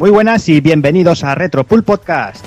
[0.00, 2.42] Muy buenas y bienvenidos a Retropool Podcast.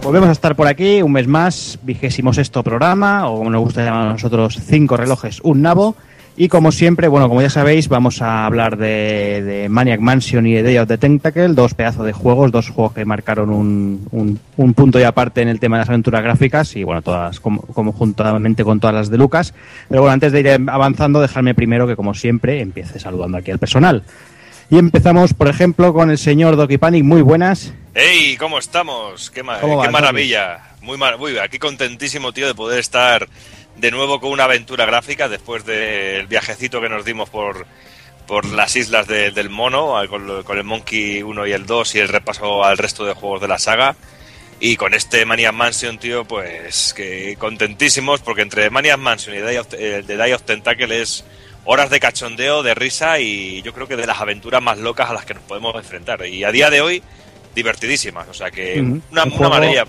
[0.00, 3.84] Volvemos a estar por aquí un mes más, vigésimo sexto programa, o como nos gusta
[3.84, 5.96] llamar a nosotros, cinco relojes, un nabo.
[6.36, 10.62] Y como siempre, bueno, como ya sabéis, vamos a hablar de, Maniac Mansion y de
[10.62, 14.74] Day of the Tentacle, dos pedazos de juegos, dos juegos que marcaron un, un, un
[14.74, 17.90] punto y aparte en el tema de las aventuras gráficas y bueno, todas como, como
[17.90, 19.52] juntamente con todas las de Lucas.
[19.88, 23.58] Pero bueno, antes de ir avanzando, dejarme primero que como siempre empiece saludando aquí al
[23.58, 24.04] personal.
[24.70, 27.02] Y empezamos, por ejemplo, con el señor Doki Panic.
[27.02, 27.74] Muy buenas.
[27.92, 28.36] ¡Hey!
[28.38, 29.28] ¿Cómo estamos?
[29.32, 30.76] ¡Qué, ma ¿Cómo qué vas, maravilla!
[30.80, 33.28] Muy, mar muy aquí contentísimo, tío, de poder estar
[33.76, 37.66] de nuevo con una aventura gráfica después del viajecito que nos dimos por,
[38.28, 41.98] por las islas de, del mono, con, con, el Monkey 1 y el 2 y
[41.98, 43.96] el repaso al resto de juegos de la saga.
[44.60, 49.56] Y con este Maniac Mansion, tío, pues que contentísimos, porque entre Maniac Mansion y Day
[49.56, 51.24] of, eh, The Day of Tentacle es
[51.64, 55.12] horas de cachondeo, de risa y yo creo que de las aventuras más locas a
[55.14, 56.24] las que nos podemos enfrentar.
[56.26, 57.02] Y a día de hoy,
[57.54, 58.28] divertidísimas.
[58.28, 59.84] O sea que una, Un una juego- maravilla.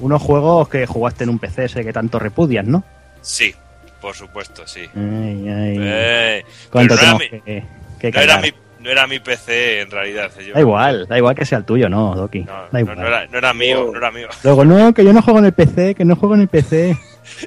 [0.00, 2.82] Unos juegos que jugaste en un PC ese que tanto repudias, ¿no?
[3.20, 3.54] Sí,
[4.00, 4.80] por supuesto, sí.
[4.96, 5.76] Ay, ay.
[5.78, 7.64] Eh, ¿Cuánto no tenemos era mi- que,
[7.98, 10.30] que no, era mi, no era mi PC en realidad.
[10.44, 12.40] Yo- Da igual, da igual que sea el tuyo, no, Doki.
[12.40, 12.98] No, da igual.
[12.98, 14.28] no era, no era mío, no era mío.
[14.42, 16.96] Luego, no, que yo no juego en el PC, que no juego en el PC.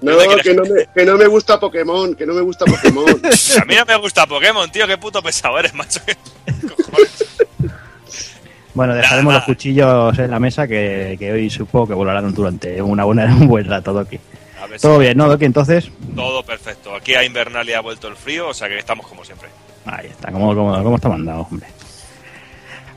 [0.02, 3.06] No, que no, me, que no me gusta Pokémon, que no me gusta Pokémon.
[3.62, 4.88] A mí no me gusta Pokémon, tío.
[4.88, 6.00] Qué puto pesado eres, macho.
[6.78, 7.26] Cojones.
[8.76, 9.46] Bueno, dejaremos Nada.
[9.46, 13.48] los cuchillos en la mesa que, que hoy supongo que volarán durante una buena, un
[13.48, 14.20] buen rato, Doki.
[14.82, 15.46] Todo bien, ¿no, Doki?
[15.46, 16.96] Entonces, Todo perfecto.
[16.96, 19.50] Aquí a Invernalia ha vuelto el frío, o sea que estamos como siempre.
[19.86, 21.68] Ahí está, como, como está mandado, hombre.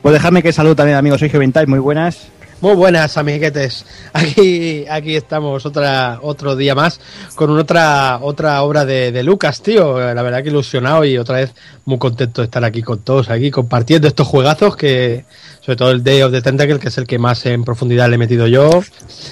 [0.01, 2.29] Pues dejadme que saludo también amigos Sergio Vintage, muy buenas.
[2.59, 3.85] Muy buenas, amiguetes.
[4.13, 6.99] Aquí, aquí estamos otra, otro día más
[7.35, 9.99] con otra, otra obra de, de Lucas, tío.
[9.99, 11.53] La verdad que ilusionado y otra vez
[11.85, 15.25] muy contento de estar aquí con todos, aquí compartiendo estos juegazos que,
[15.67, 18.15] sobre todo el Day of the Tentacle, que es el que más en profundidad le
[18.15, 18.69] he metido yo.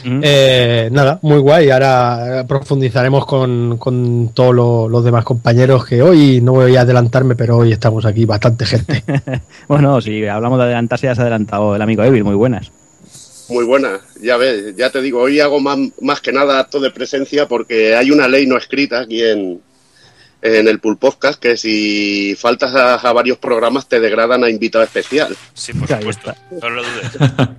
[0.03, 1.69] Eh, nada, muy guay.
[1.69, 7.37] Ahora profundizaremos con, con todos lo- los demás compañeros que hoy no voy a adelantarme,
[7.37, 9.01] pero hoy estamos aquí bastante gente.
[9.69, 12.69] Bueno, si hablamos de adelantarse, ya se ha adelantado el amigo Evil, muy buenas.
[13.47, 16.91] Muy buena, ya ves, ya te digo, hoy hago más, más que nada acto de
[16.91, 19.61] presencia porque hay una ley no escrita aquí en,
[20.41, 24.83] en el Pool Podcast que si faltas a, a varios programas te degradan a invitado
[24.83, 25.35] especial.
[25.53, 26.31] Sí, por Ahí supuesto.
[26.31, 26.41] está.
[26.61, 27.49] No lo dudes.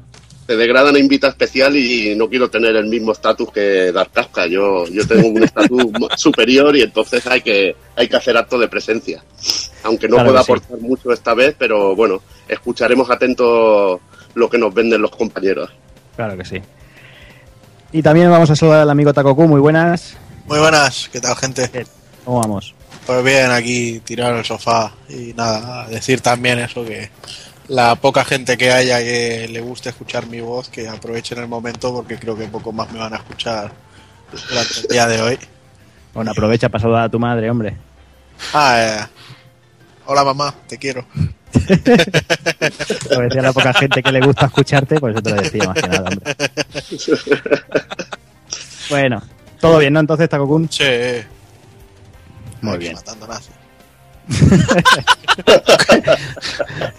[0.46, 4.46] Te degradan a invitado especial y no quiero tener el mismo estatus que Dark Kafka.
[4.46, 5.82] Yo, yo tengo un estatus
[6.16, 9.24] superior y entonces hay que, hay que hacer acto de presencia.
[9.82, 10.52] Aunque no Claro pueda sí.
[10.52, 13.98] aportar mucho esta vez, pero bueno, escucharemos atentos
[14.34, 15.68] lo que nos venden los compañeros.
[16.14, 16.62] Claro que sí.
[17.90, 20.16] Y también vamos a saludar al amigo Takoku, muy buenas.
[20.46, 21.68] Muy buenas, ¿qué tal gente?
[22.26, 22.74] ¿Cómo vamos?
[23.06, 27.08] Pues bien, aquí tirado en el sofá y nada, decir también eso que
[27.68, 31.94] la poca gente que haya que le guste escuchar mi voz, que aprovechen el momento
[31.94, 33.70] porque creo que poco más me van a escuchar
[34.48, 35.38] durante el día de hoy.
[36.14, 37.76] Bueno, aprovecha para saludar a tu madre, hombre.
[38.52, 39.06] Ah, eh,
[40.06, 41.06] hola mamá, te quiero.
[43.10, 45.80] Lo decía la poca gente que le gusta escucharte, pues eso te lo decía más
[45.80, 46.34] que nada, hombre.
[48.88, 49.20] Bueno,
[49.60, 49.98] todo bien, ¿no?
[49.98, 50.68] Entonces, Takokun.
[50.70, 50.84] Sí,
[52.70, 52.94] Muy aquí bien.
[52.94, 53.52] Matando nazis.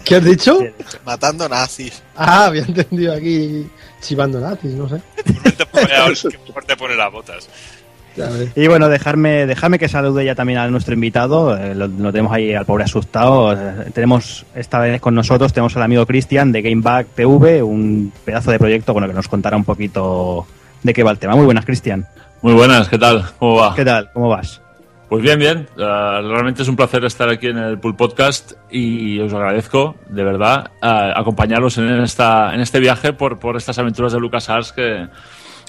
[0.04, 0.60] ¿Qué has dicho?
[1.04, 2.02] Matando nazis.
[2.16, 3.66] Ah, había entendido aquí
[4.00, 5.00] chivando nazis, no sé.
[5.42, 6.14] Por te pone, ahora,
[6.46, 7.48] que por te pone las botas.
[8.56, 11.56] Y bueno, dejarme, dejarme que salude ya también a nuestro invitado.
[11.56, 13.52] eh, lo, lo tenemos ahí al pobre asustado.
[13.52, 18.50] Eh, tenemos esta vez con nosotros, tenemos al amigo Cristian de Gameback TV, un pedazo
[18.50, 20.46] de proyecto bueno, que nos contará un poquito
[20.82, 21.36] de qué va el tema.
[21.36, 22.06] Muy buenas, Cristian.
[22.42, 23.24] Muy buenas, ¿qué tal?
[23.38, 23.74] ¿Cómo va?
[23.74, 24.10] ¿Qué tal?
[24.12, 24.60] ¿Cómo vas?
[25.08, 25.68] Pues bien, bien.
[25.76, 30.22] Uh, realmente es un placer estar aquí en el Pool Podcast y os agradezco, de
[30.22, 35.08] verdad, uh, acompañaros en, esta, en este viaje por, por estas aventuras de LucasArts que,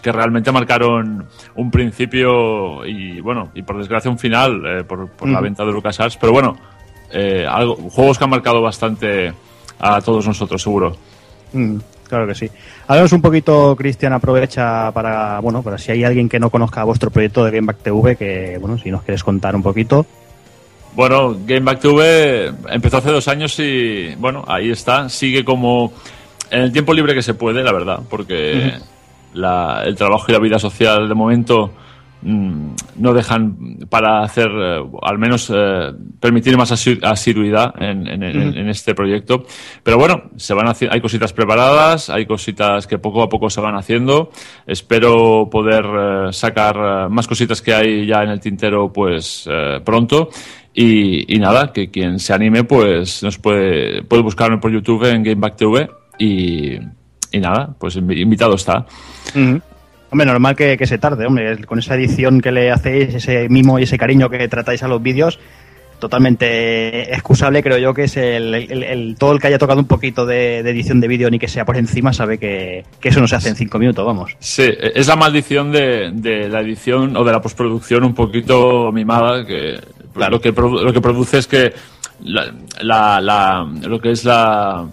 [0.02, 1.26] que realmente marcaron
[1.56, 5.72] un principio y, bueno, y por desgracia un final eh, por, por la venta de
[5.72, 6.18] LucasArts.
[6.18, 6.58] Pero bueno,
[7.12, 9.34] eh, algo, juegos que han marcado bastante
[9.80, 10.98] a todos nosotros, seguro.
[11.54, 11.78] Mm,
[12.08, 12.50] claro que sí.
[12.90, 17.12] Háblanos un poquito, Cristian, aprovecha para, bueno, para si hay alguien que no conozca vuestro
[17.12, 20.08] proyecto de Gameback TV, que, bueno, si nos quieres contar un poquito.
[20.96, 25.08] Bueno, Game Back TV empezó hace dos años y, bueno, ahí está.
[25.08, 25.94] Sigue como
[26.50, 28.74] en el tiempo libre que se puede, la verdad, porque
[29.36, 31.72] la- el trabajo y la vida social de momento
[32.22, 38.58] no dejan para hacer, eh, al menos eh, permitir más asi- asiduidad en, en- en-
[38.58, 39.46] en este proyecto.
[39.84, 43.76] Pero bueno, se van hay cositas preparadas, hay cositas que poco a poco se van
[43.76, 44.32] haciendo.
[44.68, 49.48] Espero poder eh, sacar más cositas que hay ya en el tintero pues
[49.86, 50.30] pronto.
[50.74, 55.24] Y, y nada, que quien se anime, pues nos puede, puede buscarme por YouTube en
[55.24, 55.90] GameBack TV
[56.20, 56.76] y,
[57.32, 58.86] y nada, pues invi- invitado está.
[60.12, 63.78] Hombre, normal que, que se tarde, hombre, con esa edición que le hacéis, ese mimo
[63.80, 65.40] y ese cariño que tratáis a los vídeos,
[66.00, 69.86] totalmente excusable, creo yo que es el, el- el- todo el que haya tocado un
[69.88, 73.20] poquito de, de edición de vídeo ni que sea por encima sabe que, que eso
[73.20, 74.32] no se hace en cinco minutos, vamos.
[74.40, 74.64] Sí,
[74.96, 79.80] es la maldición de, de la edición o de la postproducción un poquito mimada, que
[80.14, 80.32] Claro.
[80.34, 81.74] lo, que lo que produce es que
[82.24, 82.52] la,
[82.82, 84.88] la- la- lo que es la,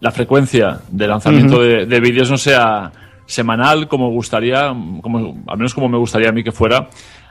[0.00, 2.92] la frecuencia de lanzamiento de, de vídeos no sea
[3.28, 6.88] semanal como gustaría, como, al menos como me gustaría a mí que fuera.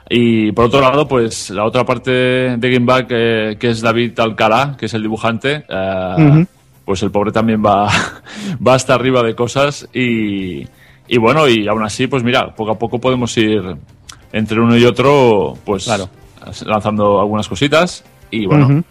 [0.08, 4.76] Y por otro lado, pues la otra parte de Gameback, eh, que es David Alcalá,
[4.78, 6.46] que es el dibujante, eh, Ujú.
[6.86, 7.88] pues el pobre también va,
[8.66, 10.66] va hasta arriba de cosas y,
[11.08, 13.60] y bueno, y aún así, pues mira, poco a poco podemos ir
[14.32, 16.08] entre uno y otro, pues Claro.
[16.64, 18.82] lanzando algunas cositas y bueno.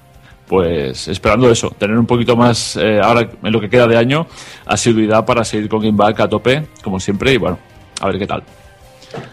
[0.48, 4.28] Pues esperando eso, tener un poquito más, eh, ahora en lo que queda de año,
[4.66, 7.60] asiduidad para seguir con Game Back a tope, como siempre, y bueno,
[8.00, 8.44] a ver qué tal.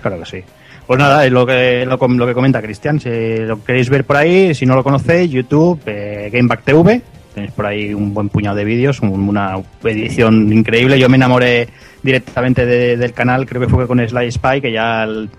[0.03, 0.39] Claro que sí.
[0.87, 3.01] Pues nada, es lo que, lo, com- lo que comenta Cristian.
[3.01, 3.09] Si
[3.39, 7.01] lo queréis ver por ahí, si no lo conocéis, YouTube, eh, Gameback TV.
[7.35, 10.99] Tenéis por ahí un buen puñado de vídeos, un- una edición increíble.
[10.99, 11.69] Yo me enamoré
[12.03, 15.31] directamente de- del canal, creo que fue con Sly Spy, que ya el-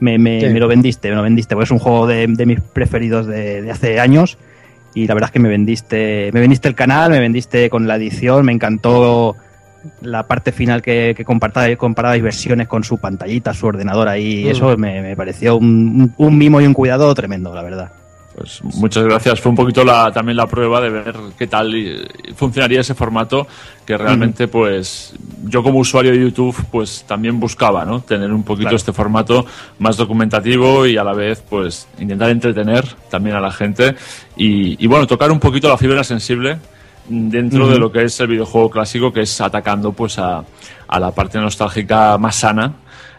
[0.00, 0.46] me, me- Sí.
[0.48, 3.62] me lo vendiste, me lo vendiste, porque es un juego de, de mis preferidos de,
[3.62, 4.36] de hace años.
[4.94, 7.96] Y la verdad es que me vendiste, me vendiste el canal, me vendiste con la
[7.96, 9.36] edición, me encantó
[10.02, 14.48] la parte final que, que comparabais versiones con su pantallita, su ordenador ahí, Mm.
[14.48, 17.90] eso me, me pareció un, un mimo y un cuidado tremendo, la verdad.
[18.40, 19.38] Pues muchas gracias.
[19.38, 23.46] Fue un poquito la, también la prueba de ver qué tal funcionaría ese formato
[23.84, 25.12] que realmente, pues,
[25.44, 28.00] yo como usuario de YouTube, pues también buscaba, ¿no?
[28.00, 28.76] Tener un poquito Claro.
[28.76, 29.44] este formato
[29.78, 33.94] más documentativo y a la vez, pues, intentar entretener también a la gente
[34.38, 36.56] y, y, bueno, tocar un poquito la fibra sensible
[37.10, 40.42] dentro de lo que es el videojuego clásico, que es atacando, pues, a,
[40.88, 42.72] a la parte nostálgica más sana.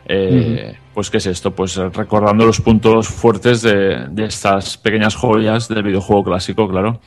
[0.08, 1.52] Eh, Pues, ¿qué es esto?
[1.52, 7.00] Pues eh, recordando los puntos fuertes de, de estas pequeñas joyas del videojuego clásico, claro.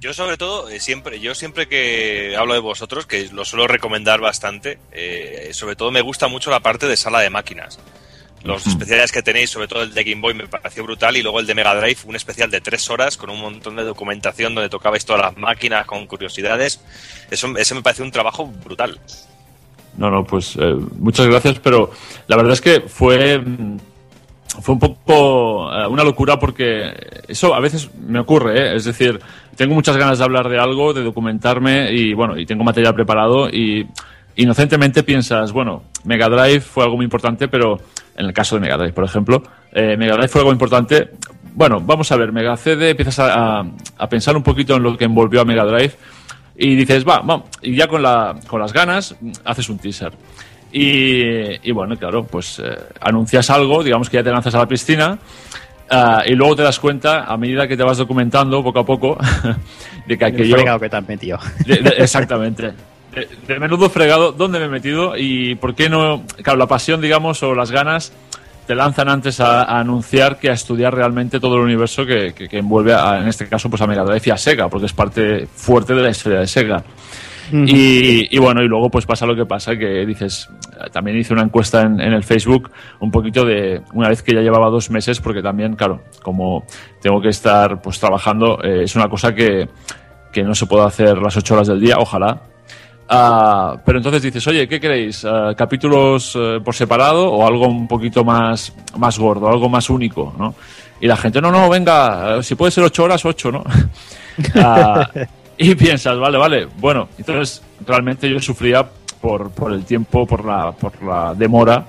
[0.00, 4.20] Yo sobre todo, eh, siempre, yo siempre que hablo de vosotros, que lo suelo recomendar
[4.20, 7.80] bastante, eh, sobre todo me gusta mucho la parte de sala de máquinas.
[8.44, 11.16] Los especiales que tenéis, sobre todo el de Game Boy, me pareció brutal.
[11.16, 13.82] Y luego el de Mega Drive, un especial de tres horas con un montón de
[13.82, 16.80] documentación donde tocabais todas las máquinas con curiosidades.
[17.30, 19.00] Eso, ese me pareció un trabajo brutal.
[19.98, 21.90] No, no, pues eh, muchas gracias, pero
[22.28, 23.42] la verdad es que fue,
[24.62, 26.92] fue un poco eh, una locura porque
[27.26, 28.76] eso a veces me ocurre, ¿eh?
[28.76, 29.18] es decir,
[29.56, 33.48] tengo muchas ganas de hablar de algo, de documentarme y bueno, y tengo material preparado
[33.50, 33.86] y
[34.36, 37.78] inocentemente piensas, bueno, Mega Drive fue algo muy importante, pero
[38.16, 39.42] en el caso de Mega Drive, por ejemplo,
[39.72, 41.10] eh, Mega Drive fue algo importante.
[41.54, 43.64] Bueno, vamos a ver, Mega CD, empiezas a-
[43.98, 45.92] a pensar un poquito en lo que envolvió a Mega Drive
[46.58, 49.14] y dices, va, va, y ya con, la, con las ganas
[49.44, 50.12] haces un teaser.
[50.72, 54.66] Y, y bueno, claro, pues eh, anuncias algo, digamos que ya te lanzas a la
[54.66, 55.18] piscina
[55.90, 59.16] ah, y luego te das cuenta, a medida que te vas documentando poco a poco,
[60.06, 60.56] de que El aquello...
[60.56, 61.38] fregado que te has metido.
[61.64, 62.72] De- de- exactamente.
[63.14, 65.16] De, de menudo fregado, ¿dónde me he metido?
[65.16, 66.24] Y por qué no.
[66.42, 68.12] Claro, la pasión, digamos, o las ganas
[68.68, 72.46] te lanzan antes a, a anunciar que a estudiar realmente todo el universo que, que-
[72.48, 74.92] que envuelve, a- en este caso, pues a Mega Drive y a Sega, porque es
[74.92, 76.84] parte fuerte de la historia de Sega.
[77.66, 80.50] Y, y bueno, y luego pues pasa lo que pasa, que dices,
[80.92, 82.70] también hice una encuesta en, en el Facebook
[83.00, 86.64] un poquito de, una vez que ya llevaba dos meses, porque también, claro, como
[87.00, 89.66] tengo que estar pues trabajando, eh, es una cosa que,
[90.30, 92.42] que no se puede hacer las ocho horas del día, ojalá.
[93.08, 95.24] Ah, pero entonces dices, oye, ¿qué queréis?
[95.24, 100.34] Ah, ¿Capítulos eh, por separado o algo un poquito más, más gordo, algo más único,
[100.38, 100.54] ¿no?
[101.00, 103.64] Y la gente, no, no, venga, eh, si puede ser ocho horas, ocho, ¿no?
[104.54, 105.10] Ah,
[105.56, 108.86] y piensas, vale, vale, bueno, entonces realmente yo sufría
[109.20, 111.84] por, por el tiempo, por la, por la demora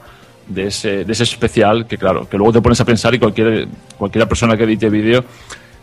[0.47, 3.67] de ese, de ese especial, que claro, que luego te pones a pensar y cualquier,
[3.99, 5.23] cualquier persona que edite vídeo,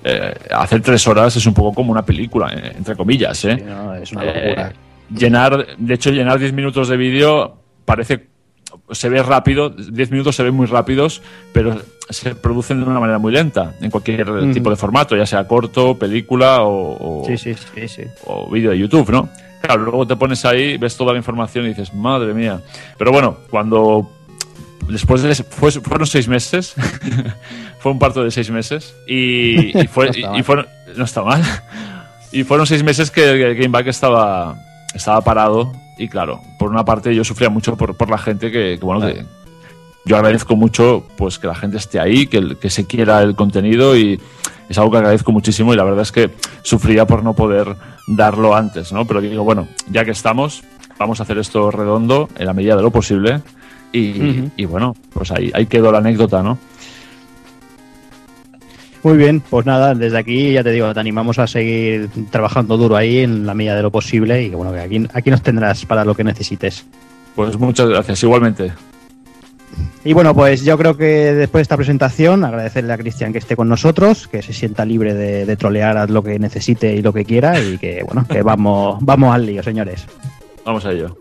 [0.03, 3.57] eh, hacer tres horas es un poco como una película, eh, entre comillas, ¿eh?
[3.57, 4.73] No, es una locura.
[5.15, 8.27] Llenar, de hecho, llenar 10 minutos de vídeo parece,
[8.91, 11.23] se ve rápido, 10 minutos se ven muy rápidos,
[11.53, 15.47] pero se producen de una manera muy lenta en cualquier tipo de formato, ya sea
[15.47, 18.03] corto, película o, o, Sí, sí, sí, sí.
[18.27, 19.29] o vídeo de YouTube, ¿no?
[19.63, 22.61] Claro, luego te pones ahí, ves toda la información y dices, madre mía.
[22.99, 24.09] Pero bueno, cuando
[24.89, 26.75] después de fue- fueron seis meses,
[27.81, 31.23] fue un parto de seis meses y, y fue, No está y- fueron, no está
[31.23, 31.43] mal.
[32.33, 34.57] Y fueron seis meses que el Game Back estaba,
[34.97, 38.77] estaba parado y claro, por una parte yo sufría mucho por, por la gente que,
[38.79, 39.25] que, bueno, que,
[40.05, 43.97] yo agradezco mucho pues que la gente esté ahí, que, que se quiera el contenido
[43.97, 44.21] y
[44.69, 46.31] es algo que agradezco muchísimo y la verdad es que
[46.63, 47.77] sufría por no poder
[48.07, 49.05] darlo antes, ¿no?
[49.05, 50.63] Pero digo, bueno, ya que estamos,
[50.99, 53.43] vamos a hacer esto redondo en la medida de lo posible
[53.93, 56.59] y, y bueno, pues ahí, ahí quedó la anécdota, ¿no?
[59.07, 62.97] Muy bien, pues nada, desde aquí ya te digo, te animamos a seguir trabajando duro
[62.97, 66.05] ahí en la medida de lo posible y bueno, que aquí, aquí nos tendrás para
[66.05, 66.85] lo que necesites.
[67.37, 68.73] Pues muchas gracias, igualmente.
[70.05, 73.55] Y bueno, pues yo creo que después de esta presentación, agradecerle a Cristian que esté
[73.55, 77.13] con nosotros, que se sienta libre de, de trolear a lo que necesite y lo
[77.13, 80.05] que quiera y que bueno, que vamos, vamos al lío, señores.
[80.65, 81.17] Vamos a ello.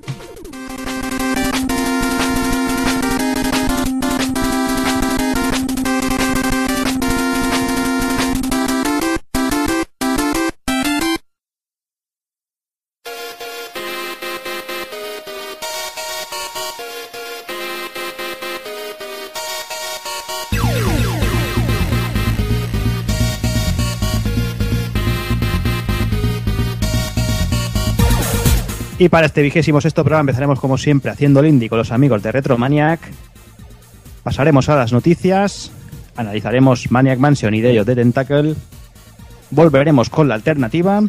[28.97, 32.23] Y para este vigésimo sexto programa empezaremos como siempre haciendo el indie con los amigos
[32.23, 33.01] de Retromaniac.
[34.23, 35.71] Pasaremos a las noticias,
[36.15, 38.55] analizaremos Maniac Mansion y Day of the Tentacle,
[39.51, 41.03] volveremos con la alternativa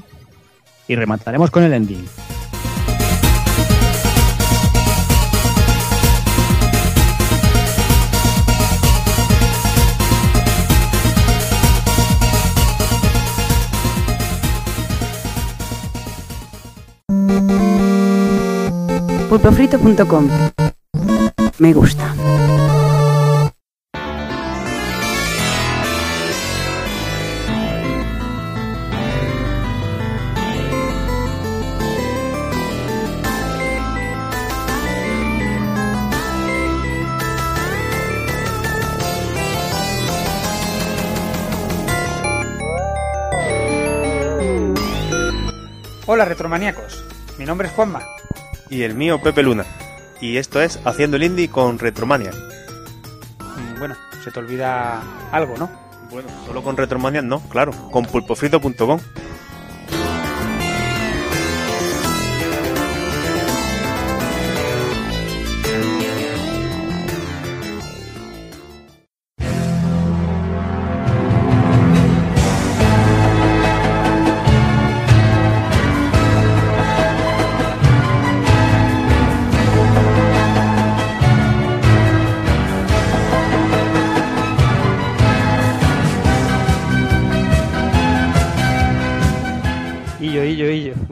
[0.88, 2.04] y remataremos con el ending.
[19.28, 20.28] pulpofrito.com.
[21.58, 22.14] Me gusta.
[46.08, 47.04] Hola retromaníacos,
[47.36, 48.00] mi nombre es Juanma.
[48.70, 49.64] Y el mío Pepe Luna.
[50.20, 52.32] Y esto es Haciendo el Indie con Retromania.
[53.40, 53.94] Mm, Bueno,
[54.24, 55.70] se te olvida algo, ¿no?
[56.10, 59.00] Bueno, solo con Retromania no, claro, con pulpofrito.com.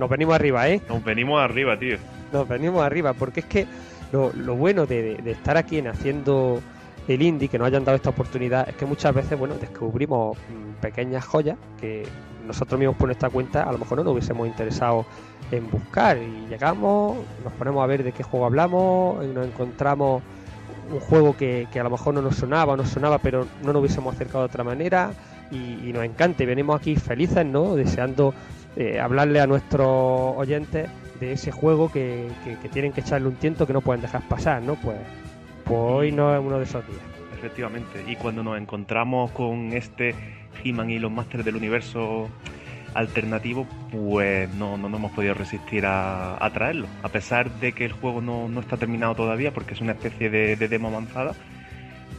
[0.04, 0.82] Nos venimos arriba, ¿eh?
[0.86, 1.96] Nos venimos arriba, tío.
[2.30, 3.66] Nos venimos arriba, porque es que
[4.12, 6.60] lo, lo bueno de, estar aquí en haciendo
[7.08, 10.82] el indie, que nos hayan dado esta oportunidad, es que muchas veces, bueno, descubrimos mm,
[10.82, 12.06] pequeñas joyas que
[12.46, 15.06] nosotros mismos por nuestra cuenta a lo mejor no nos hubiésemos interesado
[15.50, 16.18] en buscar.
[16.18, 20.22] Y llegamos, nos ponemos a ver de qué juego hablamos, y nos encontramos
[20.92, 23.80] un juego que, que a lo mejor no nos sonaba, nos sonaba, pero no nos
[23.80, 25.12] hubiésemos acercado de otra manera.
[25.50, 27.74] Y, y nos encanta, y venimos aquí felices, ¿no?
[27.76, 28.34] Deseando
[28.76, 29.86] eh, hablarle a nuestros
[30.36, 30.88] oyentes
[31.20, 34.22] de ese juego que, que- que tienen que echarle un tiento que no pueden dejar
[34.28, 34.74] pasar, ¿no?
[34.76, 34.96] Pues,
[35.64, 37.00] pues hoy no es uno de esos días.
[37.36, 38.02] Efectivamente.
[38.06, 40.14] Y cuando nos encontramos con este
[40.64, 42.28] He-Man y los Masters del Universo
[42.94, 46.86] alternativo, pues no, no nos hemos podido resistir a, a traerlo.
[47.02, 50.30] A pesar de que el juego no, no está terminado todavía, porque es una especie
[50.30, 51.32] de, de demo avanzada,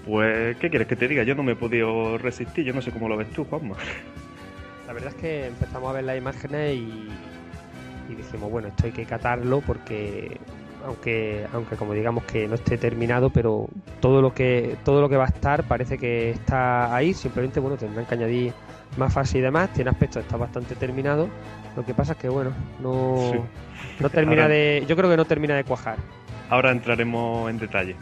[0.05, 1.23] pues, ¿qué quieres que te diga?
[1.23, 3.75] Yo no me he podido resistir, yo no sé cómo lo ves tú, Juanma.
[4.87, 7.09] La verdad es que empezamos a ver las imágenes y,
[8.09, 10.37] y dijimos, bueno, esto hay que catarlo porque
[10.85, 13.67] aunque aunque como digamos que no esté terminado, pero
[13.99, 17.75] todo lo que todo lo que va a estar parece que está ahí, simplemente bueno,
[17.77, 18.53] tendrán que añadir
[18.97, 21.27] más fase y demás, tiene aspecto está bastante terminado.
[21.75, 23.39] Lo que pasa es que bueno, no Sí.
[23.99, 25.97] no termina Ahora- de yo creo que no termina de cuajar.
[26.51, 27.95] Ahora entraremos en detalle.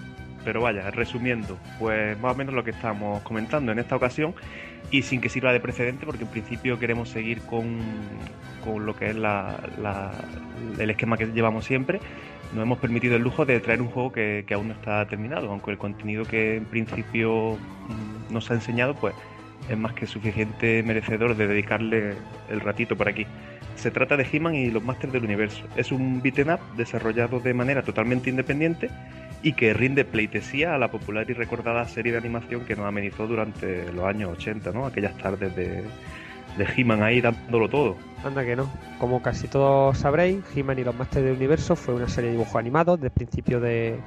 [0.43, 4.35] Pero vaya, resumiendo, pues más o menos lo que estamos comentando en esta ocasión
[4.91, 7.79] y sin que sirva de precedente porque en principio queremos seguir con,
[8.63, 9.57] con lo que es la,
[10.77, 11.99] el esquema que llevamos siempre.
[12.53, 15.49] Nos hemos permitido el lujo de traer un juego que, que aún no está terminado,
[15.49, 19.15] aunque el contenido que en principio mm, nos ha enseñado pues
[19.69, 22.15] es más que suficiente merecedor de dedicarle
[22.49, 23.25] el ratito por aquí.
[23.75, 25.63] Se trata de He-Man y los Masters del Universo.
[25.75, 28.89] Es un beat'em up desarrollado de manera totalmente independiente
[29.43, 33.27] y que rinde pleitesía a la popular y recordada serie de animación que nos amenizó
[33.27, 34.85] durante los años 80, ¿no?
[34.85, 35.83] Aquellas tardes de,
[36.57, 37.97] de He-Man ahí dándolo todo.
[38.23, 38.69] Anda que no.
[38.99, 42.55] Como casi todos sabréis, He-Man y los Masters del Universo fue una serie de dibujos
[42.55, 43.99] animados del principio de,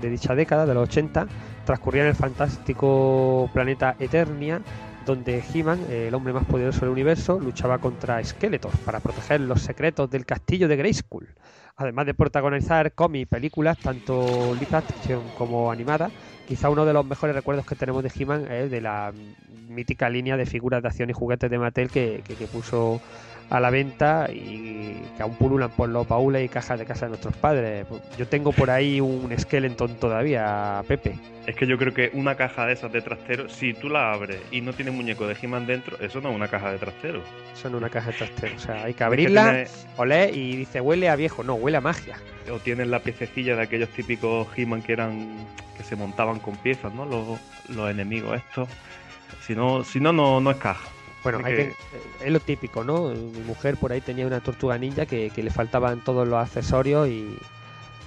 [0.00, 1.26] dicha década, de los 80.
[1.64, 4.60] Transcurría en el fantástico planeta Eternia,
[5.06, 10.10] donde He-Man, el hombre más poderoso del universo, luchaba contra Skeletor para proteger los secretos
[10.10, 11.28] del castillo de Grayskull.
[11.76, 16.12] Además de protagonizar cómics películas, tanto live action como animadas,
[16.44, 19.12] quizá uno de los mejores recuerdos que tenemos de He-Man es de la
[19.48, 23.02] mítica línea de figuras de acción y juguetes de Mattel que, que puso
[23.50, 27.10] a la venta y que aún pululan por los baúles y cajas de casa de
[27.10, 27.86] nuestros padres.
[28.18, 31.18] Yo tengo por ahí un Skeleton todavía, Pepe.
[31.46, 34.40] Es que yo creo que una caja de esas de trastero, si tú la abres
[34.50, 37.22] y no tiene muñeco de He-Man dentro, eso no es una caja de trastero.
[37.52, 38.56] Eso no es una caja de trastero.
[38.56, 39.92] O sea, hay que abrirla, es que tiene...
[39.98, 41.44] oler y dice huele a viejo.
[41.44, 42.16] No, huele a magia.
[42.50, 45.36] O tienes la piececilla de aquellos típicos He-Man que eran
[45.76, 47.04] que se montaban con piezas, ¿no?
[47.04, 48.68] Los, los enemigos estos.
[49.42, 50.88] Si no, si no, no, no es caja.
[51.24, 51.56] Bueno, hay que...
[51.56, 53.08] que, es lo típico, ¿no?
[53.08, 57.08] Mi mujer por ahí tenía una tortuga ninja que, que le faltaban todos los accesorios
[57.08, 57.36] y,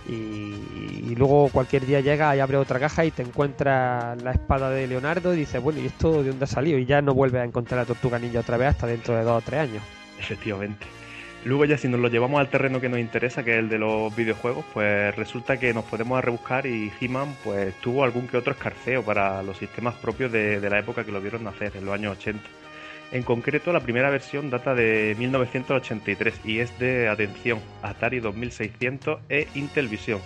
[0.07, 0.13] y,
[1.09, 4.87] y, luego cualquier día llega y abre otra caja y te encuentra la espada de
[4.87, 6.77] Leonardo y dices, bueno, ¿y esto de dónde ha salido?
[6.77, 9.41] Y ya no vuelve a encontrar la tortuga ninja otra vez hasta dentro de dos
[9.43, 9.83] o tres años.
[10.19, 10.85] Efectivamente.
[11.43, 13.77] Luego ya si nos lo llevamos al terreno que nos interesa, que es el de
[13.77, 18.53] los videojuegos, pues resulta que nos podemos rebuscar y He-Man pues tuvo algún que otro
[18.53, 21.93] escarceo para los sistemas propios de, de la época que lo vieron nacer, en los
[21.93, 22.41] años 80.
[23.11, 29.47] En concreto, la primera versión data de 1983 y es de, atención, Atari 2600 e
[29.55, 30.19] Intellivision.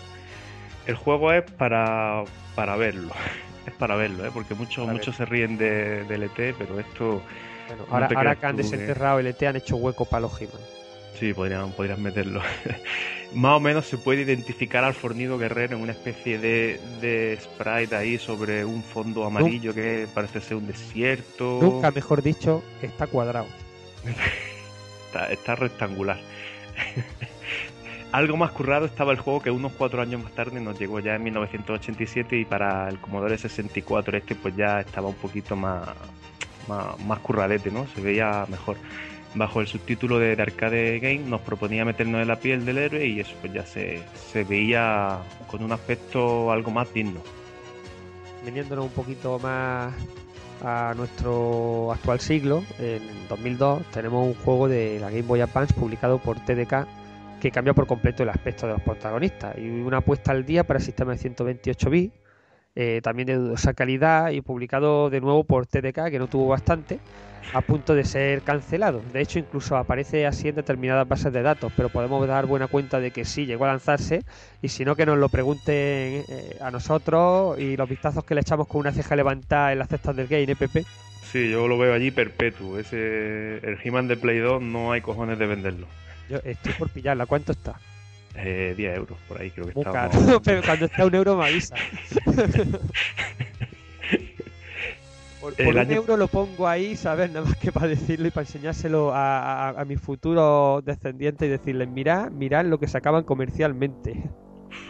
[0.88, 2.24] El juego es para,
[2.56, 3.14] para verlo,
[3.68, 4.32] es para verlo, ¿eh?
[4.34, 7.22] porque muchos muchos se ríen de, del ET, pero esto...
[7.68, 9.22] Bueno, ahora, no ahora que han desenterrado que...
[9.22, 10.81] el ET han hecho hueco para los He-Man.
[11.20, 12.42] Sí, podrían, podrían meterlo.
[13.34, 17.96] Más o menos se puede identificar al fornido guerrero en una especie de, de sprite
[17.96, 21.60] ahí sobre un fondo amarillo que parece ser un desierto.
[21.62, 23.48] Nunca, mejor dicho, está cuadrado.
[25.08, 26.20] está, está rectangular.
[28.12, 31.16] Algo más currado estaba el juego que unos cuatro años más tarde nos llegó ya
[31.16, 35.88] en 1987 y para el Commodore 64 este pues ya estaba un poquito más,
[36.68, 37.88] más, más curradete, ¿no?
[37.96, 38.76] Se veía mejor
[39.36, 43.06] bajo el subtítulo de, de, Arcade Game nos proponía meternos en la piel del héroe
[43.06, 47.22] y eso pues ya se, se veía con un aspecto algo más digno.
[48.46, 49.94] Veniéndonos un poquito más
[50.64, 56.20] a nuestro actual siglo, en 2002 tenemos un juego de la Game Boy Advance publicado
[56.20, 56.88] por TDK
[57.40, 60.78] que cambia por completo el aspecto de los protagonistas y una apuesta al día para
[60.78, 62.16] el sistema de 128 bits,
[62.76, 67.00] eh, también de dudosa calidad y publicado de nuevo por TDK que no tuvo bastante
[67.54, 69.02] a punto de ser cancelado.
[69.14, 73.00] De hecho, incluso aparece así en determinadas bases de datos, pero podemos dar buena cuenta
[73.00, 74.24] de que sí llegó a lanzarse
[74.62, 75.74] y si no que nos lo pregunten
[76.28, 79.90] eh, a nosotros y los vistazos que le echamos con una ceja levantada en las
[79.90, 80.86] cestas del game, ¿eh, Pepe?
[81.32, 82.78] Sí, yo lo veo allí perpetuo.
[82.78, 85.88] Ese, el He-Man de Play 2 no hay cojones de venderlo.
[86.30, 87.26] Yo estoy por pillarla.
[87.26, 87.80] ¿Cuánto está?
[88.36, 90.10] Eh, 10 euros por ahí creo que Muy está.
[90.10, 90.42] Caro.
[90.44, 91.76] pero cuando está un euro me avisa.
[95.42, 95.96] Por, por un año...
[95.96, 97.32] euro lo pongo ahí, ¿sabes?
[97.32, 101.52] Nada más que para decirlo y para enseñárselo a, a, a mis futuros descendientes y
[101.52, 104.30] decirles, mirad, mirad lo que sacaban comercialmente.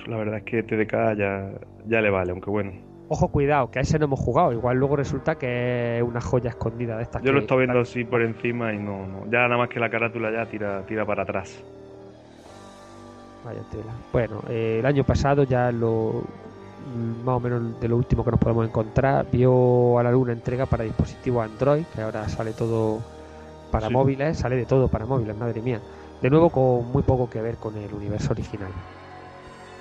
[0.07, 1.51] La verdad es que TDK ya,
[1.87, 2.71] ya le vale, aunque bueno.
[3.07, 4.53] Ojo, cuidado, que a ese no hemos jugado.
[4.53, 7.21] Igual luego resulta que es una joya escondida de estas.
[7.21, 7.33] Yo que...
[7.33, 9.25] lo estoy viendo así por encima y no, no.
[9.25, 11.61] Ya nada más que la carátula ya tira, tira para atrás.
[13.43, 13.93] Vaya tela.
[14.13, 16.23] Bueno, eh, el año pasado ya lo,
[17.23, 19.25] más o menos de lo último que nos podemos encontrar.
[19.31, 23.01] Vio a la luna entrega para dispositivos Android, que ahora sale todo
[23.71, 23.93] para sí.
[23.93, 25.79] móviles, sale de todo para móviles, madre mía.
[26.21, 28.71] De nuevo con muy poco que ver con el universo original.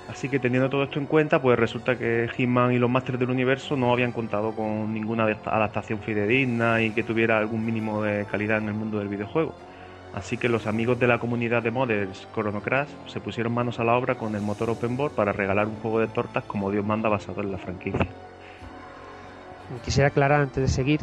[0.09, 3.29] Así que teniendo todo esto en cuenta, pues resulta que Hitman y los Masters del
[3.29, 8.57] Universo no habían contado con ninguna adaptación fidedigna y que tuviera algún mínimo de calidad
[8.57, 9.53] en el mundo del videojuego.
[10.13, 12.61] Así que los amigos de la comunidad de modders Chrono
[13.07, 15.99] se pusieron manos a la obra con el motor Open Board para regalar un juego
[15.99, 18.07] de tortas como Dios manda basado en la franquicia.
[19.85, 20.99] Quisiera aclarar antes de seguir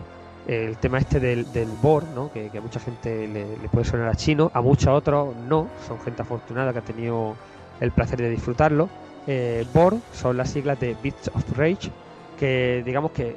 [0.47, 4.51] el tema este del, del board, que, a mucha gente le, puede sonar a chino,
[4.53, 7.35] a muchos otros no, son gente afortunada que ha tenido
[7.81, 8.89] el placer de disfrutarlo.
[9.27, 11.91] Eh, board son las siglas de Bits of Rage,
[12.39, 13.37] que digamos que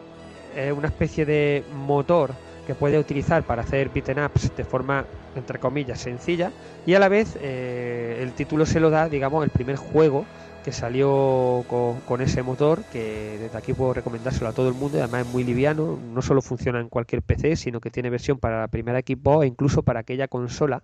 [0.55, 2.31] es una especie de motor
[2.65, 6.52] que puede utilizar para hacer beaten ups de forma entre comillas sencilla
[6.86, 10.26] y a la vez eh, el título se lo da digamos el primer juego
[10.63, 14.97] que salió con, con, ese motor que desde aquí puedo recomendárselo a todo el mundo
[14.97, 18.38] y además es muy liviano no solo funciona en cualquier PC sino que tiene versión
[18.38, 20.84] para la primera equipo e incluso para aquella consola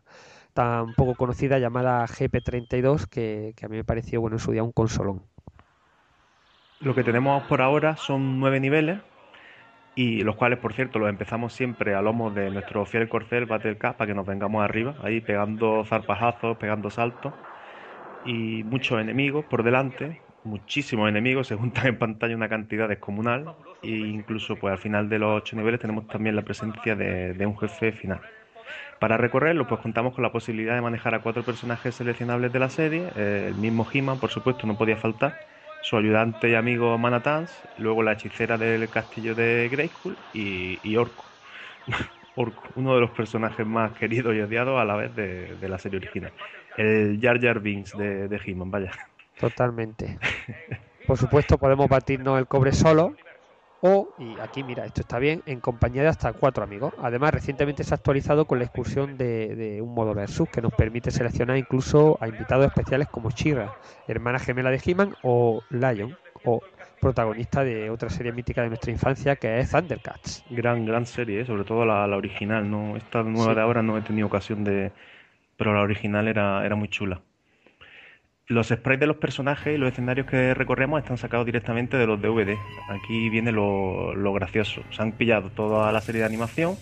[0.53, 4.63] tan poco conocida llamada GP32 que, que a mí me pareció bueno en su día
[4.63, 5.21] un consolón.
[6.79, 8.99] Lo que tenemos por ahora son nueve niveles
[9.97, 13.79] y los cuales, por cierto, los empezamos siempre a lomos de nuestro fiel corcel Battle
[13.79, 17.33] Cup para que nos vengamos arriba, ahí pegando zarpajazos, pegando saltos
[18.23, 23.89] y muchos enemigos por delante, muchísimos enemigos, se juntan en pantalla una cantidad descomunal e
[23.89, 27.57] incluso pues al final de los ocho niveles tenemos también la presencia de, de un
[27.57, 28.21] jefe final.
[28.99, 32.69] Para recorrerlo, pues contamos con la posibilidad de manejar a cuatro personajes seleccionables de la
[32.69, 35.39] serie, eh, el mismo He-Man, por supuesto, no podía faltar,
[35.87, 41.23] su ayudante y amigo Manatans, luego la hechicera del castillo de Grayskull y, y Orco.
[42.35, 45.99] Orco, uno de los personajes más queridos y odiados a la vez de, la serie
[45.99, 46.33] original.
[46.75, 48.91] El Jar Jar Binks de, de He-Man, vaya.
[49.39, 50.19] Totalmente.
[51.07, 53.15] Por supuesto, podemos batirnos el cobre solo
[53.81, 56.93] o, y aquí mira, esto está bien, en compañía de hasta cuatro amigos.
[56.97, 60.73] Además, recientemente se ha actualizado con la excursión de, de un modo versus que nos
[60.73, 63.75] permite seleccionar incluso a invitados especiales como Chira,
[64.07, 66.61] hermana gemela de He-Man, o Lion, o
[66.99, 70.43] protagonista de otra serie mítica de nuestra infancia que es Thundercats.
[70.49, 71.45] Gran, gran serie, ¿eh?
[71.45, 72.69] sobre todo la, la original.
[72.69, 73.55] no Esta nueva Sí.
[73.55, 74.91] de ahora no he tenido ocasión de...
[75.57, 77.21] Pero la original era, era muy chula.
[78.49, 82.21] Los sprites de los personajes y los escenarios que recorremos están sacados directamente de los
[82.21, 82.55] DVD.
[82.87, 84.83] Aquí viene lo, gracioso.
[84.91, 86.77] Se han pillado toda la serie de animación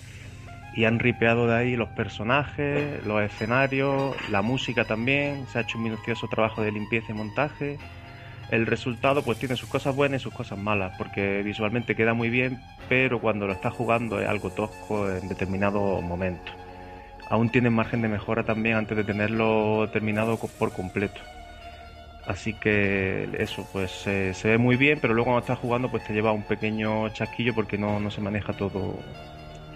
[0.75, 5.47] y han ripeado de ahí los personajes, los escenarios, la música también.
[5.47, 7.79] Se ha hecho un minucioso trabajo de limpieza y montaje.
[8.51, 12.29] El resultado pues tiene sus cosas buenas y sus cosas malas, porque visualmente queda muy
[12.29, 16.53] bien, pero cuando lo estás jugando es algo tosco en determinados momentos.
[17.27, 21.19] Aún tienen margen de mejora también antes de tenerlo terminado por completo.
[22.27, 26.13] Así que eso, pues se ve muy bien, pero luego cuando estás jugando pues te
[26.13, 28.97] lleva un pequeño chasquillo porque no, no se maneja todo,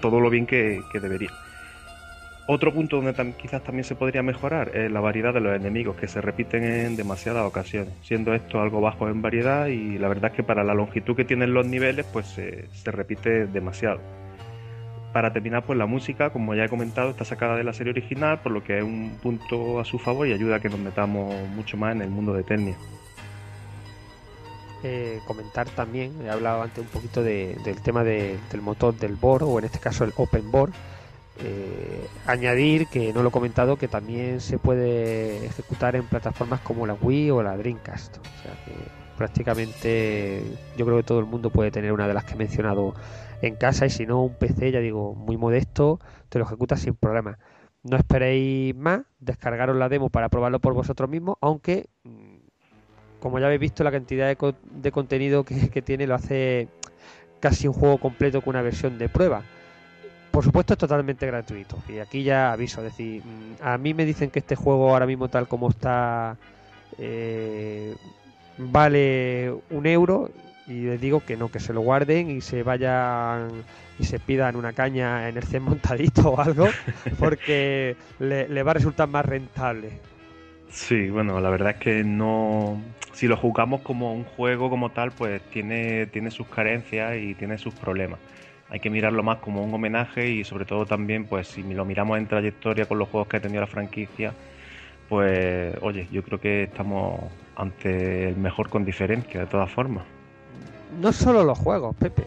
[0.02, 1.30] todo lo bien que, que debería.
[2.48, 6.08] Otro punto donde quizás también se podría mejorar es la variedad de los enemigos que
[6.08, 10.38] se repiten en demasiadas ocasiones, siendo esto algo bajo en variedad y la verdad es
[10.38, 14.00] que para la longitud que tienen los niveles pues se repite demasiado.
[15.14, 18.42] Para terminar, pues la música, como ya he comentado, está sacada de la serie original,
[18.42, 21.34] por lo que es un punto a su favor y ayuda a que nos metamos
[21.56, 22.76] mucho más en el mundo de Ternia.
[24.84, 29.16] Eh, comentar también, he hablado antes un poquito de- del tema de- del motor del
[29.16, 30.72] board, o en este caso el open board.
[31.42, 36.86] Eh, añadir, que no lo he comentado, que también se puede ejecutar en plataformas como
[36.86, 38.18] la Wii o la Dreamcast.
[38.18, 38.74] O sea que
[39.18, 40.44] prácticamente
[40.78, 42.94] yo creo que todo el mundo puede tener una de las que he mencionado
[43.42, 46.00] en casa y si no un PC, ya digo, muy modesto,
[46.30, 47.38] te lo ejecutas sin problema.
[47.84, 52.36] No esperéis más, descargaros la demo para probarlo por vosotros mismos, aunque mm,
[53.22, 56.68] como ya habéis visto, la cantidad de, co- de contenido que, tiene lo hace
[57.40, 59.44] casi un juego completo con una versión de prueba.
[60.32, 61.78] Por supuesto, es totalmente gratuito.
[61.90, 65.06] Y aquí ya aviso, es decir, mm, a mí me dicen que este juego ahora
[65.06, 66.38] mismo tal como está
[66.98, 67.96] eh,
[68.58, 70.30] vale un euro
[70.70, 73.50] y les digo que no, que se lo guarden y se vayan
[73.98, 76.70] y se pidan una caña en el CEN montadito o algo,
[77.20, 79.90] porque le, le va a resultar más rentable.
[80.70, 82.80] Sí, bueno, la verdad es que no.
[83.12, 87.58] Si lo jugamos como un juego como tal, pues tiene, tiene sus carencias y tiene
[87.58, 88.20] sus problemas.
[88.70, 92.20] Hay que mirarlo más como un homenaje y sobre todo también, pues si lo miramos
[92.20, 94.32] en trayectoria con los juegos que ha tenido la franquicia,
[95.10, 97.20] pues oye, yo creo que estamos
[97.56, 100.06] ante el mejor con diferencia, de todas formas.
[101.02, 102.24] No solo los juegos, Pepe.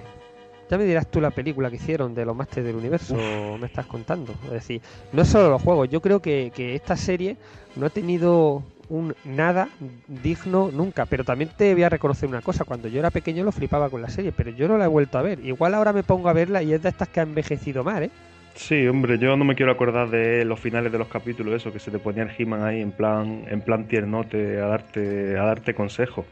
[0.71, 3.15] Ya me dirás tú la película que hicieron de los Masters del Universo,
[3.61, 4.33] me estás contando.
[4.45, 4.81] Es decir,
[5.13, 5.91] no solo los juegos.
[5.91, 7.37] Yo creo que, que esta serie
[7.77, 9.69] no ha tenido un nada
[10.07, 11.07] digno nunca.
[11.07, 12.65] Pero también te voy a reconocer una cosa.
[12.65, 15.19] Cuando yo era pequeño lo flipaba con la serie, pero yo no la he vuelto
[15.19, 15.45] a ver.
[15.45, 18.11] Igual ahora me pongo a verla y es de estas que ha envejecido mal, ¿eh?
[18.55, 21.79] Sí, hombre, yo no me quiero acordar de los finales de los capítulos, eso, que
[21.79, 25.75] se te ponía el He-Man ahí en plan, en plan tiernote a darte, a darte
[25.75, 26.27] consejos.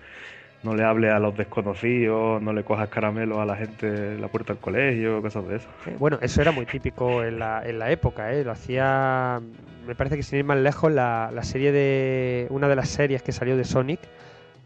[0.62, 4.28] No le hables a los desconocidos, no le cojas caramelos a la gente en la
[4.28, 5.68] puerta del colegio, cosas de eso.
[5.86, 8.44] Eh, Bueno, eso era muy típico en la, en la época, ¿eh?
[8.44, 9.40] Lo hacía,
[9.86, 12.46] me parece que sin ir más lejos, la, la serie de...
[12.50, 14.00] Una de las series que salió de Sonic,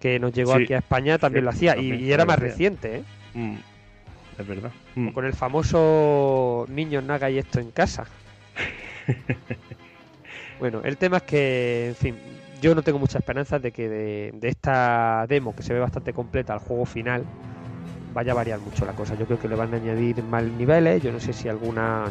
[0.00, 1.72] que nos llegó Sí, aquí a España, también lo hacía.
[1.74, 3.02] Y, también y era más reciente, ¿eh?
[3.34, 3.54] Mm,
[4.40, 4.72] es verdad.
[4.96, 5.08] Mm.
[5.10, 8.04] Con el famoso niños no hagáis esto en casa.
[10.58, 12.16] bueno, el tema es que, en fin,
[12.64, 16.54] yo no tengo muchas esperanzas de que de, esta demo, que se ve bastante completa,
[16.54, 17.22] al juego final,
[18.14, 19.14] vaya a variar mucho la cosa.
[19.16, 22.06] Yo creo que le van a añadir más niveles, yo no sé si alguna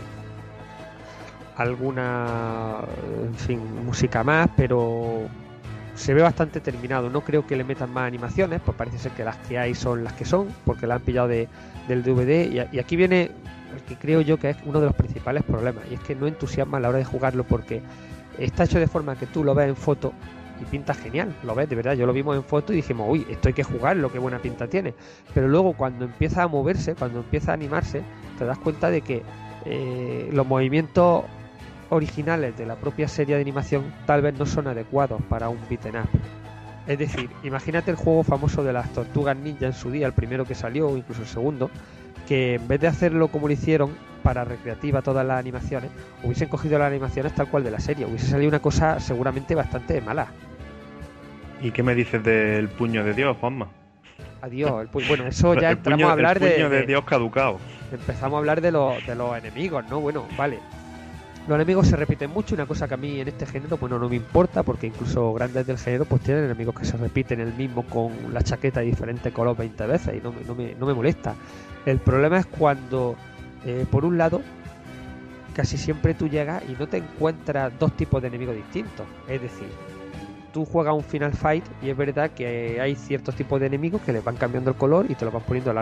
[1.56, 2.82] alguna
[3.24, 5.22] en fin, música más, pero
[5.96, 7.10] se ve bastante terminado.
[7.10, 10.04] No creo que le metan más animaciones, pues parece ser que las que hay son
[10.04, 11.48] las que son, porque la han pillado de,
[11.88, 12.70] del DVD.
[12.72, 13.32] Y, y aquí viene
[13.76, 16.28] el que creo yo que es uno de los principales problemas, y es que no
[16.28, 17.82] entusiasma a la hora de jugarlo porque
[18.38, 20.14] está hecho de forma que tú lo ves en foto
[20.62, 23.26] y pinta genial, lo ves, de verdad, yo lo vimos en foto y dijimos, uy,
[23.30, 24.94] esto hay que jugarlo, qué buena pinta tiene.
[25.34, 28.02] Pero luego cuando empieza a moverse, cuando empieza a animarse,
[28.38, 29.24] te das cuenta de que
[29.66, 31.24] eh, los movimientos
[31.90, 35.96] originales de la propia serie de animación tal vez no son adecuados para un beat'em
[35.96, 36.10] up.
[36.86, 40.46] Es decir, imagínate el juego famoso de las tortugas ninja en su día, el primero
[40.46, 41.70] que salió, o incluso el segundo,
[42.28, 43.92] que en vez de hacerlo como lo hicieron
[44.24, 45.92] para recreativa todas las animaciones,
[46.24, 50.00] hubiesen cogido las animaciones tal cual de la serie, hubiese salido una cosa seguramente bastante
[50.02, 50.28] mala.
[51.62, 53.68] ¿Y qué me dices del puño de Dios, Juanma?
[54.42, 57.58] Adiós, el pu- bueno, eso ya entramos puño- a hablar el puño de, Dios caducado.
[57.92, 60.00] empezamos a hablar de los, de los enemigos, ¿no?
[60.02, 60.60] Bueno, vale.
[61.48, 64.08] Los enemigos se repiten mucho, una cosa que a mí en este género bueno no
[64.08, 67.84] me importa, porque incluso grandes del género pues tienen enemigos que se repiten el mismo
[67.84, 70.94] con la chaqueta de diferente color 20 veces y no, me- no, me, no me
[70.94, 71.36] molesta.
[71.86, 73.16] El problema es cuando,
[73.66, 74.42] eh, por un lado,
[75.54, 79.06] casi siempre tú llegas y no te encuentras dos tipos de enemigos distintos.
[79.28, 79.68] Es decir,
[80.54, 84.14] tú juegas un Final Fight y es verdad que hay ciertos tipos de enemigos que
[84.14, 85.82] les van cambiando el color y te lo van poniendo a, lo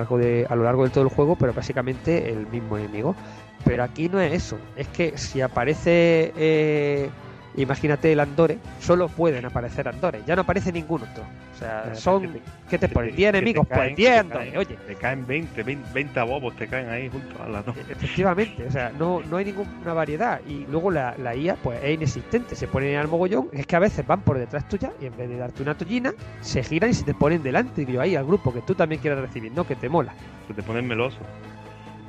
[0.63, 3.15] largo de, todo el juego, pero básicamente el mismo enemigo.
[3.63, 7.09] Pero aquí no es eso, es que si aparece, eh,
[7.57, 11.23] imagínate el Andore, solo pueden aparecer Andores, ya no aparece ningún otro.
[11.55, 13.09] O sea, Eh, son, que te- ¿qué te que ponen?
[13.11, 14.75] te- 10 que te enemigos, caen, pues 10 te Andores, oye.
[14.87, 17.39] Te caen 20, 20, 20 abobos, te caen ahí juntos.
[17.39, 17.73] Ala, no.
[17.89, 20.41] Efectivamente, o sea, no, no hay ninguna variedad.
[20.47, 22.55] Y luego la, la IA, pues es inexistente.
[22.55, 23.49] Se ponen al mogollón.
[23.53, 26.13] Es que a veces van por detrás tuya y en vez de darte una tollina,
[26.41, 27.83] se giran y se te ponen delante.
[27.83, 29.67] Y yo ahí al grupo que tú también quieres recibir, ¿no?
[29.67, 30.13] Que te mola.
[30.47, 31.17] Se te ponen meloso.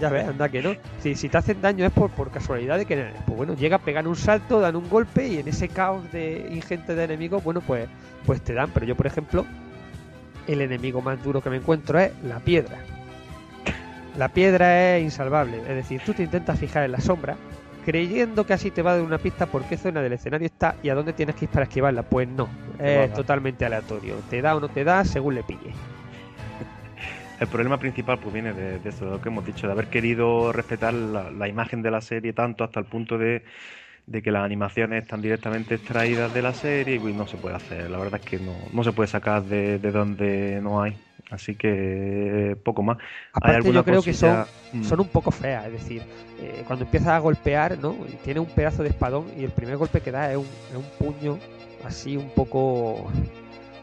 [0.02, 0.74] Ya ves, anda que no.
[0.98, 4.08] Si, si te hacen daño es por, por casualidad de que, pues bueno, llega, pegan
[4.08, 7.88] un salto, dan un golpe y en ese caos de ingente de enemigos, bueno, pues,
[8.26, 8.70] pues te dan.
[8.74, 9.46] Pero yo, por ejemplo,
[10.48, 12.78] el enemigo más duro que me encuentro es la piedra.
[14.18, 17.36] La piedra es insalvable, es decir, tú te intentas fijar en la sombra,
[17.84, 20.74] creyendo que así te va a dar una pista por qué zona del escenario está
[20.82, 22.02] y a dónde tienes que ir para esquivarla.
[22.02, 22.48] Pues no,
[22.80, 24.16] es totalmente aleatorio.
[24.28, 25.72] Te da o no te da según le pille.
[27.42, 29.88] El problema principal pues viene de, de eso, de lo que hemos dicho, de haber
[29.88, 33.42] querido respetar la, la imagen de la serie tanto hasta el punto de,
[34.06, 37.90] de que las animaciones están directamente extraídas de la serie y no se puede hacer.
[37.90, 40.96] La verdad es que no, no se puede sacar de, de donde no hay.
[41.30, 42.98] Así que poco más.
[42.98, 44.46] Hay Aparte alguna yo creo que son,
[45.00, 46.02] un poco feas, es decir,
[46.38, 47.96] eh, cuando empiezas a golpear, ¿no?
[48.22, 50.84] Tiene un pedazo de espadón y el primer golpe que da es un, es un
[50.96, 51.38] puño
[51.84, 53.10] así un poco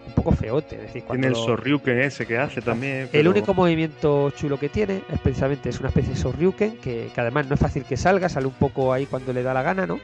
[0.09, 3.09] un poco feote, es decir, cuando Tiene el Sorryuken ese que hace también.
[3.13, 7.21] el único movimiento chulo que tiene es precisamente es una especie de Sorryuken que, que
[7.21, 9.85] además no es fácil que salga, sale un poco ahí cuando le da la gana,
[9.87, 9.99] ¿no?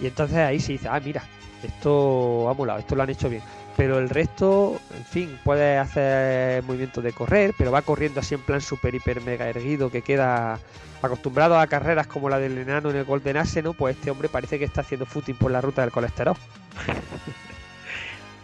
[0.00, 1.22] Y entonces ahí se dice, ah, mira,
[1.62, 3.42] esto ha molado, esto lo han hecho bien.
[3.76, 8.42] Pero el resto, en fin, puede hacer movimientos de correr, pero va corriendo así en
[8.42, 10.58] plan super, hiper, mega erguido, que queda
[11.02, 13.72] acostumbrado a carreras como la del enano en el Golden Axe, ¿no?
[13.72, 16.36] Pues este hombre parece que está haciendo footing por la ruta del colesterol.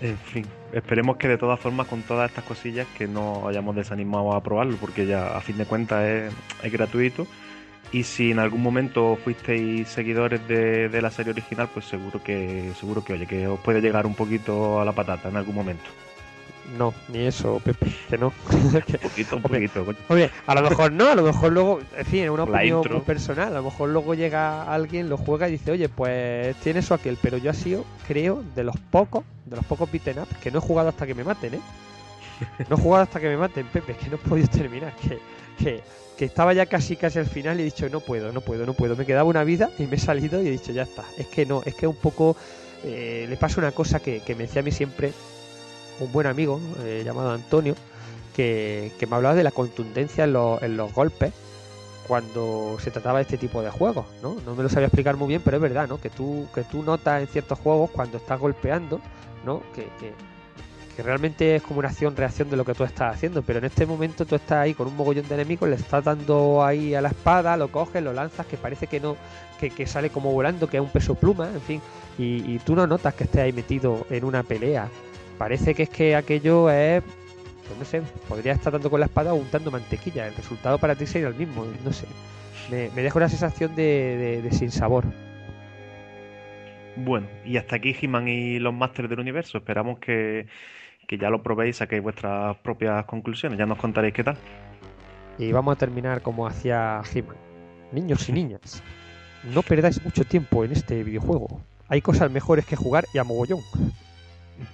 [0.01, 4.35] En fin, esperemos que de todas formas con todas estas cosillas que no hayamos desanimado
[4.35, 6.05] a probarlo porque ya a fin de cuentas
[6.63, 7.27] es, gratuito
[7.93, 12.73] y si en algún momento fuisteis seguidores de, de la serie original pues seguro que
[12.79, 15.89] seguro que oye que os puede llegar un poquito a la patata en algún momento.
[16.69, 18.33] No, ni eso, Pepe, que no.
[18.51, 19.85] Un poquito, un poquito.
[19.85, 19.99] coño.
[20.09, 22.79] Oye, a lo mejor no, a lo mejor luego, en fin, es una La opinión
[22.79, 22.95] intro.
[22.95, 26.81] muy personal, a lo mejor luego llega alguien, lo juega y dice, oye, pues tiene
[26.81, 30.29] eso aquel, pero yo ha sido, creo, de los pocos, de los pocos beaten up
[30.43, 31.61] que no he jugado hasta que me maten, ¿eh?
[32.69, 35.19] No he jugado hasta que me maten, Pepe, es que no he podido terminar, que,
[35.59, 35.83] que,
[36.19, 38.75] que estaba ya casi casi al final y he dicho, no puedo, no puedo, no
[38.75, 41.27] puedo, me quedaba una vida y me he salido y he dicho, ya está, es
[41.29, 42.37] que no, es que un poco
[42.85, 45.13] eh, le pasa una cosa que, que me decía a mí siempre
[46.01, 47.75] un buen amigo eh, llamado Antonio,
[48.35, 51.33] que, que me hablaba de la contundencia en los, en los golpes
[52.07, 54.37] cuando se trataba de este tipo de juegos, ¿no?
[54.47, 55.99] No me lo sabía explicar muy bien, pero es verdad, ¿no?
[55.99, 59.01] Que tú, que tú notas en ciertos juegos cuando estás golpeando,
[59.45, 59.63] ¿no?
[59.75, 60.13] Que, que,
[60.95, 63.87] que realmente es como una acción-reacción de lo que tú estás haciendo, pero en este
[63.87, 67.09] momento tú estás ahí con un mogollón de enemigos, le estás dando ahí a la
[67.09, 69.17] espada, lo coges, lo lanzas, que parece que no,
[69.59, 71.83] que, que sale como volando, que es un peso pluma, en fin,
[72.19, 74.89] y, y tú no notas que estés ahí metido en una pelea.
[75.39, 77.03] Parece que es que aquello es
[77.67, 80.27] pues no sé, podría estar dando con la espada o untando mantequilla.
[80.27, 82.07] El resultado para ti sería el mismo, no sé.
[82.71, 85.05] Me, me deja una sensación de, de, de sin sabor.
[86.97, 89.59] Bueno, y hasta aquí He-Man y los Masters del Universo.
[89.59, 90.47] Esperamos que,
[91.07, 93.59] que ya lo probéis saquéis vuestras propias conclusiones.
[93.59, 94.37] Ya nos contaréis qué tal.
[95.39, 97.37] Y vamos a terminar como hacía He-Man.
[97.93, 98.83] Niños y niñas,
[99.55, 101.61] no perdáis mucho tiempo en este videojuego.
[101.89, 103.61] Hay cosas mejores que jugar y a mogollón.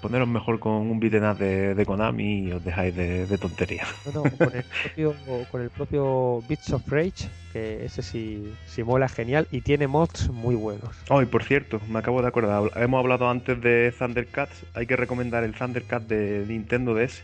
[0.00, 3.88] Poneros mejor con un beat'em de, de Konami y os dejáis de, de tonterías.
[4.12, 5.14] No, no, con el propio,
[5.50, 10.30] con el propio Beats of Rage, que ese sí, sí mola genial y tiene mods
[10.30, 10.90] muy buenos.
[11.08, 14.96] Oh, y por cierto, me acabo de acordar, hemos hablado antes de Thundercats, hay que
[14.96, 17.22] recomendar el Thundercat de Nintendo DS,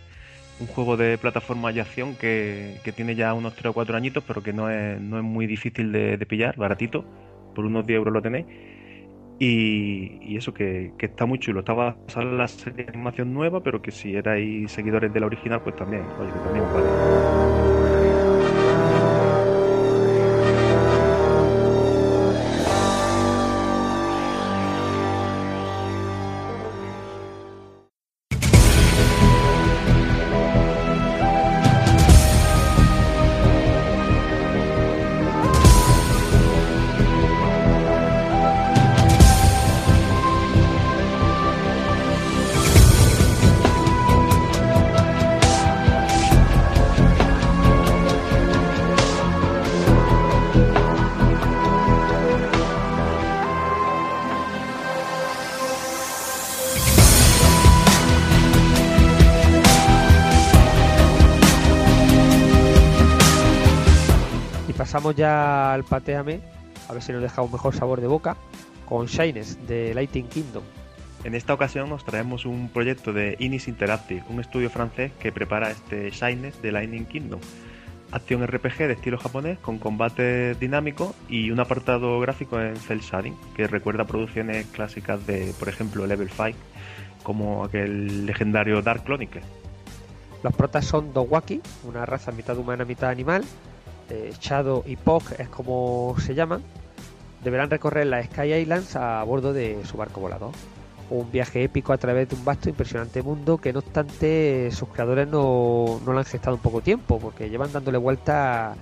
[0.60, 4.24] un juego de plataforma y acción que, que tiene ya unos 3 o 4 añitos,
[4.26, 7.04] pero que no es, no es muy difícil de, de pillar, baratito,
[7.54, 8.46] por unos 10 euros lo tenéis.
[9.38, 11.61] Y, eso que, que está muy chulo.
[11.61, 15.62] Estaba sale la serie de animación nueva, pero que si erais seguidores de la original,
[15.62, 17.77] pues también, oye, que también vale.
[65.18, 66.40] Ya al pateame,
[66.88, 68.37] a ver si nos deja un mejor sabor de boca,
[68.88, 70.62] con Shines de Lighting Kingdom.
[71.24, 75.72] En esta ocasión nos traemos un proyecto de Inis Interactive, un estudio francés que prepara
[75.72, 77.40] este Shines de Lightning Kingdom.
[78.12, 83.37] Acción RPG de estilo japonés con combate dinámico y un apartado gráfico en cel shading
[83.57, 86.57] que recuerda producciones clásicas de, por ejemplo, Level 5,
[87.24, 89.42] como aquel legendario Dark Chronicle.
[90.44, 93.44] Los protas son Dogwaki, una raza mitad humana, mitad animal.
[94.10, 96.62] Eh, Shadow y Pog es como se llaman.
[97.42, 100.52] Deberán recorrer las Sky Islands a bordo de su barco volador.
[101.10, 104.88] Un viaje épico a través de un vasto e impresionante mundo que no obstante sus
[104.88, 108.74] creadores no, no lo han gestado en poco tiempo porque llevan dándole vuelta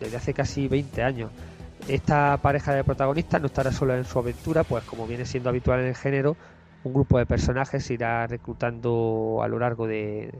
[0.00, 1.30] desde hace casi 20 años.
[1.88, 5.80] Esta pareja de protagonistas no estará sola en su aventura, pues como viene siendo habitual
[5.80, 6.36] en el género,
[6.84, 10.30] un grupo de personajes se irá reclutando a lo largo de,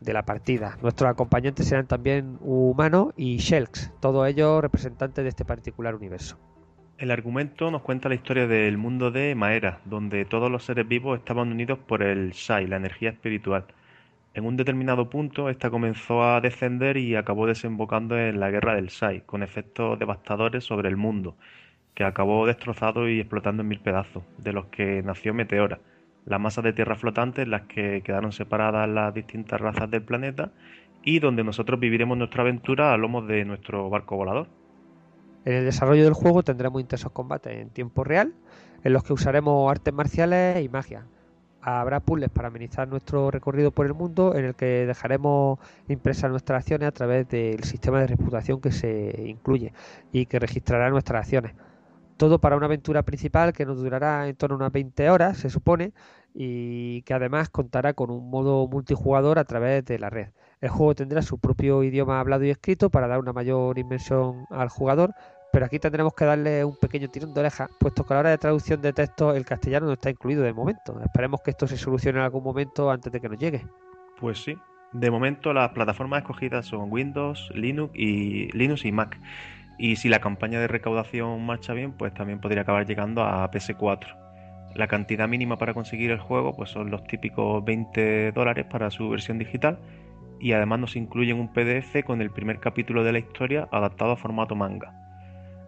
[0.00, 0.76] de la partida.
[0.82, 6.38] Nuestros acompañantes serán también humanos y Shelks, todos ellos representantes de este particular universo.
[6.98, 11.18] El argumento nos cuenta la historia del mundo de Maera, donde todos los seres vivos
[11.18, 13.66] estaban unidos por el Shai, la energía espiritual.
[14.32, 18.88] En un determinado punto, esta comenzó a descender y acabó desembocando en la guerra del
[18.88, 21.36] Shai, con efectos devastadores sobre el mundo,
[21.94, 25.80] que acabó destrozado y explotando en mil pedazos, de los que nació Meteora,
[26.26, 30.50] la masa de tierra flotante en las que quedaron separadas las distintas razas del planeta
[31.02, 34.48] y donde nosotros viviremos nuestra aventura a lomos de nuestro barco volador.
[35.44, 38.34] En el desarrollo del juego tendremos intensos combates en tiempo real,
[38.82, 41.06] en los que usaremos artes marciales y magia.
[41.62, 46.62] Habrá puzzles para amenizar nuestro recorrido por el mundo, en el que dejaremos impresas nuestras
[46.62, 49.72] acciones a través del sistema de reputación que se incluye
[50.12, 51.54] y que registrará nuestras acciones.
[52.16, 55.50] Todo para una aventura principal que nos durará en torno a unas 20 horas, se
[55.50, 55.92] supone,
[56.34, 60.28] y que además contará con un modo multijugador a través de la red.
[60.60, 64.68] El juego tendrá su propio idioma hablado y escrito para dar una mayor inmersión al
[64.68, 65.14] jugador,
[65.52, 68.30] pero aquí tendremos que darle un pequeño tirón de oreja, puesto que a la hora
[68.30, 71.00] de traducción de texto el castellano no está incluido de momento.
[71.00, 73.66] Esperemos que esto se solucione en algún momento antes de que nos llegue.
[74.20, 74.58] Pues sí.
[74.92, 79.18] De momento las plataformas escogidas son Windows, Linux y Linux y Mac.
[79.78, 84.26] Y si la campaña de recaudación marcha bien, pues también podría acabar llegando a PS4.
[84.74, 89.08] La cantidad mínima para conseguir el juego pues son los típicos 20 dólares para su
[89.08, 89.78] versión digital
[90.38, 94.16] y además nos incluyen un PDF con el primer capítulo de la historia adaptado a
[94.16, 94.92] formato manga.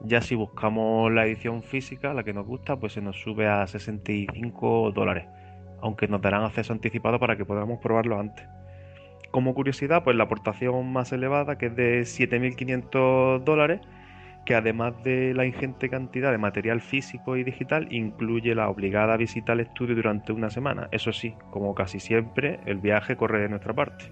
[0.03, 3.66] Ya si buscamos la edición física, la que nos gusta, pues se nos sube a
[3.66, 5.27] 65 dólares,
[5.81, 8.47] aunque nos darán acceso anticipado para que podamos probarlo antes.
[9.31, 13.81] Como curiosidad, pues la aportación más elevada, que es de 7.500 dólares,
[14.48, 19.52] que además de la ingente cantidad de material físico y digital, incluye la obligada visita
[19.52, 20.88] al estudio durante una semana.
[20.90, 24.06] Eso sí, como casi siempre, el viaje corre de nuestra parte.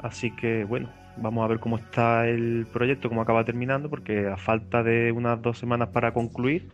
[0.00, 4.36] Así que bueno, vamos a ver cómo está el proyecto, cómo acaba terminando, porque a
[4.36, 6.70] falta de unas dos semanas para concluir,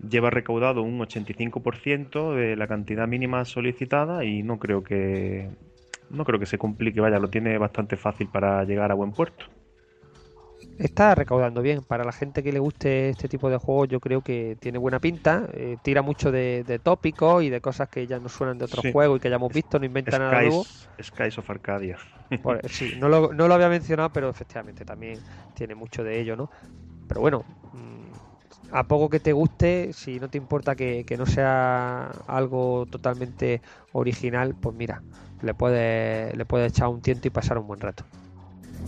[0.00, 5.50] lleva recaudado un 85% de la cantidad mínima solicitada y no creo que
[6.08, 9.57] no creo que se complique, vaya, lo tiene bastante fácil para llegar a buen puerto.
[10.78, 11.84] Está recaudando bien.
[11.84, 15.00] Para la gente que le guste este tipo de juegos, yo creo que tiene buena
[15.00, 15.48] pinta.
[15.52, 18.84] Eh, tira mucho de, de tópicos y de cosas que ya nos suenan de otros
[18.84, 18.92] Sí.
[18.92, 20.68] juegos y que ya hemos visto, no inventa nada nuevo.
[20.68, 21.98] Skies, Skies of Arcadia.
[22.68, 25.24] Sí, no lo, no lo había mencionado, pero efectivamente también
[25.54, 26.50] tiene mucho de ello, ¿no?
[27.06, 28.12] Pero bueno, mm,
[28.72, 33.62] a poco que te guste, si no te importa que, que no sea algo totalmente
[33.92, 35.04] original, pues mira,
[35.40, 38.08] le puedes, le puedes echar un tiento y pasar un buen rato.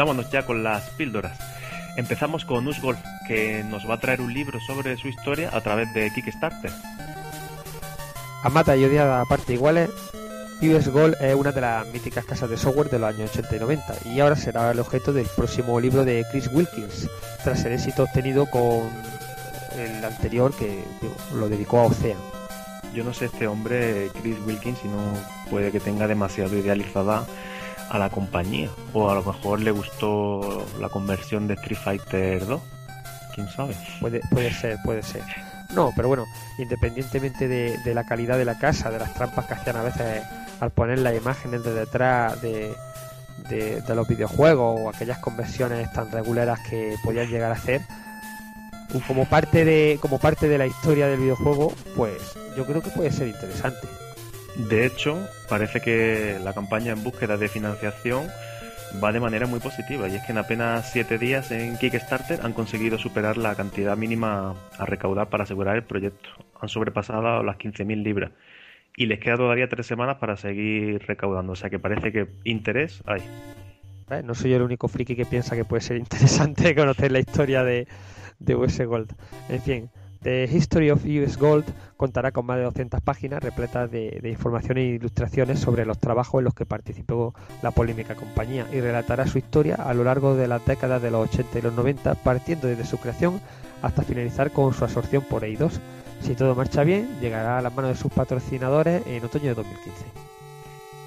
[0.00, 1.38] vámonos ya con las píldoras.
[1.94, 2.98] Empezamos con Us Golf,
[3.28, 6.72] que nos va a traer un libro sobre su historia a través de Kickstarter.
[8.42, 9.90] Amata y odiada aparte iguales,
[10.62, 13.58] US Gold es una de las míticas casas de software de los años 80 y
[13.60, 17.06] 90 y ahora será el objeto del próximo libro de Chris Wilkins,
[17.44, 18.88] tras el éxito obtenido con
[19.76, 22.18] el anterior que digo, lo dedicó a Ocean.
[22.94, 25.12] Yo no sé este hombre, Chris Wilkins, si no
[25.50, 27.26] puede que tenga demasiado idealizada
[27.90, 28.70] a la compañía.
[28.92, 32.60] O a lo mejor le gustó la conversión de Street Fighter 2.
[33.34, 33.76] ¿Quién sabe?
[34.00, 35.22] Puede, puede ser, puede ser.
[35.74, 36.26] No, pero bueno,
[36.58, 40.24] independientemente de, de la calidad de la casa, de las trampas que hacían a veces
[40.58, 42.74] al poner las imágenes de detrás de,
[43.48, 47.82] de, de los videojuegos o aquellas conversiones tan regulares que podían llegar a hacer,
[49.06, 52.20] como parte de como parte de la historia del videojuego, pues
[52.56, 53.86] yo creo que puede ser interesante.
[54.56, 58.26] De hecho, parece que la campaña en búsqueda de financiación
[59.02, 62.52] va de manera muy positiva y es que en apenas 7 días en Kickstarter han
[62.52, 66.28] conseguido superar la cantidad mínima a recaudar para asegurar el proyecto.
[66.60, 68.32] Han sobrepasado las 15.000 libras
[68.96, 73.02] y les queda todavía 3 semanas para seguir recaudando, o sea que parece que interés
[73.06, 73.22] hay.
[74.10, 74.22] ¿Eh?
[74.24, 77.86] No soy el único friki que piensa que puede ser interesante conocer la historia de,
[78.40, 79.14] de US Gold.
[79.48, 79.90] En fin,
[80.22, 81.64] The History of US Gold
[81.96, 86.40] contará con más de 200 páginas repletas de, de, información e ilustraciones sobre los trabajos
[86.40, 90.46] en los que participó la polémica compañía y relatará su historia a lo largo de
[90.46, 93.40] las décadas de los 80 y los 90, partiendo desde su creación
[93.80, 95.80] hasta finalizar con su absorción por EI2.
[96.20, 100.04] Si todo marcha bien, llegará a las manos de sus patrocinadores en otoño de 2015.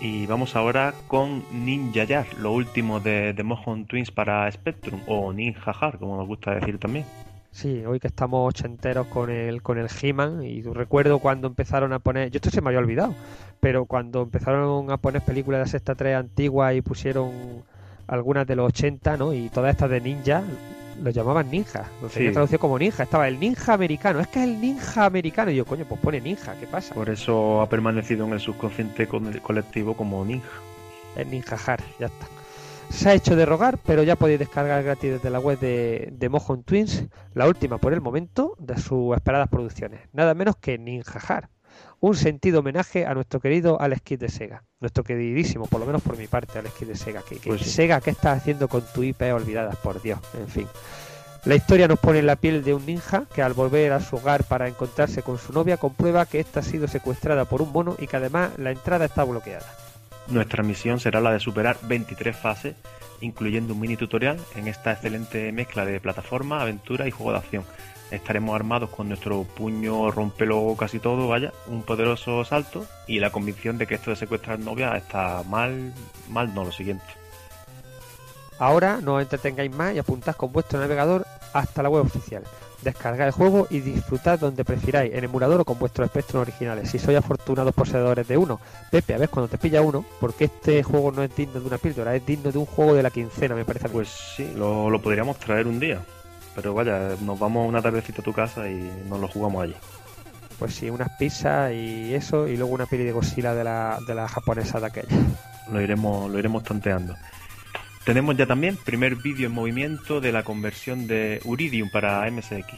[0.02, 5.32] Y vamos ahora con Ninja Jar, lo último de, de Mojon Twins para Spectrum, o
[5.32, 7.06] Ninja Jar, como nos gusta decir también.
[7.54, 12.00] Sí, hoy que estamos ochenteros con el con el He-Man y recuerdo cuando empezaron a
[12.00, 13.14] poner, yo esto se me había olvidado,
[13.60, 17.32] pero cuando empezaron a poner películas de la sexta 3 antiguas y pusieron
[18.08, 19.36] algunas de los 80, ¿no?
[19.36, 20.42] Y todas estas de ninja,
[21.04, 22.34] los llamaban ninja, lo tenía sí.
[22.34, 25.66] traducido como ninja, estaba el ninja americano, es que es el ninja americano, y yo,
[25.66, 26.96] coño, pues pone ninja, ¿qué pasa?
[26.96, 30.50] Por eso ha permanecido en el subconsciente colectivo como ninja.
[31.16, 32.26] El ninja Har, ya está.
[32.94, 36.30] Se ha hecho de rogar, pero ya podéis descargar gratis desde la web de, de
[36.30, 41.20] Mojon Twins, la última por el momento de sus esperadas producciones, nada menos que Ninja
[41.28, 41.50] Har.
[42.00, 46.02] Un sentido homenaje a nuestro querido Alex Kidd de Sega, nuestro queridísimo, por lo menos
[46.02, 47.24] por mi parte, Alex Kidd de Sega.
[47.28, 47.70] Que, que pues sí.
[47.72, 49.76] Sega, ¿qué estás haciendo con tu IP olvidadas?
[49.78, 50.68] Por Dios, en fin.
[51.46, 54.18] La historia nos pone en la piel de un ninja que al volver a su
[54.18, 57.96] hogar para encontrarse con su novia comprueba que ésta ha sido secuestrada por un mono
[58.00, 59.66] y que además la entrada está bloqueada.
[60.34, 62.76] Nuestra misión será la de superar 23 fases,
[63.22, 67.64] incluyendo un mini tutorial en esta excelente mezcla de plataforma, aventura y juego de acción.
[68.10, 73.78] Estaremos armados con nuestro puño rompelo casi todo, vaya, un poderoso salto y la convicción
[73.78, 75.94] de que esto de secuestrar novia está mal,
[76.30, 77.06] mal no lo siguiente.
[78.58, 82.44] Ahora no os entretengáis más y apuntad con vuestro navegador hasta la web oficial.
[82.84, 86.90] Descargad el juego y disfrutad donde prefiráis, en emulador o con vuestros Spectrum originales.
[86.90, 88.60] Si sois afortunados poseedores de uno,
[88.92, 91.78] Pepe, a ver cuando te pilla uno, porque este juego no es digno de una
[91.78, 93.90] píldora, es digno de un juego de la quincena, me parece.
[93.90, 96.02] Pues sí, lo, lo podríamos traer un día.
[96.56, 99.76] Pero vaya, nos vamos una tardecita a tu casa y nos lo jugamos allí.
[100.60, 104.14] Pues sí, unas pizzas y eso, y luego una peli de Godzilla de la, de
[104.14, 105.18] la japonesa de aquella.
[105.72, 107.16] Lo iremos, lo iremos tanteando.
[108.06, 112.74] Tenemos ya también primer vídeo en movimiento de la conversión de Uridium para MSX.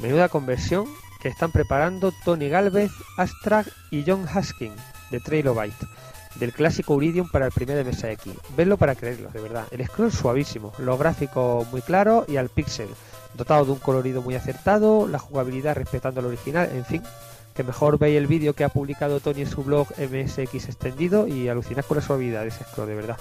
[0.00, 0.86] Menuda conversión
[1.22, 4.72] que están preparando Tony Galvez, Astrag y John Haskin
[5.10, 5.86] de Trailobite
[6.34, 8.30] del clásico Uridium para el primer MSX.
[8.56, 9.66] Vedlo para creerlo, de verdad.
[9.70, 12.88] El scroll suavísimo, los gráficos muy claros y al pixel,
[13.34, 17.02] dotado de un colorido muy acertado, la jugabilidad respetando el original, en fin,
[17.54, 21.48] que mejor veis el vídeo que ha publicado Tony en su blog MSX extendido y
[21.48, 23.18] alucinad con la suavidad de ese scroll, de verdad.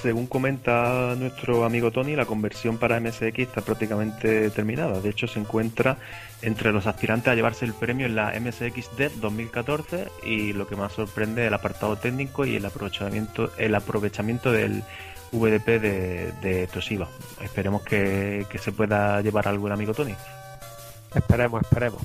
[0.00, 5.00] Según comenta nuestro amigo Tony, la conversión para MSX está prácticamente terminada.
[5.00, 5.98] De hecho, se encuentra
[6.40, 10.76] entre los aspirantes a llevarse el premio en la MSX Dev 2014 y lo que
[10.76, 14.84] más sorprende el apartado técnico y el aprovechamiento, el aprovechamiento del
[15.32, 17.08] VDP de, de Toshiba.
[17.42, 20.14] Esperemos que, que se pueda llevar algo el amigo Tony.
[21.12, 22.02] Esperemos, esperemos.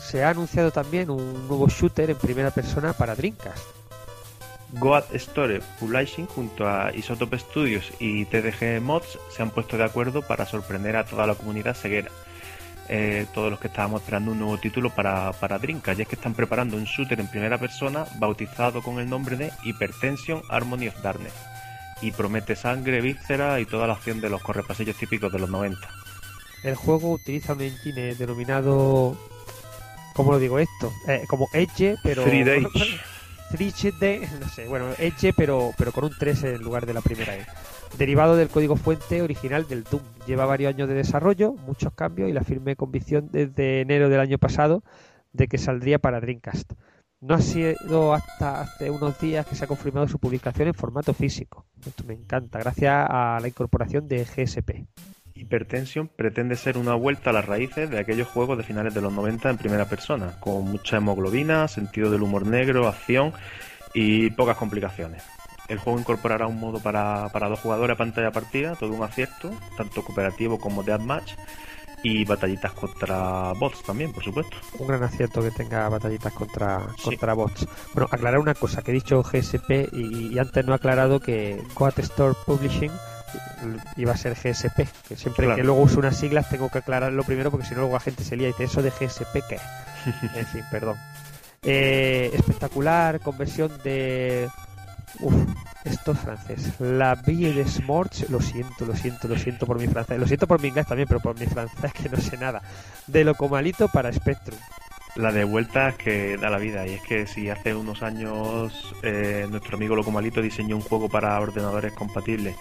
[0.00, 3.79] Se ha anunciado también un nuevo shooter en primera persona para Dreamcast.
[4.72, 10.22] Goat Store Publishing junto a Isotope Studios y TDG Mods se han puesto de acuerdo
[10.22, 12.10] para sorprender a toda la comunidad ceguera.
[12.88, 16.16] Eh, todos los que estábamos esperando un nuevo título para, para Dreamcast, y es que
[16.16, 21.00] están preparando un shooter en primera persona bautizado con el nombre de Hypertension Harmony of
[21.00, 21.34] Darkness
[22.02, 25.78] y promete sangre, víscera y toda la acción de los correpasillos típicos de los 90.
[26.62, 29.16] El juego utiliza un engine denominado.
[30.14, 30.92] ¿Cómo lo digo esto?
[31.06, 32.24] Eh, como Edge, pero.
[32.24, 32.68] 3D.
[33.50, 37.36] 3D, no sé, bueno, Edge, pero, pero con un 3 en lugar de la primera
[37.36, 37.46] E.
[37.98, 40.02] Derivado del código fuente original del Doom.
[40.26, 44.38] Lleva varios años de desarrollo, muchos cambios y la firme convicción desde enero del año
[44.38, 44.82] pasado
[45.32, 46.72] de que saldría para Dreamcast.
[47.20, 51.12] No ha sido hasta hace unos días que se ha confirmado su publicación en formato
[51.12, 51.66] físico.
[51.84, 54.86] Esto me encanta, gracias a la incorporación de GSP.
[55.34, 59.12] Hypertension pretende ser una vuelta a las raíces de aquellos juegos de finales de los
[59.12, 63.32] 90 en primera persona, con mucha hemoglobina, sentido del humor negro, acción
[63.94, 65.22] y pocas complicaciones.
[65.68, 69.50] El juego incorporará un modo para, para dos jugadores a pantalla partida, todo un acierto,
[69.76, 71.34] tanto cooperativo como deathmatch,
[72.02, 74.56] y batallitas contra bots también, por supuesto.
[74.78, 77.04] Un gran acierto que tenga batallitas contra, Sí.
[77.10, 77.68] contra bots.
[77.92, 81.62] Bueno, aclarar una cosa, que he dicho GSP y, y antes no he aclarado que
[81.74, 82.90] Goat Store Publishing
[83.96, 85.56] iba a ser GSP, que siempre Claro.
[85.56, 88.24] que luego uso unas siglas tengo que aclararlo primero porque si no luego la gente
[88.24, 89.62] se lía y dice eso de GSP qué es?".
[90.36, 90.96] en fin, perdón.
[91.62, 94.48] Eh, espectacular conversión de
[95.18, 95.34] Uf,
[95.84, 96.72] esto es francés.
[96.78, 100.18] La Ville de Smorch, lo siento, lo siento, lo siento por mi francés.
[100.18, 102.62] Lo siento por mi inglés también, pero por mi francés que no sé nada.
[103.06, 104.56] De Locomalito para Spectrum.
[105.16, 109.46] La de vueltas que da la vida, y es que si hace unos años eh,
[109.50, 112.54] nuestro amigo Locomalito diseñó un juego para ordenadores compatibles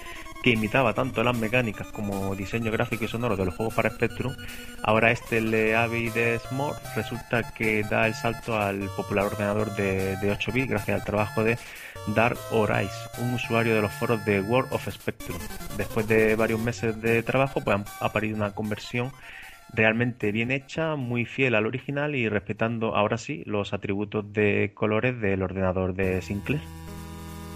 [0.43, 4.35] que imitaba tanto las mecánicas como diseño gráfico y sonoro de los juegos para Spectrum,
[4.83, 6.39] ahora este el Avi de
[6.95, 11.43] resulta que da el salto al popular ordenador de, de 8 bits gracias al trabajo
[11.43, 11.57] de
[12.15, 15.37] Dark Horizon, un usuario de los foros de World of Spectrum.
[15.77, 19.11] Después de varios meses de trabajo, pues ha aparido una conversión
[19.73, 25.19] realmente bien hecha, muy fiel al original y respetando ahora sí los atributos de colores
[25.19, 26.61] del ordenador de Sinclair.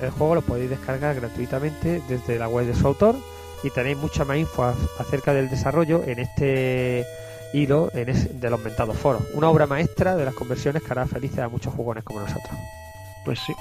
[0.02, 3.16] El juego lo podéis descargar gratuitamente desde la web de su autor
[3.64, 7.06] y tenéis mucha más info acerca del desarrollo en este
[7.54, 9.22] hilo en es- de los mentados foros.
[9.34, 12.58] Una obra maestra de las conversiones que hará felices a muchos jugones como nosotros.
[13.24, 13.54] Pues sí.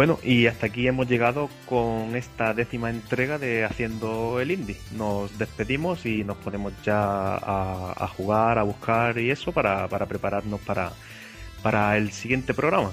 [0.00, 4.78] Bueno, y hasta aquí hemos llegado con esta décima entrega de Haciendo el Indie.
[4.92, 10.06] Nos despedimos y nos ponemos ya a, a jugar, a buscar y eso para, para
[10.06, 10.92] prepararnos para,
[11.62, 12.92] para el siguiente programa.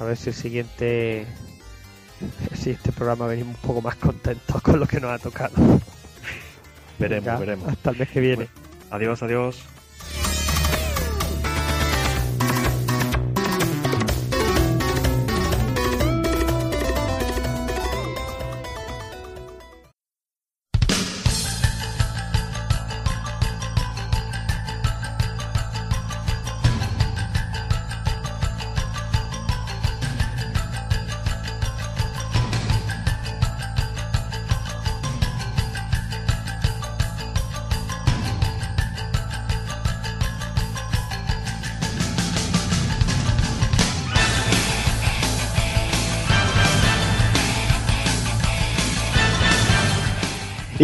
[0.00, 1.20] A ver si el siguiente,
[2.50, 5.54] el siguiente programa venimos un poco más contentos con lo que nos ha tocado.
[6.98, 7.68] Veremos, veremos.
[7.68, 8.48] Hasta el mes que viene.
[8.90, 9.62] Adiós, adiós.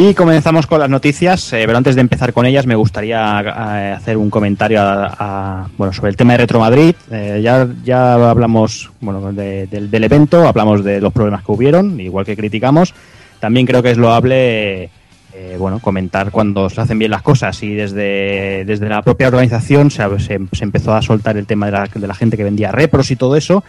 [0.01, 3.95] Y comenzamos con las noticias, eh, pero antes de empezar con ellas me gustaría eh,
[3.97, 6.95] hacer un comentario a- bueno, sobre el tema de Retro Madrid.
[7.11, 11.99] Eh, ya, ya hablamos bueno, de- del, del evento, hablamos de los problemas que hubieron,
[11.99, 12.95] igual que criticamos.
[13.41, 14.91] También creo que es loable
[15.57, 20.03] bueno, comentar cuando se hacen bien las cosas y desde, desde la propia organización se,
[20.19, 23.11] se- se empezó a soltar el tema de la, de la gente que vendía repros
[23.13, 23.63] y todo eso.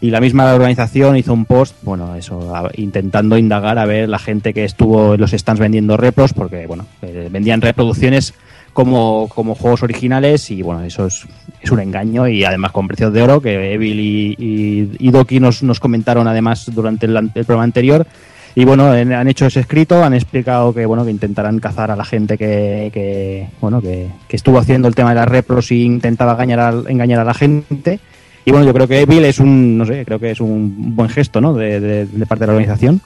[0.00, 4.52] Y la misma organización hizo un post, bueno, eso, intentando indagar a ver la gente
[4.52, 8.34] que estuvo en los stands vendiendo repros, porque, bueno, eh, vendían reproducciones
[8.74, 11.26] como, como juegos originales y, bueno, eso es,
[11.70, 15.62] un engaño y además con precios de oro, que Evil y, y, y Doki nos,
[15.62, 18.06] nos comentaron además durante el, programa anterior,
[18.54, 21.96] Y bueno, en- han hecho ese escrito, han explicado que bueno que intentarán cazar a
[21.96, 25.82] la gente que, que, bueno que, que estuvo haciendo el tema de las repros y
[25.82, 27.98] intentaba engañar engañar a la gente.
[28.46, 31.08] Y bueno, yo creo que Evil es un, no sé, creo que es un buen
[31.10, 31.52] gesto, ¿no?
[31.52, 33.00] De, de- de parte de la organización.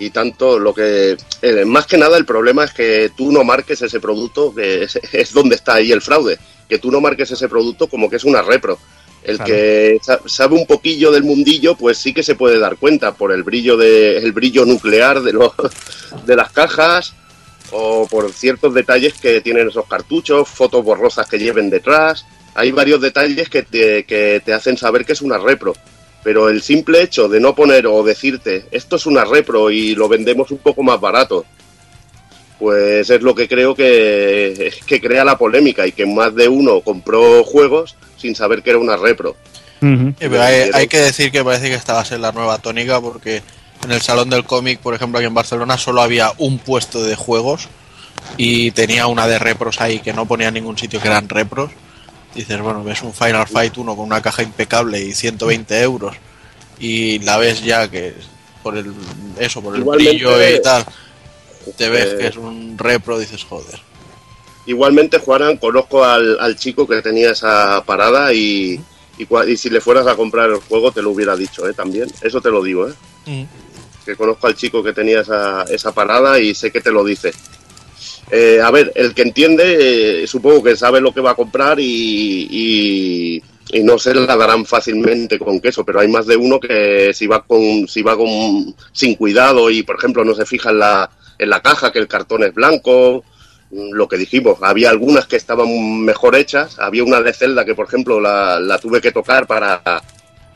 [0.00, 1.16] Y tanto lo que.
[1.42, 4.96] eh, más que nada, el problema es que tú no marques ese producto, que es,
[5.12, 6.38] es donde está ahí el fraude.
[6.68, 8.76] Que tú no marques ese producto como que es una repro.
[9.22, 9.52] El Claro.
[9.52, 13.30] que sa- sabe un poquillo del mundillo, pues sí que se puede dar cuenta por
[13.32, 15.52] el brillo de, el brillo nuclear de, los,
[16.26, 17.14] de las cajas
[17.70, 22.26] o por ciertos detalles que tienen esos cartuchos, fotos borrosas que lleven detrás.
[22.54, 25.74] Hay varios detalles que te, que te hacen saber que es una repro.
[26.22, 30.08] Pero el simple hecho de no poner o decirte esto es una repro y lo
[30.08, 31.44] vendemos un poco más barato,
[32.58, 36.80] pues es lo que creo que, que crea la polémica y que más de uno
[36.80, 39.36] compró juegos sin saber que era una repro.
[39.80, 42.56] Sí, pero hay, hay que decir que parece que esta va a ser la nueva
[42.56, 43.42] tónica porque
[43.84, 47.16] en el Salón del Cómic, por ejemplo, aquí en Barcelona solo había un puesto de
[47.16, 47.68] juegos
[48.38, 51.70] y tenía una de repros ahí que no ponía en ningún sitio que eran repros.
[52.34, 56.16] Dices, bueno, ves un Final Fight 1 con una caja impecable y 120 euros
[56.78, 58.14] y la ves ya que
[58.62, 58.92] por el
[59.38, 60.84] eso, por el Igualmente, brillo y tal,
[61.76, 63.80] te ves eh, que es un repro, dices, joder.
[64.66, 68.80] Igualmente, Juanan, conozco al, al chico que tenía esa parada y,
[69.18, 71.74] y, si le fueras a comprar el juego te lo hubiera dicho, ¿eh?
[71.74, 73.46] También, eso te lo digo, ¿eh?
[74.04, 77.32] que conozco al chico que tenía esa, esa parada y sé que te lo dice.
[78.30, 81.78] Eh, a ver, el que entiende, eh, supongo que sabe lo que va a comprar
[81.80, 83.42] y,
[83.82, 87.42] no se la darán fácilmente con queso, pero hay más de uno que si va
[87.42, 91.50] con, si va con sin cuidado y por ejemplo no se fija en la, en
[91.50, 93.24] la caja que el cartón es blanco,
[93.72, 97.74] mm, lo que dijimos, había algunas que estaban mejor hechas, había una de Zelda que
[97.74, 99.82] por ejemplo la, la tuve que tocar para,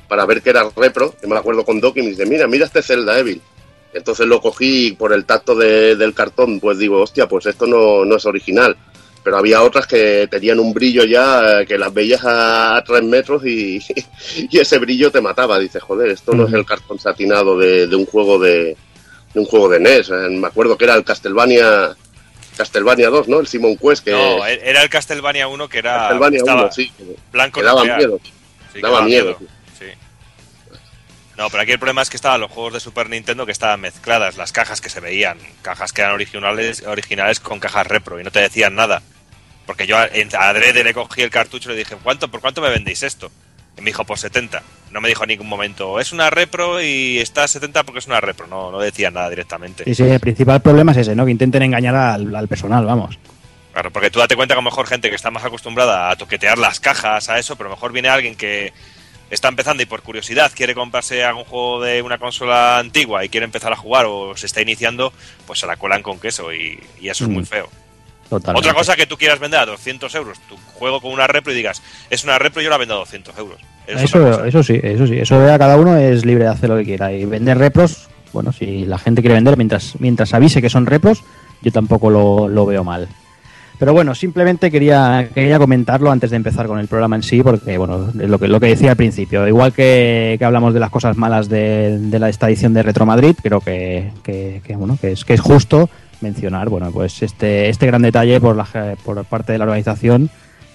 [0.07, 2.67] para ver que era repro, que me acuerdo con Doc y me dice, mira, mira
[2.67, 3.43] este Zelda Evil.
[3.93, 8.05] Entonces lo cogí por el tacto de- del cartón, pues digo, hostia, pues esto no,
[8.05, 8.77] no es original.
[9.25, 13.45] Pero había otras que tenían un brillo ya, eh, que las veías a, tres metros
[13.45, 13.79] y,
[14.51, 15.59] y ese brillo te mataba.
[15.59, 18.77] Dices, joder, esto no es el cartón satinado de, de un juego de,
[19.35, 20.11] de un juego de NES.
[20.11, 21.95] Eh, Me acuerdo que era el Castlevania,
[22.57, 23.41] Castlevania 2, ¿no?
[23.41, 25.99] El Simon Quest, que No, e- era el Castlevania 1 que era.
[25.99, 26.93] Castlevania estaba 1, sí.
[27.33, 28.21] Blanco que daba miedo.
[28.73, 29.37] Sí, daba miedo.
[29.39, 29.47] Sí.
[31.39, 33.81] No, pero aquí el problema es que estaban los juegos de Super Nintendo que estaban
[33.81, 38.25] mezcladas, las cajas que se veían, cajas que eran originales, originales con cajas repro y
[38.25, 39.03] no te decían nada.
[39.65, 40.09] Porque yo a
[40.49, 43.31] adrede le cogí el cartucho y le dije, ¿cuánto, ¿por cuánto me vendéis esto?
[43.77, 44.61] Y me dijo, por 70.
[44.91, 48.09] No me dijo en ningún momento, es una repro y está a 70 porque es
[48.09, 48.49] una repro.
[48.49, 49.85] No, no decía nada directamente.
[49.85, 51.25] Sí, sí, el principal problema es ese, ¿no?
[51.25, 53.17] Que intenten engañar al, al personal, vamos.
[53.73, 56.17] Claro, porque tú date cuenta que a lo mejor gente que está más acostumbrada a
[56.17, 58.73] toquetear las cajas, a eso, pero a lo mejor viene alguien que
[59.31, 63.45] está empezando y por curiosidad quiere comprarse algún juego de una consola antigua y quiere
[63.45, 65.13] empezar a jugar o se está iniciando,
[65.47, 67.35] pues se la cuelan con queso y, y eso es Mm.
[67.35, 67.69] muy feo.
[68.29, 68.69] Totalmente.
[68.69, 71.57] Otra cosa que tú quieras vender a 200 euros, tu juego con una repro y
[71.57, 73.59] digas, es una repro y yo la vendo a 200 euros.
[73.87, 74.03] Es.
[74.03, 75.19] Eso, eso sí, eso sí.
[75.19, 77.11] Eso a cada uno es libre de hacer lo que quiera.
[77.11, 81.25] Y vender repros, bueno, si la gente quiere vender mientras, mientras avise que son repros,
[81.63, 83.09] yo tampoco lo, lo veo mal.
[83.79, 87.79] Pero bueno, simplemente quería, quería comentarlo antes de empezar con el programa en sí, porque
[87.79, 89.47] bueno, lo que, lo que decía al principio.
[89.47, 93.07] Igual que, que hablamos de las cosas malas de, de la, esta edición de Retro
[93.07, 95.89] Madrid, creo que, que, que, bueno, que es, que es justo
[96.21, 98.67] mencionar, bueno, pues este, este gran detalle por, la,
[99.05, 100.29] por parte de la organización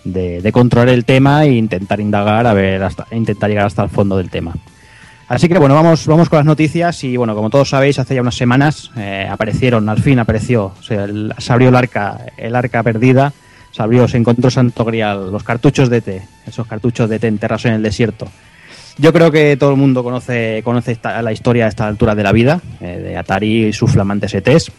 [0.05, 3.89] de, de controlar el tema e intentar indagar, a ver, hasta, intentar llegar hasta el
[3.89, 4.53] fondo del tema.
[5.35, 8.21] Así que bueno, vamos, vamos con las noticias y bueno, como todos sabéis, hace ya
[8.21, 10.97] unas semanas eh, aparecieron, al fin apareció, se
[11.51, 13.33] abrió el arca, el arca perdida,
[13.71, 17.65] se abrió, se encontró Santo Grial, los cartuchos de té, esos cartuchos de té enterrados
[17.65, 18.27] en el desierto.
[18.99, 22.23] Yo creo que todo el mundo conoce, conoce esta- la historia a esta altura de
[22.23, 24.71] la vida, eh, de Atari y sus flamantes ETs.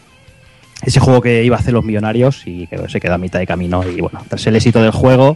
[0.83, 3.47] Ese juego que iba a hacer los millonarios y que se quedó a mitad de
[3.47, 3.83] camino.
[3.89, 5.35] Y bueno, tras el éxito del juego,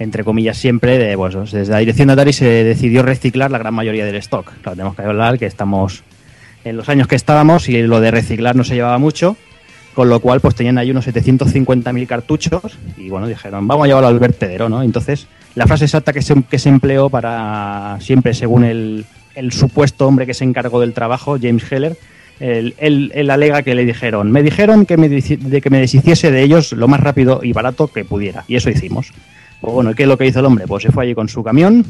[0.00, 3.74] entre comillas siempre, de, pues, desde la dirección de Atari se decidió reciclar la gran
[3.74, 4.50] mayoría del stock.
[4.64, 6.02] Tenemos que hablar que estamos
[6.64, 9.36] en los años que estábamos y lo de reciclar no se llevaba mucho,
[9.94, 14.08] con lo cual pues tenían ahí unos 750.000 cartuchos y bueno, dijeron, vamos a llevarlo
[14.08, 14.82] al vertedero, ¿no?
[14.82, 20.06] Entonces, la frase exacta que se, que se empleó para siempre según el, el supuesto
[20.06, 21.96] hombre que se encargó del trabajo, James Heller,
[22.40, 26.30] él, él- él alega que le dijeron, me dijeron que me, de que me deshiciese
[26.30, 29.12] de ellos lo más rápido y barato que pudiera, y eso hicimos.
[29.60, 30.66] Pues bueno, ¿qué es lo que hizo el hombre?
[30.66, 31.84] Pues se fue allí con su camión,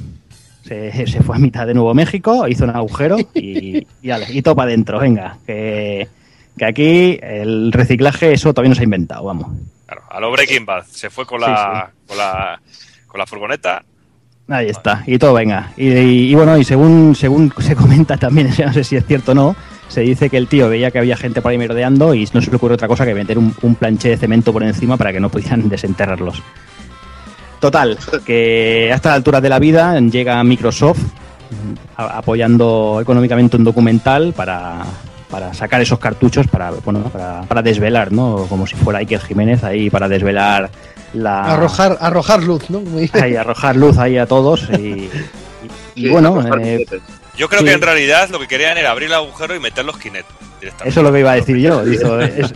[0.65, 4.43] se, se fue a mitad de Nuevo México, hizo un agujero y, y, ale, y
[4.43, 6.09] todo para adentro, venga, que,
[6.59, 9.47] que aquí el reciclaje eso todavía no se ha inventado, vamos.
[9.87, 10.85] Claro, a lo Breaking Bad.
[10.91, 12.61] Se fue con la, Con la,
[13.07, 13.83] con la furgoneta.
[14.49, 15.73] Ahí está, y todo venga.
[15.77, 19.31] Y, y- y bueno, y según, según se comenta también, no sé si es cierto
[19.31, 19.55] o no,
[19.87, 22.51] se dice que el tío veía que había gente por ahí merodeando y no se
[22.51, 25.21] le ocurre otra cosa que meter un, un planche de cemento por encima para que
[25.21, 26.43] no pudieran desenterrarlos.
[27.61, 31.01] Total, que a esta altura de la vida llega Microsoft
[31.97, 34.79] a- apoyando económicamente un documental para,
[35.31, 38.47] para sacar esos cartuchos para, bueno, para, para desvelar, ¿no?
[38.49, 40.71] Como si fuera Iker Jiménez ahí para desvelar
[41.13, 41.43] la...
[41.53, 42.83] Arrojar, arrojar luz, ¿no?
[43.13, 45.11] Ahí, arrojar luz ahí a todos y, y-
[45.97, 46.87] y Sí, bueno, eh.
[47.37, 47.67] Yo creo Sí.
[47.67, 50.29] que en realidad lo que querían era abrir el agujero y meter los Kinect
[50.61, 50.89] directamente.
[50.91, 51.83] eso es lo que iba a decir yo.
[51.83, 52.55] Es-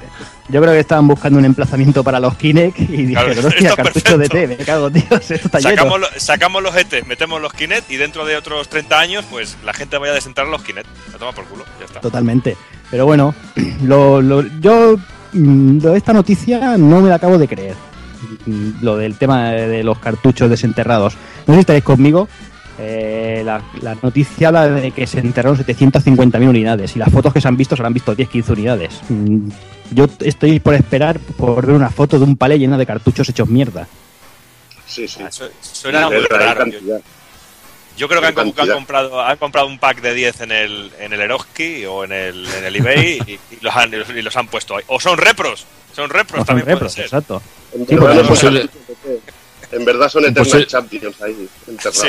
[0.50, 4.18] yo creo que estaban buscando un emplazamiento para los Kinect y Claro, dijeron, hostia, cartucho
[4.18, 5.70] de té, me cago, tío, esto está lleno.
[5.70, 9.56] Sacamos, lo- sacamos los ET, metemos los Kinect y dentro de otros 30 años, pues
[9.64, 10.86] la gente vaya a desenterrar los Kinect.
[11.12, 12.00] La toma por culo, ya está.
[12.00, 12.58] Totalmente.
[12.90, 13.34] Pero bueno,
[13.84, 14.96] lo, lo- yo
[15.32, 17.74] mm, lo de esta noticia no me la acabo de creer.
[18.44, 21.14] Mm, Lo del tema de, de los cartuchos desenterrados.
[21.46, 22.28] No sé si estaréis conmigo.
[22.78, 27.40] Eh, la, la noticia habla de que se enterraron 750.000 unidades y las fotos que
[27.40, 29.00] se han visto se han visto 10-15 unidades.
[29.08, 29.48] Mm,
[29.92, 33.48] Yo estoy por esperar por ver una foto de un palé lleno de cartuchos hechos
[33.48, 33.86] mierda.
[34.86, 35.20] Sí, sí.
[35.22, 36.64] Ah, suena muy raro.
[37.96, 41.20] Yo, creo que han, comprado, han comprado un pack de 10 en el, en el
[41.20, 44.76] Eroski o en el, en el eBay y, y los han, y los han puesto
[44.76, 44.82] ahí.
[44.88, 45.64] O son repros.
[45.94, 47.04] Son repros No son también puede repros, ser.
[47.04, 47.40] exacto.
[47.72, 48.56] En Sí, verdad no son.
[49.70, 51.98] En verdad son Eternal Posible- Champions ahí, enterrados.
[51.98, 52.08] Sí.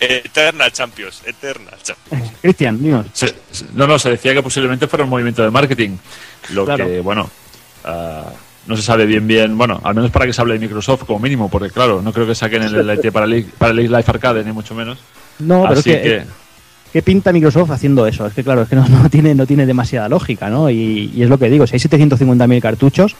[0.00, 1.22] Eternal Champions.
[1.24, 2.32] Eternal Champions.
[2.40, 3.06] Cristian, dinos.
[3.12, 5.96] Se- se- no, no, se decía que posiblemente fuera un movimiento de marketing.
[6.52, 6.86] Lo Claro.
[6.86, 7.28] que, bueno,
[7.84, 8.30] ah,
[8.66, 9.56] no se sabe bien bien.
[9.56, 12.26] Bueno, al menos para que se hable de Microsoft como mínimo, porque claro, no creo
[12.26, 14.98] que saquen el LT para el, para el Live Arcade, ni mucho menos.
[15.38, 16.24] No, pero es Así que, que,
[16.92, 18.24] ¿Qué pinta Microsoft haciendo eso?
[18.26, 20.70] Es que claro, es que no, no tiene, no tiene demasiada lógica, ¿no?
[20.70, 23.16] Y, y es lo que digo, si hay 750.000 cartuchos,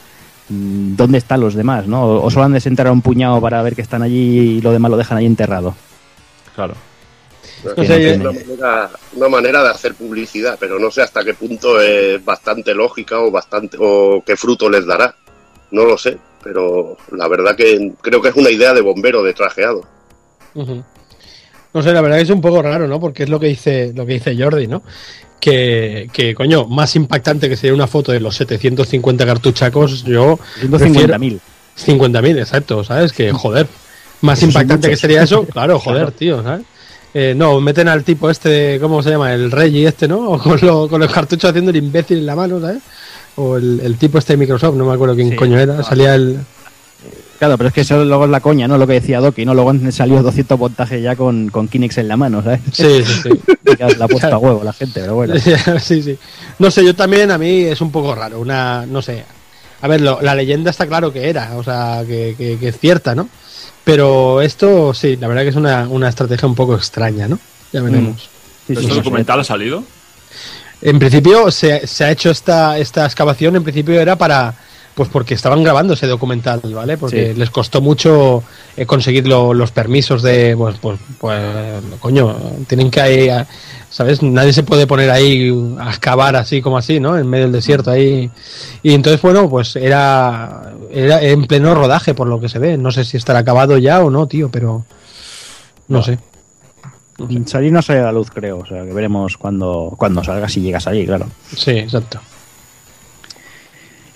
[0.50, 2.06] mm, ¿dónde están los demás, no?
[2.06, 4.96] O solo han desenterrado un puñado para ver que están allí y lo demás lo
[4.96, 5.74] dejan ahí enterrado.
[6.54, 6.74] Claro.
[7.58, 10.90] Es No que sé, es yo- una, manera, una manera de hacer publicidad, pero no
[10.90, 15.14] sé hasta qué punto es bastante lógica o bastante o qué fruto les dará.
[15.70, 19.34] No lo sé, pero la verdad que creo que es una idea de bombero de
[19.34, 19.82] trajeado.
[20.54, 23.00] No sé, la verdad que es un poco raro, ¿no?
[23.00, 24.82] Porque es lo que dice, lo que dice Jordi, ¿no?
[25.40, 30.38] Que, que, coño, más impactante que sería una foto de los 750 cartuchacos, yo.
[30.60, 31.40] prefiero- 150.000.
[31.76, 33.12] 50.000, exacto, ¿sabes?
[33.12, 33.66] Que joder.
[34.24, 36.12] Más impactante que sería eso, claro, joder, Claro.
[36.16, 36.64] tío, ¿sabes?
[37.16, 39.32] Eh, no, meten al tipo este, ¿cómo se llama?
[39.32, 40.18] El Reggie este, ¿no?
[40.30, 42.82] O con, lo- con los cartuchos haciendo el imbécil en la mano, ¿sabes?
[43.36, 46.14] O el, el tipo este de Microsoft, no me acuerdo quién Sí, coño era, salía
[46.14, 46.38] el...
[47.38, 48.78] Claro, pero es que eso luego es la coña, ¿no?
[48.78, 49.54] Lo que decía Doki, ¿no?
[49.54, 52.60] Luego han salido 200 montajes ya con, con Kinex en la mano, ¿sabes?
[52.72, 53.30] Sí, sí, sí.
[53.98, 55.34] La ha puesto a huevo la gente, pero bueno.
[55.80, 56.16] sí, sí.
[56.60, 59.24] No sé, yo también a mí es un poco raro, una, no sé.
[59.82, 62.78] A ver, lo- la leyenda está claro que era, o sea, que, que- que es
[62.78, 63.28] cierta, ¿no?
[63.84, 67.38] Pero esto, sí, la verdad que es una, una estrategia un poco extraña, ¿no?
[67.72, 68.22] Ya veremos.
[68.22, 68.28] Sí,
[68.68, 69.84] ¿Pero sí, ¿Este sí, documental ha salido?
[70.80, 74.54] En principio se, se ha hecho esta, esta excavación, en principio era para,
[74.94, 76.96] pues porque estaban grabando ese documental, ¿vale?
[76.96, 77.38] Porque Sí.
[77.38, 78.42] les costó mucho
[78.76, 81.42] eh, conseguir lo- los permisos de, pues, pues, pues,
[82.00, 82.36] coño,
[82.68, 83.46] tienen que ahí, a-
[83.90, 84.22] ¿sabes?
[84.22, 87.16] Nadie se puede poner ahí a excavar así como así, ¿no?
[87.18, 88.30] En medio del desierto ahí.
[88.82, 92.76] Y entonces, bueno, pues era, era en pleno rodaje por lo que se ve.
[92.78, 94.84] No sé si estará acabado ya o no, tío, pero
[95.88, 96.18] no sé.
[97.46, 98.58] Salir no sale a la luz, creo.
[98.58, 101.26] O sea, que veremos cuando, cuando salga, si llegas allí, claro.
[101.56, 102.20] Sí, exacto.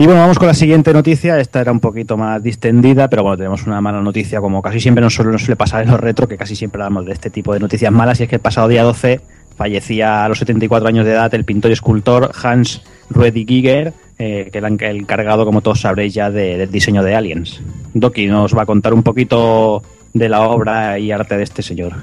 [0.01, 1.41] Y bueno, vamos con la siguiente noticia.
[1.41, 5.03] Esta era un poquito más distendida, pero bueno, tenemos una mala noticia, como casi siempre
[5.03, 7.91] nos suele, pasar en los retro, que casi siempre hablamos de este tipo de noticias
[7.93, 8.21] malas.
[8.21, 9.21] Y es que el pasado día 12
[9.57, 14.59] fallecía a los 74 años de edad el pintor y escultor Hans Ruediger, eh, que
[14.59, 17.61] era el encargado, como todos sabréis ya, de- del diseño de Aliens.
[17.93, 19.83] Doki nos va a contar un poquito
[20.15, 21.95] de la obra y arte de este señor.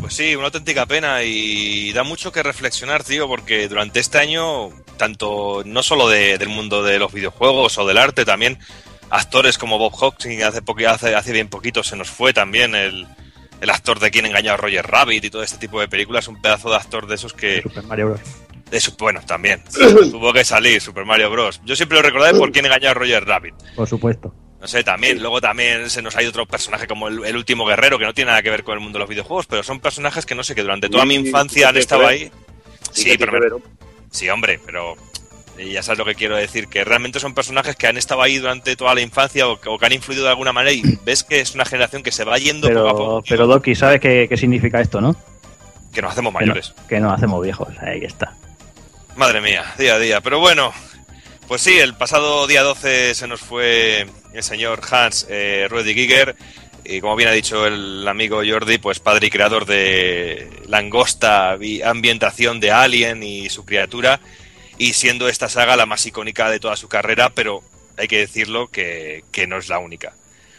[0.00, 4.70] Pues sí, una auténtica pena y da mucho que reflexionar, tío, porque durante este año,
[4.96, 8.58] tanto no solo de- del mundo de los videojuegos o del arte, también
[9.10, 13.06] actores como Bob Hoskins, hace, hace, hace bien poquito se nos fue también el,
[13.60, 16.40] el actor de quien engañó a Roger Rabbit y todo este tipo de películas, un
[16.40, 17.60] pedazo de actor de esos que...
[17.62, 18.20] Super Mario Bros.
[18.70, 19.62] de su- bueno, también,
[20.10, 21.60] tuvo que salir Super Mario Bros.
[21.64, 23.54] Yo siempre lo recordaré por quien engañó a Roger Rabbit.
[23.76, 24.32] Por supuesto.
[24.60, 27.64] No sé, también, luego también se nos ha ido otro personaje como el, el último
[27.64, 29.78] guerrero, que no tiene nada que ver con el mundo de los videojuegos, pero son
[29.80, 32.30] personajes que no sé, que durante toda mi infancia han estado ahí.
[32.92, 33.60] Sí, pero
[34.10, 34.96] sí, hombre, pero
[35.58, 38.74] ya sabes lo que quiero decir, que realmente son personajes que han estado ahí durante
[38.74, 41.38] toda la infancia o, que- o que han influido de alguna manera y ves que
[41.40, 44.26] es una generación que se va yendo poco a Pero, poco, pero Doki, ¿sabes qué,
[44.28, 45.14] qué significa esto, no?
[45.92, 46.74] que nos hacemos Que no, mayores.
[46.88, 47.68] que nos hacemos viejos.
[47.80, 48.34] Ahí está.
[49.16, 50.20] Madre mía, día a día.
[50.20, 50.72] Pero bueno,
[51.48, 56.36] pues sí, el pasado día 12 se nos fue el señor Hans eh, Ruediger
[56.84, 62.60] y como bien ha dicho el amigo Jordi, pues padre y creador de Langosta, ambientación
[62.60, 64.20] de Alien y su criatura,
[64.78, 67.62] y siendo esta saga la más icónica de toda su carrera, pero
[67.96, 70.14] hay que decirlo que, que no es la única.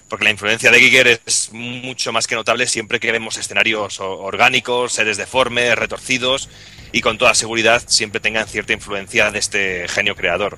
[0.09, 4.93] Porque la influencia de Giger es mucho más que notable siempre que vemos escenarios orgánicos,
[4.93, 6.49] seres deformes, retorcidos,
[6.91, 10.57] y con toda seguridad siempre tengan cierta influencia de este genio creador.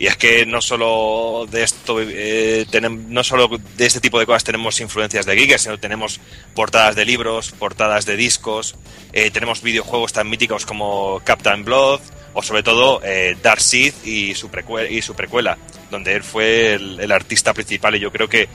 [0.00, 4.26] Y es que no solo de esto, eh, tenem- no solo de este tipo de
[4.26, 6.20] cosas tenemos influencias de Giger, sino tenemos
[6.54, 8.76] portadas de libros, portadas de discos,
[9.12, 12.00] eh, tenemos videojuegos tan míticos como Captain Blood
[12.32, 14.48] o sobre todo eh, Dark Seed y su,
[14.88, 15.58] y su precuela,
[15.90, 18.48] donde él fue el, el artista principal y yo creo que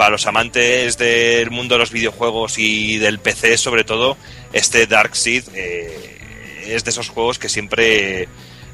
[0.00, 4.16] para los amantes del mundo de los videojuegos y del PC sobre todo,
[4.50, 8.22] este Dark Seed eh, es de esos juegos que siempre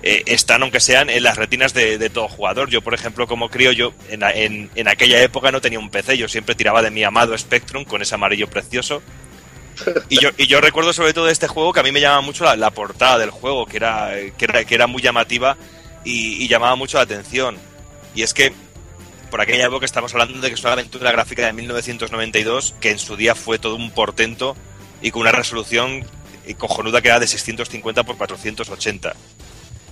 [0.04, 2.70] eh, están, aunque sean, en las retinas de, todo jugador.
[2.70, 4.22] Yo, por ejemplo, como crío, yo en,
[4.86, 8.14] aquella época no tenía un PC, yo siempre tiraba de mi amado Spectrum con ese
[8.14, 9.02] amarillo precioso.
[10.08, 13.18] Y yo, recuerdo sobre todo este juego que a mí me llamaba mucho la, portada
[13.18, 15.56] del juego, que era, que era, que era muy llamativa
[16.04, 17.58] y, y llamaba mucho la atención.
[18.14, 18.52] Y es que
[19.30, 22.98] por aquella época estamos hablando de que es una aventura gráfica de 1992 que en
[22.98, 24.56] su día fue todo un portento
[25.02, 26.04] y con una resolución
[26.58, 29.14] cojonuda que era de 650 por 480.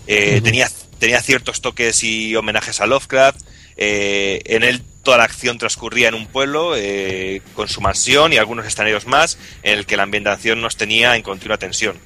[0.07, 0.69] Eh, tenía,
[0.99, 3.41] tenía ciertos toques y homenajes a Lovecraft.
[3.77, 8.39] eh, en él toda la acción transcurría en un pueblo eh, con su mansión y
[8.39, 11.97] algunos escenarios más en el que la ambientación nos tenía en continua tensión.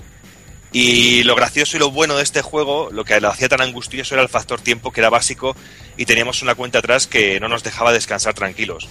[0.71, 4.15] Y lo gracioso y lo bueno de este juego, lo que lo hacía tan angustioso
[4.15, 5.57] era el factor tiempo que era básico
[5.97, 8.89] y teníamos una cuenta atrás que no nos dejaba descansar tranquilos.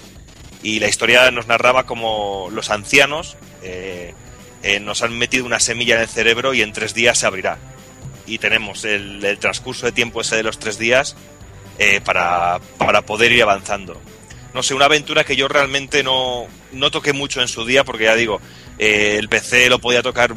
[0.63, 4.13] Y la historia nos narraba como los ancianos eh,
[4.63, 7.57] eh, nos han metido una semilla en el cerebro y en tres días se abrirá.
[8.25, 11.15] Y tenemos el, transcurso de tiempo ese de los tres días
[11.77, 14.01] eh, para, para poder ir avanzando.
[14.53, 18.05] No sé, una aventura que yo realmente no, no toqué mucho en su día, porque
[18.05, 18.41] ya digo,
[18.79, 20.33] el PC lo podía tocar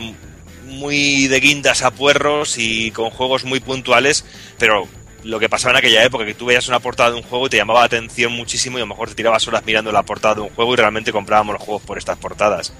[0.70, 4.24] muy de guindas a puerros y con juegos muy puntuales,
[4.58, 4.86] pero
[5.22, 7.50] lo que pasaba en aquella época, que tú veías una portada de un juego y
[7.50, 10.36] te llamaba la atención muchísimo y a lo mejor te tirabas horas mirando la portada
[10.36, 12.72] de un juego y realmente comprábamos los juegos por estas portadas.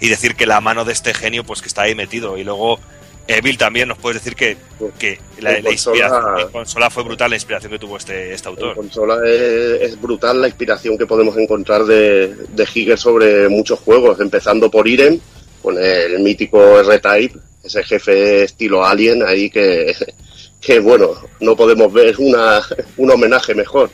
[0.00, 2.36] Y decir que la mano de este genio, pues que está ahí metido.
[2.38, 2.78] Y luego,
[3.26, 4.56] Evil también nos puedes decir que,
[4.98, 8.48] que la, En la consola- en consola fue brutal la inspiración que tuvo este, este
[8.48, 8.74] En autor.
[8.76, 14.70] consola es, es brutal la inspiración que podemos encontrar de, de sobre muchos juegos, empezando
[14.70, 15.20] por Irem,
[15.62, 19.94] con el mítico R-Type, ese jefe estilo Alien ahí que,
[20.60, 22.62] que bueno, no podemos ver una,
[22.96, 23.90] un homenaje mejor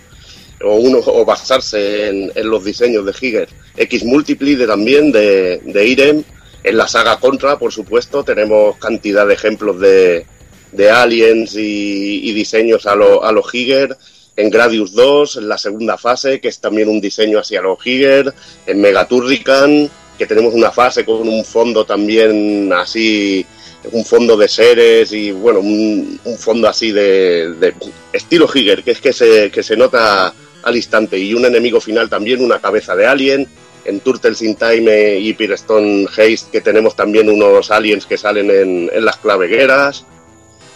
[0.63, 3.49] o, uno, o basarse en, los diseños de Giger.
[3.77, 6.25] X Multiply de, también de, de Irem,
[6.63, 10.27] en la saga Contra, por supuesto, tenemos cantidad de ejemplos de,
[10.73, 13.97] de aliens y, diseños a los a lo Giger.
[14.37, 18.35] En Gradius 2, en la segunda fase, que es también un diseño hacia los Giger.
[18.67, 19.89] En Megaturrican,
[20.19, 23.45] que tenemos una fase con un fondo también así,
[23.93, 27.75] un fondo de seres y bueno, un, un fondo así de, de
[28.13, 31.19] estilo Giger, que es que se, que se nota al instante.
[31.19, 33.49] Y un enemigo final también, una cabeza de alien.
[33.87, 38.91] En Turtles in Time y Pirestone Haste, que tenemos también unos aliens que salen en,
[38.91, 40.07] en las clavegueras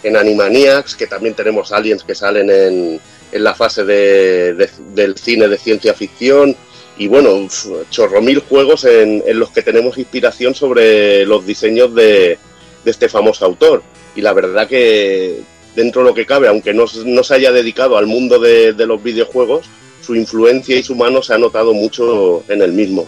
[0.03, 5.17] en Animaniacs, que también tenemos aliens que salen en, en la fase de, de- del
[5.17, 6.55] cine de ciencia ficción.
[6.99, 7.47] Y bueno,
[7.89, 12.37] chorro mil juegos en, en los que tenemos inspiración sobre los diseños de,
[12.85, 13.81] de este famoso autor.
[14.15, 15.39] Y la verdad que
[15.75, 19.01] dentro de lo que cabe, aunque no, se haya dedicado al mundo de, de los
[19.01, 19.65] videojuegos,
[20.05, 23.07] su influencia y su mano se ha notado mucho en el mismo.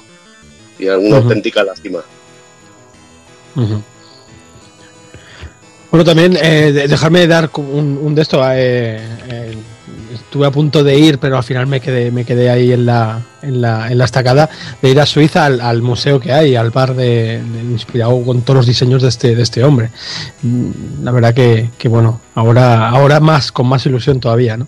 [0.80, 2.02] Y es una auténtica lástima.
[5.92, 8.40] Bueno, también eh, de- dejarme dar un, un de estos.
[8.54, 9.56] eh, eh,
[10.14, 13.22] estuve a punto de ir, pero al final me quedé, me quedé ahí en la,
[13.42, 14.50] en la, en la estacada
[14.82, 18.58] de ir a Suiza al, al museo que hay, al bar de, inspirado con todos
[18.58, 19.92] los diseños de este, de este hombre.
[20.42, 24.68] Mm, La verdad que, que bueno, ahora, ahora más, con más ilusión todavía, ¿no?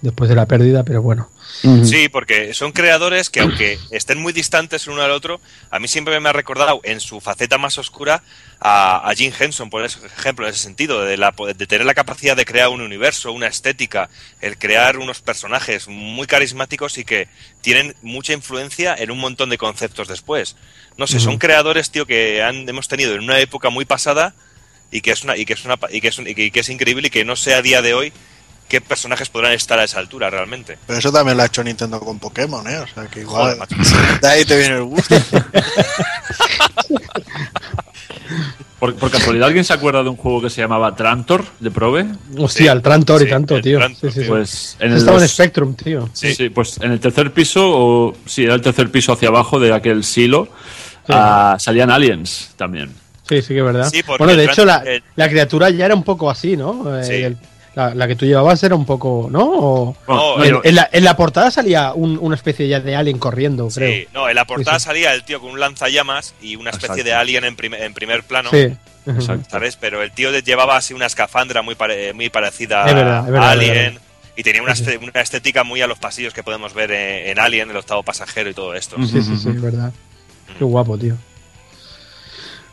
[0.00, 1.28] Después de la pérdida, pero bueno.
[1.84, 5.40] Sí, porque son creadores que aunque estén muy distantes el uno del otro,
[5.70, 8.22] a mí siempre me ha recordado en su faceta más oscura
[8.60, 12.36] a, a Jim Henson, por ejemplo, en ese sentido, de, la, de tener la capacidad
[12.36, 14.10] de crear un universo, una estética,
[14.40, 17.28] el crear unos personajes muy carismáticos y que
[17.60, 20.56] tienen mucha influencia en un montón de conceptos después.
[20.96, 24.34] No sé, son creadores, tío, que han, hemos tenido en una época muy pasada
[24.90, 26.50] y que es una y que es una y que es, un- y que, y
[26.50, 28.12] que es increíble y que no sé a día de hoy
[28.72, 30.78] qué personajes podrán estar a esa altura realmente.
[30.86, 32.78] Pero eso también lo ha hecho Nintendo con Pokémon, ¿eh?
[32.78, 33.58] O sea que igual.
[33.58, 35.14] Joder, de ahí te viene el gusto.
[38.78, 42.04] Por, por casualidad, ¿alguien se acuerda de un juego que se llamaba Trantor de Probe?
[42.36, 43.78] Hostia, el Trantor y tanto, el tío.
[43.78, 44.28] Trantor, Sí, sí, sí.
[44.28, 46.08] Pues en el, Estaba en Spectrum, tío.
[46.12, 46.48] Sí.
[46.48, 50.02] pues en el tercer piso, o sí, era el tercer piso hacia abajo de aquel
[50.02, 50.48] silo,
[51.10, 52.92] ah, salían aliens también.
[53.28, 53.92] Sí, sí que es verdad.
[54.18, 54.82] Bueno, de hecho, la,
[55.14, 56.98] la criatura ya era un poco así, ¿no?
[56.98, 57.12] Eh, Sí.
[57.22, 57.36] el-
[57.74, 59.44] la, la que tú llevabas era un poco, ¿no?
[59.44, 63.18] O- No, No, en, la, en la portada salía un- una especie ya de alien
[63.18, 63.90] corriendo, creo.
[63.92, 64.86] Sí, no, en la portada Sí, sí.
[64.88, 67.04] salía el tío con un lanzallamas y una especie Exacto.
[67.04, 68.50] de alien en, prim- en primer plano.
[68.50, 68.68] Sí.
[69.06, 69.48] Exacto.
[69.50, 69.76] ¿Sabes?
[69.76, 73.48] Pero el tío llevaba así una escafandra muy, pare- muy parecida Es verdad, es verdad,
[73.48, 73.74] a es Alien.
[73.94, 74.00] verdad.
[74.36, 77.38] Y tenía una, este- una estética muy a los pasillos que podemos ver en, en
[77.38, 78.96] Alien, el octavo pasajero y todo esto.
[78.98, 79.92] Sí, sí, sí, es verdad.
[80.58, 81.16] Qué guapo, tío.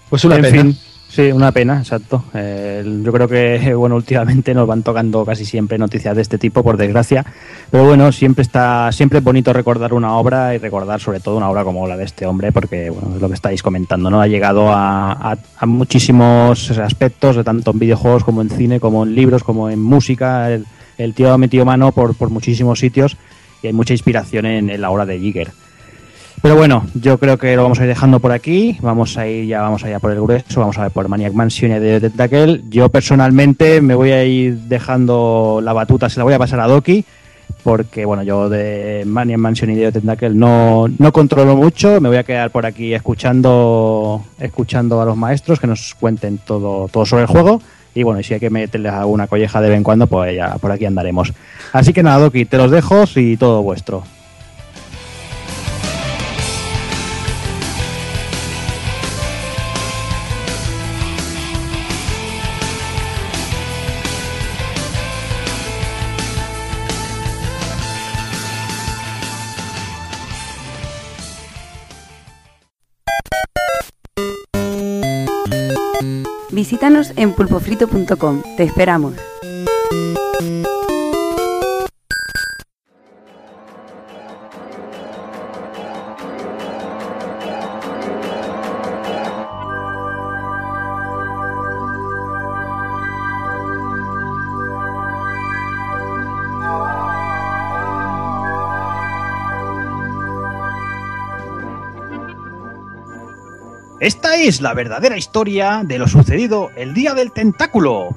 [0.10, 0.62] Pues una en pena.
[0.62, 0.80] fin,
[1.26, 2.24] sí, una pena, exacto.
[2.34, 6.63] Eh, yo creo que, bueno, últimamente nos van tocando casi siempre noticias de este tipo,
[6.63, 7.26] por desgracia.
[7.70, 11.49] Pero bueno, siempre está, siempre es bonito recordar una obra y recordar sobre todo una
[11.49, 14.22] obra como la de este hombre, porque, bueno, es lo que estáis comentando, ¿no?
[14.22, 19.13] Ha llegado a, a- a muchísimos aspectos, tanto en videojuegos como en cine, como en
[19.15, 20.51] libros, como en música.
[20.51, 20.65] El,
[20.97, 23.17] el tío ha metido mano por, por muchísimos sitios
[23.61, 25.51] y hay mucha inspiración en, en la obra de Giger.
[26.42, 28.78] Pero bueno, yo creo que lo vamos a ir dejando por aquí.
[28.82, 31.72] Vamos a ir ya, vamos allá por el grueso, vamos a ver por Maniac Mansion
[31.72, 32.62] y de Tentacle.
[32.70, 36.68] Yo personalmente me voy a ir dejando la batuta, se la voy a pasar a
[36.68, 37.04] Doki,
[37.62, 42.00] porque bueno, yo de Maniac Mansion y de Tentacle no, no controlo mucho.
[42.00, 46.88] Me voy a quedar por aquí escuchando, escuchando a los maestros que nos cuenten todo,
[46.88, 47.62] todo sobre el juego.
[47.94, 50.56] Y bueno, y si hay que meterles alguna colleja de vez en cuando, pues ya
[50.56, 51.34] por aquí andaremos.
[51.74, 54.04] Así que nada, Doki, te los dejo y todo vuestro.
[77.20, 78.41] En pulpofrito.com.
[78.57, 79.13] Te esperamos.
[104.50, 108.10] Es la verdadera historia de lo sucedido el día del tentáculo.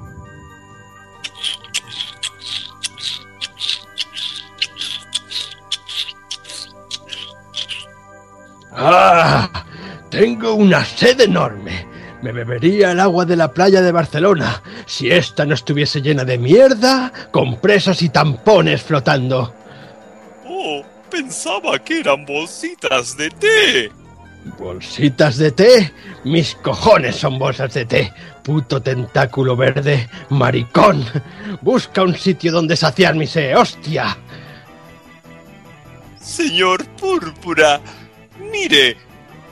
[8.74, 9.66] ¡Ah!
[10.08, 11.86] Tengo una sed enorme.
[12.22, 16.38] Me bebería el agua de la playa de Barcelona si esta no estuviese llena de
[16.38, 19.54] mierda, compresas y tampones flotando.
[20.46, 24.01] Oh, pensaba que eran bolsitas de té.
[24.58, 25.92] ¿Bolsitas de té?
[26.24, 28.12] Mis cojones son bolsas de té.
[28.42, 31.04] Puto tentáculo verde, maricón.
[31.60, 34.16] Busca un sitio donde saciar mi sed, hostia.
[36.20, 37.80] Señor Púrpura,
[38.50, 38.96] mire,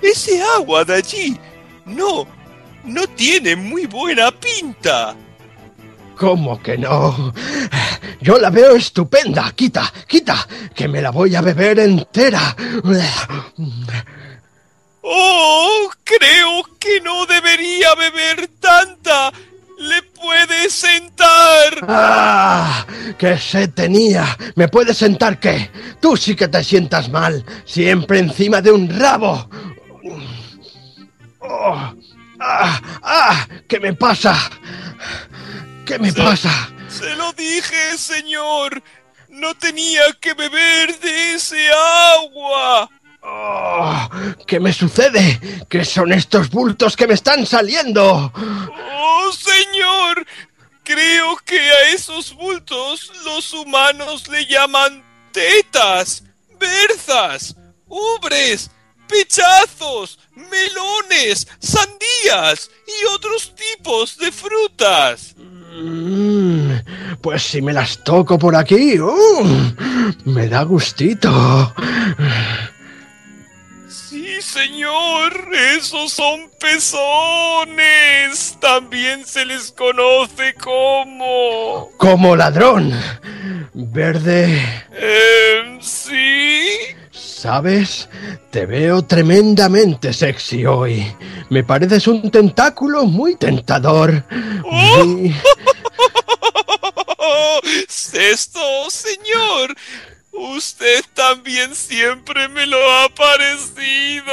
[0.03, 1.39] ese agua de allí
[1.85, 2.27] no,
[2.85, 5.15] no tiene muy buena pinta.
[6.17, 7.33] ¿Cómo que no?
[8.21, 9.51] Yo la veo estupenda.
[9.53, 12.55] Quita, quita, que me la voy a beber entera.
[15.03, 19.33] Oh, creo que no debería beber tanta.
[19.79, 21.87] ¿Le puede sentar?
[21.89, 22.85] ¡Ah!
[23.19, 24.37] ¡Qué sed tenía!
[24.55, 25.71] ¿Me puedes sentar qué?
[26.01, 29.49] Tú sí que te sientas mal, siempre encima de un rabo.
[31.39, 31.95] Oh,
[32.41, 32.81] ¡Ah!
[33.03, 33.49] ¡Ah!
[33.67, 34.37] ¿Qué me pasa?
[35.87, 36.51] ¿Qué me pasa?
[36.89, 38.83] Se lo dije, señor.
[39.29, 41.69] No tenía que beber de ese
[42.19, 42.91] agua.
[43.23, 44.09] Oh,
[44.47, 45.41] ¿Qué me sucede?
[45.69, 48.33] ¿Qué son estos bultos que me están saliendo?
[48.35, 50.27] Oh, señor.
[50.83, 56.25] Creo que a esos bultos los humanos le llaman tetas,
[56.59, 57.55] berzas,
[57.87, 58.71] ubres,
[59.07, 65.35] pechazos, melones, sandías y otros tipos de frutas.
[65.73, 66.73] Mm,
[67.21, 69.75] pues si me las toco por aquí, ¡uh!
[70.25, 71.73] me da gustito.
[74.11, 75.33] Sí, señor,
[75.77, 76.99] esos son pezones.
[78.61, 81.91] También se les conoce como...
[81.97, 82.93] Como ladrón.
[83.73, 84.61] Verde.
[84.93, 86.67] Em, sí.
[87.13, 88.09] ¿Sabes?
[88.51, 91.07] Te veo tremendamente sexy hoy.
[91.49, 94.25] Me pareces un tentáculo muy tentador.
[94.65, 95.33] Muy-
[98.13, 99.77] Esto, señor.
[100.41, 104.33] Usted también siempre me lo ha parecido.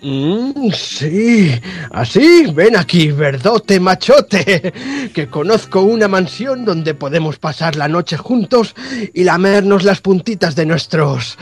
[0.00, 1.60] Mm, sí,
[1.90, 4.72] así, ven aquí, verdote machote,
[5.12, 8.76] que conozco una mansión donde podemos pasar la noche juntos
[9.12, 11.36] y lamernos las puntitas de nuestros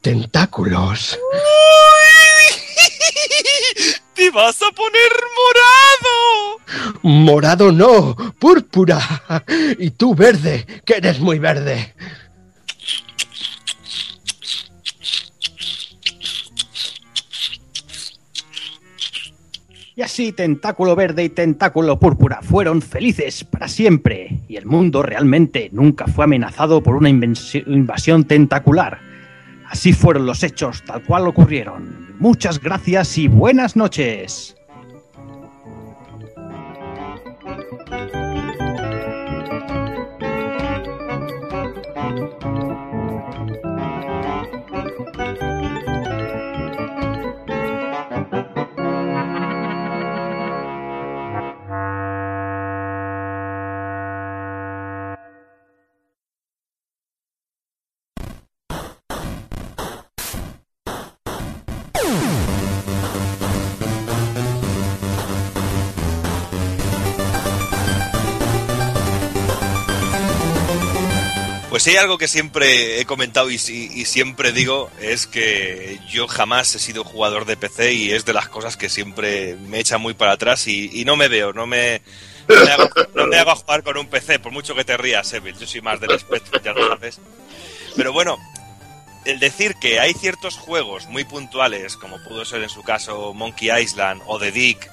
[0.00, 1.18] tentáculos.
[4.14, 6.58] ¡Te vas a poner morado!
[7.02, 8.98] Morado no, púrpura.
[9.78, 11.94] Y tú verde, que eres muy verde.
[19.98, 25.70] Y así Tentáculo Verde y Tentáculo Púrpura fueron felices para siempre, y el mundo realmente
[25.72, 29.00] nunca fue amenazado por una invasión tentacular.
[29.68, 32.14] Así fueron los hechos tal cual ocurrieron.
[32.20, 34.57] Muchas gracias y buenas noches.
[71.88, 76.28] Si hay algo que siempre he comentado y, si- y siempre digo es que yo
[76.28, 79.96] jamás he sido jugador de PC y es de las cosas que siempre me echa
[79.96, 82.02] muy para atrás y, y no me veo, no me,
[82.46, 85.32] no me, hago, no me hago jugar con un PC, por mucho que te rías,
[85.32, 85.56] Evil.
[85.58, 87.20] Yo soy más del Spectrum, ya lo sabes.
[87.96, 88.36] Pero bueno,
[89.24, 93.70] el decir que hay ciertos juegos muy puntuales, como pudo ser en su caso Monkey
[93.82, 94.90] Island o The Dick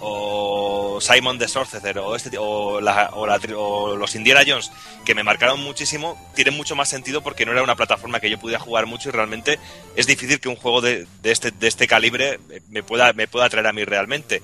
[0.00, 4.70] o Simon the Sorcerer o, este, o, los Indiana Jones
[5.04, 8.38] que me marcaron muchísimo, tienen mucho más sentido porque no era una plataforma que yo
[8.38, 9.58] pudiera jugar mucho y realmente
[9.96, 13.66] es difícil que un juego de, este, este calibre eh, me pueda, me pueda atraer
[13.66, 14.42] a mí realmente.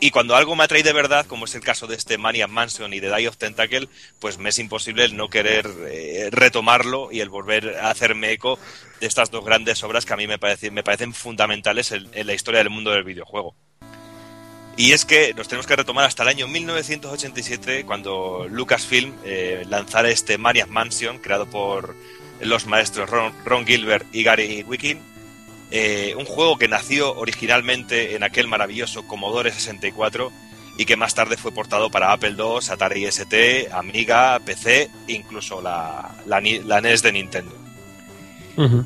[0.00, 2.92] Y cuando algo me atrae de verdad, como es el caso de este Maniac Mansion
[2.92, 3.88] y de Die of Tentacle,
[4.18, 8.58] pues me es imposible el no querer eh, retomarlo y el volver a hacerme eco
[9.00, 12.26] de estas dos grandes obras que a mí me, parecen me parecen fundamentales en, en
[12.26, 13.54] la historia del mundo del videojuego.
[14.76, 20.08] Y es que nos tenemos que retomar hasta el año 1987, cuando Lucasfilm eh, lanzara
[20.08, 21.94] este Maniac Mansion, creado por
[22.40, 24.98] los maestros Ron, Ron Gilbert y Gary Wikin.
[25.70, 30.32] Eh, un juego que nació originalmente en aquel maravilloso Commodore 64
[30.76, 35.62] y que más tarde fue portado para Apple II, Atari ST, Amiga, PC e incluso
[35.62, 37.63] la, la NES de Nintendo.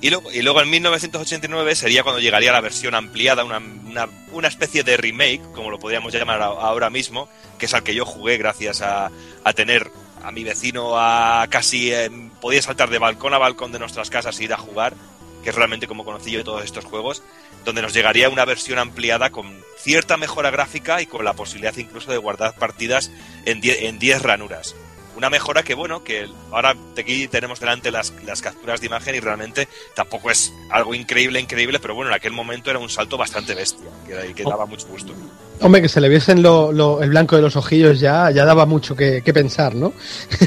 [0.00, 4.48] Y luego, y luego en 1989 sería cuando llegaría la versión ampliada, una, una, una
[4.48, 8.38] especie de remake, como lo podríamos llamar ahora mismo, que es al que yo jugué
[8.38, 9.10] gracias a,
[9.44, 9.90] a tener
[10.22, 11.92] a mi vecino a casi...
[12.40, 14.94] podía saltar de balcón a balcón de nuestras casas e ir a jugar,
[15.42, 17.22] que es realmente como conocí yo todos estos juegos,
[17.64, 19.46] donde nos llegaría una versión ampliada con
[19.78, 23.10] cierta mejora gráfica y con la posibilidad incluso de guardar partidas
[23.44, 24.74] en 10 en 10 ranuras.
[25.18, 29.20] Una mejora que, bueno, que ahora aquí tenemos delante las, las capturas de imagen y
[29.20, 33.52] realmente tampoco es algo increíble, increíble, pero bueno, en aquel momento era un salto bastante
[33.52, 35.12] bestia, que, que daba mucho gusto.
[35.60, 38.64] Hombre, que se le viesen lo- lo- el blanco de los ojillos ya, ya daba
[38.64, 39.92] mucho que, que pensar, ¿no?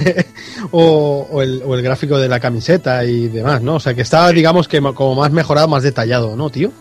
[0.71, 3.75] o, o el, o el gráfico de la camiseta y demás, ¿no?
[3.75, 6.71] O sea, que estaba, digamos, que como más mejorado, más detallado, ¿no, tío?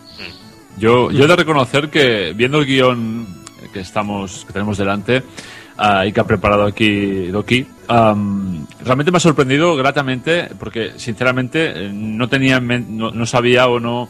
[0.77, 3.27] Yo, yo he de reconocer que viendo el guion
[3.73, 5.23] que estamos que tenemos delante
[5.83, 11.85] ah, y que ha preparado aquí Doki, am, realmente me ha sorprendido gratamente porque sinceramente
[11.87, 14.09] eh, no tenía no, no sabía o no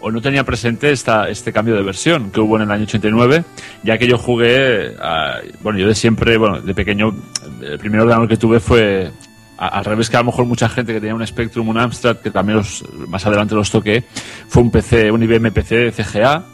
[0.00, 3.42] o no tenía presente esta, este cambio de versión que hubo en el año 89,
[3.84, 7.14] ya que yo jugué, ah, bueno, yo de siempre, bueno, de pequeño,
[7.62, 9.10] el primer ordenador que tuve fue
[9.56, 12.18] a- al revés que a lo mejor mucha gente que tenía un Spectrum, un Amstrad,
[12.18, 14.04] que también los, más adelante los toqué,
[14.48, 16.44] fue un PC, un IBM PC CGA,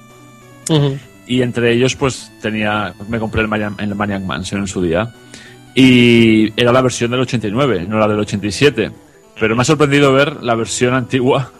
[1.31, 5.15] y entre ellos pues tenía, me compré el Maniac, el Maniac Mansion en su día,
[5.75, 8.91] y era la versión del 89, no la del 87,
[9.39, 11.53] pero me ha sorprendido ver la versión antigua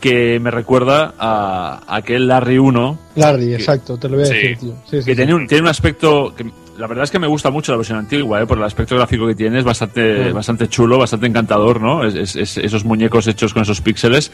[0.00, 4.34] que me recuerda a, a aquel Larry 1 Larry, exacto, te lo voy a Sí.
[4.34, 4.72] decir, tío.
[4.84, 5.16] Sí, sí, que sí.
[5.16, 6.44] tiene un, tiene un aspecto que
[6.78, 8.46] la verdad es que me gusta mucho la versión antigua, ¿eh?
[8.46, 10.34] por el aspecto gráfico que tiene, es bastante, Mm.
[10.34, 12.04] bastante chulo, bastante encantador, ¿no?
[12.04, 14.30] Es- es- es- esos muñecos hechos con esos píxeles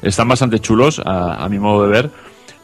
[0.00, 2.10] están bastante chulos a, a mi modo de ver.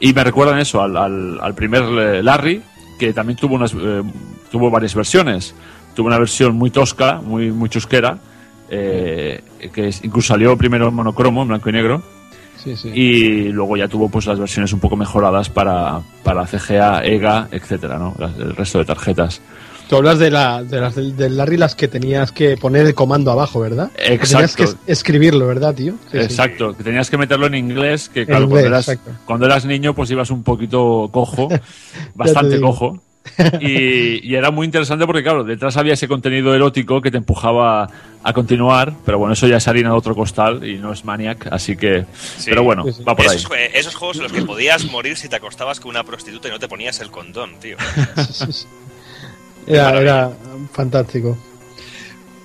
[0.00, 2.62] Y me recuerdan eso, al, al- al primer eh, Larry,
[2.98, 4.02] que también tuvo, unas, eh,
[4.50, 5.54] tuvo varias versiones.
[5.94, 8.16] Tuvo una versión muy tosca, muy, muy chusquera,
[8.70, 12.02] eh, que incluso salió primero en monocromo, en blanco y negro.
[12.56, 12.88] Sí, sí.
[12.88, 17.98] Y luego ya tuvo pues las versiones un poco mejoradas para, para CGA, EGA, etcétera,
[17.98, 18.14] ¿no?
[18.38, 19.40] El resto de tarjetas.
[19.90, 22.94] Tú hablas de, la, de las del, del Larry las que tenías que poner el
[22.94, 23.90] comando abajo, ¿verdad?
[23.90, 24.62] Que Tenías que Exacto.
[24.86, 25.94] es- escribirlo, ¿verdad, tío?
[26.04, 26.18] Sí, sí.
[26.18, 29.10] Exacto, que tenías que meterlo en inglés, que claro, inglés, cuando, eras, exacto.
[29.26, 31.48] cuando eras niño pues ibas un poquito cojo,
[32.14, 33.00] bastante cojo.
[33.60, 37.88] Y, y era muy interesante porque claro, detrás había ese contenido erótico que te empujaba
[38.22, 41.48] a continuar, pero bueno, eso ya es harina de otro costal y no es Maniac,
[41.50, 42.06] así que...
[42.38, 42.46] Sí.
[42.50, 43.02] Pero bueno, Sí, sí.
[43.04, 43.36] va por ahí.
[43.36, 46.48] Esos, jue- esos juegos en los que podías morir si te acostabas con una prostituta
[46.48, 47.76] y no te ponías el condón, tío.
[49.74, 50.32] Era,
[50.72, 51.38] fantástico.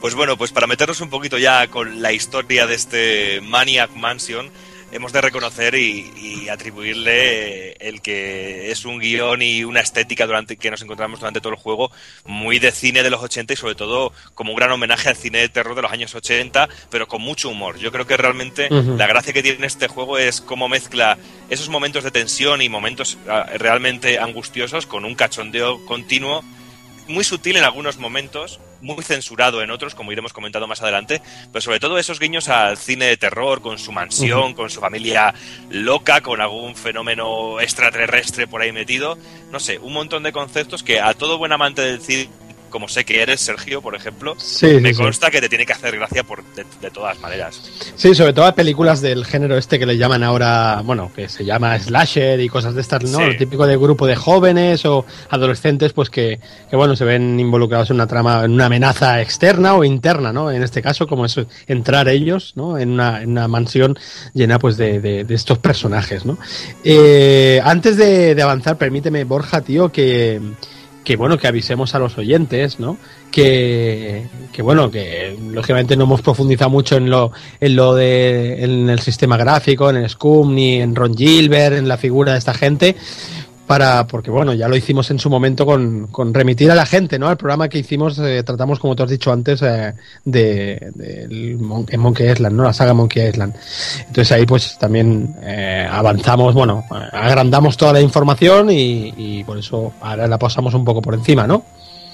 [0.02, 4.52] Pues bueno, pues para meternos un poquito ya con la historia de este Maniac Mansion,
[4.92, 10.26] hemos de reconocer y, y atribuirle eh, el que es un guion y una estética
[10.26, 11.92] durante que nos encontramos durante todo el juego
[12.26, 15.40] muy de cine de los 80 y sobre todo como un gran homenaje al cine
[15.40, 17.78] de terror de los años 80, pero con mucho humor.
[17.78, 21.18] Yo creo que realmente la gracia que tiene este juego es cómo mezcla
[21.50, 26.44] esos momentos de tensión y momentos ah, realmente angustiosos con un cachondeo continuo
[27.08, 31.22] muy sutil en algunos momentos, muy censurado en otros, como iremos comentando más adelante,
[31.52, 35.34] pero sobre todo esos guiños al cine de terror, con su mansión, con su familia
[35.70, 39.18] loca, con algún fenómeno extraterrestre por ahí metido,
[39.52, 42.30] no sé, un montón de conceptos que a todo buen amante del cine,
[42.76, 45.02] como sé que eres, Sergio, por ejemplo, Sí, me sí, sí.
[45.02, 47.62] consta que te tiene que hacer gracia por, de, de todas maneras.
[47.96, 51.46] Sí, sobre todo a películas del género este que le llaman ahora, bueno, que se
[51.46, 53.20] llama slasher y cosas de estas, ¿no?
[53.38, 57.96] Típico de grupo de jóvenes o adolescentes, pues que, que, bueno, se ven involucrados en
[57.96, 60.52] una trama, en una amenaza externa o interna, ¿no?
[60.52, 62.78] En este caso, como es entrar ellos, ¿no?
[62.78, 63.98] En una, en una mansión
[64.34, 66.38] llena, pues, de, de- de estos personajes, ¿no?
[66.84, 70.42] Eh, antes de, de avanzar, permíteme, Borja, tío, que
[71.06, 72.98] que bueno, que avisemos a los oyentes, ¿no?
[73.32, 78.90] Que, que bueno, que lógicamente no hemos profundizado mucho en lo, en lo de en
[78.90, 82.56] el sistema gráfico, en el Scum, ni en Ron Gilbert, en la figura de esta
[82.56, 82.96] gente,
[83.68, 87.18] para, porque bueno, ya lo hicimos en su momento con, con remitir a la gente,
[87.18, 87.28] ¿no?
[87.28, 89.94] Al programa que hicimos, eh, tratamos, como tú has dicho antes, eh,
[90.24, 92.64] de, Mon- en Monkey Island, ¿no?
[92.64, 93.56] La saga Monkey Island.
[94.00, 99.94] Entonces ahí pues también eh, avanzamos, bueno, agrandamos toda la información y, y por eso
[100.02, 101.66] ahora la pasamos un poco por encima, ¿no?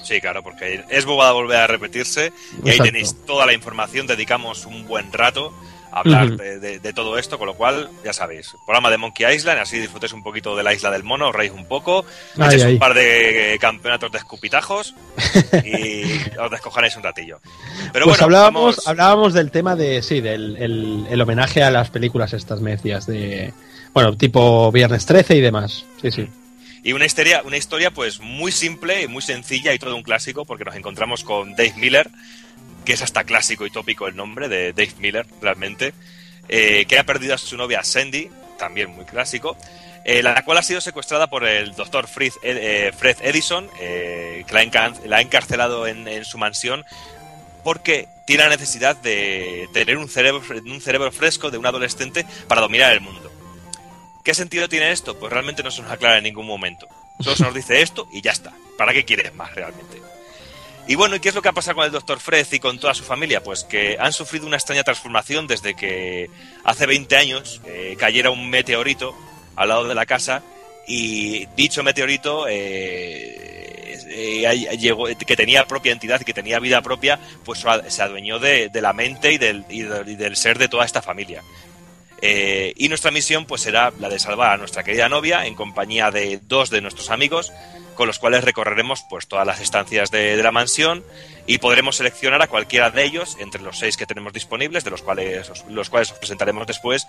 [0.02, 2.32] Sí, claro, porque es bobada volver a repetirse
[2.64, 5.52] y ahí tenéis toda la información, dedicamos un buen rato
[5.92, 9.60] hablar de, de- de todo esto, con lo cual, ya sabéis, programa de Monkey Island,
[9.60, 12.04] así disfrutéis un poquito de la isla del mono, os reís un poco,
[12.38, 12.72] Ay, echéis ay.
[12.74, 14.94] un par de campeonatos de escupitajos
[15.64, 16.02] y
[16.38, 17.40] os descojaréis un ratillo.
[17.92, 21.70] Pero pues bueno, hablábamos, vamos- hablábamos del tema de, sí, del el, el homenaje a
[21.70, 23.52] las películas estas, me decías, de,
[23.92, 25.84] bueno, tipo Viernes 13 y demás.
[26.00, 26.28] Sí, sí.
[26.84, 30.44] Y una historia, una historia pues muy simple y muy sencilla y todo un clásico,
[30.44, 32.10] porque nos encontramos con Dave Miller,
[32.84, 35.94] que es hasta clásico y tópico el nombre de Dave Miller, realmente,
[36.48, 39.56] eh, que ha perdido a su novia Sandy, también muy clásico,
[40.04, 44.54] eh, la cual ha sido secuestrada por el doctor Fred, eh, Fred Edison, eh, que
[45.06, 46.84] la ha, encarcelado en, en su mansión
[47.62, 52.60] porque tiene la necesidad de tener un cerebro, un cerebro fresco de un adolescente para
[52.60, 53.30] dominar el mundo.
[54.24, 55.18] ¿Qué sentido tiene esto?
[55.18, 56.88] Pues realmente no se nos aclara en ningún momento.
[57.20, 58.52] Solo se nos dice esto y ya está.
[58.78, 60.00] ¿Para qué quieres más realmente?
[60.88, 62.18] Y bueno, ¿y qué es lo que ha pasado con el Dr.
[62.18, 63.42] Fred y con toda su familia?
[63.42, 66.28] Pues que han sufrido una extraña transformación desde que
[66.64, 69.16] hace 20 años eh, cayera un meteorito
[69.54, 70.42] al lado de la casa
[70.88, 77.64] y dicho meteorito eh, eh, que tenía propia entidad y que tenía vida propia, pues
[77.88, 81.42] se adueñó de, la mente y del- y del ser de toda esta familia.
[82.20, 86.10] Eh, y nuestra misión pues será la de salvar a nuestra querida novia en compañía
[86.10, 87.52] de dos de nuestros amigos
[88.02, 91.04] con los cuales recorreremos pues todas las estancias de, de la mansión
[91.46, 95.02] y podremos seleccionar a cualquiera de ellos entre los seis que tenemos disponibles, de los
[95.02, 97.06] cuales os, los cuales os presentaremos después.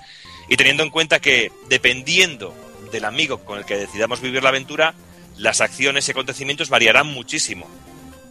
[0.50, 2.54] Y teniendo en cuenta que dependiendo
[2.92, 4.94] del amigo con el que decidamos vivir la aventura,
[5.36, 7.68] las acciones y acontecimientos variarán muchísimo,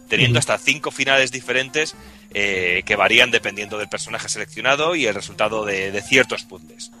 [0.07, 1.97] teniendo hasta cinco finales diferentes
[2.33, 6.91] eh, que varían dependiendo del personaje seleccionado y el resultado de, de ciertos puzzles.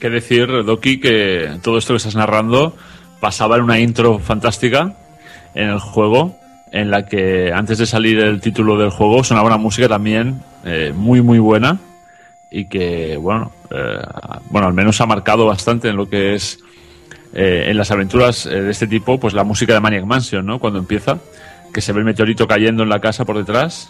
[0.00, 2.78] Que decir, Doki, que todo esto que estás narrando
[3.20, 4.94] pasaba en una intro fantástica
[5.54, 6.36] en el juego,
[6.72, 10.92] en la que antes de salir el título del juego sonaba una música también eh,
[10.94, 11.78] muy, muy buena
[12.50, 14.02] y que, bueno, eh,
[14.50, 16.58] bueno, al menos ha marcado bastante en lo que es
[17.32, 20.58] eh, en las aventuras eh, de este tipo, pues la música de Maniac Mansion, ¿no?
[20.58, 21.18] Cuando empieza,
[21.72, 23.88] que se ve el meteorito cayendo en la casa por detrás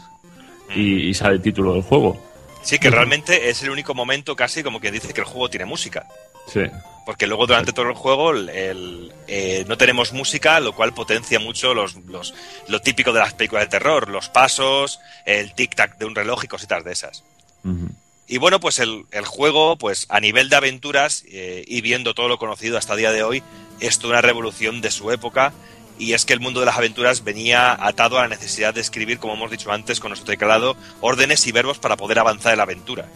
[0.74, 2.22] y, y sale el título del juego.
[2.62, 5.64] Sí, que realmente es el único momento casi como que dice que el juego tiene
[5.64, 6.06] música.
[6.52, 6.60] Sí.
[7.06, 11.40] Porque luego durante todo el juego el- el, eh, no tenemos música, lo cual potencia
[11.40, 12.34] mucho los, los-
[12.68, 16.48] lo típico de las películas de terror, los pasos, el tic-tac de un reloj y
[16.48, 17.24] cositas de esas.
[18.28, 22.28] Y bueno, pues el, el juego, pues a nivel de aventuras eh, y viendo todo
[22.28, 23.42] lo conocido hasta el día de hoy,
[23.80, 25.52] es toda una revolución de su época
[25.98, 29.18] y es que el mundo de las aventuras venía atado a la necesidad de escribir,
[29.18, 32.62] como hemos dicho antes, con nuestro teclado, órdenes y verbos para poder avanzar en la
[32.62, 33.06] aventura.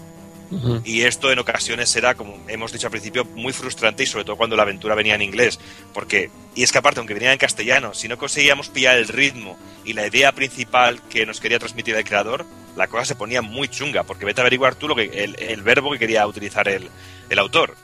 [0.85, 4.37] Y esto en ocasiones era, como hemos dicho al principio, muy frustrante y sobre todo
[4.37, 5.59] cuando la aventura venía en inglés.
[5.93, 9.59] Porque, y es que aparte, aunque venía en castellano, si no conseguíamos pillar el ritmo
[9.85, 12.47] y la idea principal que nos quería transmitir el creador,
[12.77, 15.63] la cosa se ponía muy chunga, porque vete a averiguar tú lo que, el, el
[15.63, 16.89] verbo que quería utilizar el,
[17.29, 17.75] el autor.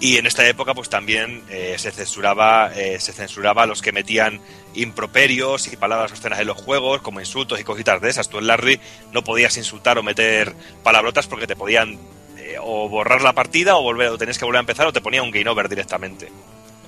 [0.00, 3.92] Y en esta época, pues también eh, se censuraba, eh, se censuraba a los que
[3.92, 4.40] metían
[4.74, 8.30] improperios y palabras obscenas en los juegos, como insultos y cositas de esas.
[8.30, 8.80] Tú en Larry
[9.12, 11.98] no podías insultar o meter palabrotas porque te podían
[12.38, 15.02] eh, o borrar la partida o volver, o tenías que volver a empezar o te
[15.02, 16.28] ponía un game over directamente.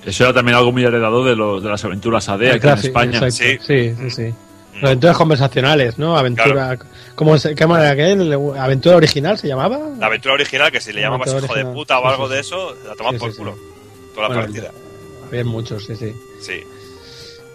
[0.03, 3.19] Eso era también algo muy heredado de, los, de las aventuras AD aquí en España.
[3.19, 3.31] exacto.
[3.31, 4.09] Sí, sí, sí.
[4.09, 4.33] sí.
[4.81, 6.17] Aventuras conversacionales, ¿no?
[6.17, 6.77] Aventura.
[7.15, 8.03] ¿Cómo se, ¿Qué manera que
[8.59, 9.79] ¿Aventura original se llamaba?
[9.99, 12.95] La aventura original, que si le llamabas hijo de puta o algo de eso, la
[12.95, 13.57] tomas Sí, por sí, culo.
[14.15, 14.71] Toda la partida.
[15.27, 16.13] Había muchos, sí, sí.
[16.41, 16.63] Sí.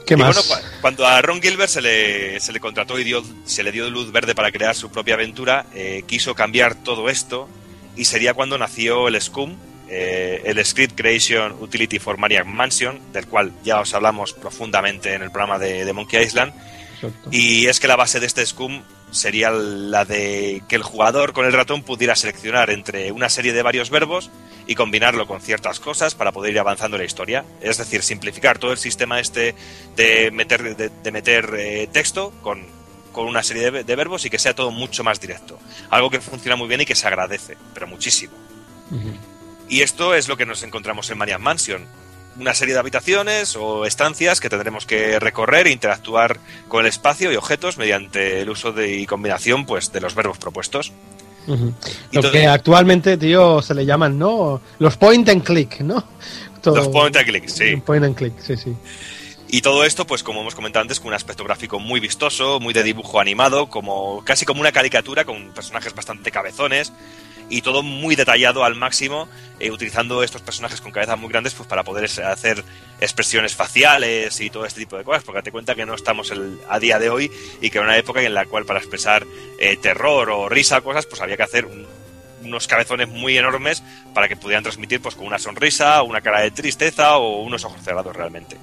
[0.07, 0.49] ¿Qué Y más?
[0.49, 3.91] bueno, cuando a Ron Gilbert se le, se le contrató y dio, se le dio
[3.91, 7.49] luz verde para crear su propia aventura, eh, quiso cambiar todo esto
[7.95, 9.57] y sería cuando nació el SCUM,
[9.91, 15.23] eh, el Script Creation Utility for Maniac Mansion, del cual ya os hablamos profundamente en
[15.23, 16.53] el programa de, de Monkey Island.
[17.01, 17.29] Exacto.
[17.31, 21.47] Y es que la base de este SCUM sería la de que el jugador con
[21.47, 24.31] el ratón pudiera seleccionar entre una serie de varios verbos
[24.67, 27.45] y combinarlo con ciertas cosas para poder ir avanzando en la historia.
[27.61, 29.55] Es decir, simplificar todo el sistema este
[29.97, 32.67] de meter, de, de meter eh, texto con,
[33.13, 35.59] con una serie de, de verbos y que sea todo mucho más directo.
[35.91, 38.35] Algo que funciona muy bien y que se agradece, pero muchísimo.
[39.69, 41.87] Y esto es lo que nos encontramos en Maniac Mansion.
[42.39, 46.39] Una serie de habitaciones o estancias que tendremos que recorrer e interactuar
[46.69, 50.39] con el espacio y objetos mediante el uso de, y combinación pues, de los verbos
[50.39, 50.93] propuestos.
[52.13, 54.61] Lo que actualmente, tío, se le llaman, ¿no?
[54.79, 56.05] Los point and click, ¿no?
[56.63, 57.77] Todo- Los point and click, sí.
[57.77, 58.75] Point and click, sí, sí.
[59.51, 62.75] Y todo esto, pues como hemos comentado antes, con un aspecto gráfico muy vistoso, muy
[62.75, 66.93] de dibujo animado, como casi como una caricatura con personajes bastante cabezones
[67.51, 71.69] y todo muy detallado al máximo, eh, utilizando estos personajes con cabezas muy grandes pues
[71.69, 72.63] para poder hacer
[73.01, 76.59] expresiones faciales y todo este tipo de cosas, porque te cuenta que no estamos el-
[76.69, 77.31] a día de hoy
[77.61, 79.27] y que era una época en la cual para expresar
[79.59, 81.87] eh, terror o risa o cosas, pues había que hacer un-
[82.45, 83.83] unos cabezones muy enormes
[84.15, 87.83] para que pudieran transmitir pues con una sonrisa, una cara de tristeza o unos ojos
[87.83, 88.57] cerrados realmente.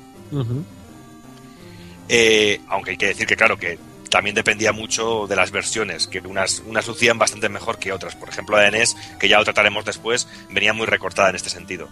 [2.08, 3.78] Eh, aunque hay que decir que, claro, que
[4.10, 8.16] también dependía mucho de las versiones, que unas, unas lucían bastante mejor que otras.
[8.16, 11.50] Por ejemplo, la de NES, que ya lo trataremos después, venía muy recortada en este
[11.50, 11.90] sentido.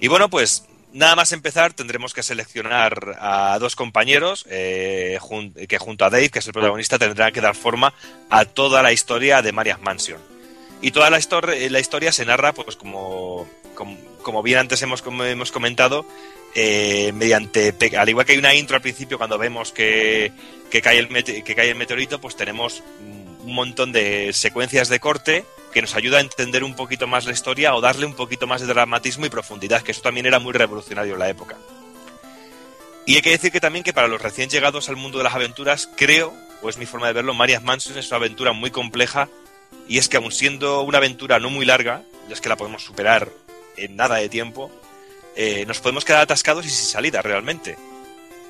[0.00, 5.18] Y bueno, pues nada más empezar, tendremos que seleccionar a dos compañeros eh,
[5.68, 7.92] que junto a Dave, que es el protagonista, tendrán que dar forma
[8.30, 10.20] a toda la historia de Maria's Mansion.
[10.82, 15.02] Y toda la, histor- la historia se narra, pues como, como, como bien antes hemos,
[15.06, 16.04] hemos comentado,
[16.58, 20.32] eh, mediante, al igual que hay una intro al principio cuando vemos que,
[20.70, 21.08] que, cae el
[21.44, 22.82] que cae el meteorito, pues tenemos
[23.44, 27.32] un montón de secuencias de corte que nos ayuda a entender un poquito más la
[27.32, 30.54] historia o darle un poquito más de dramatismo y profundidad, que eso también era muy
[30.54, 31.58] revolucionario en la época.
[33.04, 35.34] Y hay que decir que también que para los recién llegados al mundo de las
[35.34, 39.28] aventuras, creo, o es mi forma de verlo, Marias Mansion es una aventura muy compleja
[39.88, 43.28] y es que aun siendo una aventura no muy larga, es que la podemos superar
[43.76, 44.72] en nada de tiempo,
[45.36, 47.76] eh, nos podemos quedar atascados y sin salida realmente.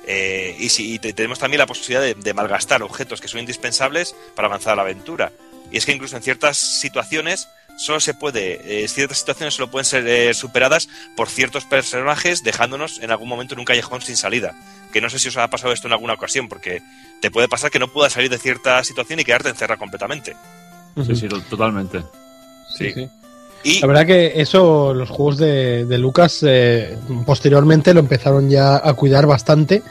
[0.05, 3.41] Eh, y si y te- tenemos también la posibilidad de, de malgastar objetos que son
[3.41, 5.31] indispensables para avanzar a la aventura.
[5.69, 9.85] Y es que incluso en ciertas situaciones solo se puede, eh, ciertas situaciones solo pueden
[9.85, 10.87] ser eh, superadas
[11.17, 14.55] por ciertos personajes dejándonos en algún momento en un callejón sin salida.
[14.93, 16.81] Que no sé si os ha pasado esto en alguna ocasión, porque
[17.21, 20.35] te puede pasar que no puedas salir de cierta situación y quedarte encerrado completamente.
[21.05, 22.01] Sí, sí, to- totalmente.
[22.77, 23.09] Sí, sí.
[23.63, 28.75] Y La verdad que eso, los juegos de, de Lucas, eh, posteriormente lo empezaron ya
[28.77, 29.81] a cuidar bastante.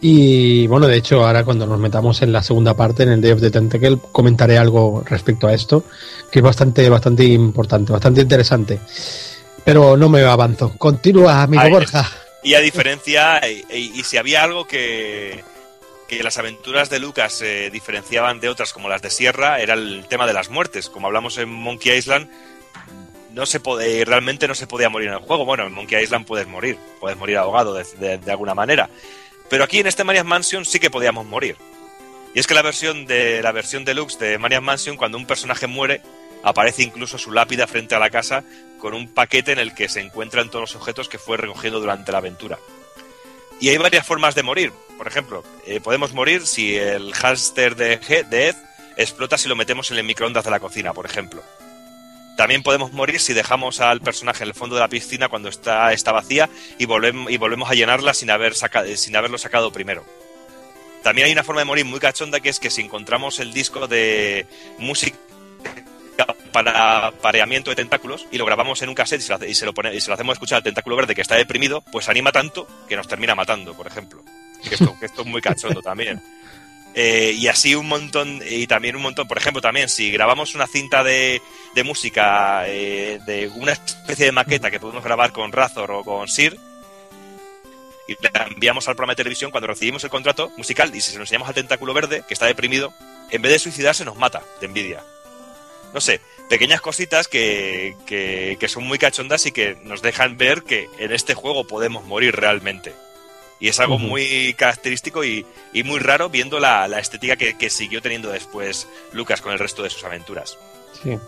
[0.00, 3.32] Y bueno, de hecho, ahora cuando nos metamos en la segunda parte, en el Day
[3.32, 5.84] of the Tentacle, comentaré algo respecto a esto,
[6.30, 8.78] que es bastante, bastante importante, bastante interesante.
[9.64, 10.72] Pero no me avanzo.
[10.76, 12.08] Continúa, amigo Borja.
[12.42, 15.42] Y a diferencia, y, y- y si había algo que,
[16.08, 20.04] que las aventuras de Lucas se diferenciaban de otras como las de Sierra, era el
[20.08, 20.88] tema de las muertes.
[20.90, 22.28] Como hablamos en Monkey Island,
[23.36, 25.44] no se pode- realmente no se podía morir en el juego.
[25.44, 28.88] Bueno, en Monkey Island puedes morir, puedes morir ahogado de, alguna manera.
[29.50, 31.54] Pero aquí en este Maria's Mansion sí que podíamos morir.
[32.34, 35.66] Y es que la versión de la versión deluxe de Maria's Mansion, cuando un personaje
[35.66, 36.00] muere,
[36.42, 38.42] aparece incluso su lápida frente a la casa
[38.78, 42.12] con un paquete en el que se encuentran todos los objetos que fue recogiendo durante
[42.12, 42.58] la aventura.
[43.60, 44.72] Y hay varias formas de morir.
[44.96, 48.56] Por ejemplo, eh, podemos morir si el hámster de Ed
[48.96, 51.42] explota si lo metemos en el microondas de la cocina, por ejemplo.
[52.36, 55.92] También podemos morir si dejamos al personaje en el fondo de la piscina cuando está,
[55.92, 56.48] está vacía
[56.78, 60.04] y volvemos, y volvemos a llenarla sin, haber saca- sin haberlo sacado primero.
[61.02, 63.86] También hay una forma de morir muy cachonda que es que si encontramos el disco
[63.88, 64.46] de
[64.78, 65.16] música
[66.52, 69.94] para pareamiento de tentáculos y lo grabamos en un cassette y se lo, y pone-
[69.94, 72.96] y se lo hacemos escuchar al tentáculo verde que está deprimido, pues anima tanto que
[72.96, 74.22] nos termina matando, por ejemplo.
[75.00, 76.20] Esto es muy cachondo también.
[76.94, 80.66] Eh, y así un montón, y también un montón, por ejemplo, también si grabamos una
[80.66, 81.42] cinta de,
[81.76, 86.26] de música eh, de una especie de maqueta que podemos grabar con Razor o con
[86.26, 86.58] Sir,
[88.08, 91.18] y la enviamos al programa de televisión cuando recibimos el contrato musical y si se
[91.18, 92.94] lo enseñamos al tentáculo verde, que está deprimido,
[93.30, 95.04] en vez de suicidarse nos mata de envidia.
[95.92, 100.62] No sé, pequeñas cositas que, que, que son muy cachondas y que nos dejan ver
[100.62, 102.94] que en este juego podemos morir realmente.
[103.60, 107.70] Y es algo muy característico y, y muy raro viendo la, la estética que, que
[107.70, 110.58] siguió teniendo después Lucas con el resto de sus aventuras.
[111.02, 111.18] Sí.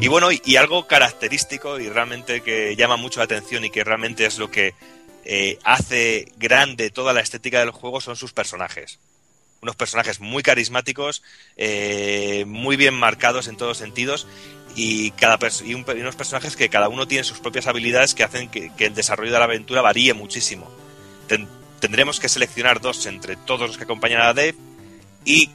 [0.00, 4.26] Y bueno, y, algo característico y realmente que llama mucho la atención y que realmente
[4.26, 4.74] es lo que
[5.24, 8.98] eh, hace grande toda la estética del juego son sus personajes.
[9.62, 11.22] Unos personajes muy carismáticos,
[11.56, 14.26] eh, muy bien marcados en todos sentidos
[14.74, 18.24] y, cada y, un- y unos personajes que cada uno tiene sus propias habilidades que
[18.24, 20.70] hacen que, el desarrollo de la aventura varíe muchísimo.
[21.28, 21.48] Ten-
[21.80, 24.54] tendremos que seleccionar dos entre todos los que acompañan a Dave
[25.24, 25.50] y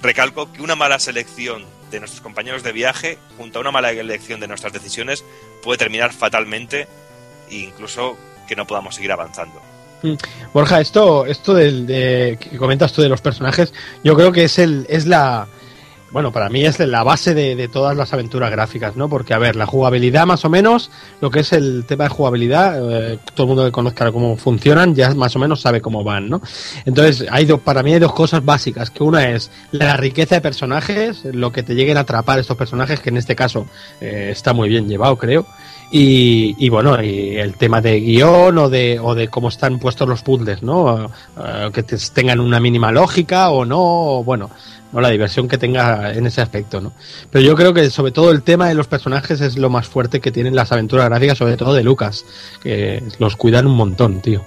[0.00, 4.40] recalco que una mala selección de nuestros compañeros de viaje junto a una mala elección
[4.40, 5.24] de nuestras decisiones
[5.62, 6.88] puede terminar fatalmente
[7.50, 8.16] e incluso
[8.46, 9.60] que no podamos seguir avanzando.
[10.52, 14.58] Borja, esto, esto del, de, que comentas tú de los personajes, yo creo que es
[14.58, 15.46] el, es la,
[16.14, 19.08] bueno, para mí es la base de, todas las aventuras gráficas, ¿no?
[19.08, 22.78] Porque, a ver, la jugabilidad más o menos, lo que es el tema de jugabilidad,
[23.12, 26.30] eh, todo el mundo que conozca cómo funcionan ya más o menos sabe cómo van,
[26.30, 26.40] ¿no?
[26.86, 30.40] Entonces, hay dos, para mí hay dos cosas básicas, que una es la riqueza de
[30.40, 33.66] personajes, lo que te lleguen a atrapar estos personajes, que en este caso
[34.00, 35.44] eh, está muy bien llevado, creo.
[35.90, 40.08] Y, y bueno, y el tema de guion o de, o de cómo están puestos
[40.08, 41.06] los puzzles, ¿no?
[41.38, 44.50] Eh, que te- tengan una mínima lógica o no, o bueno,
[44.94, 46.94] no la diversión que tenga en ese aspecto, ¿no?
[47.30, 50.20] Pero yo creo que sobre todo el tema de los personajes es lo más fuerte
[50.20, 52.24] que tienen las aventuras gráficas, sobre todo de Lucas,
[52.62, 54.46] que los cuidan un montón, tío.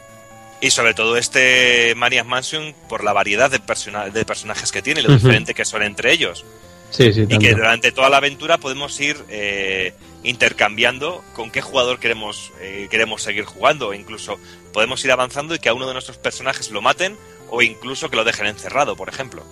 [0.59, 5.01] Y sobre todo este Maniac Mansion por la variedad de, persona- de personajes que tiene
[5.01, 6.45] y lo diferente que son entre ellos.
[6.89, 7.39] Sí, sí, Y tanto.
[7.39, 9.93] que durante toda la aventura podemos ir eh,
[10.23, 13.93] intercambiando con qué jugador queremos, eh, queremos seguir jugando.
[13.93, 14.39] Incluso
[14.71, 17.17] podemos ir avanzando y que a uno de nuestros personajes lo maten
[17.49, 19.43] o incluso que lo dejen encerrado, por ejemplo.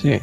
[0.00, 0.18] Sí.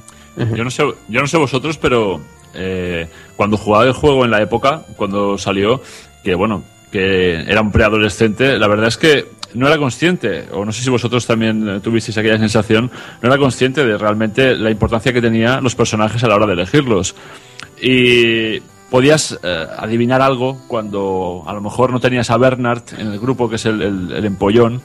[0.55, 2.19] Yo no sé, yo no sé vosotros, pero
[2.55, 5.81] eh, cuando jugaba el juego en la época, cuando salió,
[6.23, 10.71] que bueno, que era un preadolescente, la verdad es que no era consciente, o no
[10.71, 12.89] sé si vosotros también eh, tuvisteis aquella sensación,
[13.21, 16.53] no era consciente de realmente la importancia que tenían los personajes a la hora de
[16.53, 17.15] elegirlos.
[17.81, 18.59] Y
[18.89, 23.49] podías eh, adivinar algo cuando a lo mejor no tenías a Bernard en el grupo,
[23.49, 24.81] que es el, el- el empollón,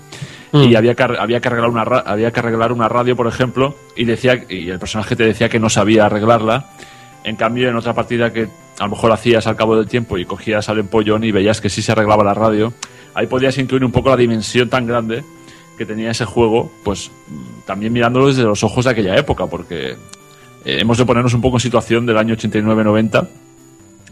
[0.52, 4.04] y había que, había, que arreglar una, había que arreglar una radio, por ejemplo, y,
[4.04, 6.70] decía, y el personaje te decía que no sabía arreglarla.
[7.24, 8.48] En cambio, en otra partida que
[8.78, 11.68] a lo mejor hacías al cabo del tiempo y cogías al empollón y veías que
[11.68, 12.72] sí se arreglaba la radio,
[13.14, 15.22] ahí podías intuir un poco la dimensión tan grande
[15.76, 19.90] que tenía ese juego, pues mm, también mirándolo desde los ojos de aquella época, porque
[19.90, 19.96] eh,
[20.64, 23.28] hemos de ponernos un poco en situación del año 89-90,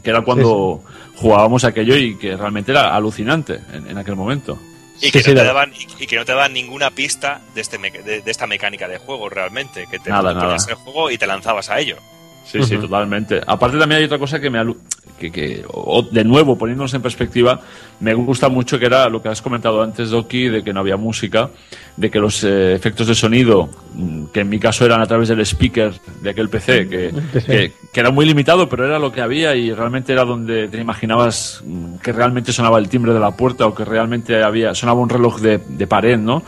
[0.02, 0.82] que era cuando
[1.16, 4.58] jugábamos aquello y que realmente era alucinante en, en aquel momento.
[5.00, 7.78] Y, que no te daban, y, y que no te daban ninguna pista de, este
[7.78, 10.56] de, de esta mecánica de juego realmente, que te Nada, nada.
[10.68, 11.96] el juego y te lanzabas a ello.
[12.44, 13.40] Sí, sí, totalmente.
[13.46, 14.78] Aparte también hay otra cosa que me alu-
[15.18, 17.60] que, que o- de nuevo poniéndonos en perspectiva,
[18.00, 20.96] me gusta mucho que era lo que has comentado antes, Doki, de que no había
[20.96, 21.50] música,
[21.96, 25.28] de que los eh, efectos de sonido, mm, que en mi caso eran a través
[25.28, 27.46] del speaker de aquel PC, que, PC.
[27.46, 30.78] que, que era muy limitado, pero era lo que había y realmente era donde te
[30.80, 35.00] imaginabas mm, que realmente sonaba el timbre de la puerta o que realmente había sonaba
[35.00, 36.42] un reloj de, de pared, ¿no?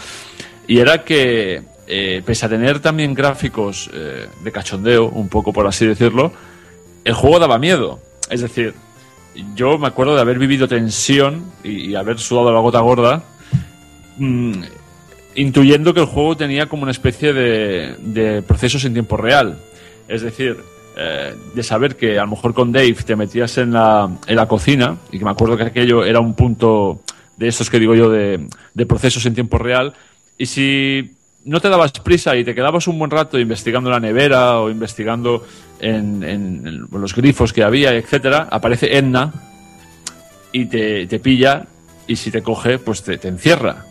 [0.66, 5.66] Y era que, eh, pese a tener también gráficos eh, de cachondeo, un poco por
[5.66, 6.30] así decirlo,
[7.04, 8.00] el juego daba miedo.
[8.30, 8.74] Es decir,
[9.54, 13.22] yo me acuerdo de haber vivido tensión y, haber sudado la gota gorda,
[14.16, 14.62] mm,
[15.36, 19.58] intuyendo que el juego tenía como una especie de, de procesos en tiempo real.
[20.08, 20.56] Es decir,
[21.00, 24.48] eh, de saber que a lo mejor con Dave te metías en la, en la
[24.48, 27.02] cocina, y que me acuerdo que aquello era un punto
[27.36, 29.94] de estos que digo yo de, de procesos en tiempo real,
[30.36, 31.12] y si
[31.44, 35.46] no te dabas prisa y te quedabas un buen rato investigando la nevera o investigando
[35.80, 39.32] en, en- en los grifos que había, etcétera, aparece Edna
[40.52, 41.66] y te, te pilla
[42.06, 43.84] y si te coge, pues te, te encierra.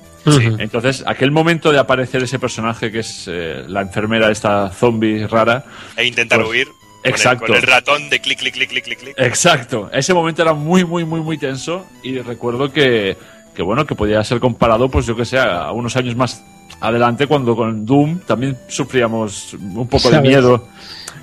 [0.59, 5.63] Entonces, aquel momento de aparecer ese personaje que es eh, la enfermera, esta zombie rara,
[5.95, 6.67] E intentar Pues, huir.
[7.03, 7.45] Exacto.
[7.45, 9.13] Con el, ratón de clic, clic, clic, clic, clic, clic.
[9.17, 9.89] Exacto.
[9.93, 13.15] Ese momento era muy, muy, muy, muy tenso y recuerdo que,
[13.55, 16.43] que bueno, que podía ser comparado, pues yo que sé, a unos años más
[16.81, 20.67] adelante cuando con Doom también sufríamos un poco de miedo.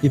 [0.04, 0.10] Y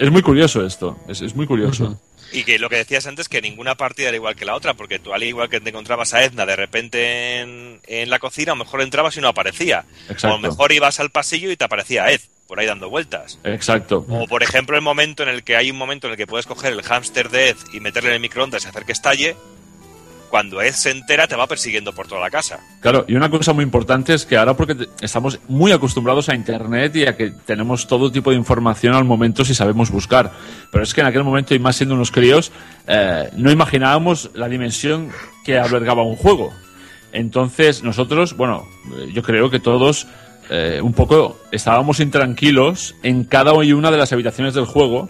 [0.00, 1.96] es muy curioso esto, es, es muy curioso.
[2.32, 4.98] Y que lo que decías antes, que ninguna partida era igual que la otra, porque
[4.98, 8.56] tú al igual que te encontrabas a Edna de repente en, en la cocina, a
[8.56, 9.84] lo mejor entrabas y no aparecía.
[10.24, 13.38] O a lo mejor ibas al pasillo y te aparecía Ed, por ahí dando vueltas.
[13.44, 14.04] Exacto.
[14.08, 16.46] O por ejemplo el momento en el que hay un momento en el que puedes
[16.46, 19.36] coger el hámster de Ed y meterle en el microondas y hacer que estalle,
[20.28, 22.60] cuando Ed se entera te va persiguiendo por toda la casa.
[22.80, 26.96] Claro, y una cosa muy importante es que ahora porque estamos muy acostumbrados a Internet
[26.96, 30.32] y a que tenemos todo tipo de información al momento si sabemos buscar.
[30.70, 32.52] Pero es que en aquel momento, y más siendo unos críos,
[32.86, 35.10] eh, no imaginábamos la dimensión
[35.44, 36.52] que albergaba un juego.
[37.12, 38.66] Entonces nosotros, bueno,
[38.98, 40.06] eh, yo creo que todos
[40.50, 45.08] eh, un poco estábamos intranquilos en cada una de las habitaciones del juego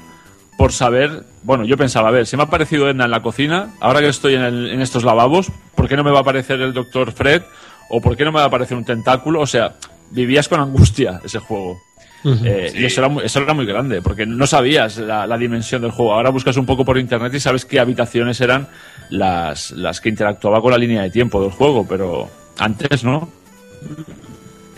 [0.58, 3.70] por saber, bueno, yo pensaba, a ver, si me ha aparecido Edna en la cocina,
[3.80, 6.60] ahora que estoy en, el- en estos lavabos, ¿por qué no me va a aparecer
[6.60, 7.42] el doctor Fred?
[7.88, 9.40] ¿O por qué no me va a aparecer un tentáculo?
[9.40, 9.76] O sea,
[10.10, 11.78] vivías con angustia ese juego.
[12.44, 12.78] Eh, Sí.
[12.80, 15.92] Y eso era, muy, eso era muy grande, porque no sabías la, la dimensión del
[15.92, 16.12] juego.
[16.12, 18.66] Ahora buscas un poco por internet y sabes qué habitaciones eran
[19.10, 22.28] las, las que interactuaba con la línea de tiempo del juego, pero
[22.58, 23.28] antes no.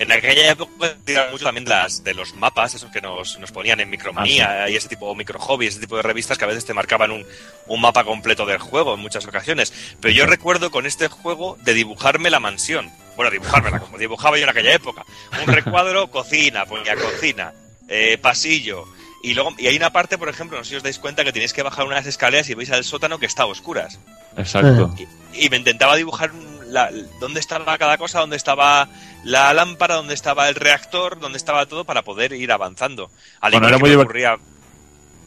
[0.00, 3.52] En aquella época tiraban mucho también de, las, de los mapas, esos que nos, nos
[3.52, 6.48] ponían en Micromanía y ese tipo, o Micro Hobby, ese tipo de revistas que a
[6.48, 7.26] veces te marcaban un,
[7.66, 9.74] un mapa completo del juego en muchas ocasiones.
[10.00, 12.90] Pero yo recuerdo con este juego de dibujarme la mansión.
[13.14, 15.04] Bueno, dibujármela como dibujaba yo en aquella época.
[15.46, 17.52] Un recuadro, cocina, ponía cocina,
[17.86, 18.86] eh, pasillo.
[19.22, 21.32] Y luego y hay una parte, por ejemplo, no sé si os dais cuenta que
[21.34, 23.98] tenéis que bajar unas escaleras y veis al sótano que está a oscuras.
[24.38, 24.94] Exacto.
[25.34, 26.32] Y me intentaba dibujar
[26.70, 26.90] la-
[27.20, 28.88] dónde estaba cada cosa, dónde estaba
[29.24, 33.10] la lámpara, dónde estaba el reactor, dónde estaba todo para poder ir avanzando.
[33.40, 34.36] Al Bueno, igual era que muy ocurría-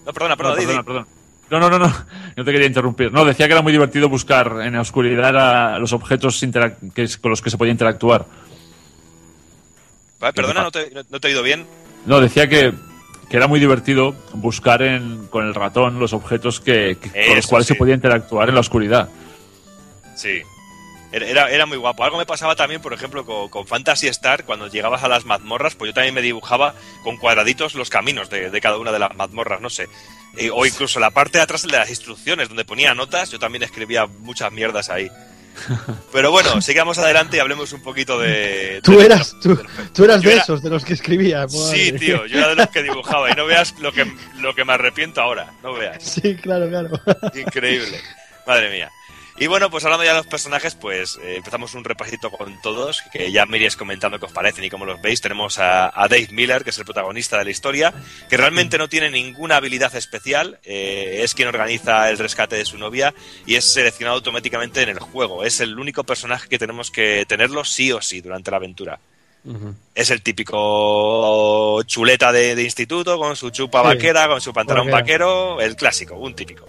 [0.05, 0.65] No, perdona, perdona, No, di.
[0.65, 1.07] perdona, perdona.
[1.49, 1.87] No, no, no, no,
[2.37, 3.11] no te quería interrumpir.
[3.11, 6.39] No, decía que era muy divertido buscar en la oscuridad a los objetos
[6.95, 8.25] que es- con los que se podía interactuar.
[10.19, 11.65] Vale, perdona, no te, no- te he oído bien.
[12.05, 12.73] No, decía que,
[13.29, 17.47] que era muy divertido buscar en, con el ratón los objetos que, que- con los
[17.47, 17.73] cuales sí.
[17.73, 19.09] se podía interactuar en la oscuridad.
[20.15, 20.41] Sí.
[21.13, 22.03] Era, era, muy guapo.
[22.03, 25.75] Algo me pasaba también, por ejemplo, con, con Fantasy Star, cuando llegabas a las mazmorras,
[25.75, 26.73] pues yo también me dibujaba
[27.03, 29.87] con cuadraditos los caminos de, de cada una de las mazmorras, no sé.
[30.37, 33.61] Eh, o incluso la parte de atrás de las instrucciones, donde ponía notas, yo también
[33.63, 35.09] escribía muchas mierdas ahí.
[36.11, 38.79] Pero bueno, sigamos adelante y hablemos un poquito de...
[38.83, 39.55] Tú de- eras, tú,
[39.93, 41.47] tú eras Yo de era- esos, de los que escribía.
[41.47, 44.65] Sí, tío, yo era de los que dibujaba y no veas lo que, lo que
[44.65, 46.01] me arrepiento ahora, no veas.
[46.03, 46.89] Sí, claro, claro.
[47.35, 48.01] Increíble.
[48.47, 48.91] Madre mía.
[49.39, 53.01] Y bueno, pues hablando ya de los personajes, pues eh, empezamos un repasito con todos,
[53.11, 55.21] que ya me iréis comentando qué os parecen y cómo los veis.
[55.21, 57.93] Tenemos a, a Dave Miller, que es el protagonista de la historia,
[58.29, 62.77] que realmente no tiene ninguna habilidad especial, eh, es quien organiza el rescate de su
[62.77, 63.13] novia
[63.47, 65.43] y es seleccionado automáticamente en el juego.
[65.43, 68.99] Es el único personaje que tenemos que tenerlo sí o sí durante la aventura.
[69.93, 73.87] Es el típico chuleta de, de instituto, con su chupa Sí.
[73.87, 75.25] vaquera, con su pantalón Vaquera.
[75.25, 76.65] vaquero, el clásico, un típico.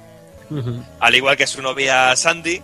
[1.01, 2.61] Al igual que su novia Sandy,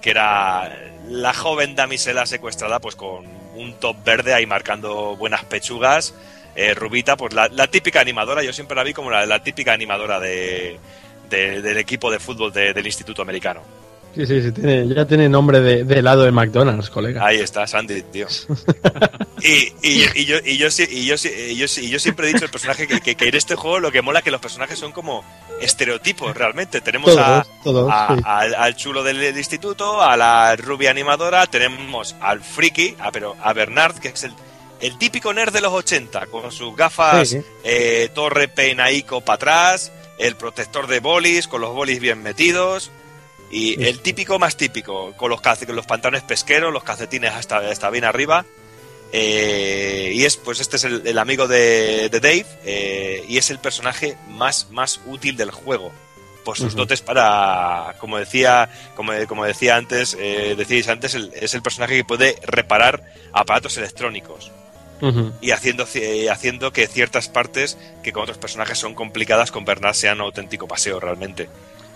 [0.00, 0.76] que era
[1.08, 6.14] la joven damisela secuestrada, pues con un top verde ahí marcando buenas pechugas.
[6.54, 10.78] Eh, Rubita, pues la, típica animadora, yo siempre la vi como la, típica animadora de,
[11.30, 13.62] de- del equipo de fútbol de- del Instituto Americano.
[14.14, 17.24] Sí, sí, sí, tiene, ya tiene nombre de, de helado de McDonald's, colega.
[17.26, 18.26] Ahí está, Sandy, tío.
[19.44, 21.98] Y, y, y yo, y, yo, sí- y, yo, sí- y, yo, sí- y yo
[21.98, 24.24] siempre he dicho el personaje que, que, que en este juego lo que mola es
[24.24, 25.24] que los personajes son como
[25.60, 26.80] estereotipos realmente.
[26.80, 28.22] Tenemos a, Todos, todos, a- sí.
[28.24, 33.34] al, al chulo del, del instituto, a la rubia animadora, tenemos al friki, a, pero
[33.42, 34.32] a Bernard, que es el,
[34.80, 37.40] el típico nerd de los 80, con sus gafas Sí.
[37.64, 39.90] eh, torre peinaico para atrás,
[40.20, 42.92] el protector de bolis, con los bolis bien metidos.
[43.52, 43.84] Y Sí.
[43.84, 48.04] el típico más típico, con los, con los pantalones pesqueros, los calcetines hasta, hasta bien
[48.04, 48.44] arriba.
[49.14, 53.50] Eh, y es, pues este es el, el amigo de, de Dave eh, y es
[53.50, 55.92] el personaje más, más útil del juego
[56.44, 56.78] por sus Ujú.
[56.78, 61.94] dotes para, como decía, como, como decía antes, eh, decíais antes, el- es el personaje
[61.96, 64.50] que puede reparar aparatos electrónicos
[65.40, 69.94] y haciendo, ci- haciendo que ciertas partes que con otros personajes son complicadas con Bernard
[69.94, 71.48] sean un auténtico paseo realmente.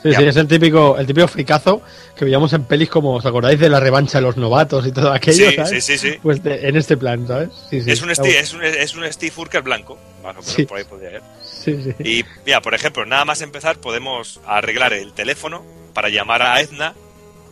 [0.06, 0.18] Sí, Ya.
[0.20, 1.82] sí, es el típico, el típico fricazo
[2.16, 5.12] que veíamos en pelis como, ¿os acordáis de la revancha de los novatos y todo
[5.12, 5.50] aquello?
[5.50, 5.70] Sí, ¿sabes?
[5.84, 6.18] sí, sí, sí.
[6.22, 7.50] Pues de- en este plan, ¿sabes?
[7.70, 9.98] Sí, sí, es, un Steve, es, un, es un Steve Urkel blanco,
[10.42, 10.64] Sí.
[10.64, 11.20] por ahí podría ir.
[11.44, 11.94] Sí, sí.
[12.08, 15.64] Y mira, por ejemplo, nada más empezar podemos arreglar el teléfono
[15.94, 16.94] para llamar a Edna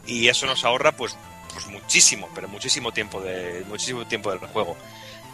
[0.07, 1.17] y eso nos ahorra pues,
[1.53, 4.77] pues muchísimo, pero muchísimo tiempo de muchísimo tiempo del juego.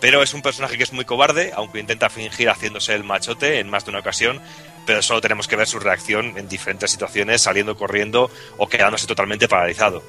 [0.01, 3.69] Pero es un personaje que es muy cobarde, aunque intenta fingir haciéndose el machote en
[3.69, 4.41] más de una ocasión,
[4.87, 9.49] pero solo tenemos que ver su reacción en diferentes situaciones, saliendo corriendo o quedándose totalmente
[9.49, 10.03] paralizado.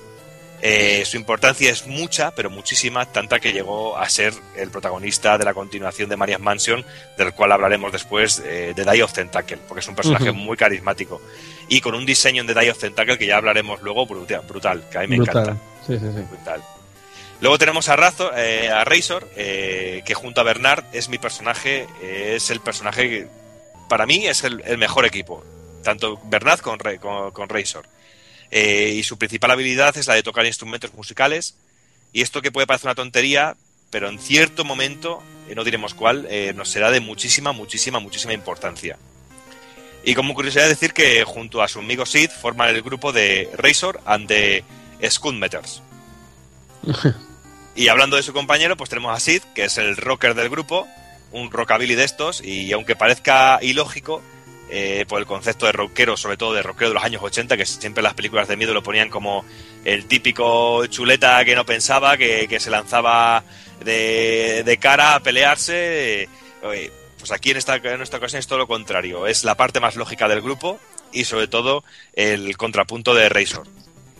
[0.64, 5.45] Eh, su importancia es mucha, pero muchísima, tanta que llegó a ser el protagonista de
[5.45, 6.85] la continuación de Maria's Mansion,
[7.18, 11.19] del cual hablaremos después eh, de Die of Tentacle, porque es un personaje muy carismático.
[11.68, 14.98] Y con un diseño de Die of Tentacle que ya hablaremos luego brutal, brutal que
[14.99, 15.41] a mí me Brutal.
[15.41, 15.64] encanta.
[15.88, 16.22] Sí, sí, sí.
[16.30, 16.61] Brutal.
[17.41, 21.88] Luego tenemos a, Razo, eh, a Razor, eh, que junto a Bernard es mi personaje,
[21.99, 23.27] eh, es el personaje que
[23.91, 25.43] para mí es el, el mejor equipo,
[25.84, 27.85] tanto Bernard con, con, con Razor.
[28.49, 31.55] Eh, y su principal habilidad es la de tocar instrumentos musicales.
[32.13, 33.57] Y esto que puede parecer una tontería,
[33.89, 38.31] pero en cierto momento, eh, no diremos cuál, eh, nos será de muchísima, muchísima, muchísima
[38.31, 38.97] importancia.
[40.05, 43.99] Y como curiosidad decir que junto a su amigo Sid forman el grupo de Razor
[44.05, 44.63] and the
[45.09, 45.81] Scudmeters.
[47.73, 50.89] Y hablando de su compañero, pues tenemos a Sid, que es el rocker del grupo,
[51.31, 54.21] un rockabilly de estos, y aunque parezca ilógico,
[54.73, 57.65] eh, por el concepto de rockero, sobre todo de rockero de los años 80, que
[57.65, 59.43] siempre las películas de miedo lo ponían como
[59.83, 63.43] el típico chuleta que no pensaba, que, se lanzaba
[63.83, 66.29] de, cara a pelearse.
[66.63, 69.81] eh, pues aquí en esta, en esta ocasión es todo lo contrario, es la parte
[69.81, 70.79] más lógica del grupo
[71.11, 71.83] y sobre todo
[72.13, 73.67] el contrapunto de Razor.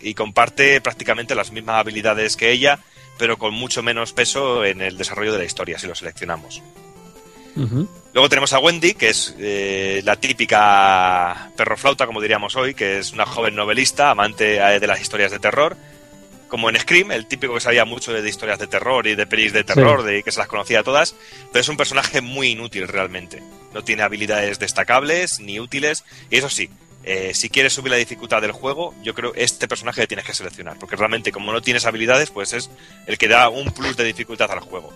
[0.01, 2.79] Y comparte prácticamente las mismas habilidades que ella,
[3.17, 6.61] pero con mucho menos peso en el desarrollo de la historia, si lo seleccionamos.
[7.56, 13.14] Luego tenemos a Wendy, que es eh, la típica perroflauta, como diríamos hoy, que es
[13.14, 15.78] una joven novelista, amante eh, de las historias de terror.
[16.49, 19.26] Como en Scream, el típico que sabía mucho de, de historias de terror y de
[19.26, 21.15] pelis de terror, de que se las conocía todas,
[21.53, 23.41] pero es un personaje muy inútil realmente.
[23.73, 26.69] No tiene habilidades destacables ni útiles, y eso sí,
[27.03, 30.26] eh, si quieres subir la dificultad del juego, yo creo que este personaje que tienes
[30.26, 32.69] que seleccionar, porque realmente como no tienes habilidades, pues es
[33.07, 34.94] el que da un plus de dificultad al juego.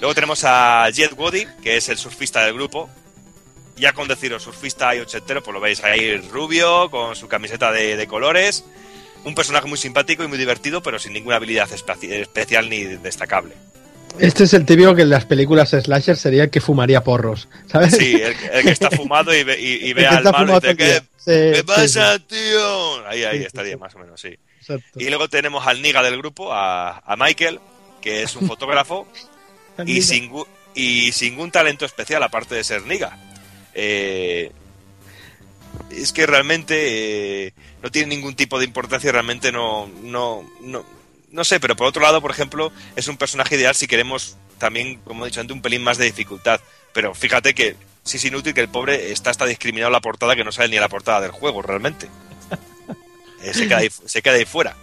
[0.00, 2.88] Luego tenemos a Jet Wody, que es el surfista del grupo.
[3.76, 7.96] Ya con deciros surfista y ochentero, pues lo veis ahí rubio, con su camiseta de,
[7.96, 8.64] de colores.
[9.24, 13.54] Un personaje muy simpático y muy divertido, pero sin ninguna habilidad especial ni destacable.
[14.18, 17.96] Este es el típico que en las películas slasher sería el que fumaría porros, ¿sabes?
[17.96, 20.76] Sí, el, el que está fumado y ve, y- y ve al malo y dice,
[20.76, 20.94] ¿qué.
[21.16, 23.06] Sí, qué sí, pasa, tío?
[23.06, 24.36] Ahí, ahí Sí, sí, estaría más o menos, sí.
[24.60, 24.98] Exacto.
[25.00, 27.60] Y luego tenemos al niga del grupo, a, a Michael,
[28.00, 29.06] que es un fotógrafo
[29.86, 30.30] y sin,
[30.74, 33.18] y sin un talento especial aparte de ser niga.
[33.74, 34.52] Eh,
[35.90, 40.84] es que realmente eh, no tiene ningún tipo de importancia, realmente no, no, no,
[41.30, 44.98] no sé, pero por otro lado, por ejemplo, es un personaje ideal si queremos también,
[45.04, 46.60] como he dicho antes, un pelín más de dificultad.
[46.92, 50.36] Pero fíjate que sí es inútil que el pobre está hasta discriminado en la portada
[50.36, 52.08] que no sale ni a la portada del juego, realmente.
[53.42, 54.76] Eh, se, queda ahí, se queda ahí fuera.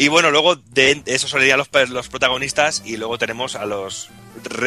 [0.00, 4.08] Y bueno, luego de eso serían los, los protagonistas y luego tenemos a los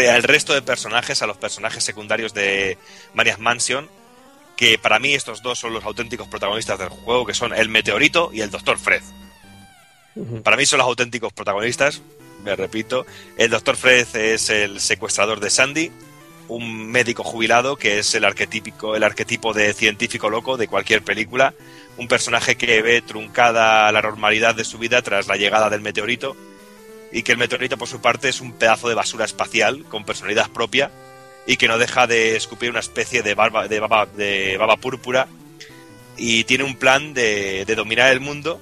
[0.10, 2.78] al resto de personajes, a los personajes secundarios de
[3.14, 3.90] Maria's Mansion,
[4.58, 8.30] que para mí estos dos son los auténticos protagonistas del juego, que son el Meteorito
[8.34, 9.02] y el Doctor Fred.
[10.44, 12.02] Para mí son los auténticos protagonistas,
[12.44, 13.06] me repito.
[13.38, 15.94] El Doctor Fred es el secuestrador de Sandy,
[16.50, 21.54] un médico jubilado que es el arquetípico, el arquetipo de científico loco de cualquier película,
[21.98, 26.36] un personaje que ve truncada la normalidad de su vida tras la llegada del meteorito
[27.12, 30.50] y que el meteorito por su parte es un pedazo de basura espacial con personalidad
[30.50, 30.92] propia
[31.46, 35.28] y que no deja de escupir una especie de barba de baba, de baba púrpura
[36.18, 38.62] y tiene un plan de, de dominar el mundo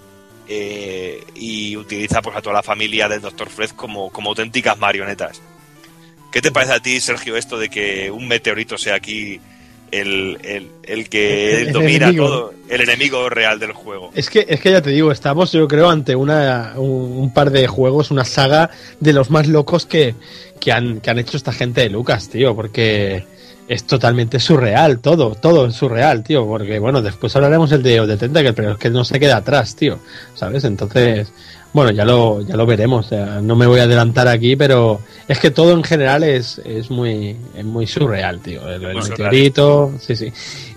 [0.52, 3.50] eh, y utiliza pues a toda la familia del Dr.
[3.50, 5.44] Fred como, como auténticas marionetas.
[6.32, 9.40] ¿Qué te parece a ti, Sergio, esto de que un meteorito sea aquí
[9.92, 14.12] el, el- el que El- domina todo, el enemigo real del juego?
[14.16, 17.52] Es que, es que ya te digo, estamos yo creo ante una, un, un par
[17.52, 20.16] de juegos, una saga de los más locos que,
[20.60, 23.24] que, han, que han hecho esta gente de Lucas, tío, porque
[23.68, 28.18] es totalmente surreal, todo, todo es surreal, tío, porque bueno, después hablaremos el de, de
[28.18, 30.00] Tentacle, pero es que no se queda atrás, tío,
[30.34, 30.64] ¿sabes?
[30.64, 31.32] Entonces,
[31.72, 35.52] bueno, ya lo, ya lo veremos, no me voy a adelantar aquí, pero es que
[35.52, 40.34] todo en general es, es muy, es muy surreal, tío, el, el meteorito, sí, sí.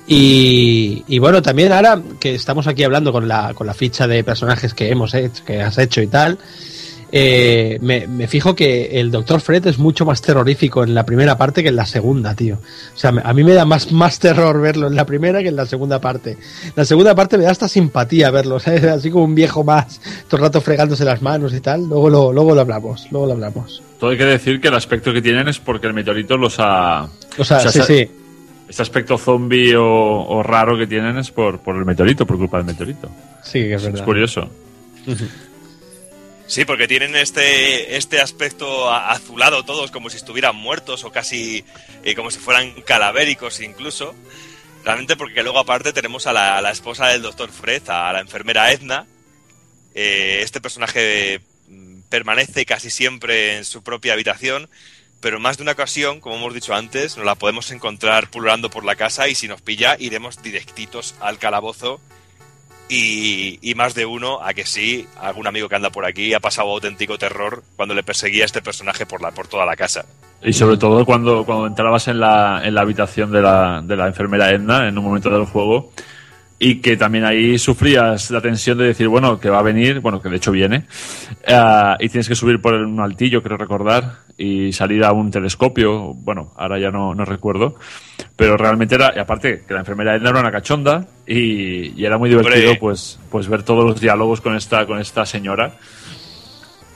[0.07, 4.25] Y, y bueno, también ahora que estamos aquí hablando con la, con la ficha de
[4.25, 6.39] personajes que hemos hecho, que has hecho y tal,
[7.15, 9.41] eh, me, me fijo que el Dr.
[9.43, 12.57] Fred es mucho más terrorífico en la primera parte que en la segunda, tío.
[12.95, 15.57] O sea, a mí me da más, más terror verlo en la primera que en
[15.57, 16.39] la segunda parte.
[16.75, 18.83] La segunda parte me da hasta simpatía verlo, ¿sabes?
[18.85, 21.87] Así como un viejo más, todo el rato fregándose las manos y tal.
[21.89, 23.83] Luego lo, luego lo hablamos, luego lo hablamos.
[24.01, 27.09] Todo hay que decir que el aspecto que tienen es porque el meteorito los ha.
[27.39, 28.11] O sea, sí, sí.
[28.69, 32.57] Este aspecto zombie o, o raro que tienen es por, por el meteorito, por culpa
[32.57, 33.11] del meteorito.
[33.43, 34.05] Sí, que es Es verdad.
[34.07, 34.49] curioso.
[36.47, 41.65] Sí, porque tienen este, este aspecto azulado todos, como si estuvieran muertos o casi
[42.05, 44.15] eh, como si fueran calavéricos incluso.
[44.85, 48.73] Realmente porque luego aparte tenemos a la, la esposa del doctor Fred, a la enfermera
[48.73, 49.07] Edna.
[49.95, 54.69] Eh, este personaje mm, permanece casi siempre en su propia habitación,
[55.21, 58.71] pero en más de una ocasión, como hemos dicho antes, nos la podemos encontrar pululando
[58.71, 62.01] por la casa y si nos pilla iremos directitos al calabozo
[62.89, 66.71] y, más de uno, a que sí, algún amigo que anda por aquí ha pasado
[66.71, 70.05] auténtico terror cuando le perseguía a este personaje por, la, por toda la casa.
[70.43, 74.09] Y sobre todo cuando, cuando entrabas en la, en la habitación de la, de la
[74.09, 75.93] enfermera Edna en un momento del juego
[76.65, 80.23] y que también ahí sufrías la tensión de decir, bueno, que va a venir, bueno,
[80.23, 80.85] que de hecho viene,
[81.45, 86.15] eh, y tienes que subir por un altillo, creo recordar, y salir a un telescopio,
[86.15, 87.75] bueno, ahora ya no, no recuerdo,
[88.37, 92.17] pero realmente era, y aparte que la enfermera Edna era una cachonda y, y era
[92.17, 92.79] muy divertido Hombre.
[92.81, 95.77] pues, pues ver todos los diálogos con esta, con esta señora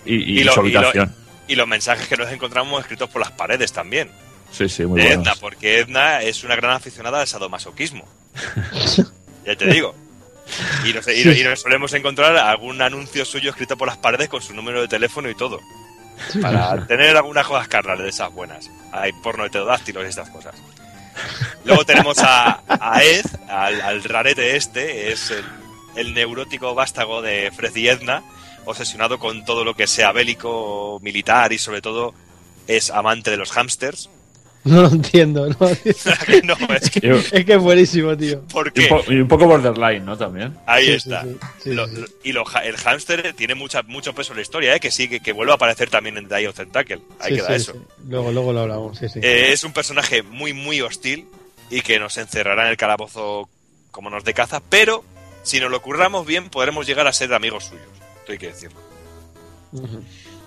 [0.05, 1.13] y, y lo- su y lo- habitación.
[1.49, 4.11] y los mensajes que nos encontramos escritos por las paredes también.
[4.53, 5.13] Sí, sí, muy de.
[5.15, 8.05] Edna, porque Edna es una gran aficionada al sadomasoquismo.
[9.47, 9.95] ya te digo.
[10.85, 14.41] Y nos, y- y nos solemos encontrar algún anuncio suyo escrito por las paredes con
[14.43, 15.61] su número de teléfono y todo.
[16.41, 18.71] Para tener algunas cosas carnales de esas buenas.
[18.93, 20.55] Hay porno de pterodáctilos y estas cosas.
[21.65, 25.45] Luego tenemos a, a Ed, al, al rarete este, es el,
[25.97, 28.23] el neurótico vástago de Fred y Edna,
[28.67, 32.15] obsesionado con todo lo que sea bélico, militar y sobre todo
[32.69, 34.11] es amante de los hámsters.
[34.73, 35.57] No lo entiendo, ¿no?
[36.45, 38.41] no, es que, Es que es buenísimo, tío.
[38.43, 40.19] ¿por Y un, po- y un poco borderline, ¿no?
[40.19, 40.57] También.
[40.67, 41.23] Ahí Sí, está.
[41.23, 41.97] sí, sí, sí, Lo- sí.
[41.97, 44.81] lo- y lo el hámster tiene mucha, mucho peso en la historia, ¿eh?
[44.81, 47.01] que sí, que, que vuelve a aparecer también en Day of Tentacle.
[47.21, 47.73] Ahí Sí, queda sí, eso.
[47.75, 47.79] sí.
[48.09, 49.21] Luego, luego lo hablamos, sí, sí.
[49.23, 51.27] Eh, es un personaje muy, muy hostil
[51.71, 53.49] y que nos encerrará en el calabozo
[53.91, 55.05] como nos de caza, pero
[55.43, 57.87] si nos lo curramos bien, podremos llegar a ser amigos suyos.
[58.21, 58.81] Esto hay que decirlo.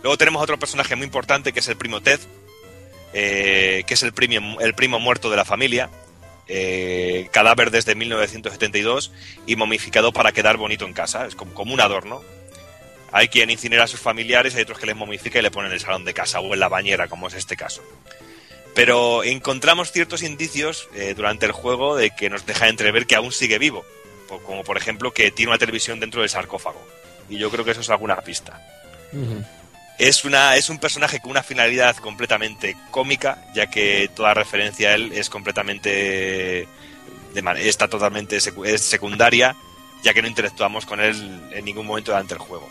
[0.03, 2.19] Luego tenemos otro personaje muy importante que es el primo Ted,
[3.13, 5.89] eh, que es el primo, muerto de la familia,
[6.47, 9.11] eh, cadáver desde 1972
[9.45, 12.21] y momificado para quedar bonito en casa, es como, un adorno.
[13.11, 15.75] Hay quien incinera a sus familiares, hay otros que les momifica y le ponen en
[15.75, 17.81] el salón de casa o en la bañera, como es este caso.
[18.75, 23.31] Pero encontramos ciertos indicios eh, durante el juego de que nos deja entrever que aún
[23.31, 23.83] sigue vivo,
[24.27, 26.81] como por ejemplo que tiene una televisión dentro del sarcófago.
[27.29, 28.61] Y yo creo que eso es alguna pista.
[29.11, 29.43] Ujú.
[29.99, 34.93] Es, una, es un personaje con una finalidad completamente cómica, ya que toda referencia a
[34.95, 36.67] él es completamente.
[37.33, 39.55] de está totalmente secu- es secundaria,
[40.01, 42.69] ya que no interactuamos con él en ningún momento durante el juego.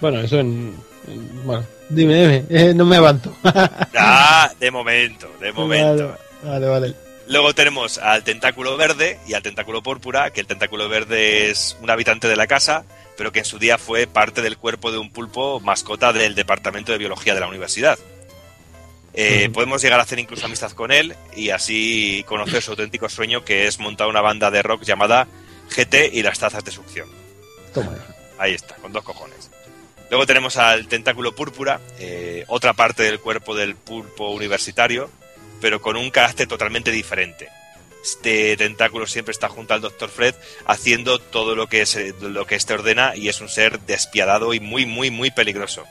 [0.00, 2.44] Bueno, eso en, en- Bueno, dime, dime.
[2.50, 3.34] eh, no me avanzo.
[3.96, 6.16] Ah, de momento, de momento.
[6.42, 6.66] Vale, vale.
[6.66, 7.03] vale.
[7.26, 11.90] Luego tenemos al tentáculo verde y al tentáculo púrpura, que el tentáculo verde es un
[11.90, 12.84] habitante de la casa,
[13.16, 16.92] pero que en su día fue parte del cuerpo de un pulpo mascota del departamento
[16.92, 17.98] de biología de la universidad.
[19.14, 23.44] Eh, Podemos llegar a hacer incluso amistad con él y así conocer su auténtico sueño,
[23.44, 25.26] que es montar una banda de rock llamada
[25.70, 27.08] GT y las tazas de succión.
[27.72, 27.94] Toma.
[28.38, 29.50] Ahí está, con dos cojones.
[30.10, 35.10] Luego tenemos al tentáculo púrpura, eh, otra parte del cuerpo del pulpo universitario,
[35.60, 37.48] pero con un carácter totalmente diferente.
[38.02, 40.10] Este tentáculo siempre está junto al Dr.
[40.10, 40.34] Fred
[40.66, 44.60] haciendo todo lo que, se, lo que este ordena y es un ser despiadado y
[44.60, 45.86] muy, muy, muy peligroso.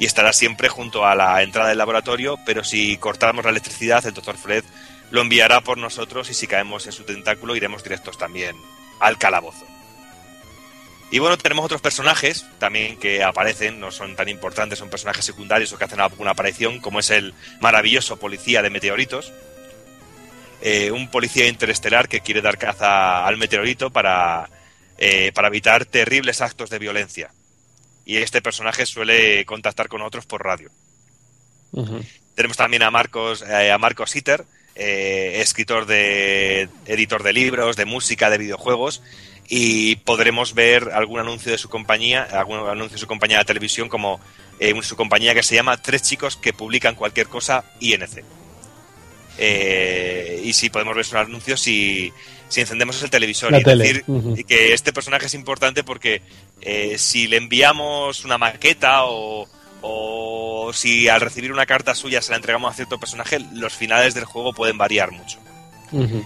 [0.00, 4.14] Y estará siempre junto a la entrada del laboratorio, pero si cortamos la electricidad, el
[4.14, 4.36] Dr.
[4.36, 4.64] Fred
[5.12, 8.56] lo enviará por nosotros y si caemos en su tentáculo iremos directos también
[8.98, 9.64] al calabozo.
[11.14, 15.72] Y bueno, tenemos otros personajes también que aparecen, no son tan importantes, son personajes secundarios
[15.72, 19.32] o que hacen alguna aparición, como es el maravilloso policía de meteoritos.
[20.60, 24.50] Eh, un policía interestelar que quiere dar caza al meteorito para,
[24.98, 27.30] eh, para evitar terribles actos de violencia.
[28.04, 30.72] Y este personaje suele contactar con otros por radio.
[32.34, 34.44] Tenemos también a Marcos, eh, a Marcos Sitter,
[34.76, 39.02] eh, escritor de editor de libros, de música, de videojuegos,
[39.48, 43.88] y podremos ver algún anuncio de su compañía, algún anuncio de su compañía de televisión,
[43.88, 44.20] como
[44.58, 48.24] eh, su compañía que se llama Tres chicos que publican cualquier cosa INC.
[49.36, 52.12] Eh, y si podemos ver sus anuncios si,
[52.48, 53.50] si encendemos el televisor.
[53.50, 56.22] La y tele, decir que este personaje es importante porque
[56.60, 59.48] eh, si le enviamos una maqueta o,
[59.82, 64.14] o si al recibir una carta suya se la entregamos a cierto personaje, los finales
[64.14, 65.38] del juego pueden variar mucho.
[65.92, 66.24] Ujú.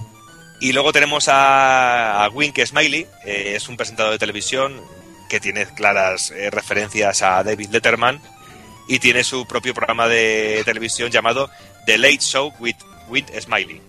[0.60, 4.80] Y luego tenemos a, a Wink Smiley, es un presentador de televisión
[5.28, 8.20] que tiene claras eh, referencias a David Letterman
[8.88, 11.50] y tiene su propio programa de televisión llamado
[11.86, 12.76] The Late Show with,
[13.08, 13.80] with Smiley.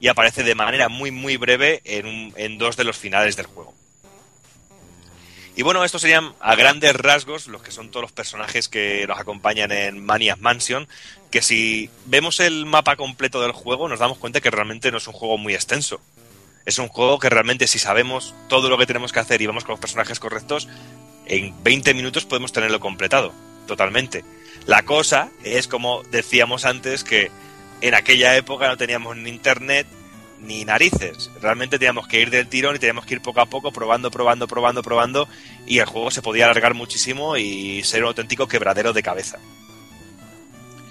[0.00, 3.74] Y aparece de manera muy muy breve en, en dos de los finales del juego.
[5.54, 9.18] Y bueno, estos serían a grandes rasgos los que son todos los personajes que nos
[9.18, 10.88] acompañan en Maniac Mansion,
[11.30, 15.06] que si vemos el mapa completo del juego nos damos cuenta que realmente no es
[15.06, 16.00] un juego muy extenso.
[16.64, 19.64] Es un juego que realmente si sabemos todo lo que tenemos que hacer y vamos
[19.64, 20.68] con los personajes correctos,
[21.26, 23.32] en 20 minutos podemos tenerlo completado,
[23.66, 24.24] totalmente.
[24.66, 27.30] La cosa es como decíamos antes que
[27.80, 29.86] en aquella época no teníamos internet
[30.42, 31.30] ni narices.
[31.40, 34.46] Realmente teníamos que ir del tirón y teníamos que ir poco a poco probando, probando,
[34.46, 35.28] probando, probando
[35.66, 39.38] y el juego se podía alargar muchísimo y ser un auténtico quebradero de cabeza.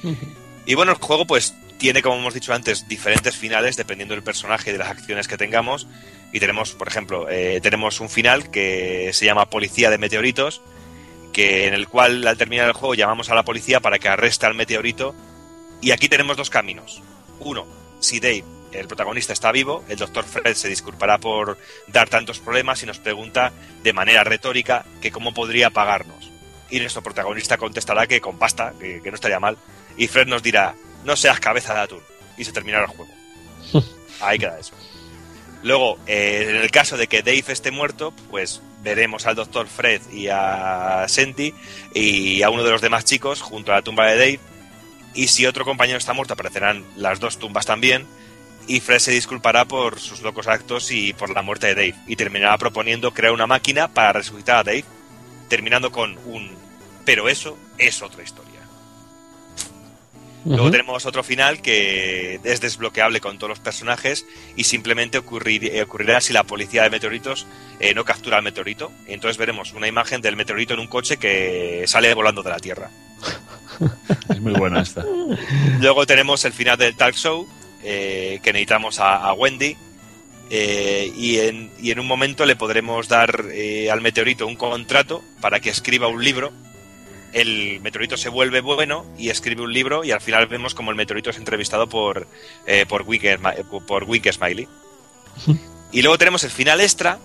[0.64, 4.70] Y bueno, el juego pues tiene, como hemos dicho antes, diferentes finales dependiendo del personaje
[4.70, 5.88] y de las acciones que tengamos.
[6.32, 10.62] Y tenemos, por ejemplo, eh, tenemos un final que se llama Policía de Meteoritos,
[11.34, 14.46] que en el cual al terminar el juego llamamos a la policía para que arreste
[14.46, 15.16] al meteorito.
[15.82, 17.02] Y aquí tenemos dos caminos.
[17.40, 17.66] Uno,
[18.00, 21.58] si Dave, el protagonista, está vivo, el doctor Fred se disculpará por
[21.88, 23.52] dar tantos problemas y nos pregunta
[23.84, 26.32] de manera retórica que cómo podría pagarnos.
[26.70, 29.58] Y nuestro protagonista contestará que con pasta, que, que no estaría mal.
[29.98, 32.02] Y Fred nos dirá, no seas cabeza de atún.
[32.38, 33.12] Y se terminará el juego.
[34.22, 34.74] Ahí queda eso.
[35.64, 40.02] Luego, eh, en el caso de que Dave esté muerto, pues veremos al doctor Fred
[40.12, 41.54] y a Senti
[41.94, 44.40] y a uno de los demás chicos junto a la tumba de Dave.
[45.14, 48.08] Y si otro compañero está muerto, aparecerán las dos tumbas también.
[48.72, 51.96] Y Fred se disculpará por sus locos actos y por la muerte de Dave.
[52.08, 54.86] Y terminará proponiendo crear una máquina para resucitar a Dave,
[55.50, 56.50] terminando con un...
[57.04, 58.52] Pero eso es otra historia.
[60.46, 64.26] Luego tenemos otro final que es desbloqueable con todos los personajes
[64.56, 67.46] y simplemente ocurrir- eh, ocurrirá si la policía de meteoritos
[67.80, 68.92] eh, no captura el meteorito.
[69.06, 72.90] Entonces veremos una imagen del meteorito en un coche que sale volando de la Tierra.
[74.30, 75.04] Es muy buena esta.
[75.80, 77.48] Luego tenemos el final del talk show,
[77.84, 79.76] eh, que necesitamos a, a Wendy.
[80.54, 85.24] eh, y, en, y en un momento le podremos dar eh, al meteorito un contrato
[85.40, 86.52] para que escriba un libro.
[87.32, 90.98] El meteorito se vuelve bueno y escribe un libro y al final vemos como el
[90.98, 92.28] meteorito es entrevistado por,
[92.68, 93.38] eh, por, eh,
[93.88, 94.68] por Wink Smiley.
[95.94, 97.20] Y luego tenemos el final extra,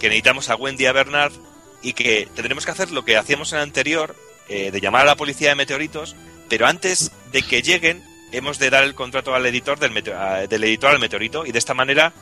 [0.00, 1.32] que necesitamos a Wendy y a Bernard
[1.82, 4.16] y que tendremos que hacer lo que hacíamos en el anterior,
[4.48, 6.16] de llamar a la policía de meteoritos,
[6.48, 8.02] pero antes de que lleguen
[8.32, 9.92] hemos de dar el contrato al editor del,
[10.48, 12.12] del editor al meteorito y de esta manera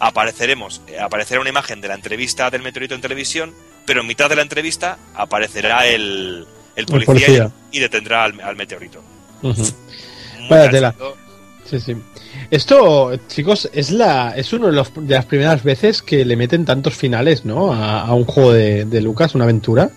[0.00, 3.52] apareceremos, eh, aparecerá una imagen de la entrevista del meteorito en televisión,
[3.86, 6.46] pero en mitad de la entrevista aparecerá el,
[6.76, 7.50] el policía, policía.
[7.70, 9.02] Y, y detendrá al, al meteorito.
[9.42, 9.54] Muy
[10.48, 10.94] Vaya tela.
[11.64, 11.96] Sí, sí.
[12.50, 16.64] Esto, chicos, es la es uno de, los- de las primeras veces que le meten
[16.64, 17.72] tantos finales, ¿no?
[17.72, 19.90] A, a un juego de, de Lucas, una aventura.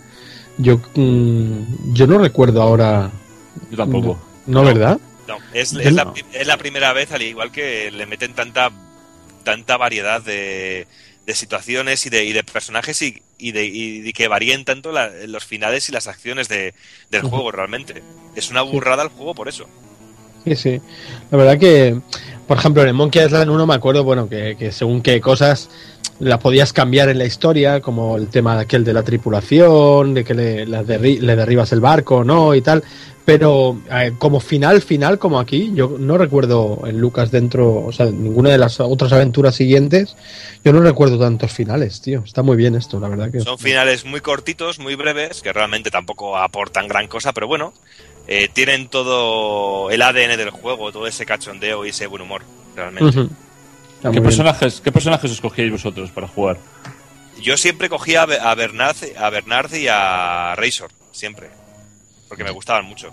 [0.57, 3.09] Yo mm, yo no recuerdo ahora.
[3.71, 4.19] Yo tampoco.
[4.45, 4.99] No, ¿verdad?
[5.27, 8.71] No, es, es la, es la primera vez, al igual que le meten tanta
[9.43, 10.87] tanta variedad de,
[11.25, 15.11] de situaciones y de, y de personajes y, y de, y que varíen tanto la-
[15.27, 16.73] los finales y las acciones de,
[17.11, 18.01] del juego realmente.
[18.35, 19.67] Es una burrada el juego por eso.
[20.45, 20.81] Sí, sí.
[21.31, 21.99] La verdad que,
[22.47, 25.69] por ejemplo, en el Monkey Island 1 me acuerdo, bueno, que, que según qué cosas
[26.19, 30.23] las podías cambiar en la historia, como el tema de aquel de la tripulación, de
[30.23, 32.55] que le, derri- le derribas el barco, ¿no?
[32.55, 32.83] Y tal.
[33.25, 38.05] Pero eh, como final, final, como aquí, yo no recuerdo en Lucas dentro, o sea,
[38.05, 40.15] ninguna de las otras aventuras siguientes,
[40.63, 42.21] yo no recuerdo tantos finales, tío.
[42.23, 43.39] Está muy bien esto, la verdad que.
[43.39, 47.73] Son finales muy cortitos, muy breves, que realmente tampoco aportan gran cosa, pero bueno,
[48.27, 52.43] eh, tienen todo el ADN del juego, todo ese cachondeo y ese buen humor,
[52.75, 53.27] realmente.
[54.11, 56.57] ¿Qué personajes, ¿Qué personajes escogíais vosotros para jugar?
[57.41, 61.49] Yo siempre cogía a Bernard, a Bernard y a Razor, siempre,
[62.35, 63.11] porque me gustaban mucho.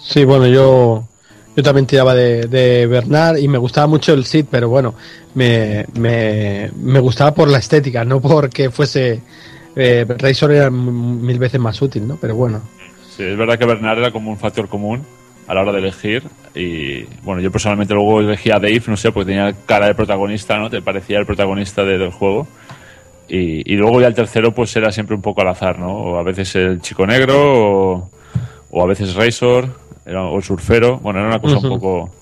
[0.00, 1.06] Sí, bueno, yo,
[1.54, 4.94] yo también tiraba de, de Bernard y me gustaba mucho el Sid, pero bueno,
[5.34, 9.20] me, me, me gustaba por la estética, no porque fuese.
[9.76, 12.16] Eh, Razor era mil veces más útil, ¿no?
[12.16, 12.62] Pero bueno.
[13.14, 15.02] Sí, es verdad que Bernard era como un factor común
[15.46, 16.22] a la hora de elegir.
[16.54, 20.56] Y bueno, yo personalmente luego elegí a Dave, no sé, porque tenía cara de protagonista,
[20.56, 20.70] ¿no?
[20.70, 22.46] Te parecía el protagonista de- del juego.
[23.28, 25.92] Y, y luego ya el tercero, pues era siempre un poco al azar, ¿no?
[25.92, 28.10] O a veces el chico negro, o,
[28.72, 29.68] o a veces Razor,
[30.04, 30.98] era- o el surfero.
[30.98, 32.12] Bueno, era una cosa un poco.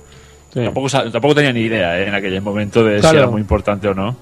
[0.52, 0.60] Sí.
[0.64, 2.09] Tampoco, tampoco tenía ni idea ¿eh?
[2.09, 4.14] en aquel momento de si era muy importante o no.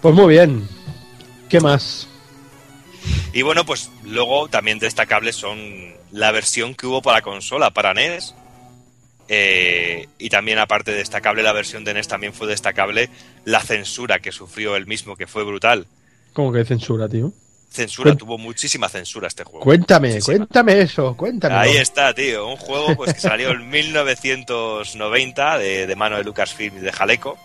[0.00, 0.68] Pues muy bien.
[1.48, 2.08] ¿Qué más?
[3.32, 5.58] Y bueno, pues luego también destacables son
[6.12, 8.34] la versión que hubo para consola, para NES.
[9.28, 13.08] eh, y también aparte de destacable la versión de NES, también fue destacable
[13.44, 15.86] la censura que sufrió el mismo, que fue brutal.
[16.34, 17.32] ¿Cómo que censura, tío?
[17.72, 19.60] Censura, tuvo muchísima censura este juego.
[19.60, 20.36] Cuéntame, Muchísima.
[20.38, 21.54] cuéntame eso, cuéntame.
[21.54, 22.46] Ahí está, tío.
[22.48, 27.38] Un juego pues que salió en 1990 de, de mano de Lucasfilm y de Jaleco.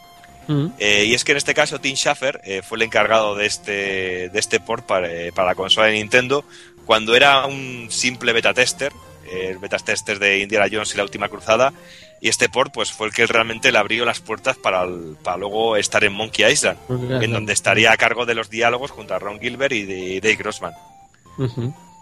[0.48, 0.68] Mm.
[0.80, 4.30] Eh, y es que en este caso Tim Schafer eh, fue el encargado de este,
[4.30, 6.45] de este port para, eh, para la consola de Nintendo
[6.86, 8.94] cuando era un simple beta tester,
[9.30, 11.74] el beta tester de Indiana Jones y la última cruzada.
[12.19, 15.38] Y este port pues fue el que realmente le abrió las puertas para, el- para
[15.38, 16.77] luego estar en Monkey Island,
[17.23, 20.35] en donde estaría a cargo de los diálogos junto a Ron Gilbert y de Dave
[20.35, 20.73] Grossman.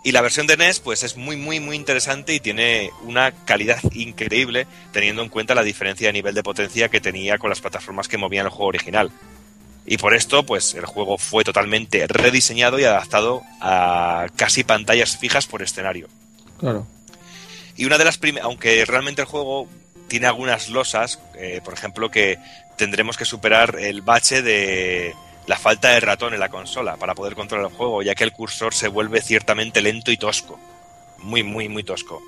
[0.04, 3.80] Y la versión de NES pues es muy muy muy interesante y tiene una calidad
[3.94, 8.08] increíble teniendo en cuenta la diferencia de nivel de potencia que tenía con las plataformas
[8.08, 9.12] que movían el juego original.
[9.88, 15.48] Y por esto pues el juego fue totalmente rediseñado y adaptado a casi pantallas fijas
[15.48, 16.08] por escenario.
[16.60, 16.86] Claro.
[17.76, 19.68] Y una de las primeras, aunque realmente el juego
[20.08, 22.40] tiene algunas losas, eh, por ejemplo que
[22.76, 25.16] tendremos que superar el bache de
[25.48, 28.32] la falta de ratón en la consola para poder controlar el juego, ya que el
[28.32, 30.60] cursor se vuelve ciertamente lento y tosco.
[31.20, 32.22] Muy, muy, muy tosco.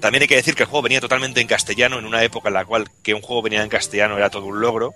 [0.00, 2.54] También hay que decir que el juego venía totalmente en castellano, en una época en
[2.54, 4.92] la cual que un juego venía en castellano era todo un logro.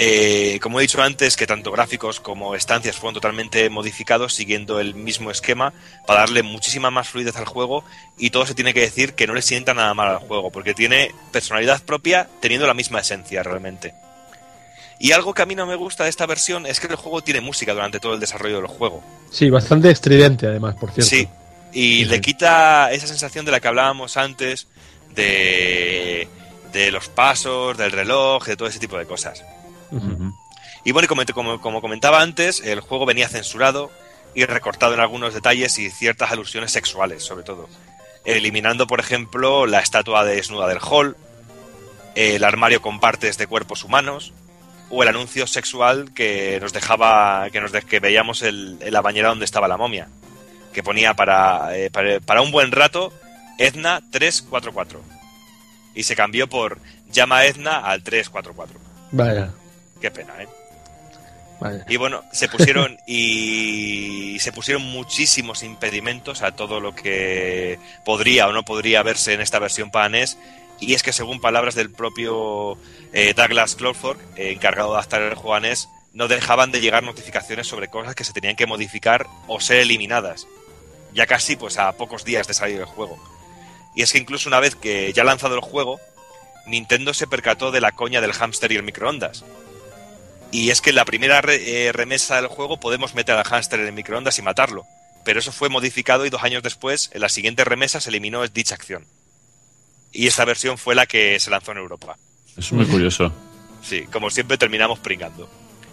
[0.00, 4.94] Eh, como he dicho antes, que tanto gráficos como estancias fueron totalmente modificados siguiendo el
[4.94, 5.72] mismo esquema
[6.06, 7.82] para darle muchísima más fluidez al juego
[8.16, 10.72] y todo se tiene que decir que no le sienta nada mal al juego porque
[10.72, 13.92] tiene personalidad propia teniendo la misma esencia realmente.
[15.00, 17.22] Y algo que a mí no me gusta de esta versión es que el juego
[17.22, 19.02] tiene música durante todo el desarrollo del juego.
[19.32, 21.10] Sí, bastante estridente además, por cierto.
[21.10, 21.28] Sí,
[21.72, 24.68] y le quita esa sensación de la que hablábamos antes,
[25.14, 26.28] de,
[26.72, 29.44] de los pasos, del reloj, de todo ese tipo de cosas.
[30.84, 33.90] Y bueno, y como, como, como comentaba antes, el juego venía censurado
[34.34, 37.68] y recortado en algunos detalles y ciertas alusiones sexuales, sobre todo.
[38.24, 41.16] Eliminando, por ejemplo, la estatua desnuda del Hall,
[42.14, 44.32] el armario con partes de cuerpos humanos,
[44.90, 49.02] o el anuncio sexual que nos dejaba, que nos de- que veíamos el- en la
[49.02, 50.08] bañera donde estaba la momia,
[50.72, 53.12] que ponía para, eh, para, para un buen rato
[53.58, 55.00] Edna 344.
[55.94, 56.78] Y se cambió por
[57.10, 58.78] llama Edna al 344.
[59.10, 59.50] Vaya,
[60.00, 60.48] Qué pena, ¿eh?
[61.88, 68.52] Y bueno, se pusieron y se pusieron muchísimos impedimentos a todo lo que podría o
[68.52, 70.38] no podría verse en esta versión para NES.
[70.80, 72.78] Y es que según palabras del propio
[73.12, 77.02] eh, Douglas Crawford, eh, encargado de adaptar el juego a NES, no dejaban de llegar
[77.02, 80.46] notificaciones sobre cosas que se tenían que modificar o ser eliminadas.
[81.12, 83.18] Ya casi pues a pocos días de salir el juego.
[83.96, 85.98] Y es que incluso una vez que ya ha lanzado el juego,
[86.66, 89.44] Nintendo se percató de la coña del hámster y el microondas.
[90.50, 93.80] Y es que en la primera re- eh, remesa del juego podemos meter al hámster
[93.80, 94.86] en el microondas y matarlo.
[95.24, 98.74] Pero eso fue modificado y dos años después, en la siguiente remesa, se eliminó dicha
[98.74, 99.04] acción.
[100.10, 102.16] Y esta versión fue la que se lanzó en Europa.
[102.56, 103.30] Es muy curioso.
[103.82, 105.50] Sí, como siempre terminamos pringando.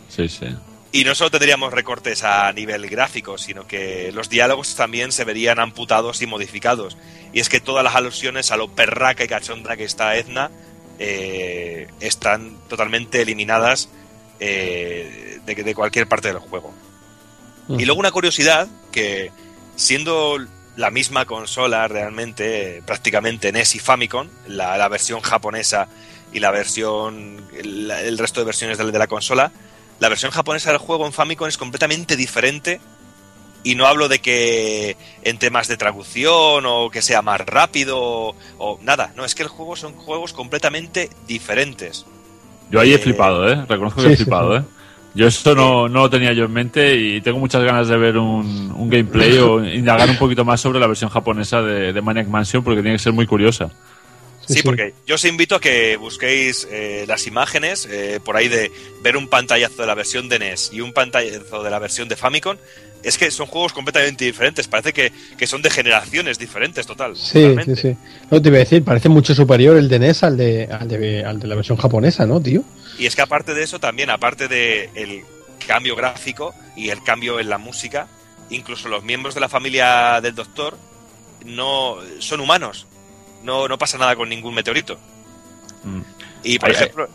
[0.10, 0.48] Sí, sí.
[0.94, 5.60] Y no solo tendríamos recortes a nivel gráfico, sino que los diálogos también se verían
[5.60, 6.96] amputados y modificados.
[7.34, 10.50] Y es que todas las alusiones a lo perraca y cachonda que está Edna
[10.98, 13.90] eh, están totalmente eliminadas
[14.40, 16.74] eh, de, de cualquier parte del juego.
[17.68, 19.32] Y luego una curiosidad, que
[19.76, 20.38] siendo
[20.76, 25.88] la misma consola realmente, prácticamente NES y Famicom, la, la versión japonesa
[26.32, 29.52] y la versión, el, el resto de versiones de, de la consola,
[30.00, 32.80] la versión japonesa del juego en Famicom es completamente diferente.
[33.64, 38.36] Y no hablo de que en temas de traducción o que sea más rápido o,
[38.60, 39.12] o nada.
[39.16, 42.06] No, es que el juego son juegos completamente diferentes.
[42.72, 43.66] Yo ahí he Eh, flipado, ¿eh?
[43.68, 44.58] Reconozco que sí, he flipado.
[44.58, 44.64] ¿eh?
[45.14, 48.18] Yo esto no, no lo tenía yo en mente y tengo muchas ganas de ver
[48.18, 52.28] un, un gameplay o indagar un poquito más sobre la versión japonesa de, de Maniac
[52.28, 53.70] Mansion porque tiene que ser muy curiosa.
[54.48, 58.72] Sí, porque yo os invito a que busquéis eh, las imágenes eh, por ahí de
[59.02, 62.16] ver un pantallazo de la versión de NES y un pantallazo de la versión de
[62.16, 62.58] Famicom.
[63.04, 64.68] Es que son juegos completamente diferentes.
[64.68, 67.16] Parece que, que son de generaciones diferentes, total.
[67.16, 67.76] Sí, totalmente.
[67.76, 67.98] sí, sí.
[68.32, 71.24] No te iba a decir, parece mucho superior el de NES al de, al de,
[71.24, 72.64] al de la versión japonesa, ¿no, tío?
[72.98, 75.22] Y es que aparte de eso, también, aparte de el
[75.68, 78.08] cambio gráfico y el cambio en la música,
[78.50, 80.78] incluso los miembros de la familia del doctor
[81.46, 82.88] no son humanos.
[83.46, 84.98] No, no pasa nada con ningún meteorito.
[85.84, 86.02] Mm.
[86.44, 86.82] Y por Ay, ay.
[86.84, 87.08] ejemplo.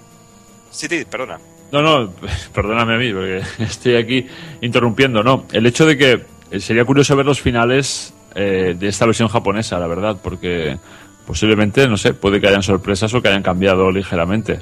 [0.71, 1.39] Sí, sí, perdona.
[1.73, 2.13] No, no,
[2.55, 4.27] perdóname a mí, porque estoy aquí
[4.61, 5.23] interrumpiendo.
[5.23, 9.29] No, el hecho de que eh, sería curioso ver los finales eh, de esta versión
[9.29, 10.79] japonesa, la verdad, porque
[11.27, 14.61] posiblemente, no sé, puede que hayan sorpresas o que hayan cambiado ligeramente.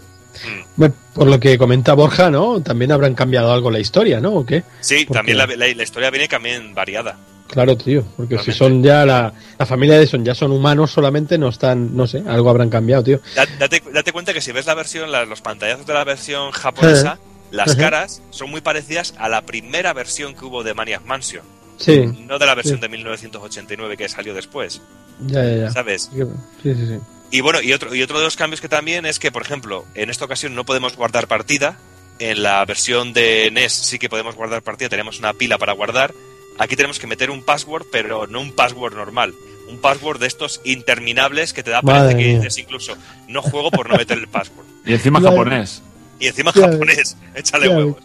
[0.77, 2.63] Bueno, por lo que comenta Borja, ¿no?
[2.63, 4.33] También habrán cambiado algo la historia, ¿no?
[4.35, 4.63] ¿O qué?
[4.81, 7.17] Sí, Porque- también la, la- la historia viene también variada.
[7.49, 11.39] Claro, tío, porque si son ya la, la familia de son ya son humanos solamente,
[11.39, 13.21] no están, no sé, algo habrán cambiado, tío.
[13.35, 16.51] Da- Date, date cuenta que si ves la versión, la- los pantallazos de la versión
[16.53, 17.19] japonesa,
[17.51, 17.79] las Ajá.
[17.79, 21.43] caras son muy parecidas a la primera versión que hubo de Maniac Mansion.
[21.79, 22.05] Sí.
[22.27, 22.83] no de la versión Sí.
[22.83, 24.83] de 1989 que salió después,
[25.27, 25.71] Ya, ya, ya.
[25.71, 26.11] ¿sabes?
[26.13, 26.99] Sí, sí, sí.
[27.31, 29.85] Y bueno, y otro, y otro de los cambios que también es que, por ejemplo,
[29.95, 31.79] en esta ocasión no podemos guardar partida.
[32.19, 36.13] En la versión de NES sí que podemos guardar partida, tenemos una pila para guardar.
[36.59, 39.35] Aquí tenemos que meter un password, pero no un password normal.
[39.69, 42.39] Un password de estos interminables que te da Madre parece que mía.
[42.39, 42.97] dices incluso,
[43.29, 44.67] no juego por no meter el password.
[44.85, 45.83] Y encima japonés.
[46.19, 48.03] Y encima japonés, échale huevos.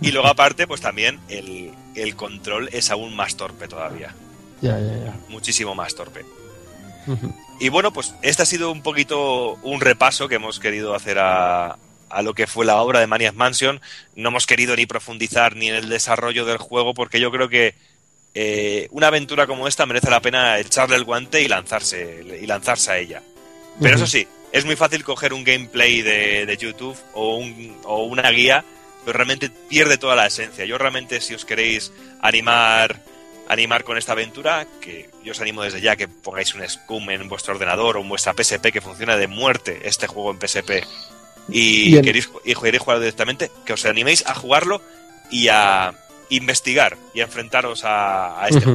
[0.00, 4.14] Y luego aparte, pues también el, el control es aún más torpe todavía.
[4.60, 5.16] Ya, ya, ya.
[5.28, 6.24] Muchísimo más torpe.
[7.58, 11.78] Y bueno, pues este ha sido un poquito un repaso que hemos querido hacer a,
[12.10, 13.80] a lo que fue la obra de Maniac Mansion.
[14.16, 17.74] No hemos querido ni profundizar ni en el desarrollo del juego porque yo creo que
[18.34, 22.90] eh, una aventura como esta merece la pena echarle el guante y lanzarse, y lanzarse
[22.90, 23.22] a ella.
[23.80, 28.04] Pero eso sí, es muy fácil coger un gameplay de, de YouTube o, un- o
[28.04, 28.64] una guía,
[29.04, 30.64] pero realmente pierde toda la esencia.
[30.64, 33.00] Yo realmente, si os queréis animar,
[33.48, 37.28] animar con esta aventura, que yo os animo desde ya que pongáis un Scum en
[37.28, 40.84] vuestro ordenador o en vuestra PSP, que funciona de muerte este juego en PSP,
[41.48, 42.04] y Bien.
[42.04, 44.80] queréis, y queréis jugar directamente, que os animéis a jugarlo
[45.30, 45.94] y a
[46.30, 48.66] investigar y a enfrentaros a, a este.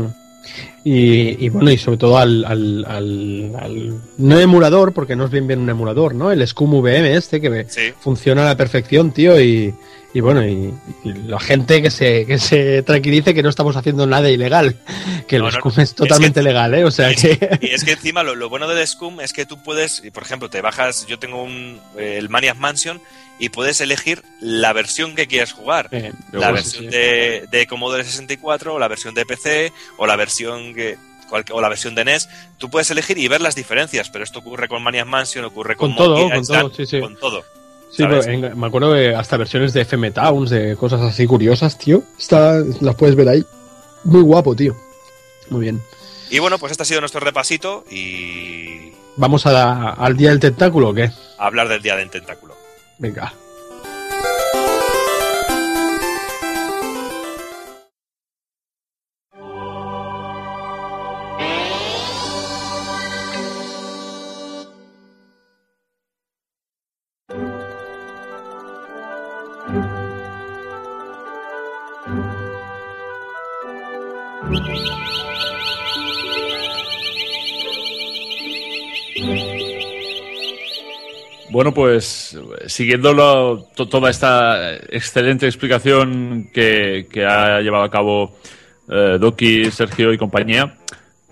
[0.84, 5.32] Y, y bueno, y sobre todo al, al, al- al- no emulador, porque no es
[5.32, 6.32] bien bien un emulador, ¿no?
[6.32, 7.94] El Scum VM este que Sí.
[8.00, 9.74] funciona a la perfección, tío, y,
[10.14, 10.74] y bueno, y,
[11.06, 14.76] y la gente que se, que se tranquilice que no estamos haciendo nada ilegal,
[15.28, 15.84] que No, el Scum no.
[15.84, 16.84] es totalmente Es que- legal, ¿eh?
[16.84, 17.60] O sea y, es que...
[17.62, 20.24] y es que encima lo, lo bueno del Scum es que tú puedes, y por
[20.24, 23.00] ejemplo, te bajas, yo tengo un, eh, el Maniac Mansion
[23.44, 25.90] y puedes elegir la versión que quieras jugar.
[26.32, 26.90] La versión sí.
[26.90, 30.98] de, de Commodore 64 o la versión de PC o la versión que
[31.30, 34.40] cual- o la versión de NES, tú puedes elegir y ver las diferencias, pero esto
[34.40, 37.00] ocurre con Maniac Mansion, ocurre con, Con todo, Monkey con todo, sí, sí.
[37.02, 37.44] con todo.
[37.92, 41.78] Sí, pero en- me acuerdo de hasta versiones de FM Towns, de cosas así curiosas,
[41.78, 42.02] tío.
[42.18, 43.44] Está, las puedes ver ahí.
[44.06, 44.76] Muy guapo, tío.
[45.50, 45.82] Muy bien.
[46.30, 50.90] Y bueno, pues este ha sido nuestro repasito y ¿Vamos a, al día del tentáculo
[50.90, 51.12] o qué?
[51.38, 52.53] a hablar del Día del Tentáculo.
[53.04, 53.43] Venga.
[81.64, 82.38] Bueno, pues
[82.68, 88.36] siguiendo lo- to- toda esta excelente explicación que, que ha llevado a cabo
[88.90, 90.76] eh, Doki, Sergio y compañía,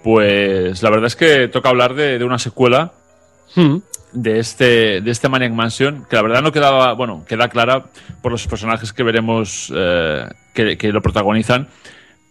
[0.01, 2.93] pues la verdad es que toca hablar de, de una secuela
[3.55, 3.79] Hmm.
[4.13, 7.87] de este, de este Maniac Mansion, que la verdad no quedaba, bueno, queda clara
[8.21, 11.67] por los personajes que veremos eh, que, que lo protagonizan,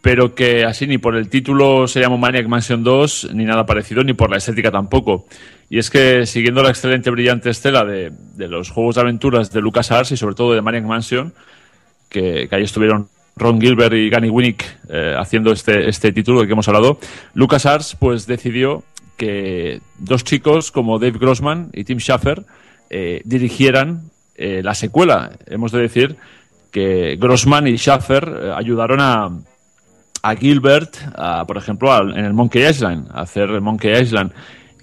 [0.00, 4.02] pero que así ni por el título se llama Maniac Mansion 2, ni nada parecido,
[4.04, 5.26] ni por la estética tampoco.
[5.70, 9.60] Y es que siguiendo la excelente, brillante estela de, de los juegos de aventuras de
[9.60, 11.32] LucasArts y sobre todo de Maniac Mansion,
[12.08, 16.48] que, que ahí estuvieron Ron Gilbert y Gary Winnick eh, haciendo este, este título del
[16.48, 16.98] que hemos hablado,
[17.34, 18.82] LucasArts pues decidió
[19.16, 22.42] que dos chicos como Dave Grossman y Tim Schafer
[22.90, 25.30] eh, dirigieran eh, la secuela.
[25.46, 26.16] Hemos de decir
[26.72, 29.30] que Grossman y Schafer eh, ayudaron a,
[30.22, 34.32] a Gilbert, a, por ejemplo, en el Monkey Island, a hacer el Monkey Island.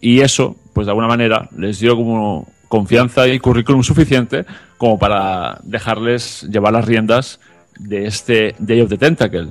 [0.01, 4.45] Y eso, pues de alguna manera, les dio como confianza y currículum suficiente
[4.77, 7.39] como para dejarles llevar las riendas
[7.79, 9.49] de este Day of the Tentacle.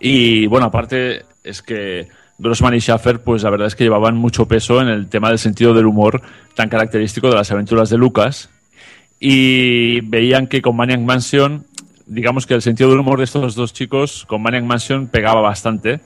[0.00, 2.08] Y bueno, aparte es que
[2.38, 5.38] Grossman y Schaffer, pues la verdad es que llevaban mucho peso en el tema del
[5.38, 6.22] sentido del humor
[6.54, 8.50] tan característico de las aventuras de Lucas.
[9.18, 11.64] Y veían que con Maniac Mansion,
[12.06, 16.00] digamos que el sentido del humor de estos dos chicos con Maniac Mansion pegaba bastante.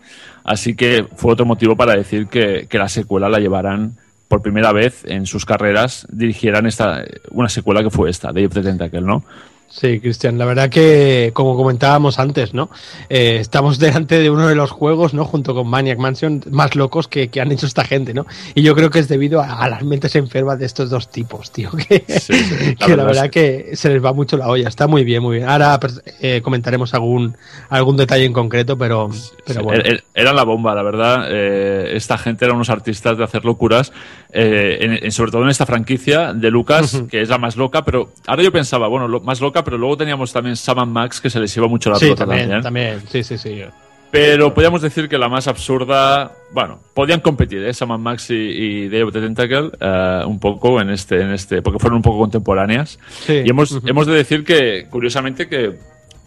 [0.45, 3.97] Así que fue otro motivo para decir que, que la secuela la llevaran
[4.29, 8.55] por primera vez en sus carreras, dirigieran esta, una secuela que fue esta, Day of
[8.55, 9.25] the Tentacle, ¿no?
[9.73, 12.71] Sí, Cristian, la verdad que, como comentábamos antes, ¿no?
[13.09, 15.25] Eh, estamos delante de uno de los juegos, ¿no?
[15.25, 18.27] Junto con Maniac Mansion, más locos que, que han hecho esta gente, ¿no?
[18.57, 21.53] Y yo creo que es debido a, a las mentes enfermas de estos dos tipos,
[21.53, 21.71] tío.
[21.71, 24.69] Que, Sí, sí, que la verdad que se les va mucho la olla.
[24.69, 25.49] Está muy bien, muy bien.
[25.49, 27.37] Ahora pues, eh, comentaremos algún,
[27.69, 29.09] algún detalle en concreto, pero,
[29.47, 29.85] pero bueno.
[29.85, 31.27] er- er- Eran la bomba, la verdad.
[31.31, 33.93] Eh, esta gente eran unos artistas de hacer locuras,
[34.33, 37.07] eh, en- en- sobre todo en esta franquicia de Lucas, Ujú.
[37.07, 39.97] que es la más loca, pero ahora yo pensaba, bueno, lo- más loca, pero luego
[39.97, 42.63] teníamos también Sam Max, que se les iba mucho la Sí, pelota también, también.
[42.63, 43.63] también, sí, sí, sí.
[44.11, 47.73] Pero podríamos decir que la más absurda, bueno, podían competir, ¿eh?
[47.73, 51.63] Sam Max y, y Day of the Tentacle, eh, un poco en este, en este,
[51.63, 52.99] porque fueron un poco contemporáneas.
[53.21, 53.43] Sí.
[53.45, 55.79] Y hemos, hemos de decir que, curiosamente, que,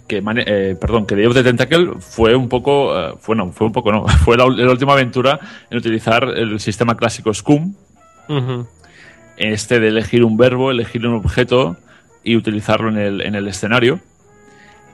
[0.07, 3.67] que eh, perdón, que Day of the Tentacle fue un poco, eh, fue no, fue
[3.67, 5.39] un poco no, fue la, última aventura
[5.69, 7.73] en utilizar el sistema clásico Scum,
[9.35, 11.75] este de elegir un verbo, elegir un objeto
[12.23, 13.99] y utilizarlo en el, en el escenario.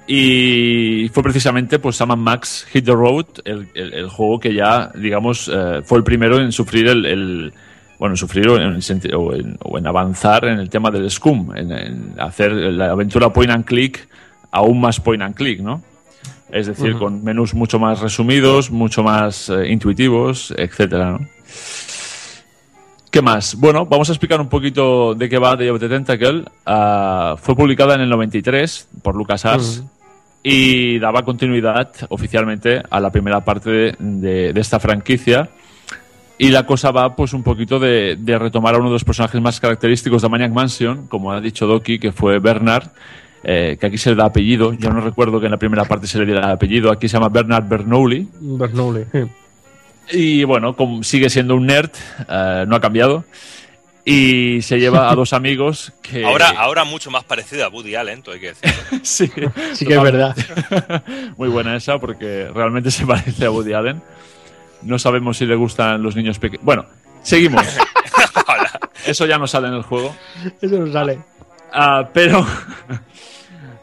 [0.07, 4.91] Y fue precisamente pues Sam Max Hit the Road, el, el- el juego que ya,
[4.95, 7.53] digamos, eh, fue el primero en sufrir el, el-
[7.99, 8.79] bueno, en sufrir o en,
[9.15, 13.29] o en- o en avanzar en el tema del Scum, en, en hacer la aventura
[13.31, 14.07] point and click
[14.51, 15.83] aún más point and click, ¿no?
[16.51, 21.19] Es decir, con menús mucho más resumidos, mucho más eh, intuitivos, etcétera, ¿no?
[23.11, 23.55] ¿Qué más?
[23.55, 26.43] Bueno, vamos a explicar un poquito de qué va Day of the Tentacle.
[26.65, 29.83] Ah, fue publicada en el 93 por LucasArts
[30.43, 35.49] y daba continuidad oficialmente a la primera parte de, de- de esta franquicia.
[36.37, 39.41] Y la cosa va pues un poquito de, de retomar a uno de los personajes
[39.41, 42.87] más característicos de Maniac Mansion, como ha dicho Doki, que fue Bernard,
[43.43, 44.71] eh, que aquí se le da apellido.
[44.73, 46.91] Yo no recuerdo que en la primera parte se le diera apellido.
[46.91, 48.25] Aquí se llama Bernard Bernoulli.
[48.39, 49.03] Bernoulli.
[49.11, 49.19] sí.
[50.11, 51.91] Y bueno, como sigue siendo un nerd,
[52.27, 53.25] eh, no ha cambiado.
[54.05, 56.25] Y se lleva a dos amigos que.
[56.25, 58.73] Ahora, ahora mucho más parecido a Woody Allen, todo hay que decir.
[59.03, 59.31] sí,
[59.73, 60.35] Sí que es verdad.
[61.37, 64.01] Muy buena esa, porque realmente se parece a Woody Allen.
[64.81, 66.65] No sabemos si le gustan los niños pequeños.
[66.65, 66.85] Bueno,
[67.21, 67.65] seguimos.
[69.05, 70.15] Eso ya no sale en el juego.
[70.61, 71.19] Eso no sale.
[71.71, 72.45] Ah, pero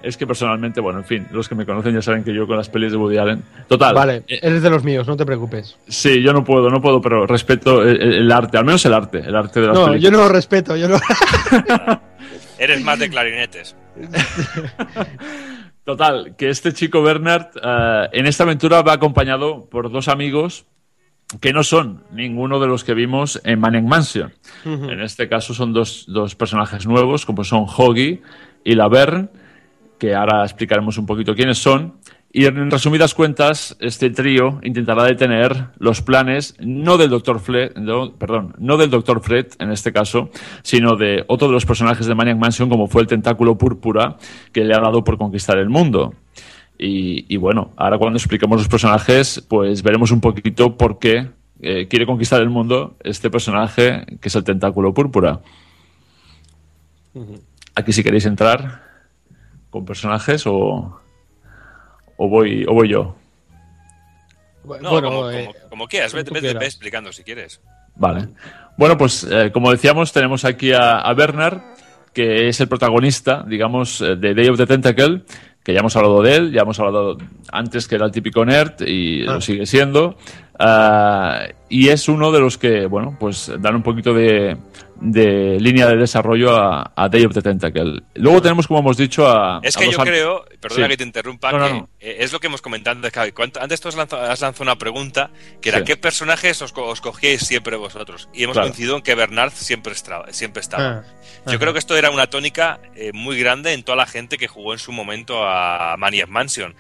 [0.06, 2.56] es que personalmente, bueno, en fin, los que me conocen ya saben que yo con
[2.56, 3.42] las pelis de Woody Allen.
[3.68, 3.94] Total.
[3.94, 5.76] Vale, eh, eres de los míos, no te preocupes.
[5.88, 9.34] sí, yo no puedo, no puedo, pero respeto el, arte, al menos el arte, el
[9.34, 10.02] arte de las No, películas.
[10.02, 10.98] yo no lo respeto, yo no.
[12.58, 13.76] Eres más de clarinetes.
[15.84, 20.66] Total, que este chico Bernard eh, en esta aventura va acompañado por dos amigos
[21.40, 24.32] que no son ninguno de los que vimos en Maniac Mansion.
[24.64, 28.22] En este caso son dos, dos personajes nuevos, como son Hoggy
[28.64, 29.28] y Laverne,
[29.98, 31.94] que ahora explicaremos un poquito quiénes son.
[32.32, 37.40] Y en resumidas cuentas, este trío intentará detener los planes no del Dr.
[37.40, 39.22] Fred, no, perdón, no del Dr.
[39.22, 40.28] Fred en este caso,
[40.62, 44.18] sino de otro de los personajes de Maniac Mansion, como fue el tentáculo púrpura
[44.52, 46.14] que le ha dado por conquistar el mundo.
[46.78, 51.30] Y, y bueno, ahora cuando expliquemos los personajes, pues veremos un poquito por qué
[51.62, 55.40] eh, quiere conquistar el mundo este personaje que es el tentáculo púrpura.
[57.74, 58.85] Aquí si queréis entrar
[59.76, 61.00] con personajes o,
[62.16, 63.14] o voy o voy yo.
[64.64, 66.60] No, bueno, como, eh, como- como quieras, vete, vete- quieras.
[66.60, 67.60] ve explicando si quieres.
[67.94, 68.28] Vale.
[68.76, 71.60] Bueno, pues eh, como decíamos, tenemos aquí a, a Bernard,
[72.12, 75.22] que es el protagonista, digamos, eh, de Day of the Tentacle,
[75.62, 77.16] que ya hemos hablado de él, ya hemos hablado
[77.52, 79.34] antes que era el típico nerd y Ah.
[79.34, 80.16] lo sigue siendo.
[80.58, 84.56] Ah, y es uno de los que, bueno, pues dan un poquito de,
[85.00, 88.02] de línea de desarrollo a, a Day of the Tentacle.
[88.14, 89.60] Luego tenemos, como hemos dicho, a.
[89.62, 90.90] Es que yo creo, perdona Sí.
[90.90, 91.88] que te interrumpa, No, no, que no.
[92.00, 93.12] eh, es lo que hemos comentado antes.
[93.12, 93.32] Javi.
[93.32, 95.30] ¿Cuánto- Antes tú has lanzado, has lanzado una pregunta
[95.60, 95.84] que era Sí.
[95.84, 98.28] ¿qué personajes os, co- os cogíais siempre vosotros?
[98.32, 98.68] Y hemos Claro.
[98.68, 100.32] coincidido en que Bernard siempre estaba.
[100.32, 100.84] Siempre estaba.
[100.88, 101.02] Ah,
[101.46, 101.58] Yo ajá.
[101.58, 104.72] creo que esto era una tónica eh, muy grande en toda la gente que jugó
[104.72, 106.74] en su momento a Maniac Mansion.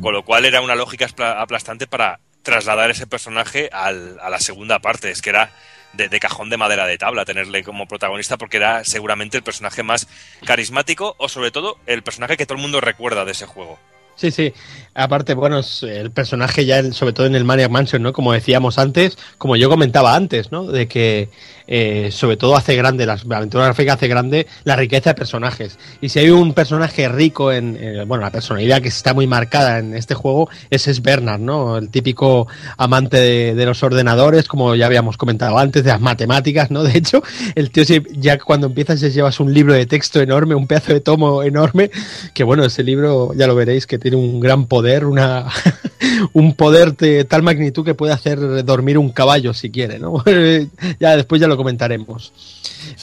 [0.00, 1.06] Con lo cual era una lógica
[1.38, 5.10] aplastante para trasladar ese personaje al- a la segunda parte.
[5.10, 5.50] Es que era
[5.94, 10.06] de, cajón de madera de tabla tenerle como protagonista porque era seguramente el personaje más
[10.44, 13.78] carismático o sobre todo el personaje que todo el mundo recuerda de ese juego.
[14.16, 14.52] Sí, sí.
[14.94, 18.12] Aparte, bueno, el personaje ya, sobre todo en el Maniac Mansion, ¿no?
[18.12, 20.66] Como decíamos antes, como yo comentaba antes, ¿no?
[20.66, 21.30] De que
[21.66, 25.78] eh, sobre todo hace grande, las- la aventura gráfica hace grande la riqueza de personajes.
[26.00, 29.94] Y si hay un personaje rico en, bueno, la personalidad que está muy marcada en
[29.94, 31.76] este juego, ese es Bernard, ¿no?
[31.78, 32.46] El típico
[32.76, 36.82] amante de, de los ordenadores, como ya habíamos comentado antes, de las matemáticas, ¿no?
[36.84, 37.22] De hecho,
[37.54, 40.92] el tío se- ya cuando empiezas ya llevas un libro de texto enorme, un pedazo
[40.92, 41.90] de tomo enorme,
[42.34, 45.46] que bueno, ese libro ya lo veréis que tiene un gran poder, una
[46.32, 50.22] un poder de tal magnitud que puede hacer dormir un caballo si quiere, ¿no?
[51.00, 52.32] ya después ya lo comentaremos.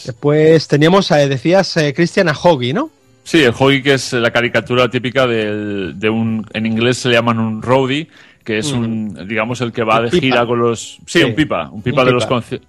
[0.05, 2.89] Después teníamos, eh, decías, eh, Christian a Hoggy, ¿no?
[3.23, 6.45] Sí, el Hoggy, que es la caricatura típica del- de un.
[6.53, 8.07] En inglés se le llaman un roadie,
[8.43, 10.21] que es un, digamos, el que va Un de pipa.
[10.21, 10.97] gira con los.
[11.05, 11.23] Sí, Sí.
[11.23, 11.69] un pipa.
[11.69, 12.59] Un pipa Un de los, de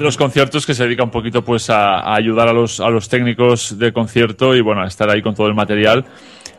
[0.00, 3.08] los conciertos que se dedica un poquito pues a, a ayudar a los, a los
[3.08, 6.04] técnicos de concierto y bueno, a estar ahí con todo el material.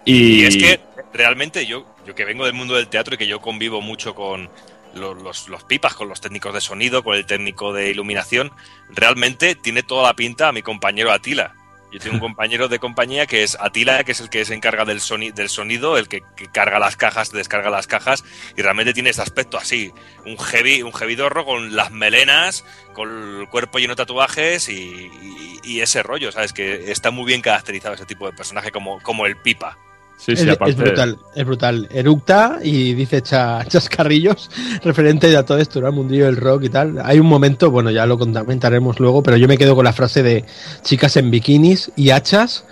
[0.06, 0.80] Y, Y es que
[1.14, 4.50] realmente yo, yo que vengo del mundo del teatro y que yo convivo mucho con
[4.94, 8.52] los, los- los pipas, con los técnicos de sonido, con el técnico de iluminación,
[8.90, 11.54] realmente tiene toda la pinta a mi compañero Atila.
[11.92, 14.86] Yo tengo un compañero de compañía que es Atila, que es el que se encarga
[14.86, 18.24] del, soni- del sonido, el que, que carga las cajas, descarga las cajas,
[18.58, 19.94] y realmente tiene ese aspecto así,
[20.26, 25.60] un heavy, un heavidorro con las melenas, con el cuerpo lleno de tatuajes y, y-
[25.64, 26.54] y ese rollo, ¿sabes?
[26.54, 29.78] Que está muy bien caracterizado ese tipo de personaje como, como el pipa.
[30.18, 30.72] Sí, sí, es, aparte.
[30.72, 31.88] es brutal, es brutal.
[31.92, 34.50] Eructa y dice cha- chascarrillos
[34.84, 35.88] referente a todo esto, ¿no?
[35.88, 37.00] Al mundillo del rock y tal.
[37.04, 40.24] Hay un momento, bueno, ya lo comentaremos luego, pero yo me quedo con la frase
[40.24, 40.44] de
[40.84, 42.66] chicas en bikinis y hachas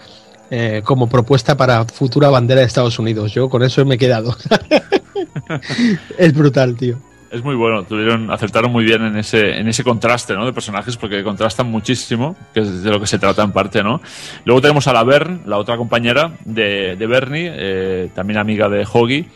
[0.49, 3.31] eh, como propuesta para futura bandera de Estados Unidos.
[3.33, 4.35] Yo con eso me he quedado.
[6.17, 6.97] es brutal, tío.
[7.35, 10.45] Es muy bueno, tuvieron, acertaron muy bien en ese, en ese contraste ¿no?
[10.45, 13.83] de personajes porque contrastan muchísimo, que es de lo que se trata en parte.
[13.83, 13.99] ¿no?
[14.45, 18.87] Luego tenemos a la Bern, la otra compañera de, de Bernie, eh, también amiga de
[18.89, 19.27] Hoggy,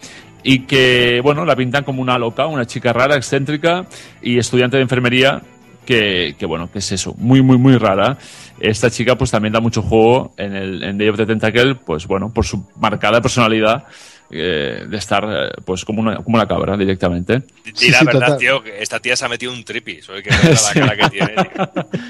[0.43, 3.85] y que bueno, la pintan como una loca, una chica rara, excéntrica
[4.21, 5.41] y estudiante de enfermería.
[5.85, 8.15] Que, que, bueno, que es eso, muy, muy, muy rara.
[8.59, 12.05] Esta chica pues también da mucho juego en el en Day of the Tentacle, pues
[12.05, 13.85] bueno, por su marcada personalidad
[14.31, 17.39] eh, de estar eh, pues como una, como una cabra directamente.
[17.63, 18.37] Di Sí, la sí, verdad, total.
[18.39, 19.99] tío, que esta tía se ha metido un tripi.
[20.15, 21.69] Hay que ver la cara que tiene, tío.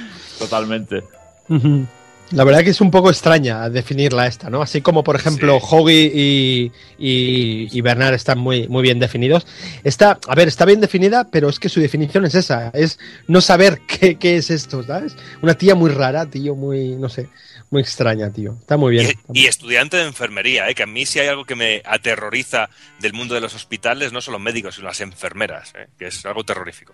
[0.40, 1.04] Totalmente.
[2.32, 4.62] La verdad que es un poco extraña definirla esta, ¿no?
[4.62, 5.66] Así como, por ejemplo, Sí.
[5.68, 9.48] Hoggy y, y, y Bernard están muy, muy bien definidos.
[9.84, 13.42] Está, a ver, está bien definida, pero es que su definición es esa, es no
[13.42, 15.16] saber qué, qué es esto, ¿sabes?
[15.42, 17.30] Una tía muy rara, tío, muy, no sé,
[17.72, 18.56] muy extraña, tío.
[18.60, 19.12] Está muy bien.
[19.34, 20.76] Y, y estudiante de enfermería, ¿eh?
[20.76, 22.70] que a mí si hay algo que me aterroriza
[23.00, 25.88] del mundo de los hospitales, no son los médicos, sino las enfermeras, ¿eh?
[25.98, 26.94] que es algo terrorífico.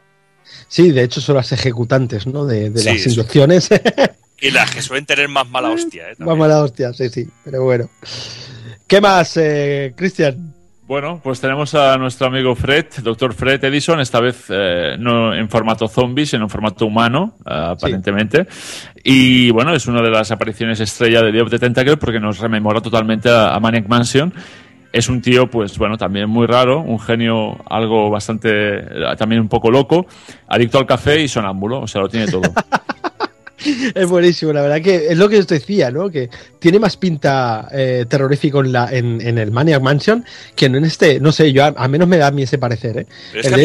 [0.68, 2.46] Sí, de hecho son las ejecutantes, ¿no?
[2.46, 3.10] De, de Sí, las eso.
[3.12, 3.70] inyecciones.
[4.42, 6.04] Y las que suelen tener más mala hostia.
[6.10, 6.16] ¿eh?
[6.18, 6.28] También.
[6.28, 7.90] Vamos a la hostia, sí, sí, pero bueno.
[8.86, 10.54] ¿Qué más, eh, Cristian?
[10.88, 15.49] Bueno, pues tenemos a nuestro amigo Fred, doctor Fred Edison, esta vez eh, no en
[15.49, 18.45] formato zombie, sino en formato humano, eh, aparentemente.
[19.03, 22.38] Y bueno, es una de las apariciones estrella de Day of the Tentacle porque nos
[22.38, 24.32] rememora totalmente a, a Maniac Mansion.
[24.94, 29.49] Es un tío, pues bueno, también muy raro, un genio algo bastante, eh, también un
[29.49, 30.06] poco loco,
[30.48, 32.44] adicto al café y sonámbulo, o sea, lo tiene todo.
[33.95, 36.10] Es buenísimo, la verdad que es lo que os decía, ¿no?
[36.10, 36.30] Que
[36.60, 40.26] tiene más pinta eh, terrorífico en, la, en, en el Maniac Mansion
[40.56, 42.57] que no en este, no sé, yo a, a menos me da a mí ese
[42.57, 43.06] parecer, ¿eh?
[43.34, 43.56] El que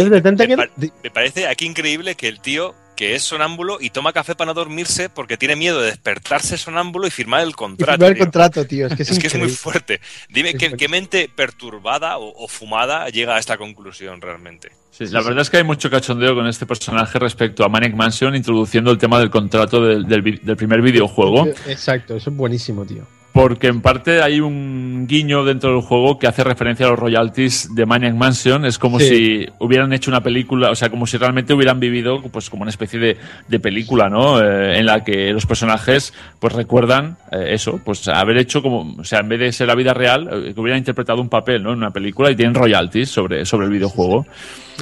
[0.47, 0.69] mí pa-
[1.03, 4.53] me parece aquí increíble que el tío que es sonámbulo y toma café para no
[4.53, 7.93] dormirse porque tiene miedo de despertarse sonámbulo y firmar el y contrato.
[7.93, 8.25] firmar el tío.
[8.27, 10.03] contrato, tío, es que es, Es que es muy fuerte.
[10.29, 14.73] Dime, ¿qué, mente perturbada o, o fumada llega a esta conclusión realmente?
[14.91, 18.37] Sí, la verdad es que hay mucho cachondeo con este personaje respecto a Maniac Mansion,
[18.37, 21.47] introduciendo el tema del contrato del, del primer videojuego.
[21.69, 23.07] Exacto, eso es buenísimo, tío.
[23.33, 27.73] Porque en parte hay un guiño dentro del juego que hace referencia a los royalties
[27.75, 28.65] de Maniac Mansion.
[28.65, 29.07] Es como Sí.
[29.07, 32.71] si hubieran hecho una película, o sea, como si realmente hubieran vivido pues como una
[32.71, 33.17] especie de,
[33.47, 34.41] de película, ¿no?
[34.43, 39.05] Eh, en la que los personajes pues recuerdan eh, eso, pues haber hecho como, o
[39.05, 41.71] sea, en vez de ser la vida real, eh, que hubieran interpretado un papel, ¿no?
[41.71, 44.27] En una película y tienen royalties sobre, sobre el videojuego.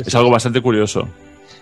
[0.05, 1.07] Es algo bastante curioso.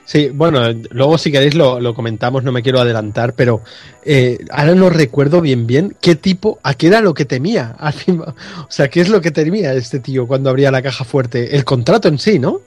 [0.04, 0.60] Sí, bueno,
[0.90, 3.62] luego si queréis lo, lo comentamos, no me quiero adelantar, pero
[4.04, 7.74] eh, ahora no recuerdo bien bien qué tipo, a qué era lo que temía.
[7.78, 8.34] Al fin, o
[8.68, 11.56] sea, qué es lo que temía este tío cuando abría la caja fuerte.
[11.56, 12.60] El contrato en sí, ¿no?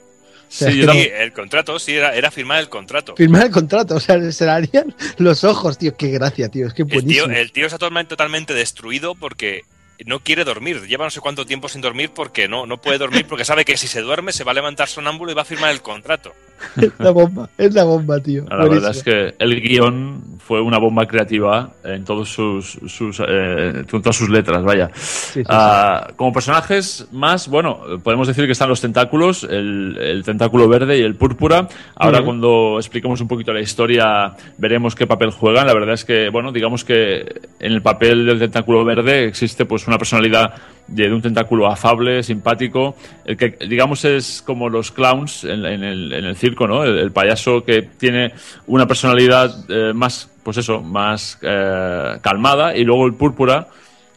[0.48, 3.14] Sí, sea, Sí, el contrato, sí, era, era firmar el contrato.
[3.16, 5.96] Firmar el contrato, o sea, se le harían los ojos, tío.
[5.96, 7.32] Qué gracia, tío, es que El tío, buenísimo.
[7.32, 9.62] el tío está totalmente, totalmente destruido porque
[10.06, 10.86] no quiere dormir.
[10.86, 13.76] Lleva no sé cuánto tiempo sin dormir porque no, no puede dormir porque sabe que
[13.76, 16.32] si se duerme se va a levantar sonámbulo y va a firmar el contrato.
[16.76, 18.44] Es la bomba, es la bomba, tío.
[18.50, 18.90] La verdad Buenísimo.
[18.90, 24.28] es que el guion fue una bomba creativa en todos sus, sus eh, todas sus
[24.28, 24.90] letras, vaya.
[24.94, 30.68] sí, Ah, Como personajes más, bueno, podemos decir que están los tentáculos, el, el tentáculo
[30.68, 31.66] verde y el púrpura.
[31.96, 32.26] Ahora Ujú.
[32.26, 35.66] cuando expliquemos un poquito la historia veremos qué papel juegan.
[35.66, 39.86] La verdad es que, bueno, digamos que en el papel del tentáculo verde existe pues
[39.90, 40.54] una personalidad
[40.86, 45.84] de, de un tentáculo afable, simpático, el que digamos es como los clowns en, en
[45.84, 46.82] el, en el circo, ¿no?
[46.84, 48.32] El, el payaso que tiene
[48.66, 53.68] una personalidad eh, más, pues eso, más eh, calmada y luego el púrpura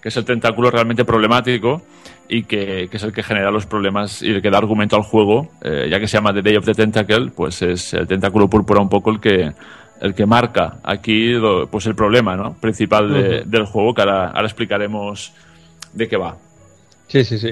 [0.02, 1.82] que es el tentáculo realmente problemático
[2.28, 5.04] y que, que es el que genera los problemas y el que da argumento al
[5.04, 8.50] juego, eh, ya que se llama The Day of the Tentacle, pues es el tentáculo
[8.50, 9.52] púrpura un poco el que
[10.02, 12.56] el que marca aquí lo- pues el problema ¿no?
[12.60, 15.32] principal de- del juego, que ahora, ahora explicaremos
[15.94, 16.38] de qué va.
[17.08, 17.50] Sí, sí, sí.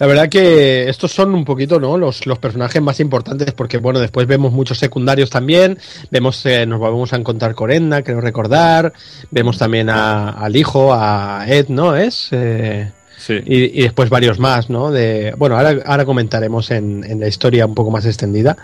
[0.00, 1.96] La verdad que estos son un poquito, ¿no?
[1.96, 5.78] Los, los personajes más importantes, porque bueno, después vemos muchos secundarios también.
[6.10, 8.92] Vemos, eh, nos vamos a encontrar con Edna, creo recordar.
[9.30, 11.94] Vemos también a- al hijo, a Ed, ¿no?
[11.94, 12.28] Es.
[12.32, 12.90] Eh,
[13.20, 13.34] Sí.
[13.44, 14.92] y, y después varios más, ¿no?
[14.92, 18.56] De, bueno, ahora, ahora comentaremos en, en la historia un poco más extendida,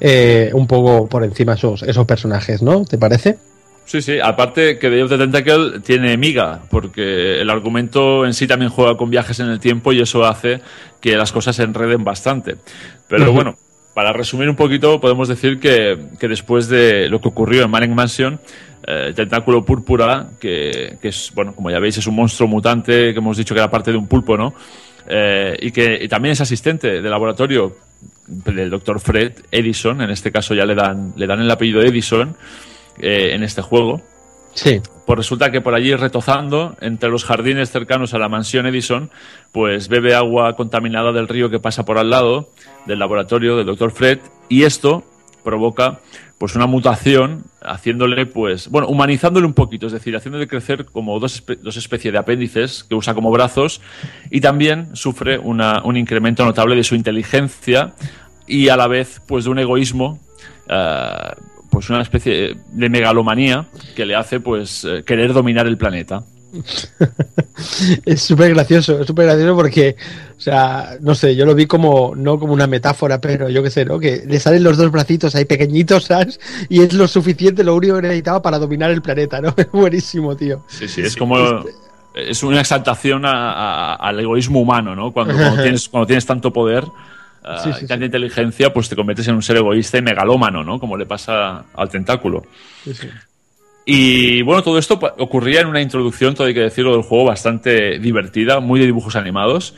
[0.00, 2.84] eh, un poco por encima esos, esos personajes, ¿no?
[2.86, 3.36] ¿Te parece?
[3.88, 8.46] Sí, sí, aparte que Day of the Tentacle tiene miga, porque el argumento en sí
[8.46, 10.60] también juega con viajes en el tiempo y eso hace
[11.00, 12.56] que las cosas se enreden bastante.
[13.08, 13.56] Pero bueno,
[13.94, 17.90] para resumir un poquito, podemos decir que, que después de lo que ocurrió en Manic
[17.92, 18.38] Mansion,
[18.86, 23.18] eh, tentáculo púrpura, que, que es, bueno, como ya veis, es un monstruo mutante que
[23.18, 24.52] hemos dicho que era parte de un pulpo, ¿no?
[25.08, 27.74] Eh, y que y también es asistente de laboratorio
[28.26, 32.36] del doctor Fred Edison, en este caso ya le dan, le dan el apellido Edison
[33.00, 34.00] eh, en este juego.
[34.54, 34.80] Sí.
[35.06, 39.10] Pues resulta que por allí retozando entre los jardines cercanos a la mansión Edison,
[39.52, 42.50] pues bebe agua contaminada del río que pasa por al lado
[42.86, 44.18] del laboratorio del doctor Fred
[44.48, 45.04] y esto
[45.44, 46.00] provoca
[46.38, 51.42] pues una mutación haciéndole pues bueno humanizándole un poquito es decir haciéndole crecer como dos,
[51.44, 53.80] espe- dos especies de apéndices que usa como brazos
[54.30, 57.94] y también sufre una- un incremento notable de su inteligencia
[58.46, 60.20] y a la vez pues de un egoísmo
[60.68, 61.32] eh,
[61.78, 66.22] pues una especie de megalomanía que le hace pues eh, querer dominar el planeta
[68.04, 69.96] Es súper gracioso, es súper gracioso porque,
[70.36, 73.70] o sea, no sé, yo lo vi como, no como una metáfora, pero yo qué
[73.70, 73.98] sé, ¿no?
[73.98, 76.40] Que le salen los dos bracitos ahí pequeñitos, ¿sabes?
[76.68, 79.54] Y es lo suficiente, lo único que necesitaba para dominar el planeta, ¿no?
[79.56, 80.62] Es buenísimo, tío.
[80.68, 81.36] Sí, sí, es como.
[82.14, 85.12] Es una exaltación a- a- al egoísmo humano, ¿no?
[85.12, 86.84] Cuando, cuando tienes, cuando tienes tanto poder
[87.62, 90.78] Sí, sí, y tanta inteligencia, pues te conviertes en un ser egoísta y megalómano, ¿no?
[90.78, 92.42] Como le pasa al tentáculo.
[92.84, 93.08] Sí, sí.
[93.86, 97.98] Y bueno, todo esto ocurría en una introducción, todo hay que decirlo, del juego bastante
[97.98, 99.74] divertida, muy de dibujos animados.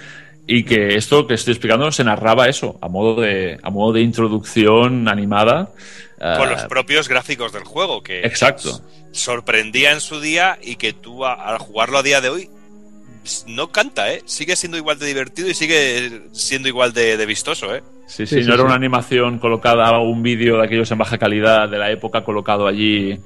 [0.46, 4.00] Y que esto que estoy explicando se narraba eso, a modo de, a modo de
[4.00, 5.66] introducción animada.
[6.18, 8.80] Con ah, los propios gráficos del juego, que Exacto.
[9.12, 12.50] sorprendía en su día y que tú a- al jugarlo a día de hoy
[13.46, 14.22] no canta, ¿eh?
[14.26, 17.82] Sigue siendo igual de divertido y sigue siendo igual de, vistoso, ¿eh?
[18.10, 21.16] Sí, Sí, sí, sí, no era una animación colocada, un vídeo de aquellos en baja
[21.16, 23.16] calidad de la época colocado allí,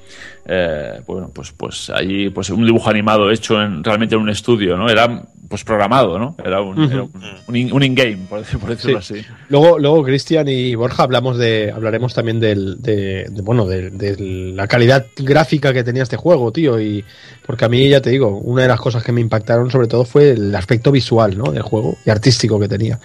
[0.47, 4.77] eh, bueno, pues, pues allí, pues un dibujo animado hecho en, realmente en un estudio,
[4.77, 4.89] ¿no?
[4.91, 6.35] Era pues programado, ¿no?
[6.43, 7.13] Era un, era un,
[7.47, 9.15] un in- un in-game, por, decir- por decirlo Sí.
[9.19, 9.27] así.
[9.51, 14.17] Luego, luego Cristian y Borja hablamos de, hablaremos también del, de, de, bueno, de, de
[14.55, 17.05] la calidad gráfica que tenía este juego, tío, y
[17.47, 20.05] porque a mí ya te digo, una de las cosas que me impactaron sobre todo
[20.07, 21.53] fue el aspecto visual, ¿no?
[21.53, 22.99] Del juego y artístico que tenía.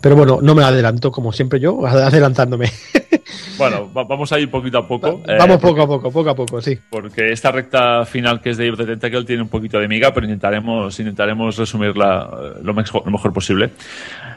[0.00, 2.70] Pero bueno, no me adelanto como siempre yo, adelantándome.
[3.58, 5.20] Bueno, va- vamos a ir poquito a poco.
[5.26, 6.78] eh, Vamos poco a poco, poco a poco, sí.
[6.88, 10.26] porque esta recta final que es de Eve Tentacle tiene un poquito de miga, pero
[10.26, 13.70] intentaremos, intentaremos resumirla eh, lo mejor, lo mejor posible.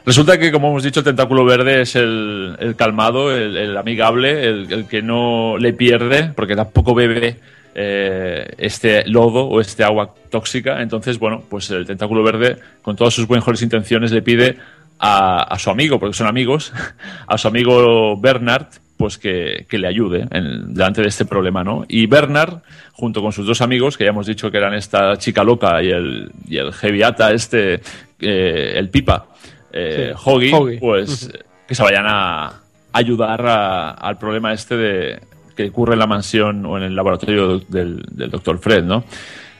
[0.04, 4.44] Resulta que, como hemos dicho, el tentáculo verde es el, el calmado, el, el amigable,
[4.44, 7.36] el, el que no le pierde, porque tampoco bebe
[7.76, 10.82] eh, este lodo o este agua tóxica.
[10.82, 14.56] Entonces, bueno, pues el tentáculo verde, con todas sus mejores intenciones, le pide
[15.04, 16.72] a, a su amigo, porque son amigos,
[17.26, 18.66] a su amigo Bernard,
[18.96, 21.84] pues que, que le ayude en- delante de este problema, ¿no?
[21.88, 22.58] Y Bernard,
[22.92, 25.90] junto con sus dos amigos, que ya hemos dicho que eran esta chica loca y
[25.90, 27.80] el, y el heavyata este,
[28.20, 29.26] eh, el pipa,
[29.72, 30.78] eh, Sí, Hoggy, Hoggy.
[30.78, 31.30] pues
[31.66, 32.60] que se vayan a
[32.92, 35.20] ayudar a- al problema este de
[35.56, 39.02] que ocurre en la mansión o en el laboratorio del, del doctor Fred, ¿no?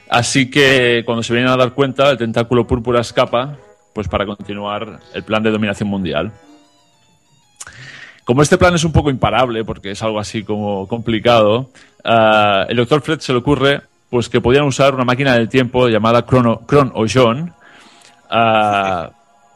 [0.09, 3.56] Así que cuando se vienen a dar cuenta, el tentáculo púrpura escapa,
[3.93, 6.32] pues para continuar el plan de dominación mundial.
[8.24, 11.70] Como este plan es un poco imparable, porque es algo así como complicado,
[12.05, 15.89] ah, el doctor Fred se le ocurre pues que podían usar una máquina del tiempo
[15.89, 17.52] llamada Chrono, Chron o John.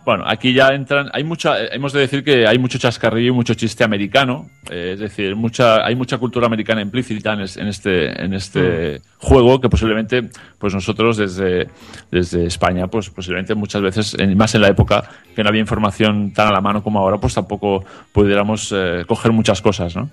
[0.07, 1.11] Bueno, aquí ya entran.
[1.13, 1.61] Hay mucha.
[1.61, 4.49] eh, Hemos de decir que hay mucho chascarrillo y mucho chiste americano.
[4.71, 9.01] eh, es decir, mucha, hay mucha cultura americana implícita en, es- en este, en este
[9.19, 11.69] juego que posiblemente, pues nosotros desde,
[12.11, 15.03] desde España, pues posiblemente muchas veces, en- más en la época
[15.35, 19.33] que no había información tan a la mano como ahora, pues tampoco pudiéramos eh, coger
[19.33, 20.09] muchas cosas, ¿no?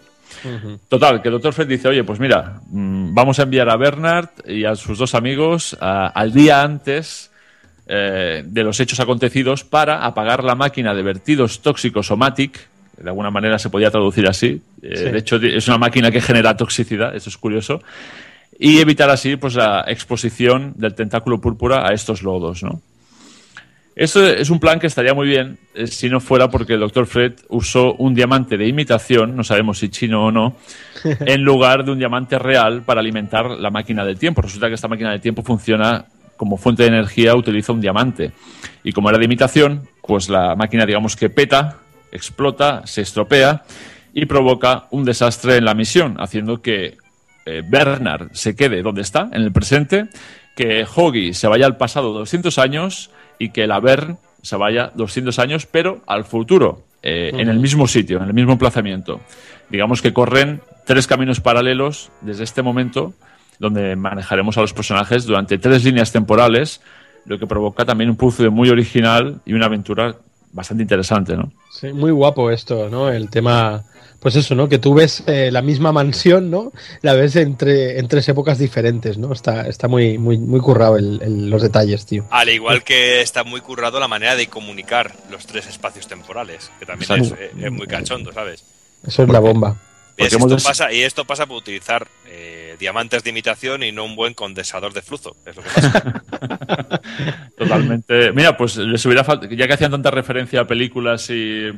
[0.90, 4.30] Total, que el doctor Fred dice, oye, pues mira, mm, vamos a enviar a Bernard
[4.48, 7.30] y a sus dos amigos a- al día antes
[7.88, 13.32] eh, de los hechos acontecidos para apagar la máquina de vertidos tóxicos Somatic, de alguna
[13.32, 14.62] manera se podía traducir así.
[14.82, 15.04] Eh, Sí.
[15.06, 17.82] De hecho, es una máquina que genera toxicidad, eso es curioso.
[18.60, 22.82] Y evitar así pues, la exposición del tentáculo púrpura a estos lodos, ¿no?
[23.96, 27.06] Esto es un plan que estaría muy bien eh, si no fuera porque el Dr.
[27.06, 30.56] Fred usó un diamante de imitación, no sabemos si chino o no,
[31.04, 34.42] en lugar de un diamante real para alimentar la máquina del tiempo.
[34.42, 36.06] Resulta que esta máquina del tiempo funciona
[36.38, 38.32] como fuente de energía, utiliza un diamante.
[38.84, 41.78] Y como era de imitación, pues la máquina digamos que peta,
[42.12, 43.64] explota, se estropea
[44.14, 46.98] y provoca un desastre en la misión, haciendo que
[47.46, 50.08] eh, Bernard se quede donde está, en el presente,
[50.56, 55.40] que Hoggy se vaya al pasado 200 años y que la Bern se vaya 200
[55.40, 59.20] años, pero al futuro, eh, en el mismo sitio, en el mismo emplazamiento.
[59.70, 63.14] Digamos que corren tres caminos paralelos desde este momento,
[63.60, 66.82] donde manejaremos a los personajes durante tres líneas temporales,
[67.26, 70.16] lo que provoca también un puzzle muy original y una aventura
[70.52, 71.52] bastante interesante, ¿no?
[71.72, 73.10] Sí, muy guapo esto, ¿no?
[73.10, 73.82] El tema,
[74.20, 74.70] pues eso, ¿no?
[74.70, 76.72] Que tú ves eh, la misma mansión, ¿no?
[77.02, 79.34] La ves entre, en tres épocas diferentes, ¿no?
[79.34, 82.26] Está, está muy, muy, muy currado el- el- los detalles, tío.
[82.30, 86.86] Al igual que está muy currado la manera de comunicar los tres espacios temporales, que
[86.86, 87.58] también es, Exacto.
[87.66, 88.64] es muy cachondo, ¿sabes?
[89.08, 89.76] Eso es la bomba.
[90.18, 93.91] Y, es- esto des- pasa, y esto pasa por utilizar eh, diamantes de imitación y
[93.91, 95.35] no un buen condensador de flujo.
[95.45, 96.23] Es lo que pasa.
[97.57, 98.31] Totalmente.
[98.31, 101.69] Mira, pues les hubiera faltado, ya que hacían tanta referencia a películas y,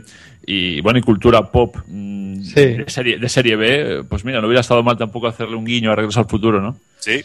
[0.45, 2.53] y, bueno, y cultura pop mm, Sí.
[2.77, 5.91] de, serie, de serie B, pues mira, no hubiera estado mal tampoco hacerle un guiño
[5.91, 6.77] a Regreso al Futuro, ¿no?
[6.99, 7.21] sí.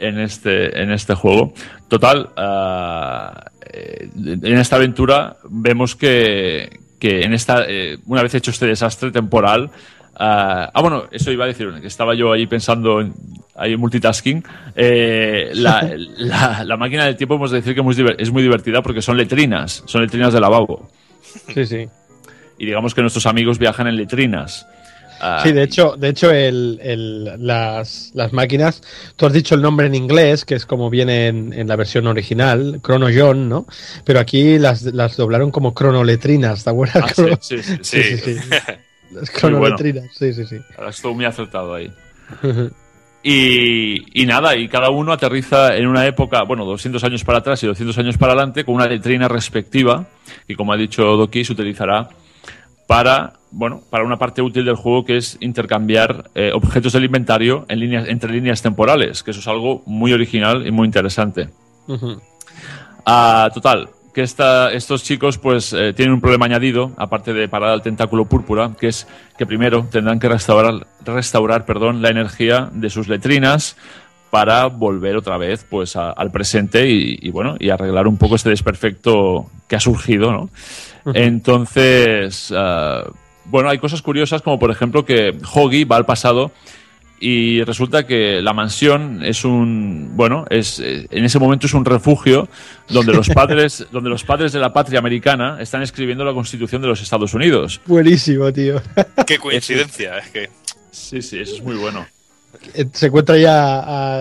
[0.00, 1.52] En este, en este juego.
[1.88, 2.30] Total,
[3.72, 9.10] eh, en esta aventura vemos que, que en esta, eh, una vez hecho este desastre
[9.10, 9.70] temporal,
[10.18, 13.12] ah, ah, bueno, eso iba a decir, que estaba yo ahí pensando en
[13.56, 14.44] ahí multitasking.
[14.76, 18.30] eh, la, la- la máquina del tiempo, hemos de decir que es muy diver- es
[18.30, 20.88] muy divertida porque son letrinas, son letrinas de lavabo.
[21.54, 21.88] Sí, sí.
[22.58, 24.66] Y digamos que nuestros amigos viajan en letrinas.
[25.20, 28.80] Ah, Sí, de hecho, de hecho el, el- las, las máquinas,
[29.16, 32.06] tú has dicho el nombre en inglés, que es como viene en, en la versión
[32.06, 33.66] original, Chrono John, ¿no?
[34.04, 37.18] Pero aquí las, las doblaron como cronoletrinas, ¿te acuerdas?
[37.18, 38.36] ah, sí, sí, sí, Sí, sí,
[39.10, 40.56] Las cronoletrinas, sí, sí, sí.
[40.88, 41.92] Estuvo muy acertado ahí.
[43.20, 47.62] Y, y nada, y cada uno aterriza en una época, bueno, 200 años para atrás
[47.62, 50.06] y 200 años para adelante, con una letrina respectiva,
[50.46, 52.08] y como ha dicho Doki, se utilizará
[52.86, 57.66] para, bueno, para una parte útil del juego que es intercambiar eh, objetos del inventario
[57.68, 61.50] en líneas, entre líneas temporales, que eso es algo muy original y muy interesante.
[63.04, 67.70] Ah, total, que esta- estos chicos pues eh, tienen un problema añadido, aparte de parar
[67.70, 69.06] al tentáculo púrpura, que es
[69.38, 73.76] que primero tendrán que restaurar, restaurar perdón, la energía de sus letrinas
[74.30, 78.34] para volver otra vez pues a- al presente y, y, bueno y arreglar un poco
[78.34, 80.50] este desperfecto que ha surgido, ¿no?
[81.14, 83.04] Entonces, ah,
[83.44, 86.50] bueno, hay cosas curiosas como por ejemplo que Hoggy va al pasado
[87.20, 91.84] y resulta que la mansión es un bueno es eh, en ese momento es un
[91.84, 92.48] refugio
[92.88, 96.88] donde los padres donde los padres de la patria americana están escribiendo la Constitución de
[96.88, 98.80] los Estados Unidos Buenísimo, tío.
[99.26, 100.18] qué coincidencia.
[100.18, 100.50] Es que
[100.90, 102.06] sí sí eso es muy bueno
[102.92, 103.78] Se encuentra ya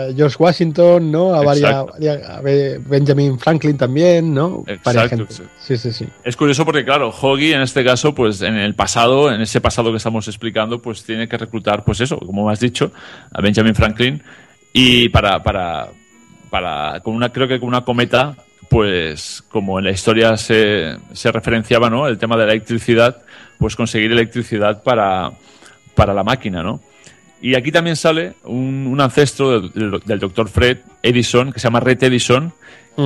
[0.07, 1.33] a George Washington, ¿no?
[1.33, 4.63] A, varias, a Be- Benjamin Franklin también, ¿no?
[4.67, 5.33] Exacto, gente.
[5.59, 6.07] Sí, sí, sí.
[6.23, 9.91] es curioso porque claro Hoggy en este caso pues en el pasado en ese pasado
[9.91, 12.91] que estamos explicando pues tiene que reclutar pues eso como has dicho
[13.31, 14.23] a Benjamin Franklin
[14.73, 15.87] y para para
[16.49, 18.35] para con una creo que con una cometa
[18.69, 23.17] pues como en la historia se, se referenciaba no el tema de la electricidad
[23.57, 25.31] pues conseguir electricidad para
[25.95, 26.79] para la máquina no
[27.41, 31.65] y aquí también sale un, un ancestro del, del- del doctor Fred Edison que se
[31.67, 32.51] llama Red Edison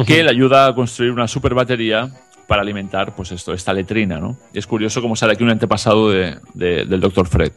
[0.08, 2.10] que le ayuda a construir una super batería
[2.48, 6.10] para alimentar pues esto esta letrina no y es curioso cómo sale aquí un antepasado
[6.10, 7.52] de- de- del doctor Fred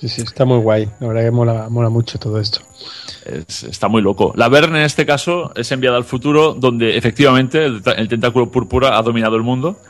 [0.00, 0.88] Sí, sí, está muy guay.
[1.00, 2.60] La verdad que mola, mola mucho todo esto.
[3.26, 4.32] Es- está muy loco.
[4.36, 8.96] La Verne en este caso es enviada al futuro donde efectivamente el, el tentáculo púrpura
[8.96, 9.80] ha dominado el mundo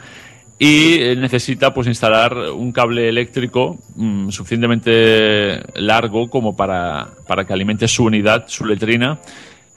[0.59, 7.53] y eh, necesita pues instalar un cable eléctrico mm, suficientemente largo como para, para que
[7.53, 9.19] alimente su unidad, su letrina.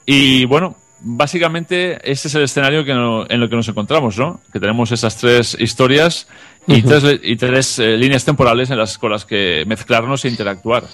[0.04, 4.40] Y bueno, básicamente este es el escenario que no- en lo que nos encontramos, ¿no?
[4.52, 6.26] Que tenemos esas tres historias
[6.66, 10.84] y tres, y tres eh, líneas temporales en las, con las que mezclarnos e interactuar.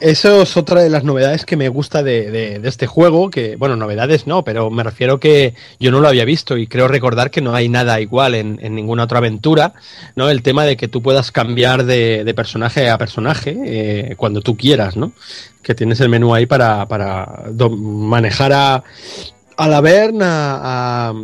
[0.00, 4.26] Eso es otra de las novedades que me gusta de, este juego, que, bueno, novedades
[4.26, 7.52] no, pero me refiero que yo no lo había visto y creo recordar que no
[7.52, 9.72] hay nada igual en, ninguna otra aventura,
[10.14, 10.30] ¿no?
[10.30, 14.96] El tema de que tú puedas cambiar de, personaje a personaje eh, cuando tú quieras,
[14.96, 15.12] ¿no?
[15.62, 18.84] Que tienes el menú ahí para, para manejar a,
[19.56, 21.14] a la Bern, a, a,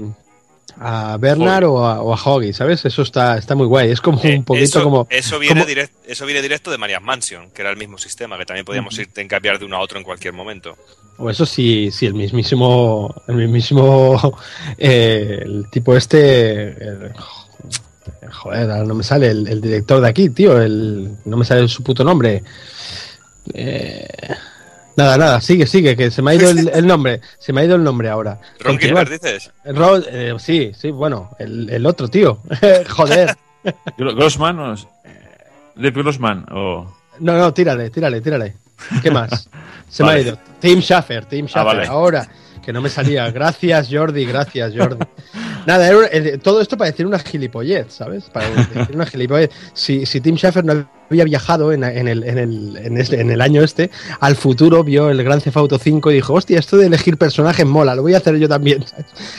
[0.84, 2.84] a Bernard o a, o a Hoggy, ¿sabes?
[2.84, 5.06] Eso está, está muy guay, es como un poquito eso, como...
[5.10, 8.36] eso viene como- direct- eso viene directo de Maria's Mansion, que era el mismo sistema,
[8.36, 10.76] que también podíamos ir en cambiar de uno a otro en cualquier momento.
[11.18, 14.38] O eso sí, sí, el mismísimo, el mismísimo,
[14.78, 17.12] eh, el tipo este, el-
[18.32, 21.68] joder, ahora no me sale el, el director de aquí, tío, el, no me sale
[21.68, 22.42] su puto nombre.
[23.54, 24.08] Eh,
[24.96, 27.64] nada, nada, sigue, sigue, que se me ha ido el, el nombre, se me ha
[27.64, 28.38] ido el nombre ahora.
[28.60, 28.78] Ron.
[28.78, 29.50] Gilbert, dices.
[29.64, 32.38] Ron- eh, sí, sí, bueno, el, el otro tío,
[32.90, 33.36] joder.
[33.96, 34.74] Gro- Grossman o
[35.76, 36.86] Dave Grossman o
[37.20, 38.54] No, no, tírale, tírale, tírale.
[39.02, 39.48] ¿Qué más?
[39.88, 40.38] Se me ha ido.
[40.60, 41.76] Tim Schaffer, Tim Schaffer.
[41.76, 41.86] vale.
[41.86, 42.26] Ahora,
[42.64, 43.30] que no me salía.
[43.30, 45.04] Gracias, Jordi, gracias, Jordi.
[45.66, 48.24] Nada, era un- eh, todo esto para decir una gilipollez, ¿sabes?
[48.24, 49.50] Para decir una gilipollez.
[49.74, 53.30] Si, si Tim Schaffer no había viajado en, en el, en, el, en, este- en
[53.30, 53.90] el año este
[54.20, 57.64] al futuro, vio el Gran Theft Auto 5 y dijo, hostia, esto de elegir personajes
[57.66, 58.84] mola, lo voy a hacer yo también.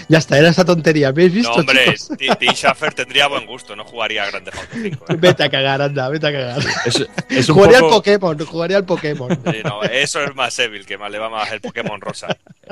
[0.10, 1.08] Ya está, era esa tontería.
[1.10, 1.52] ¿Habéis No, visto?
[1.54, 2.10] hombre, chicos?
[2.18, 5.06] T- Tim Schafer tendría buen gusto, no jugaría a Grande Auto 5.
[5.10, 5.16] ¿eh?
[5.20, 6.60] Vete a cagar, anda, vete a cagar.
[6.86, 9.30] Es, es un Jugaría al poco, Pokémon, jugaría al Pokémon.
[9.32, 12.28] Sí, no, eso es más Evil, que más le va más el Pokémon rosa.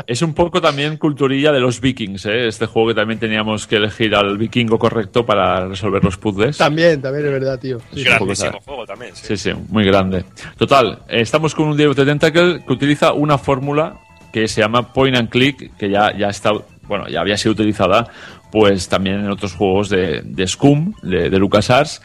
[0.06, 2.48] es un poco también culturilla de los vikings, ¿eh?
[2.48, 6.58] Este juego que también teníamos que elegir al vikingo correcto para resolver los puzzles.
[6.58, 7.80] También, también es verdad, tío.
[7.94, 8.04] Sí.
[8.04, 9.38] Grandísimo juego sí.
[9.38, 10.26] Sí, muy grande.
[10.58, 14.00] Total, estamos con un Day of the Tentacle que utiliza una fórmula
[14.32, 16.52] que se llama Point and Click, que ya, ya está,
[16.88, 18.08] bueno, ya había sido utilizada
[18.52, 22.02] pues también en otros juegos de, de Scum, de, LucasArts,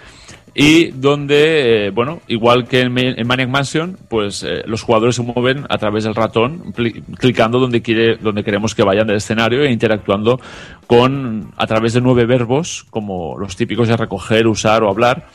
[0.54, 5.16] y donde, eh, bueno, igual que en, Ma- en Maniac Mansion, pues eh, los jugadores
[5.16, 6.72] se mueven a través del ratón,
[7.18, 10.40] clicando donde quiere, donde queremos que vayan del escenario e interactuando
[10.86, 15.26] con a través de nueve verbos, como los típicos de recoger, usar o hablar,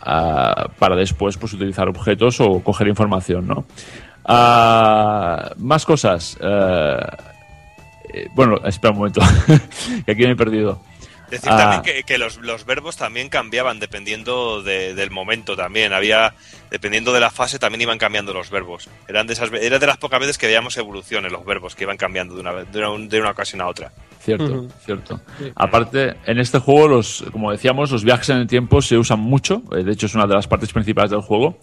[0.00, 3.64] ah, para después pues utilizar objetos o coger información, ¿no?
[4.24, 6.36] Ah, más cosas.
[6.40, 6.96] eh,
[8.14, 9.20] eh, bueno, espera un momento,
[10.06, 10.80] que aquí me he perdido.
[11.30, 11.58] Decir Ah.
[11.58, 15.92] también que, que los, los verbos también cambiaban dependiendo de- del momento también.
[15.92, 16.34] Había,
[16.70, 18.88] dependiendo de la fase, también iban cambiando los verbos.
[19.08, 21.84] Eran de esas, era de las pocas veces que veíamos evolución en los verbos, que
[21.84, 23.92] iban cambiando de una, vez- de una, de una ocasión a otra.
[24.20, 25.20] Cierto, cierto.
[25.54, 29.62] Aparte, en este juego, los, como decíamos, los viajes en el tiempo se usan mucho.
[29.76, 31.58] eh, De hecho, es una de las partes principales del juego.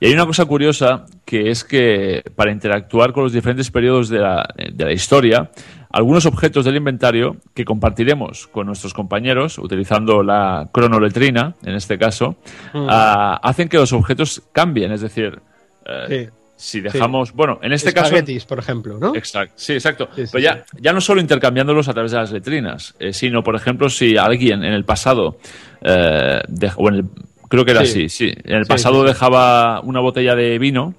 [0.00, 4.18] Y hay una cosa curiosa, que es que para interactuar con los diferentes periodos de
[4.18, 5.50] la, de la historia,
[5.90, 12.36] algunos objetos del inventario que compartiremos con nuestros compañeros, utilizando la cronoletrina, en este caso,
[12.74, 14.92] ah, hacen que los objetos cambien.
[14.92, 15.40] Es decir,
[15.86, 16.76] eh, Sí.
[16.76, 17.32] si dejamos...
[17.32, 18.14] Bueno, en este caso...
[18.46, 19.14] Por ejemplo, ¿no?
[19.16, 20.08] Exacto, sí, exacto.
[20.14, 23.56] Sí, Pero ya, ya no solo intercambiándolos a través de las letrinas, eh, sino, por
[23.56, 25.38] ejemplo, si alguien en el pasado,
[25.82, 26.40] eh,
[26.76, 27.04] o en el-
[27.48, 28.04] creo que era Sí.
[28.04, 30.94] así, sí, en el pasado dejaba una botella de vino,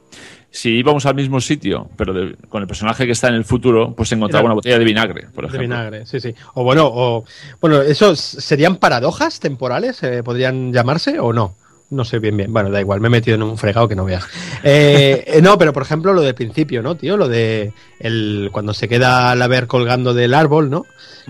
[0.52, 3.94] si íbamos al mismo sitio, pero de- con el personaje que está en el futuro,
[3.96, 5.62] pues se encontraba una botella de vinagre, por De ejemplo.
[5.62, 6.36] vinagre, sí, sí.
[6.56, 7.24] O bueno, o
[7.62, 10.04] bueno, ¿esos serían paradojas temporales?
[10.04, 11.56] eh, ¿Podrían llamarse o no?
[11.92, 12.54] No sé bien bien.
[12.54, 14.24] Bueno, da igual, me he metido en un fregado que no veas.
[14.64, 17.18] Eh, eh, no, pero por ejemplo lo del principio, ¿no, tío?
[17.18, 20.86] Lo de el, cuando se queda la ver colgando del árbol, ¿no?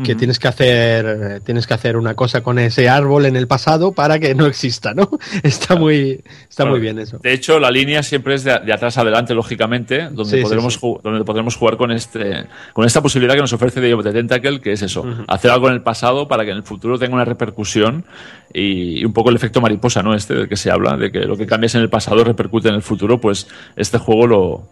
[0.06, 3.92] Que tienes que hacer tienes que hacer una cosa con ese árbol en el pasado
[3.92, 5.10] para que no exista, ¿no?
[5.44, 7.18] Está muy está Bueno, muy bien eso.
[7.18, 10.80] De hecho, la línea siempre es de, de atrás adelante, lógicamente, donde, Sí, podremos sí.
[11.04, 14.82] donde podremos jugar con este con esta posibilidad que nos ofrece the Tentacle, que es
[14.82, 18.06] eso, hacer algo en el pasado para que en el futuro tenga una repercusión
[18.54, 20.14] y, un poco el efecto mariposa, ¿no?
[20.14, 22.76] Este del que se habla, de que lo que cambias en el pasado repercute en
[22.76, 24.70] el futuro, pues este juego lo,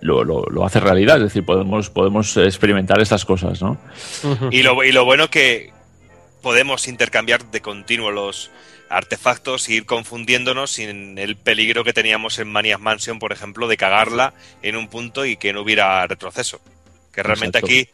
[0.00, 3.78] lo, lo- lo hace realidad, es decir, podemos, podemos experimentar estas cosas, ¿no?
[4.50, 5.72] Y lo, y lo bueno que
[6.42, 8.50] podemos intercambiar de continuo los
[8.90, 13.76] artefactos e ir confundiéndonos sin el peligro que teníamos en Maniac Mansion, por ejemplo, de
[13.76, 14.32] cagarla
[14.62, 16.60] en un punto y que no hubiera retroceso.
[17.12, 17.66] Que realmente Exacto.
[17.74, 17.88] aquí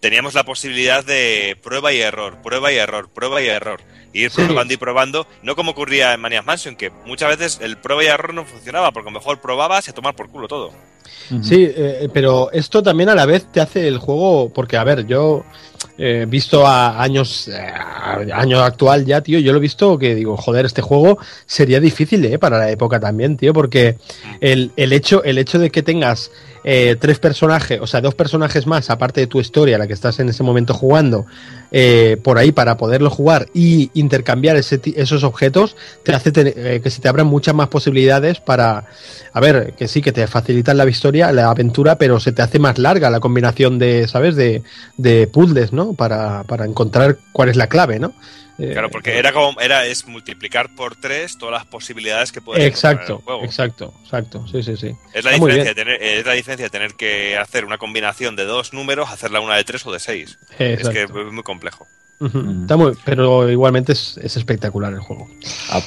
[0.00, 3.80] teníamos la posibilidad de prueba y error, prueba y error, prueba y error.
[4.12, 4.42] Y ir Sí.
[4.44, 8.06] probando y probando, no como ocurría en Maniac Mansion, que muchas veces el prueba y
[8.06, 10.70] error no funcionaba, porque a lo mejor probabas y a tomar por culo todo.
[11.42, 15.06] Sí, eh, pero esto también a la vez te hace el juego, porque a ver,
[15.06, 15.44] yo
[15.96, 17.72] he visto a años, eh,
[18.32, 22.24] año actual ya, tío, yo lo he visto que digo, joder, este juego sería difícil,
[22.24, 23.96] eh, para la época también, tío, porque
[24.40, 26.32] el, el hecho, el hecho de que tengas
[26.64, 30.18] eh, tres personajes, o sea, dos personajes más, aparte de tu historia, la que estás
[30.20, 31.26] en ese momento jugando,
[31.70, 36.80] eh, por ahí para poderlo jugar y intercambiar ese esos objetos, te hace tener- eh,
[36.82, 38.86] que se te abran muchas más posibilidades para,
[39.32, 42.58] a ver, que sí, que te facilitan la historia, la aventura, pero se te hace
[42.58, 44.34] más larga la combinación de, ¿sabes?
[44.36, 44.62] De,
[44.96, 45.92] de puzzles, ¿no?
[45.94, 48.14] Para, para encontrar cuál es la clave, ¿no?
[48.58, 52.62] Eh, Claro, porque era como era es multiplicar por tres todas las posibilidades que puedes
[52.62, 53.42] Exacto, juego.
[53.42, 54.94] exacto, exacto, sí, sí, sí.
[55.14, 58.44] Es la, diferencia de tener, es la diferencia de tener que hacer una combinación de
[58.44, 60.38] dos números, hacerla una de tres o de seis.
[60.58, 61.86] Es que es muy complejo.
[62.62, 65.28] Está muy, pero igualmente es, es espectacular el juego.
[65.70, 65.80] A-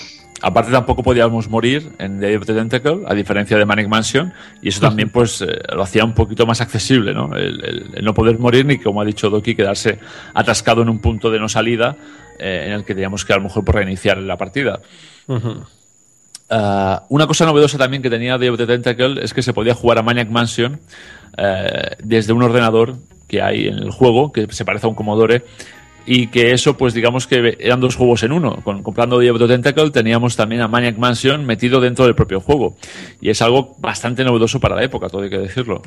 [0.46, 4.68] Aparte tampoco podíamos morir en Day of the Tentacle, a diferencia de Manic Mansion, y
[4.68, 7.34] eso también pues eh, lo hacía un poquito más accesible, ¿no?
[7.34, 10.00] El, el- el no poder morir ni, como ha dicho Doki, quedarse
[10.34, 11.96] atascado en un punto de no salida
[12.40, 14.82] eh, en el que teníamos que a lo mejor por reiniciar la partida.
[16.50, 19.74] Ah, una cosa novedosa también que tenía Day of the Tentacle es que se podía
[19.74, 20.80] jugar a Maniac Mansion
[21.38, 22.96] eh, desde un ordenador
[23.30, 25.46] que hay en el juego, que se parece a un Commodore,
[26.06, 28.58] y que eso, pues digamos que eran dos juegos en uno.
[28.64, 32.40] Con, comprando Day of the Tentacle teníamos también a Maniac Mansion metido dentro del propio
[32.40, 32.76] juego.
[33.22, 35.82] Y es algo bastante novedoso para la época, todo hay que decirlo.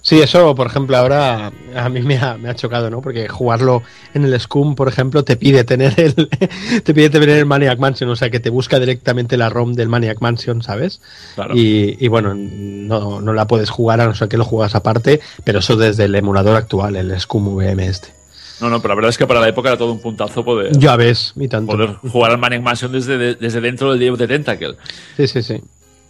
[0.00, 3.00] Sí, eso, por ejemplo, ahora a mí me ha, me ha chocado, ¿no?
[3.00, 3.82] Porque jugarlo
[4.14, 6.14] en el Scum, por ejemplo, te pide tener el
[6.84, 9.88] te pide tener el Maniac Mansion, o sea, que te busca directamente la ROM del
[9.88, 11.00] Maniac Mansion, ¿sabes?
[11.34, 11.54] Claro.
[11.56, 15.20] Y, y bueno, no, no la puedes jugar a no ser que lo juegas aparte,
[15.44, 18.17] pero eso desde el emulador actual, el Scum VM este.
[18.60, 20.76] No, no, pero la verdad es que para la época era todo un puntazo poder,
[20.78, 21.72] Ya ves, y tanto.
[21.72, 24.74] poder jugar al Maniac Mansion desde, de- desde dentro del Day of the Tentacle.
[25.16, 25.60] Sí, sí, sí.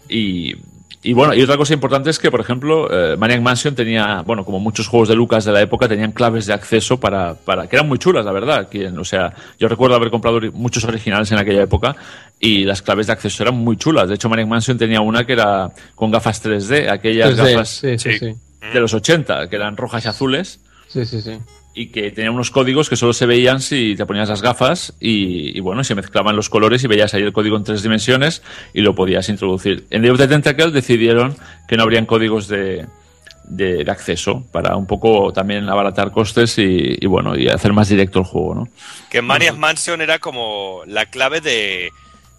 [0.08, 0.54] Y,
[1.02, 4.44] y bueno, y otra cosa importante es que, por ejemplo, eh, Maniac Mansion tenía, bueno,
[4.44, 7.76] como muchos juegos de Lucas de la época, tenían claves de acceso para, para que
[7.76, 8.68] eran muy chulas, la verdad.
[8.68, 11.94] Que, o sea, yo recuerdo haber comprado muchos originales en aquella época
[12.40, 14.08] y las claves de acceso eran muy chulas.
[14.08, 17.98] De hecho, Maniac Mansion tenía una que era con gafas 3D, aquellas 3D, gafas sí,
[17.98, 18.34] sí, sí.
[18.72, 21.32] de los 80, que eran rojas y azules Sí, sí, sí.
[21.78, 25.56] Y que tenía unos códigos que solo se veían si te ponías las gafas y,
[25.56, 28.42] y, bueno, se mezclaban los colores y veías ahí el código en tres dimensiones
[28.74, 29.86] y lo podías introducir.
[29.90, 31.36] En Day of the Tentacle decidieron
[31.68, 32.84] que no habrían códigos de,
[33.44, 37.88] de, de acceso para un poco también abaratar costes y, y, bueno, y hacer más
[37.88, 38.64] directo el juego, ¿no?
[39.08, 41.90] Que Maniac Mansion era como la clave de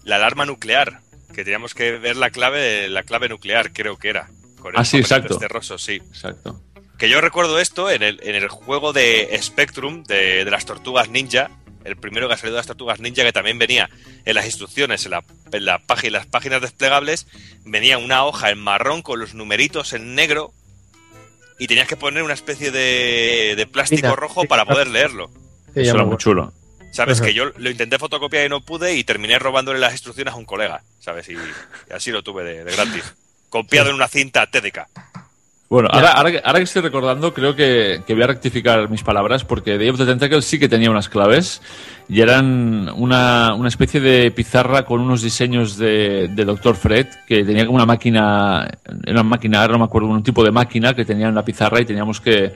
[0.04, 1.00] la alarma nuclear,
[1.34, 4.28] que teníamos que ver la clave de la clave nuclear, creo que era.
[4.60, 5.38] Con Ah, sí, exacto.
[5.40, 5.94] este sí.
[5.94, 6.60] Exacto.
[7.00, 11.08] Que yo recuerdo esto en el, en el juego de Spectrum de, de las tortugas
[11.08, 11.50] ninja,
[11.82, 13.88] el primero que ha salido de las tortugas ninja, que también venía
[14.26, 17.26] en las instrucciones, en, la, en la página, las páginas desplegables,
[17.64, 20.52] venía una hoja en marrón con los numeritos en negro
[21.58, 25.30] y tenías que poner una especie de, de plástico Mira, rojo para poder leerlo.
[25.72, 26.52] Sí, Eso era muy chulo.
[26.92, 27.16] ¿Sabes?
[27.18, 27.28] Ajá.
[27.28, 30.44] Que yo lo intenté fotocopiar y no pude y terminé robándole las instrucciones a un
[30.44, 31.30] colega, ¿sabes?
[31.30, 33.14] Y, y así lo tuve de, de gratis.
[33.48, 34.86] Copiado en una cinta TDK.
[35.70, 39.04] Bueno, ahora, ahora, que- ahora que estoy recordando, creo que, que voy a rectificar mis
[39.04, 41.62] palabras porque Day of the Tentacle sí que tenía unas claves
[42.08, 46.74] y eran una, una especie de pizarra con unos diseños de, de Dr.
[46.74, 48.68] Fred que tenía como una máquina,
[49.04, 51.44] era una máquina, ahora no me acuerdo, un tipo de máquina que tenía en la
[51.44, 52.52] pizarra y teníamos que,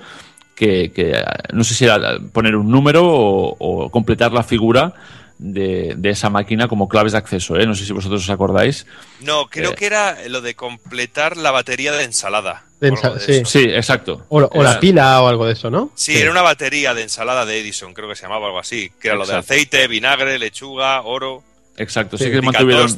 [0.57, 1.15] que, que,
[1.52, 4.93] no sé si era poner un número o, o completar la figura
[5.39, 7.65] de, de esa máquina como claves de acceso, ¿eh?
[7.67, 8.86] No sé si vosotros os acordáis.
[9.20, 9.75] No, creo Eh.
[9.76, 12.65] que era lo de completar la batería de ensalada.
[12.91, 13.33] De de sí.
[13.33, 13.51] eso.
[13.51, 14.27] Sí, exacto.
[14.29, 15.91] O, o la pila o algo de eso, ¿no?
[15.95, 18.91] Sí, era una batería de ensalada de Edison, creo que se llamaba algo así.
[19.01, 21.43] Que era lo de aceite, vinagre, lechuga, oro,
[21.77, 22.89] Exacto, sí, Sí, que mantuvieron,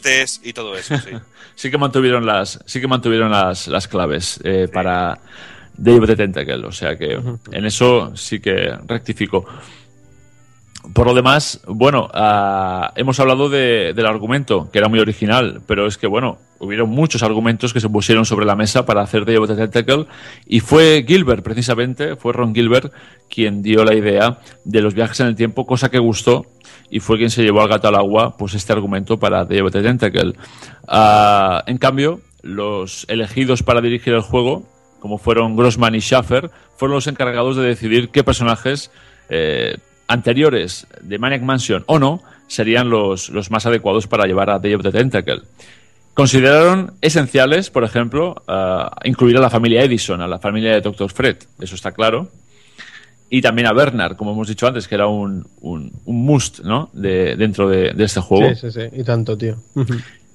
[0.42, 1.10] y todo eso, sí.
[1.54, 5.18] sí que mantuvieron las, sí que mantuvieron las, las claves eh, para
[5.82, 7.12] the Tentacle, o sea que
[7.52, 9.46] en eso sí que rectifico.
[10.94, 15.86] Por lo demás, bueno, ah, hemos hablado de- del argumento, que era muy original, pero
[15.86, 19.48] es que, bueno, hubieron muchos argumentos que se pusieron sobre la mesa para hacer of
[19.48, 20.06] the Tentacle,
[20.46, 22.92] y fue Gilbert, precisamente, fue Ron Gilbert
[23.28, 26.46] quien dio la idea de los viajes en el tiempo, cosa que gustó,
[26.90, 30.34] y fue quien se llevó al gato al agua, pues este argumento para the Tentacle.
[30.86, 34.62] Ah, en cambio, los elegidos para dirigir el juego,
[35.00, 38.90] como fueron Grossman y Schaffer, fueron los encargados de decidir qué personajes
[39.28, 39.76] eh,
[40.08, 44.74] anteriores de Maniac Mansion o no serían los, los más adecuados para llevar a Day
[44.74, 45.42] of the Tentacle.
[46.14, 51.10] Consideraron esenciales, por ejemplo, ah, incluir a la familia Edison, a la familia de Dr.
[51.10, 52.30] Fred, eso está claro.
[53.28, 56.90] Y también a Bernard, como hemos dicho antes, que era un, un, un must ¿no?
[56.92, 58.48] de, dentro de, de este juego.
[58.54, 58.88] Sí, sí, sí.
[58.92, 59.56] Y tanto, tío.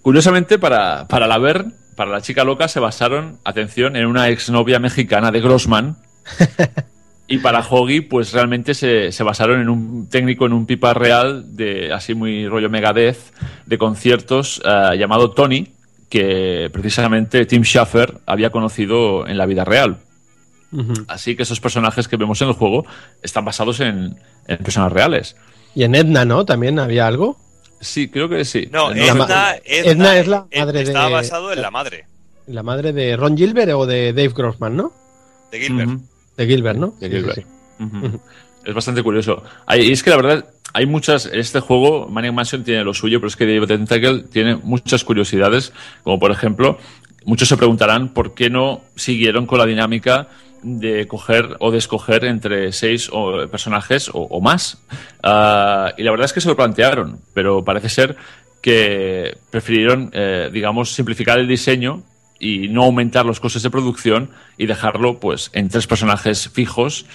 [0.02, 4.80] Curiosamente, para, para la Vern, para la chica loca, se basaron, atención, en una exnovia
[4.80, 5.98] mexicana de Grossman.
[7.32, 11.56] y para Hoggy, pues realmente se, se basaron en un técnico, en un pipa real,
[11.56, 13.18] de así muy rollo Megadeth,
[13.66, 15.68] de conciertos, eh, llamado Tony,
[16.10, 19.98] que precisamente Tim Schafer había conocido en la vida real.
[21.08, 22.86] Así que esos personajes que vemos en el juego
[23.22, 24.16] están basados en,
[24.48, 25.36] en personas reales.
[25.76, 26.46] Y en Edna, ¿no?
[26.46, 27.38] También había algo.
[27.82, 28.70] Sí, creo que sí.
[28.72, 32.06] No, Edna, Edna es la madre estaba de- basado en la madre
[32.48, 34.94] La madre de Ron Gilbert o de Dave Grossman, ¿no?
[35.52, 35.90] de Gilbert.
[36.38, 36.94] De Gilbert, ¿no?
[37.00, 37.44] De Sí, sí,
[37.80, 38.22] Gilbert.
[38.66, 39.44] Es bastante curioso.
[39.66, 41.26] Hay- y es que la verdad, hay muchas.
[41.26, 45.74] Este juego, Maniac Mansion, tiene lo suyo, pero es que David Tentacle tiene muchas curiosidades.
[46.04, 46.78] Como por ejemplo,
[47.26, 50.28] muchos se preguntarán por qué no siguieron con la dinámica
[50.64, 54.78] de coger o de escoger entre seis o- personajes o, o más.
[55.24, 58.16] Ah, y la verdad es que se lo plantearon, pero parece ser
[58.62, 62.04] que prefirieron, eh, digamos, simplificar el diseño
[62.42, 67.06] y no aumentar los costes de producción y dejarlo pues en tres personajes fijos.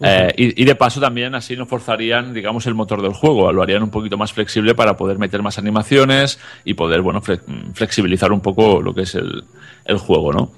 [0.00, 3.52] Eh, y, y de paso también así no forzarían digamos el motor del juego.
[3.52, 7.40] Lo harían un poquito más flexible para poder meter más animaciones y poder bueno fle-
[7.74, 9.44] flexibilizar un poco lo que es el,
[9.84, 10.50] el juego no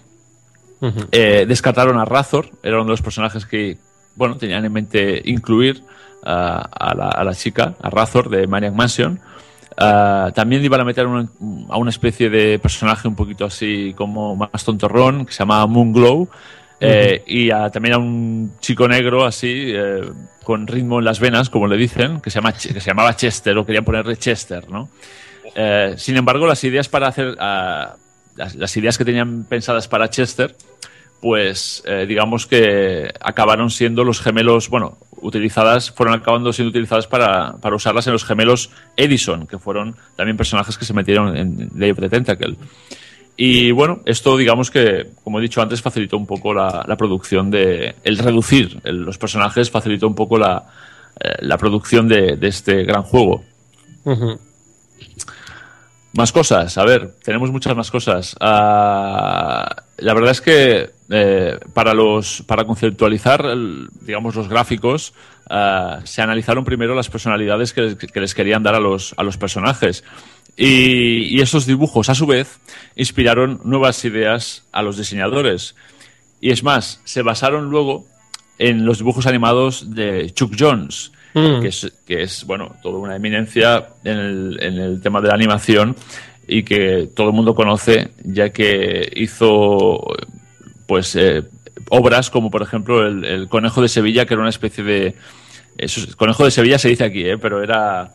[1.11, 3.79] eh, descartaron a Razor, era uno de los personajes que,
[4.15, 5.83] bueno, tenían en mente incluir
[6.23, 9.21] a, la, a la chica, a Razor de Maniac Mansion.
[9.79, 11.29] Ah, también iban a meter una-
[11.69, 16.29] a una especie de personaje un poquito así como más tontorrón, que se llamaba Moonglow,
[16.79, 20.03] Eh, Y a- también a un chico negro así, eh,
[20.45, 23.57] con ritmo en las venas, como le dicen, que se, llama, que se llamaba Chester,
[23.57, 24.89] o querían ponerle Chester, ¿no?
[25.59, 27.35] Eh, sin embargo, las ideas para hacer.
[27.39, 30.55] las, las ideas que tenían pensadas para Chester,
[31.21, 37.57] pues eh, digamos que acabaron siendo los gemelos, bueno, utilizadas, fueron acabando siendo utilizadas para,
[37.57, 41.91] para usarlas en los gemelos Edison, que fueron también personajes que se metieron en Day
[41.91, 42.57] of the Tentacle.
[43.37, 47.51] Y bueno, esto digamos que, como he dicho antes, facilitó un poco la, la producción
[47.51, 47.95] de...
[48.03, 50.65] El reducir el- los personajes facilitó un poco la,
[51.21, 53.45] eh, la producción de, de este gran juego.
[56.15, 58.35] Más cosas, a ver, tenemos muchas más cosas.
[58.41, 65.15] Ah, la verdad es que eh, para los para conceptualizar, el- digamos, los gráficos,
[65.49, 69.23] ah, se analizaron primero las personalidades que les, que les querían dar a los, a
[69.23, 70.05] los personajes.
[70.57, 72.59] Y, y esos dibujos, a su vez,
[72.97, 75.75] inspiraron nuevas ideas a los diseñadores.
[76.41, 78.07] Y es más, se basaron luego
[78.59, 81.61] en los dibujos animados de Chuck Jones, Mm.
[81.61, 85.35] que, es, que es, bueno, toda una eminencia en el, en el tema de la
[85.35, 85.95] animación
[86.49, 90.01] y que todo el mundo conoce, ya que hizo
[90.87, 91.43] pues eh,
[91.89, 95.15] obras como por ejemplo el, el Conejo de Sevilla, que era una especie de...
[95.79, 97.39] eso es- Conejo de Sevilla se dice aquí, ¿eh?
[97.39, 98.13] pero era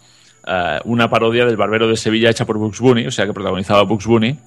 [0.47, 3.83] eh, una parodia del Barbero de Sevilla hecha por Bugs Bunny, o sea que protagonizaba
[3.83, 4.37] Bugs Bunny.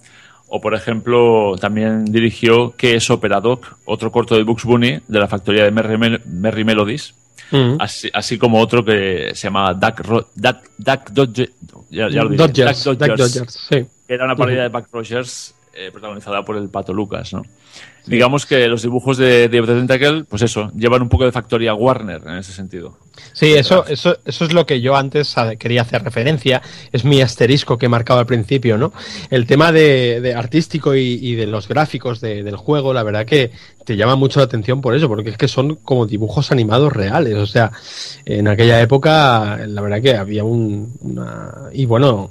[0.49, 3.77] O, por ejemplo, también dirigió ¿Qué es Opera Doc?
[3.86, 7.15] Otro corto de Bugs Bunny de la factoría de Merry, Mel- Merry Melodies.
[7.51, 7.77] Mm.
[7.81, 11.51] Así, así como otro que se llama Duck, Ro- Duck, Duck Dodge-
[11.91, 13.86] ya- ya lo dije, Dodgers, Duck Duck Dodgers, Dodgers, sí.
[14.07, 17.43] que era una parodia de Buck Rogers eh, protagonizada por el Pato Lucas, ¿no?
[18.07, 22.23] Digamos que los dibujos de the Tentacle, pues eso, llevan un poco de factoría Warner
[22.26, 22.99] en ese sentido.
[23.33, 26.60] Sí, eso, eso, eso es lo que yo antes quería hacer referencia.
[26.92, 28.92] Es mi asterisco que he marcado al principio, ¿no?
[29.31, 33.52] El tema de, de artístico y, de los gráficos de- del juego, la verdad que
[33.84, 37.34] te llama mucho la atención por eso, porque es que son como dibujos animados reales.
[37.36, 37.73] O sea,
[38.26, 40.92] en aquella época, la verdad que había un.
[41.73, 42.31] Y bueno.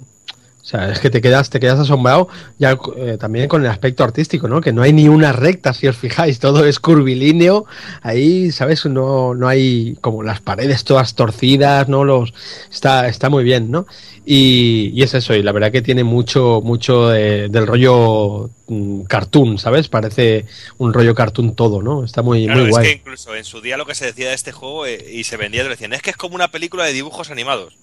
[0.64, 4.02] O sea, es que te quedas, te quedas asombrado ya eh, también con el aspecto
[4.06, 4.62] artístico, ¿no?
[4.62, 7.66] Que no hay ni una recta, si os fijáis, todo es curvilíneo.
[8.02, 8.86] Ahí, ¿sabes?
[8.86, 12.06] No, no hay como las paredes todas torcidas, ¿no?
[12.06, 12.34] Los,
[12.72, 13.86] está, está muy bien, ¿no?
[14.26, 19.02] Y, y es eso, y la verdad que tiene mucho, mucho de- del rollo mm,
[19.02, 19.90] cartoon, ¿sabes?
[19.90, 20.46] Parece
[20.78, 22.06] un rollo cartoon todo, ¿no?
[22.06, 22.88] Está muy, Claro, muy es guay.
[22.88, 25.36] que incluso en su día lo que se decía de este juego eh, y se
[25.36, 27.76] vendía, lo decían, es que es como una película de dibujos animados.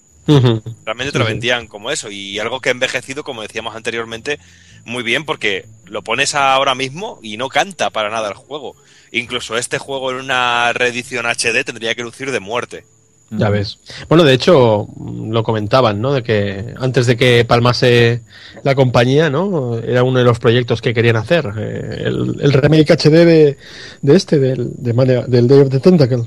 [0.85, 4.39] Realmente te lo vendían como eso y algo que ha envejecido, como decíamos anteriormente,
[4.85, 8.75] muy bien porque lo pones ahora mismo y no canta para nada el juego.
[9.11, 12.85] Incluso este juego en una reedición HD tendría que lucir de muerte.
[13.33, 13.79] Ya ves.
[14.09, 16.11] Bueno, de hecho, lo comentaban, ¿no?
[16.13, 18.21] De que antes de que palmase
[18.63, 19.77] la compañía, ¿no?
[19.79, 21.45] Era uno de los proyectos que querían hacer.
[21.57, 23.57] eh, el, el remake HD de,
[24.01, 26.25] de este, del, de Mania- del Day of the Tentacle.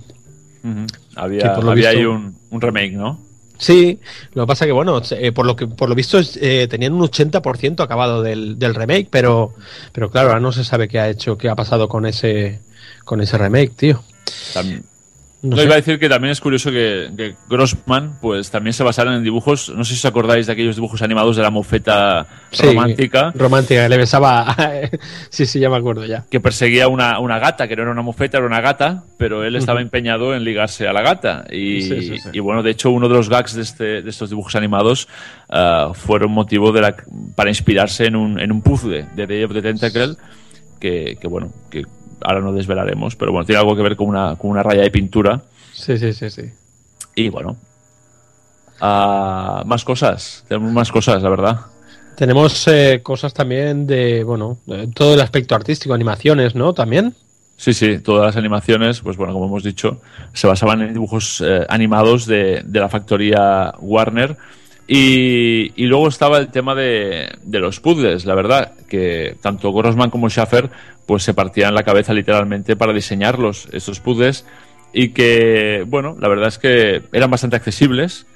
[1.15, 3.21] Había, por lo había visto- ahí un, un remake, ¿no?
[3.65, 3.99] Sí,
[4.35, 7.01] lo que pasa que, bueno, eh, por, lo que, por lo visto eh, tenían un
[7.01, 9.55] 80% acabado del, del remake, pero,
[9.91, 12.61] pero claro, ahora no se sabe qué ha hecho, qué ha pasado con ese,
[13.07, 14.05] con ese remake, tío.
[14.53, 14.85] También.
[15.45, 15.65] No No, sé.
[15.65, 19.23] iba a decir que también es curioso que, que Grossman pues también se basaron en
[19.23, 23.31] dibujos, no sé si os acordáis de aquellos dibujos animados de la mofeta Sí, romántica
[23.35, 24.57] Romántica, le besaba.
[25.29, 26.25] sí, sí, ya me acuerdo ya.
[26.31, 29.55] que perseguía una, una gata, que no era una mofeta, era una gata, pero él
[29.57, 31.45] estaba empeñado en ligarse a la gata.
[31.51, 32.29] Y, Sí, sí, sí.
[32.33, 35.09] y bueno, de hecho, uno de los gags de, este, de estos dibujos animados
[35.51, 36.97] ah, fueron motivo de la,
[37.37, 40.15] para inspirarse en un, en un puzzle de Day of the Tentacle,
[40.81, 41.83] que, que bueno, que
[42.21, 44.91] ahora no desvelaremos, pero bueno, tiene algo que ver con una, con una raya de
[44.91, 45.43] pintura.
[45.73, 46.43] Sí, sí, sí, sí.
[47.15, 47.57] Y bueno,
[48.81, 51.61] ah, más cosas, tenemos más cosas, la verdad.
[52.17, 56.73] Tenemos eh, cosas también de, bueno, de todo el aspecto artístico, animaciones, ¿no?
[56.73, 57.15] También.
[57.57, 60.01] Sí, sí, todas las animaciones, pues bueno, como hemos dicho,
[60.33, 64.37] se basaban en dibujos eh, animados de, de la factoría Warner.
[64.87, 70.29] Y, luego estaba el tema de, de los puzzles, la verdad, que tanto Grossman como
[70.29, 70.71] Schaffer
[71.07, 74.47] pues se partían la cabeza literalmente para diseñarlos, estos puzzles,
[74.93, 78.27] y que, bueno, la verdad es que eran bastante accesibles,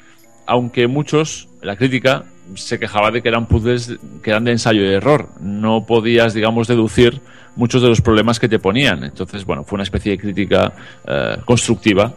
[0.46, 4.94] aunque muchos, la crítica, se quejaba de que eran puzzles que eran de ensayo y
[4.94, 5.28] error.
[5.40, 7.20] No podías, digamos, deducir
[7.56, 9.04] muchos de los problemas que te ponían.
[9.04, 10.72] Entonces, bueno, fue una especie de crítica
[11.06, 12.14] eh, constructiva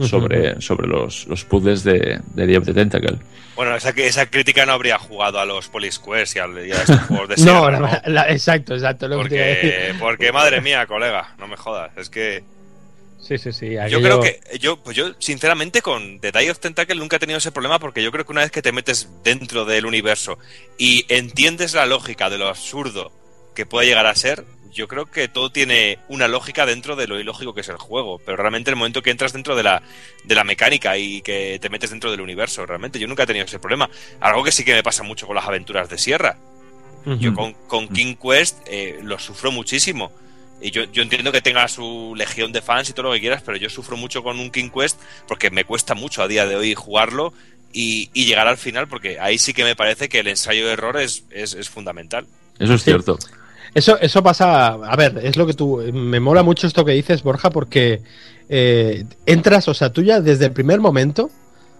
[0.00, 3.18] sobre, sobre los, los puzzles de, de Day of the Tentacle.
[3.54, 6.76] Bueno, esa, que- esa crítica no habría jugado a los Polisquares y, al- y a
[6.82, 9.08] estos juegos de No, Sierra, la- la- exacto, exacto.
[9.08, 9.54] lo que a.
[9.54, 11.90] Porque, porque, madre mía, colega, no me jodas.
[11.96, 12.42] Es que
[13.20, 13.76] Sí, sí, sí.
[13.88, 17.38] yo creo que, yo, pues yo, sinceramente, con The Day of Tentacle nunca he tenido
[17.38, 20.40] ese problema porque yo creo que una vez que te metes dentro del universo
[20.76, 23.12] y entiendes la lógica de lo absurdo
[23.54, 27.20] que puede llegar a ser, yo creo que todo tiene una lógica dentro de lo
[27.20, 29.82] ilógico que es el juego, pero realmente el momento que entras dentro de la,
[30.24, 33.44] de la mecánica y que te metes dentro del universo, realmente yo nunca he tenido
[33.44, 33.88] ese problema.
[34.20, 36.36] Algo que sí que me pasa mucho con las aventuras de Sierra.
[37.04, 40.12] Yo con, con King Quest eh, lo sufro muchísimo.
[40.60, 43.42] Y yo, yo entiendo que tenga su legión de fans y todo lo que quieras,
[43.44, 46.54] pero yo sufro mucho con un King Quest porque me cuesta mucho a día de
[46.54, 47.32] hoy jugarlo
[47.72, 50.74] y, y llegar al final, porque ahí sí que me parece que el ensayo de
[50.74, 52.26] error es, es, es fundamental.
[52.60, 53.18] Eso es cierto.
[53.74, 57.22] Eso, eso pasa, a ver, es lo que tú, me mola mucho esto que dices,
[57.22, 58.02] Borja, porque
[58.48, 61.30] eh, entras, o sea, tú ya desde el primer momento,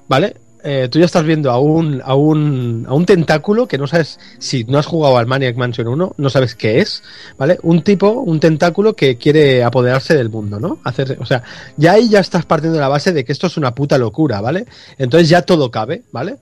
[0.09, 0.37] ¿vale?
[0.65, 4.21] Eh, tú ya estás viendo a un, a, un, a un tentáculo que no sabes,
[4.39, 7.03] si no has jugado al Maniac Mansion 1, no sabes qué es,
[7.37, 7.59] ¿vale?
[7.63, 10.79] Un tipo, un tentáculo que quiere apoderarse del mundo, ¿no?
[10.85, 11.43] Hacer, o sea,
[11.77, 14.41] ya ahí ya estás partiendo de la base de que esto es una puta locura,
[14.41, 14.67] ¿vale?
[14.99, 16.37] Entonces ya todo cabe, ¿vale?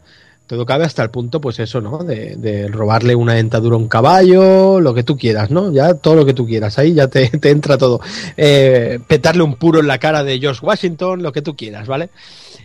[0.50, 1.98] Todo cabe hasta el punto, pues eso, ¿no?
[1.98, 5.70] De, de robarle una dentadura a un caballo, lo que tú quieras, ¿no?
[5.70, 8.00] Ya todo lo que tú quieras, ahí ya te, te entra todo.
[8.36, 12.10] Eh, petarle un puro en la cara de George Washington, lo que tú quieras, ¿vale?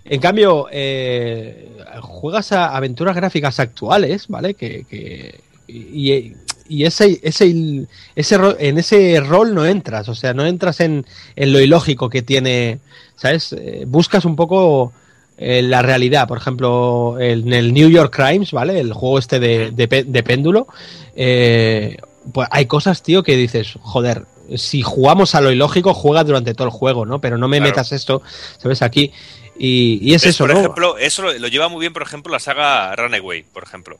[0.03, 4.55] En cambio, eh, juegas a aventuras gráficas actuales, ¿vale?
[4.55, 5.35] Que,
[5.67, 6.33] y,
[6.67, 11.05] y ese, ese, ese, en ese rol no entras, o sea, no entras en,
[11.35, 12.79] en lo ilógico que tiene,
[13.15, 13.53] ¿sabes?
[13.53, 14.91] Eh, buscas un poco
[15.37, 18.79] eh, la realidad, por ejemplo, en el New York Crimes, ¿vale?
[18.79, 20.67] El juego este de, de, péndulo,
[21.15, 21.97] eh,
[22.33, 26.67] pues hay cosas, tío, que dices, joder, si jugamos a lo ilógico, juega durante todo
[26.67, 27.19] el juego, ¿no?
[27.19, 27.71] Pero no me Claro.
[27.71, 28.21] metas esto,
[28.57, 28.81] ¿sabes?
[28.81, 29.11] Aquí.
[29.57, 30.31] Y, y es ¿Ves?
[30.35, 30.59] eso, por ¿no?
[30.59, 33.97] ejemplo, eso lo, lo lleva muy bien, por ejemplo, la saga Runaway, por ejemplo.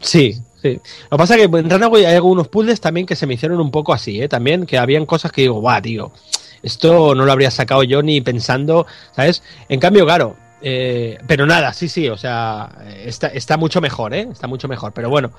[0.00, 0.78] Sí, sí.
[1.10, 3.60] Lo que pasa es que en Runaway hay algunos puzzles también que se me hicieron
[3.60, 4.28] un poco así, ¿eh?
[4.28, 6.12] También que habían cosas que digo, guau, tío,
[6.62, 9.42] esto no lo habría sacado yo ni pensando, ¿sabes?
[9.68, 12.70] En cambio, claro, eh, pero nada, sí, sí, o sea,
[13.04, 14.28] está, está mucho mejor, ¿eh?
[14.30, 14.92] Está mucho mejor.
[14.92, 15.30] Pero bueno,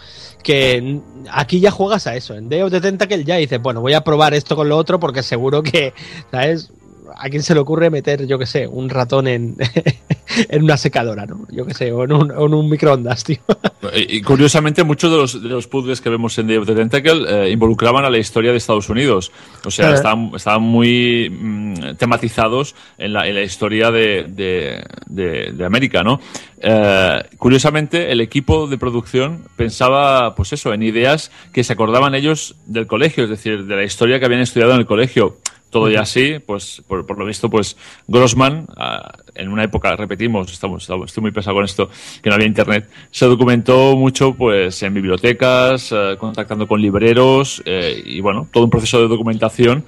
[0.44, 2.36] que aquí ya juegas a eso.
[2.36, 5.00] En Day of the Tentacle ya dices, bueno, voy a probar esto con lo otro
[5.00, 5.94] porque seguro que,
[6.32, 6.72] ¿sabes?
[7.20, 9.56] ¿A quién se le ocurre meter, yo qué sé, un ratón en,
[10.50, 11.48] en una secadora, ¿no?
[11.52, 13.38] Yo qué sé, o en un, o en un microondas, tío.
[13.96, 17.52] Y curiosamente, muchos de los, de los puzzles que vemos en of the Tentacle eh,
[17.52, 19.32] involucraban a la historia de Estados Unidos.
[19.66, 19.94] O sea, Eh.
[19.96, 26.04] estaban, estaban muy mm, tematizados en la, en la historia de, de, de- de América,
[26.04, 26.20] ¿no?
[26.62, 32.56] Eh, curiosamente, el equipo de producción pensaba, pues eso, en ideas que se acordaban ellos
[32.66, 35.38] del colegio, es decir, de la historia que habían estudiado en el colegio.
[35.70, 37.76] Todo ya así, pues por, lo visto, pues
[38.08, 41.90] Grossman, ah, en una época, repetimos, estamos, estoy muy pesado con esto,
[42.22, 48.02] que no había internet, se documentó mucho pues en bibliotecas, eh, contactando con libreros eh,
[48.06, 49.84] y bueno, todo un proceso de documentación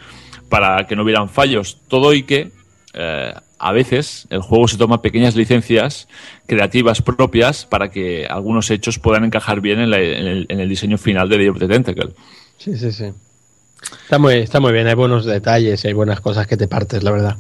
[0.50, 1.78] para que no hubieran fallos.
[1.88, 2.52] Todo y que
[2.94, 6.08] eh, a veces el juego se toma pequeñas licencias
[6.46, 10.68] creativas propias para que algunos hechos puedan encajar bien en, la- en el, en el
[10.68, 12.10] diseño final de Day of the Tentacle.
[12.58, 13.06] Sí, sí, sí.
[14.04, 17.12] Está muy, está muy bien, hay buenos detalles, hay buenas cosas que te partes, la
[17.12, 17.38] verdad.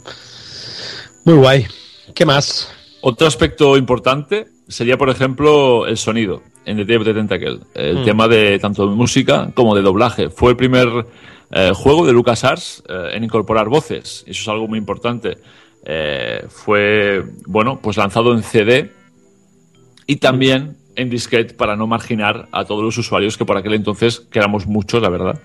[1.25, 1.67] Muy guay.
[2.13, 2.71] ¿Qué más?
[3.01, 7.59] Otro aspecto importante sería, por ejemplo, el sonido en The Day of the Tentacle.
[7.73, 8.05] El Mm.
[8.05, 10.29] tema de tanto de música como de doblaje.
[10.29, 10.87] Fue el primer
[11.51, 14.23] eh, juego de LucasArts eh, en incorporar voces.
[14.27, 15.39] Eso es algo muy importante.
[15.83, 18.91] Eh, fue, bueno, pues lanzado en CD
[20.05, 24.19] y también en disquete para no marginar a todos los usuarios que por aquel entonces,
[24.19, 25.39] que éramos muchos, la verdad,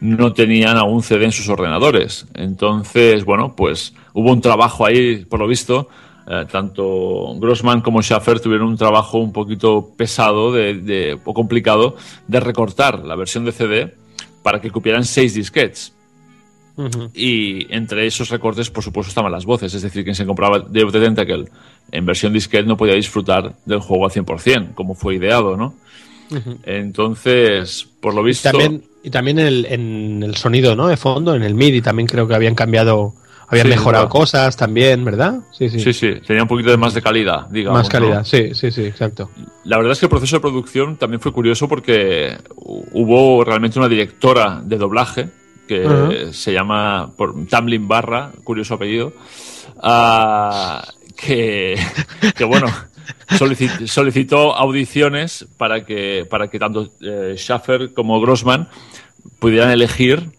[0.00, 2.26] no tenían aún CD en sus ordenadores.
[2.34, 5.88] Entonces, bueno, pues hubo un trabajo ahí, por lo visto,
[6.28, 11.96] eh, tanto Grossman como Schaffer tuvieron un trabajo un poquito pesado de, de- o complicado
[12.26, 13.94] de recortar la versión de CD
[14.42, 15.92] para que cupieran seis disquetes.
[17.14, 19.72] Y entre esos recortes, por supuesto, estaban las voces.
[19.72, 21.46] Es decir, quien se compraba Day of the Tentacle
[21.90, 25.74] en versión disquete no podía disfrutar del juego al 100%, como fue ideado, ¿no?
[26.64, 28.50] Entonces, por lo visto...
[28.50, 30.88] También, y también el, en el sonido, ¿no?
[30.88, 33.14] De fondo, en el MIDI también creo que habían cambiado,
[33.48, 34.20] habían Sí, mejorado claro.
[34.20, 35.40] cosas también, ¿verdad?
[35.52, 35.80] Sí, sí.
[35.80, 37.80] Sí, sí, tenía un poquito de más de calidad, digamos.
[37.80, 38.24] Más calidad, ¿no?
[38.24, 39.30] sí, sí, sí, exacto.
[39.64, 43.78] La verdad es que el proceso de producción también fue curioso porque hu- hubo realmente
[43.78, 45.28] una directora de doblaje
[45.68, 46.32] que Ajá.
[46.32, 49.12] se llama por Tamlin Barra, curioso apellido,
[49.82, 50.84] ah,
[51.16, 51.76] que,
[52.36, 52.66] que bueno,
[53.28, 57.36] solici- solicitó audiciones para que, para que tanto eh,
[57.94, 58.68] como Grossman
[59.38, 60.30] pudieran elegir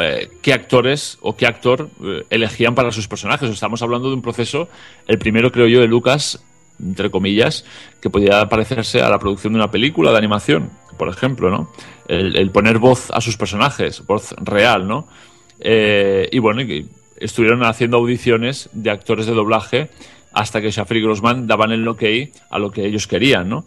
[0.00, 3.48] eh, qué actores o qué actor eh, elegían para sus personajes.
[3.50, 4.68] Estamos hablando de un proceso,
[5.06, 6.42] el primero creo yo de Lucas,
[6.80, 7.64] entre comillas,
[8.00, 11.72] que podía parecerse a la producción de una película de animación, por ejemplo, ¿no?
[12.08, 15.08] El, poner voz a sus personajes, voz real, ¿no?
[15.60, 16.62] Eh, y bueno,
[17.16, 19.90] estuvieron haciendo audiciones de actores de doblaje
[20.34, 22.02] hasta que Schaffer y Grossman daban el ok
[22.50, 23.64] a lo que ellos querían, ¿no?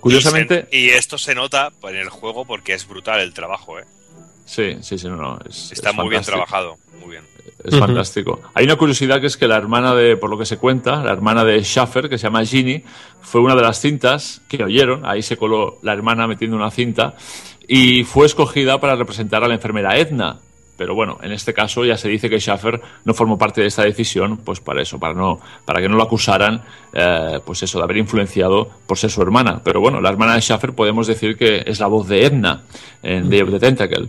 [0.00, 3.78] Curiosamente, Y, se- y esto se nota en el juego porque es brutal el trabajo,
[3.78, 3.84] ¿eh?
[4.44, 5.38] Sí, sí, sí, no, no.
[5.48, 6.76] Es, Está es muy bien trabajado.
[7.00, 7.24] Muy bien.
[7.64, 8.42] Es fantástico.
[8.52, 11.12] Hay una curiosidad que es que la hermana de, por lo que se cuenta, la
[11.12, 12.82] hermana de Schaffer, que se llama Ginny,
[13.22, 15.06] fue una de las cintas que oyeron.
[15.06, 17.14] Ahí se coló la hermana metiendo una cinta
[17.66, 20.38] y fue escogida para representar a la enfermera Edna.
[20.76, 23.82] Pero bueno, en este caso ya se dice que Schaffer no formó parte de esta
[23.82, 26.62] decisión, pues para eso, para no, para que no lo acusaran,
[26.92, 29.60] eh, pues eso, de haber influenciado por ser su hermana.
[29.62, 32.62] Pero bueno, la hermana de Schaffer podemos decir que es la voz de Edna
[33.02, 34.08] en Day of the Tentacle.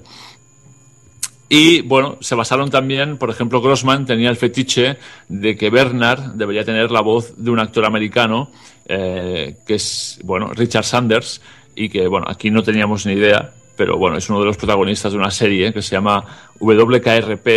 [1.47, 6.65] Y bueno, se basaron también, por ejemplo, Grossman tenía el fetiche de que Bernard debería
[6.65, 8.49] tener la voz de un actor americano,
[8.87, 11.41] eh, que es, bueno, Richard Sanders,
[11.75, 15.11] y que, bueno, aquí no teníamos ni idea, pero bueno, es uno de los protagonistas
[15.11, 16.23] de una serie que se llama
[16.59, 17.47] WKRP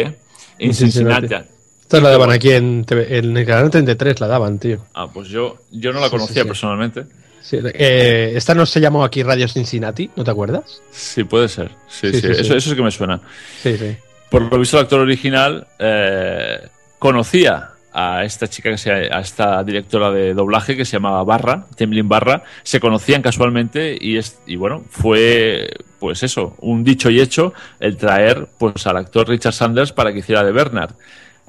[0.58, 1.34] en Cincinnati.
[1.82, 4.84] Esta la daban aquí en, TV en el canal 33, la daban, tío.
[4.94, 6.46] Ah, pues yo, yo no la conocía sí, sí.
[6.46, 7.06] personalmente.
[7.50, 10.82] Eh, esta no se llamó aquí Radio Cincinnati, ¿no te acuerdas?
[10.90, 11.70] Sí, puede ser.
[11.88, 12.26] Sí, Sí.
[12.26, 13.20] Eso, eso sí que me suena.
[13.62, 13.96] Sí, sí.
[14.30, 19.62] Por lo visto, el actor original eh, conocía a esta chica, que se, a esta
[19.64, 22.42] directora de doblaje que se llamaba Barra, Temlin Barra.
[22.62, 27.96] Se conocían casualmente y, es, y bueno, fue pues eso, un dicho y hecho el
[27.96, 30.94] traer pues al actor Richard Sanders para que hiciera de Bernard.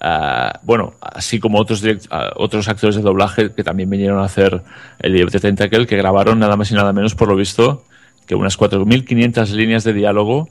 [0.02, 4.62] Ah, bueno, así como otros, ah, otros actores de doblaje que también vinieron a hacer
[5.00, 7.84] el of the Tentacle, que grabaron nada más y nada menos, por lo visto,
[8.26, 10.48] que unas 4.500 líneas de diálogo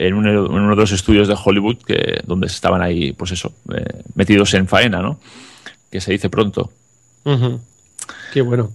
[0.00, 3.52] en uno, en uno de los estudios de Hollywood que, donde estaban ahí, pues eso,
[3.74, 5.18] eh, metidos en faena, ¿no?
[5.90, 6.70] Que se dice pronto.
[8.32, 8.72] Qué bueno.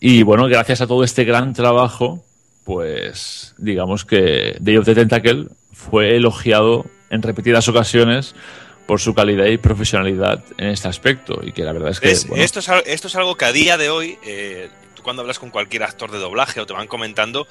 [0.00, 2.24] Y bueno, gracias a todo este gran trabajo,
[2.64, 8.34] pues digamos que Day of the Tentacle fue elogiado en repetidas ocasiones
[8.86, 11.40] por su calidad y profesionalidad en este aspecto.
[11.42, 12.10] Y que la verdad es que.
[12.10, 15.22] Es- bueno, esto, es, esto es algo que a día de hoy, eh, tú cuando
[15.22, 17.46] hablas con cualquier actor de doblaje o te van comentando,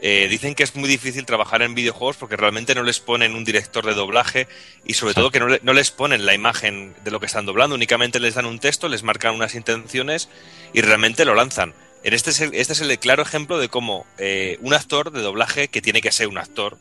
[0.00, 3.44] eh, dicen que es muy difícil trabajar en videojuegos porque realmente no les ponen un
[3.44, 4.46] director de doblaje
[4.84, 7.46] y sobre todo que no, le- no les ponen la imagen de lo que están
[7.46, 10.28] doblando, únicamente les dan un texto, les marcan unas intenciones
[10.72, 11.74] y realmente lo lanzan.
[12.04, 15.20] En este, es el, este es el claro ejemplo de cómo eh, un actor de
[15.20, 16.78] doblaje, que tiene que ser un actor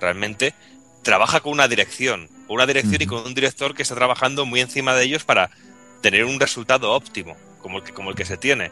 [0.00, 0.54] realmente,
[1.02, 4.60] trabaja con una dirección, con una dirección y con un director que está trabajando muy
[4.60, 5.50] encima de ellos para
[6.02, 8.70] tener un resultado óptimo, como el que, como el que se tiene.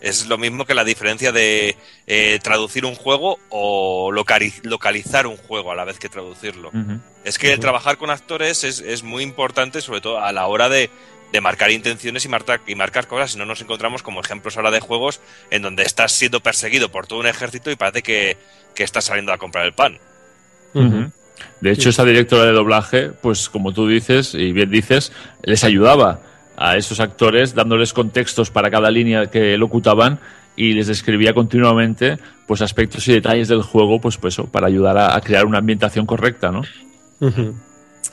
[0.00, 5.36] Es lo mismo que la diferencia de eh, traducir un juego o locali- localizar un
[5.36, 6.70] juego a la vez que traducirlo.
[7.24, 10.68] Es que el trabajar con actores es, es muy importante, sobre todo a la hora
[10.68, 10.88] de,
[11.32, 13.32] de marcar intenciones y marcar, y marcar cosas.
[13.32, 15.20] Si no, nos encontramos como ejemplos ahora de juegos
[15.50, 18.36] en donde estás siendo perseguido por todo un ejército y parece que,
[18.76, 19.98] que estás saliendo a comprar el pan.
[21.60, 25.12] De hecho, esa directora de doblaje, pues como tú dices y bien dices,
[25.42, 26.20] les ayudaba
[26.58, 30.18] a esos actores dándoles contextos para cada línea que locutaban
[30.56, 34.98] y les describía continuamente pues aspectos y detalles del juego, pues, pues eso, para ayudar
[34.98, 36.62] a, a crear una ambientación correcta, ¿no?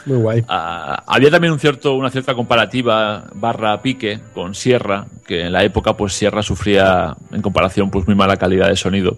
[0.06, 0.43] Muy guay.
[0.48, 5.64] Ah, había también un cierto, una cierta comparativa barra pique con Sierra, que en la
[5.64, 9.17] época pues Sierra sufría en comparación pues muy mala calidad de sonido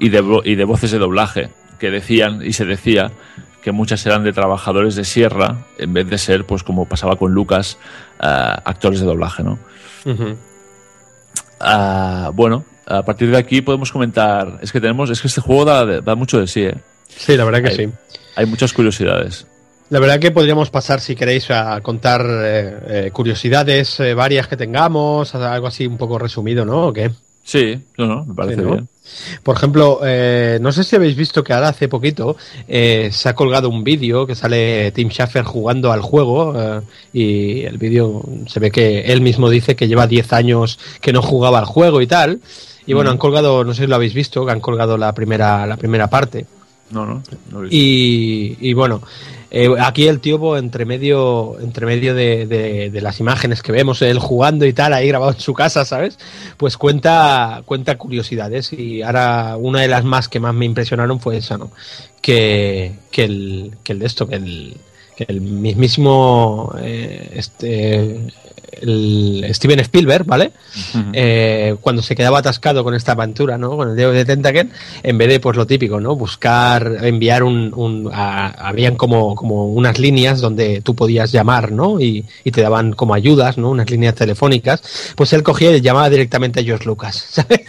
[0.00, 3.10] y de, y de voces de doblaje, que decían y se decía
[3.62, 7.32] que muchas eran de trabajadores de Sierra en vez de ser pues como pasaba con
[7.32, 7.78] Lucas,
[8.20, 9.58] ah, actores de doblaje, ¿no?
[11.60, 15.64] Ah, bueno, a partir de aquí podemos comentar, es que tenemos, es que este juego
[15.64, 16.74] da, da mucho de sí, ¿eh?
[17.08, 17.88] Sí, la verdad que Hay- sí.
[18.34, 19.46] Hay muchas curiosidades.
[19.90, 24.56] La verdad que podríamos pasar, si queréis, a contar eh, eh, curiosidades eh, varias que
[24.56, 26.86] tengamos, algo así un poco resumido, ¿no?
[26.86, 27.10] ¿O qué?
[27.44, 28.70] Sí, no, no, me parece Sí, ¿no?
[28.72, 28.88] bien.
[29.42, 32.36] Por ejemplo, eh, no sé si habéis visto que ahora hace poquito
[32.68, 36.80] eh, se ha colgado un vídeo que sale Tim Schafer jugando al juego eh,
[37.12, 41.20] y el vídeo se ve que él mismo dice que lleva 10 años que no
[41.22, 42.40] jugaba al juego y tal.
[42.86, 43.12] Y bueno, Mm.
[43.12, 46.08] han colgado, no sé si lo habéis visto, que han colgado la primera, la primera
[46.08, 46.46] parte.
[46.90, 47.76] No, no, no lo he visto.
[47.76, 49.02] Y, y bueno,
[49.54, 53.70] eh, aquí el tío, pues, entre medio, entre medio de, de- de las imágenes que
[53.70, 56.18] vemos, él jugando y tal, ahí grabado en su casa, ¿sabes?
[56.56, 58.72] Pues cuenta, cuenta curiosidades.
[58.72, 61.70] Y ahora una de las más que más me impresionaron fue esa, ¿no?
[62.22, 64.76] Que, que, el, que el de esto, que el,
[65.28, 68.18] el mismísimo eh, este,
[68.80, 70.50] el Steven Spielberg, ¿vale?
[71.12, 73.76] Eh, cuando se quedaba atascado con esta aventura, ¿no?
[73.76, 74.68] Con el dedo de Tentacle,
[75.02, 76.16] en vez de pues lo típico, ¿no?
[76.16, 82.00] Buscar, enviar un, un- a- habían como, como unas líneas donde tú podías llamar, ¿no?
[82.00, 83.70] Y, y te daban como ayudas, ¿no?
[83.70, 84.82] Unas líneas telefónicas.
[85.16, 87.60] Pues él cogía y llamaba directamente a George Lucas, ¿sabes?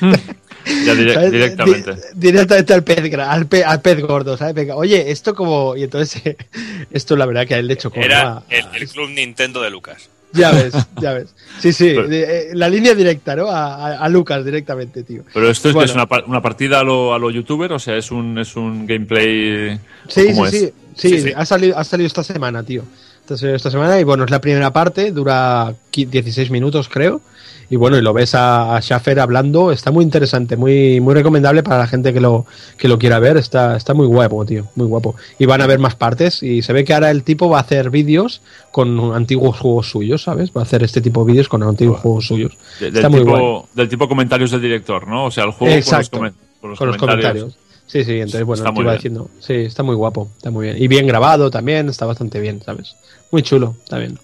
[0.85, 1.31] Ya dire- ¿Sabes?
[1.31, 1.91] directamente.
[2.15, 4.53] Di- directamente al pez, gra- al pe- al pez gordo, ¿sabes?
[4.53, 5.75] Venga, oye, esto como.
[5.75, 6.21] Y entonces,
[6.91, 7.77] esto la verdad que a él le.
[7.95, 10.09] Era el, el club Nintendo de Lucas.
[10.35, 11.27] Ya ves, ya ves.
[11.59, 13.49] Sí, sí, Pero- de- eh, la línea directa, ¿no?
[13.49, 15.23] A, a- Lucas directamente, tío.
[15.33, 15.85] Pero esto es, que Bueno.
[15.89, 18.55] es una, par- una partida a lo, a lo youtuber, o sea, es un, es
[18.55, 19.79] un gameplay.
[20.07, 20.61] Sí, ¿cómo sí, es?
[20.63, 21.33] sí, sí, Sí, sí.
[21.35, 22.83] Ha, salido, ha salido esta semana, tío.
[23.29, 27.21] Esta semana y bueno, es la primera parte, dura qui- 16 minutos, creo.
[27.69, 31.63] Y bueno, y lo ves a, a Schaffer hablando, está muy interesante, muy, muy recomendable
[31.63, 32.45] para la gente que lo,
[32.77, 35.15] que lo quiera ver, está, está muy guapo, tío, muy guapo.
[35.39, 37.61] Y van a haber más partes y se ve que ahora el tipo va a
[37.61, 40.51] hacer vídeos con antiguos juegos suyos, ¿sabes?
[40.55, 42.57] Va a hacer este tipo de vídeos con antiguos juegos suyos.
[42.79, 43.35] De- está del, muy guay.
[43.41, 45.25] tipo, del tipo comentarios del director, ¿no?
[45.25, 47.55] O sea, el juego Exacto, con los, comen- con los con los comentarios.
[47.93, 48.97] Sí, sí, entonces bueno, Está te iba bien.
[48.97, 50.81] diciendo, sí, está muy guapo, está muy bien.
[50.81, 52.95] Y bien grabado también, está bastante bien, ¿sabes?
[53.29, 54.17] Muy chulo, está bien.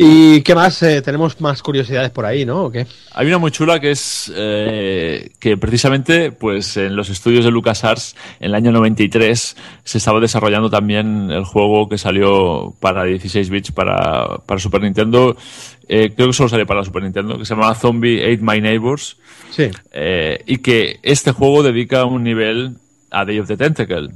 [0.00, 0.80] ¿Y qué más?
[0.84, 2.66] Eh, tenemos más curiosidades por ahí, ¿no?
[2.66, 2.86] ¿O qué?
[3.14, 8.14] Hay una muy chula que es eh, que precisamente pues en los estudios de LucasArts
[8.38, 13.72] en el año 93 se estaba desarrollando también el juego que salió para 16 bits
[13.72, 15.36] para, para Super Nintendo.
[15.88, 18.60] Eh, creo que solo salió para la Super Nintendo, que se llamaba Zombie Ate My
[18.60, 19.16] Neighbors.
[19.50, 19.68] Sí.
[19.90, 22.76] Eh, y que este juego dedica un nivel
[23.10, 24.10] a Day of the Tentacle.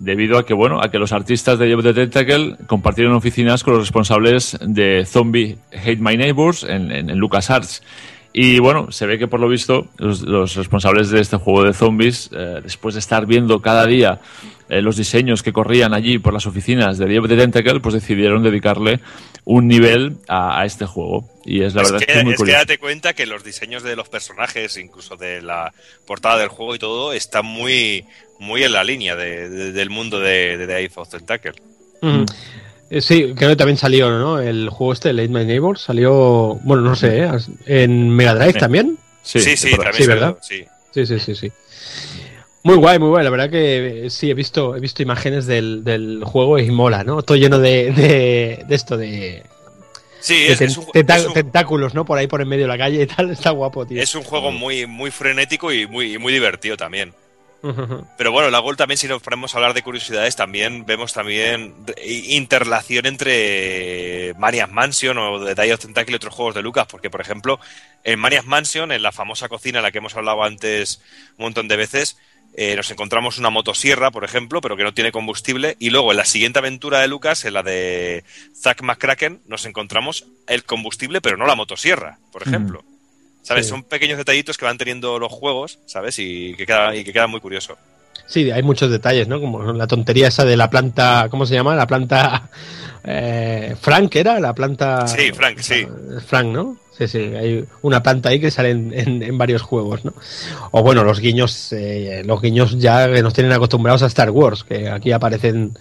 [0.00, 3.74] Debido a que, bueno, a que los artistas de of the Tentacle compartieron oficinas con
[3.74, 7.82] los responsables de Zombie Hate My Neighbors en, en, en LucasArts.
[8.32, 11.72] Y bueno, se ve que por lo visto los, los responsables de este juego de
[11.72, 14.20] zombies, eh, después de estar viendo cada día
[14.68, 17.94] eh, los diseños que corrían allí por las oficinas de Day of the Tentacle, pues
[17.94, 19.00] decidieron dedicarle
[19.44, 21.24] un nivel a, a este juego.
[21.44, 23.42] Y es la es verdad que, que es muy es que date cuenta que los
[23.42, 25.72] diseños de los personajes, incluso de la
[26.06, 28.04] portada del juego y todo, están muy,
[28.38, 31.52] muy en la línea de- de- del mundo de, de Day of Tentacle.
[32.02, 32.24] Eh,
[33.00, 34.38] sí, creo que también salió, ¿no?
[34.40, 37.30] El juego este, Late My Neighbor, salió, bueno, no sé, ¿eh?
[37.66, 38.58] en Mega Drive Sí.
[38.58, 38.98] también.
[39.22, 40.38] Sí, sí, también sí, se ¿verdad?
[40.40, 40.64] sí.
[40.94, 41.52] Sí, sí, sí, sí.
[42.62, 43.24] Muy guay, muy guay.
[43.24, 47.04] La verdad que eh, sí, he visto, he visto imágenes del, del juego y mola,
[47.04, 47.22] ¿no?
[47.22, 49.42] Todo lleno de, de, de esto, de,
[50.20, 52.04] Sí, de es, ten- es un, tenta- es un- tentáculos, ¿no?
[52.04, 53.30] Por ahí por en medio de la calle y tal.
[53.32, 54.02] Está guapo, tío.
[54.02, 57.12] es un juego muy, muy frenético y muy, y muy divertido también.
[57.60, 61.74] Pero bueno, la Gol también, si nos ponemos a hablar de curiosidades, también vemos también
[62.04, 67.10] interrelación entre Maniac Mansion o The Day of Tentacle y otros juegos de Lucas, porque
[67.10, 67.58] por ejemplo,
[68.04, 71.02] en Maniac Mansion, en la famosa cocina en la que hemos hablado antes
[71.36, 72.16] un montón de veces,
[72.54, 76.16] eh, nos encontramos una motosierra, por ejemplo, pero que no tiene combustible, y luego en
[76.16, 81.36] la siguiente aventura de Lucas, en la de Zack McCracken, nos encontramos el combustible, pero
[81.36, 82.84] no la motosierra, por ejemplo.
[83.48, 83.66] ¿Sabes?
[83.66, 83.70] Sí.
[83.70, 86.18] Son pequeños detallitos que van teniendo los juegos, ¿sabes?
[86.18, 87.76] Y que queda, y que queda muy curioso.
[88.26, 89.40] Sí, hay muchos detalles, ¿no?
[89.40, 91.74] Como la tontería esa de la planta, ¿cómo se llama?
[91.74, 92.50] La planta
[93.04, 95.06] eh, Frank era, la planta.
[95.08, 95.86] Sí, Frank, sí.
[96.26, 96.76] Frank, ¿no?
[96.98, 100.12] Sí, sí, hay una planta ahí que sale en, en- en varios juegos, ¿no?
[100.72, 104.64] O bueno, los guiños, eh, los guiños ya que nos tienen acostumbrados a Star Wars,
[104.64, 105.78] que aquí aparecen,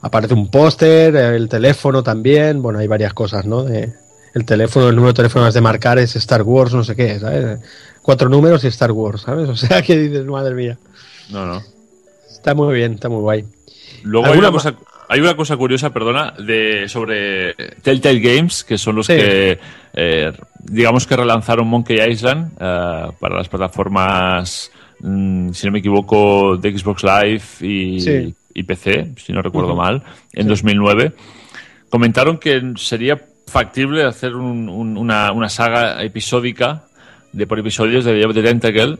[0.00, 3.64] aparece un póster, el teléfono también, bueno, hay varias cosas, ¿no?
[3.64, 3.92] De-
[4.34, 7.60] el teléfono, el número de teléfono de marcar es Star Wars, no sé qué, ¿sabes?
[8.02, 9.48] Cuatro números y Star Wars, ¿sabes?
[9.48, 10.78] O sea, que dices, madre mía.
[11.30, 11.62] No, no.
[12.30, 13.44] Está muy bien, está muy guay.
[14.02, 14.74] Luego hay ¿Alguna una, cosa,
[15.08, 19.14] hay una cosa curiosa, perdona, de sobre Telltale Games, que son los Sí.
[19.16, 19.58] que,
[19.94, 26.56] eh, digamos que relanzaron Monkey Island eh, para las plataformas, mm, si no me equivoco,
[26.56, 28.34] de Xbox Live y, Sí.
[28.54, 30.02] y PC, si no recuerdo mal,
[30.32, 30.48] en Sí.
[30.48, 31.12] 2009.
[31.90, 36.84] Comentaron que sería factible hacer un- un- una, una saga episódica
[37.32, 38.98] de por episodios de the Tentacle.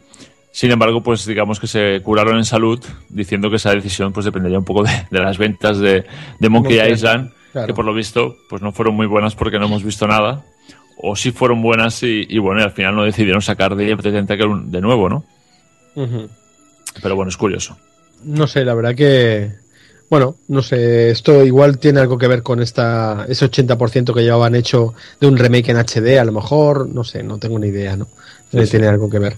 [0.53, 4.59] Sin embargo, pues digamos que se curaron en salud diciendo que esa decisión pues dependería
[4.59, 6.05] un poco de, de las ventas de,
[6.39, 7.67] de Monkey Island, claro.
[7.69, 10.43] que por lo visto pues no fueron muy buenas porque no hemos visto nada.
[11.03, 14.49] O sí fueron buenas y, y bueno, y al final no decidieron sacar the Tentacle
[14.65, 15.25] de nuevo, ¿no?
[17.03, 17.79] Pero bueno, es curioso.
[18.25, 19.53] No sé, la verdad que.
[20.11, 24.57] Bueno, no sé, esto igual tiene algo que ver con esta ese 80% que llevaban
[24.57, 27.97] hecho de un remake en HD, a lo mejor, no sé, no tengo ni idea,
[27.97, 28.09] ¿no?
[28.51, 28.59] Sí.
[28.69, 29.37] Tiene algo que ver.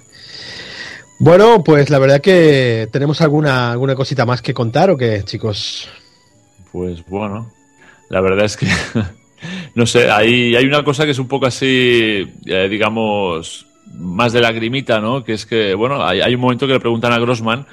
[1.18, 5.90] Bueno, pues la verdad que tenemos alguna, alguna cosita más que contar o qué, chicos.
[6.72, 7.52] Pues bueno,
[8.08, 8.66] la verdad es que
[9.74, 14.40] no sé, hay, hay una cosa que es un poco así, eh, digamos, más de
[14.40, 15.22] lagrimita, ¿no?
[15.22, 17.66] Que es que, bueno, hay, hay un momento que le preguntan a Grossman,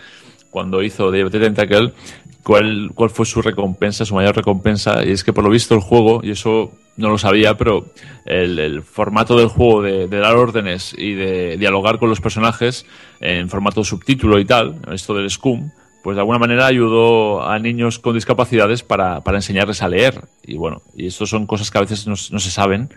[0.50, 1.94] cuando hizo the Tentacle,
[2.44, 5.82] cuál, cuál fue su recompensa, su mayor recompensa, y es que por lo visto el
[5.82, 7.86] juego, y eso no lo sabía, pero
[8.26, 12.86] el, el formato del juego de, de dar órdenes y de dialogar con los personajes
[13.22, 15.72] en formato subtítulo y tal, esto del Scum,
[16.04, 20.22] pues de alguna manera ayudó a niños con discapacidades para, para enseñarles a leer.
[20.46, 22.90] Y bueno, y esto son cosas que a veces no, no se saben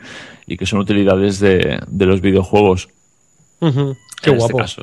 [0.47, 2.89] y que son utilidades de, de los videojuegos.
[3.59, 4.61] Qué en guapo.
[4.61, 4.83] Este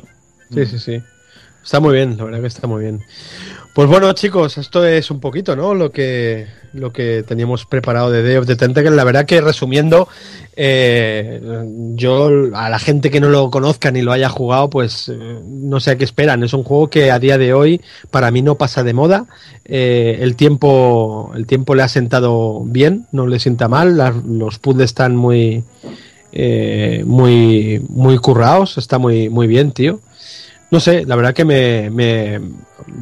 [0.52, 1.02] Sí, sí, sí.
[1.64, 3.00] Está muy bien, la verdad que está muy bien.
[3.72, 5.74] Pues bueno, chicos, esto es un poquito, ¿no?
[5.74, 8.90] Lo que, lo que teníamos preparado de Day of the Tentacle.
[8.90, 10.08] La verdad que resumiendo,
[10.56, 11.40] eh,
[11.94, 15.78] yo a la gente que no lo conozca ni lo haya jugado, pues eh, no
[15.78, 16.42] sé a qué esperan.
[16.42, 19.26] Es un juego que a día de hoy para mí no pasa de moda.
[19.64, 23.96] Eh, el tiempo, el tiempo le ha sentado bien, no le sienta mal.
[24.26, 25.62] Los puzzles están muy,
[27.04, 28.78] muy, muy currados.
[28.78, 30.00] Está muy, muy bien, tío.
[30.70, 32.40] No sé, la verdad que me, me-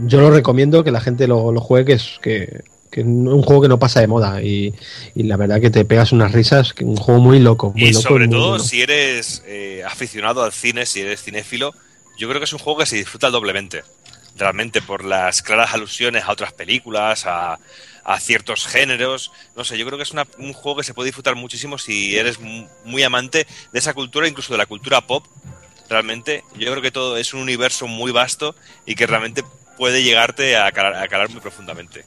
[0.07, 3.43] yo lo recomiendo que la gente lo, lo juegue, que es que, que es un
[3.43, 4.75] juego que no pasa de moda y,
[5.15, 7.73] y la verdad que te pegas unas risas, que un juego muy loco.
[7.77, 8.65] Muy Y loco sobre muy todo, bueno.
[8.65, 11.75] si eres eh, aficionado al cine, si eres cinéfilo,
[12.19, 13.83] yo creo que es un juego que se disfruta doblemente.
[14.37, 17.59] Realmente, por las claras alusiones a otras películas, a,
[18.05, 19.33] a ciertos géneros.
[19.57, 22.17] No sé, yo creo que es una- un juego que se puede disfrutar muchísimo si
[22.17, 25.25] eres mu- muy amante de esa cultura, incluso de la cultura pop.
[25.89, 28.55] Realmente, yo creo que todo es un universo muy vasto
[28.87, 29.43] y que realmente
[29.77, 32.05] puede llegarte a calar, a calar muy profundamente.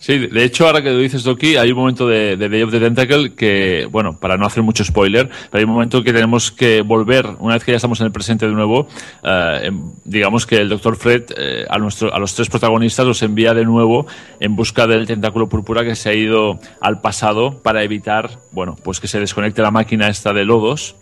[0.00, 2.70] Sí, de hecho, ahora que lo dices, Doki, hay un momento de, de Day of
[2.70, 6.52] the Tentacle que, bueno, para no hacer mucho spoiler, pero hay un momento que tenemos
[6.52, 8.86] que volver, una vez que ya estamos en el presente de nuevo,
[9.24, 9.72] eh,
[10.04, 10.94] digamos que el Dr.
[10.94, 14.06] Fred eh, a, nuestro, a los tres protagonistas los envía de nuevo
[14.38, 19.00] en busca del tentáculo púrpura que se ha ido al pasado para evitar, bueno, pues
[19.00, 20.94] que se desconecte la máquina esta de lodos.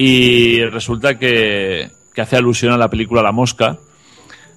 [0.00, 3.78] Y resulta que, que hace alusión a la película La Mosca,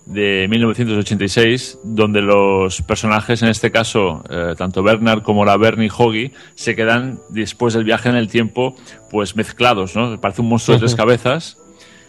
[0.05, 6.31] de 1986, donde los personajes, en este caso, eh, tanto Bernard como la Bernie Hoggy,
[6.53, 8.75] se quedan después del viaje en el tiempo,
[9.09, 10.19] pues mezclados, ¿no?
[10.21, 11.57] Parece un monstruo de tres cabezas.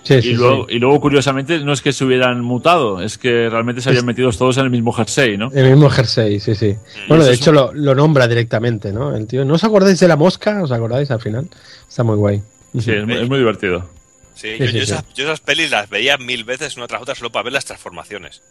[0.02, 0.75] Sí, y, sí, luego, sí.
[0.77, 4.31] y luego, curiosamente, no es que se hubieran mutado, es que realmente se habían metido
[4.33, 5.51] todos en el mismo jersey, ¿no?
[5.55, 6.75] El mismo jersey, sí, sí.
[7.09, 9.15] Bueno, de hecho un- lo, lo nombra directamente, ¿no?
[9.17, 10.62] El tío, ¿no os acordáis de la mosca?
[10.62, 11.49] ¿Os acordáis al final?
[11.89, 12.43] Está muy guay.
[12.78, 13.89] Sí, es, muy- es muy divertido.
[14.34, 14.92] Sí, Sí, yo, sí, yo sí.
[14.92, 17.67] Esas, yo esas pelis las veía mil veces una tras otra solo para ver las
[17.67, 18.42] transformaciones.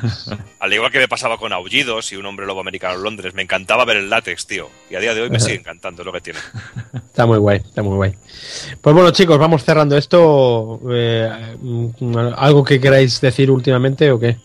[0.58, 3.42] Al igual que me pasaba con Aullidos y un hombre lobo americano en Londres, me
[3.42, 4.68] encantaba ver el látex, tío.
[4.90, 6.40] Y a día de hoy me sigue encantando lo que tiene.
[6.92, 8.14] Está muy guay, está muy guay.
[8.80, 10.80] Pues bueno, chicos, vamos cerrando esto.
[10.92, 14.36] Eh, mm, ¿Algo que queráis decir últimamente o qué?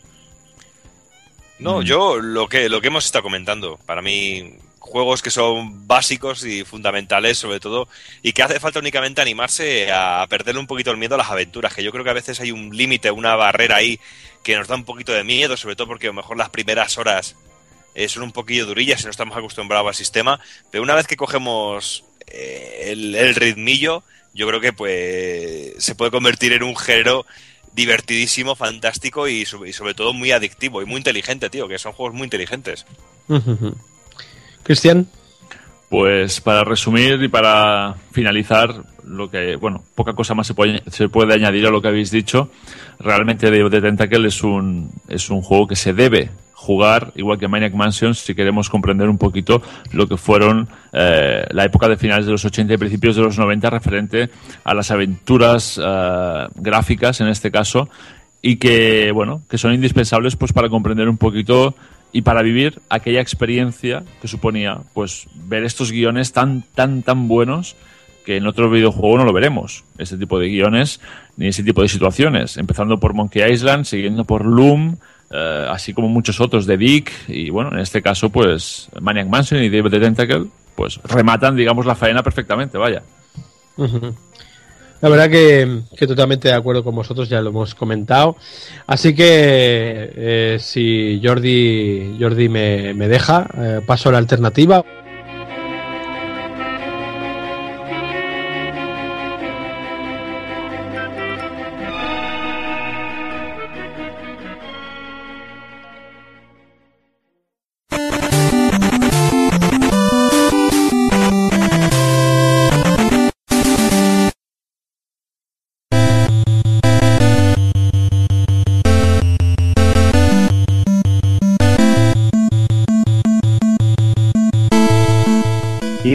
[1.58, 4.54] No, yo lo que, lo que hemos estado comentando, para mí,
[4.96, 7.90] juegos que son básicos y fundamentales sobre todo,
[8.24, 11.74] y que hace falta únicamente animarse a perderle un poquito el miedo a las aventuras,
[11.74, 14.00] que yo creo que a veces hay un límite, una barrera ahí
[14.42, 16.98] que nos da un poquito de miedo, sobre todo porque a lo mejor las primeras
[16.98, 17.36] horas
[17.94, 20.40] eh, son un poquillo durillas y no estamos acostumbrados al sistema,
[20.72, 24.02] pero una vez que cogemos eh, el, ritmillo,
[24.34, 27.26] yo creo que pues se puede convertir en un género
[27.74, 32.16] divertidísimo, fantástico y y sobre todo muy adictivo y muy inteligente, tío, que son juegos
[32.16, 32.86] muy inteligentes.
[34.66, 35.08] Cristian.
[35.90, 41.08] Pues para resumir y para finalizar, lo que, bueno, poca cosa más se puede, se
[41.08, 42.50] puede añadir a lo que habéis dicho.
[43.00, 47.74] Realmente the Tentacle es un, es un juego que se debe jugar, igual que Maniac
[47.74, 49.62] Mansion, si queremos comprender un poquito
[49.92, 53.38] lo que fueron eh, la época de finales de los 80 y principios de los
[53.38, 54.30] 90 referente
[54.64, 57.88] a las aventuras eh, gráficas, en este caso,
[58.42, 61.76] y que, bueno, que son indispensables pues para comprender un poquito
[62.16, 67.76] y para vivir aquella experiencia que suponía pues ver estos guiones tan tan tan buenos
[68.26, 69.84] que en otro videojuego no lo veremos.
[69.98, 71.02] Este tipo de guiones
[71.36, 72.56] ni ese tipo de situaciones.
[72.56, 74.96] Empezando por Monkey Island siguiendo por Loom
[75.30, 79.62] eh, así como muchos otros de Dick y bueno en este caso pues Maniac Mansion
[79.62, 83.04] y David the Tentacle pues rematan digamos la faena perfectamente vaya.
[85.06, 88.38] La verdad que, que totalmente de acuerdo con vosotros, ya lo hemos comentado.
[88.88, 94.84] Así que eh, si Jordi, Jordi me, me deja, eh, paso a la alternativa.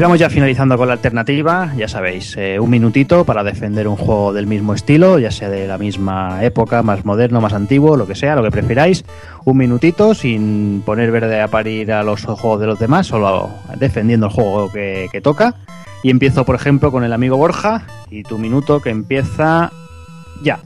[0.00, 4.32] Y ya finalizando con la alternativa, ya sabéis, eh, un minutito para defender un juego
[4.32, 8.14] del mismo estilo, ya sea de la misma época, más moderno, más antiguo, lo que
[8.14, 9.04] sea, lo que prefiráis.
[9.44, 14.28] Un minutito sin poner verde a parir a los juegos de los demás, solo defendiendo
[14.28, 15.54] el juego que toca.
[16.02, 19.70] Y empiezo, por ejemplo, con el amigo Borja y tu minuto que empieza
[20.42, 20.60] ya.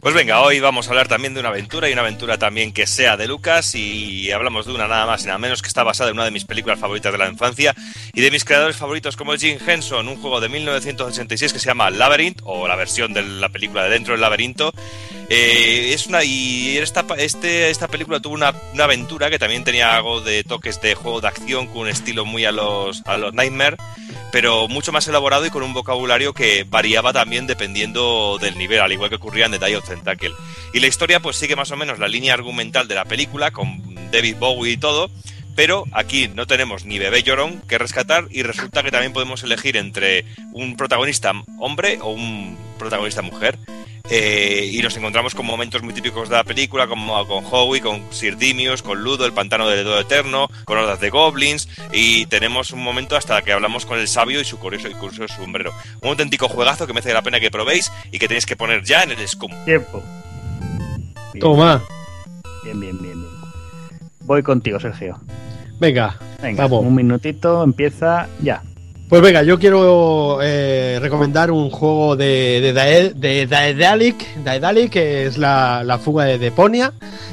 [0.00, 2.86] Pues venga, hoy vamos a hablar también de una aventura y una aventura también que
[2.86, 6.08] sea de Lucas y hablamos de una nada más y nada menos que está basada
[6.08, 7.74] en una de mis películas favoritas de la infancia
[8.14, 11.90] y de mis creadores favoritos como Jim Henson, un juego de 1986 que se llama
[11.90, 14.72] Labyrinth o la versión de la película de Dentro del Laberinto
[15.32, 20.20] Eh, es una y esta, este, esta película tuvo una, aventura que también tenía algo
[20.20, 23.76] de toques de juego de acción con un estilo muy a los, a los Nightmare,
[24.32, 28.90] pero mucho más elaborado y con un vocabulario que variaba también dependiendo del nivel, al
[28.90, 30.32] igual que ocurría en The Die of Tentacle.
[30.74, 34.10] Y la historia pues sigue más o menos la línea argumental de la película, con
[34.10, 35.12] David Bowie y todo,
[35.54, 39.76] pero aquí no tenemos ni bebé llorón que rescatar y resulta que también podemos elegir
[39.76, 43.58] entre un protagonista hombre o un protagonista mujer.
[44.10, 48.02] Eh, y nos encontramos con momentos muy típicos de la película, como con Howie, con
[48.10, 52.72] Sir Dimius, con Ludo, el pantano del dedo eterno, con hordas de goblins, y tenemos
[52.72, 55.72] un momento hasta que hablamos con el sabio y su curioso y curioso sombrero.
[56.02, 59.04] Un auténtico juegazo que merece la pena que probéis y que tenéis que poner ya
[59.04, 59.52] en el Scum.
[59.64, 60.02] Tiempo.
[61.32, 61.40] Bien.
[61.40, 61.82] Toma.
[62.64, 63.40] Bien, bien, bien, bien.
[64.22, 65.20] Voy contigo, Sergio.
[65.78, 66.84] Venga, Venga, vamos.
[66.84, 68.62] Un minutito, empieza ya.
[69.10, 75.26] Pues venga, yo quiero eh, recomendar un juego de, de, Daed, de Daedalic, Daedalic, que
[75.26, 76.92] es la, la fuga de Deponia.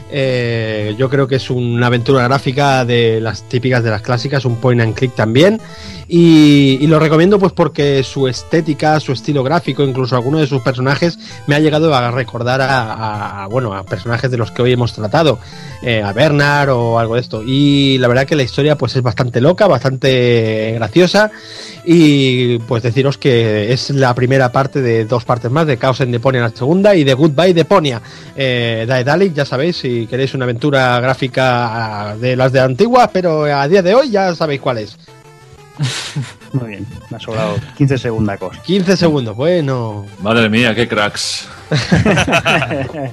[0.10, 4.56] Eh, yo creo que es una aventura gráfica de las típicas de las clásicas, un
[4.56, 5.62] point and click también.
[6.08, 11.20] Y, lo recomiendo pues porque su estética, su estilo gráfico, incluso alguno de sus personajes
[11.48, 14.94] me ha llegado a recordar a, a bueno a personajes de los que hoy hemos
[14.94, 15.38] tratado,
[15.82, 17.44] eh, a Bernard o algo de esto.
[17.46, 21.30] Y la verdad que la historia pues es bastante loca, bastante graciosa
[21.86, 26.12] y pues deciros que es la primera parte de dos partes más de Chaos en
[26.12, 28.02] Deponia la segunda y de Goodbye Deponia.
[28.36, 33.68] Eh, Daedalic, ya sabéis si queréis una aventura gráfica de las de antiguas, pero a
[33.68, 34.98] día de hoy ya sabéis cuál es.
[36.54, 38.38] Muy bien, me ha sobrado 15 segundos.
[38.64, 40.06] 15 segundos, bueno.
[40.22, 41.48] Madre mía, qué cracks.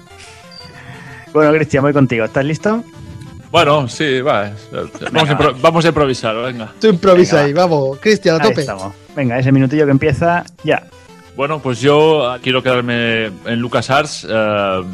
[1.32, 2.24] bueno, Cristian, voy contigo.
[2.24, 2.82] ¿Estás listo?
[3.54, 4.50] Bueno, sí, va.
[5.12, 6.72] Vamos, a, vamos a, improvisar, venga.
[6.80, 8.00] Tú improvisa venga, ahí, vamos.
[8.00, 8.62] Cristian, a tope.
[8.62, 8.92] Estamos.
[9.14, 10.82] Venga, ese minutillo que empieza ya.
[11.36, 14.24] Bueno, pues yo quiero quedarme en LucasArts.
[14.24, 14.84] Uh,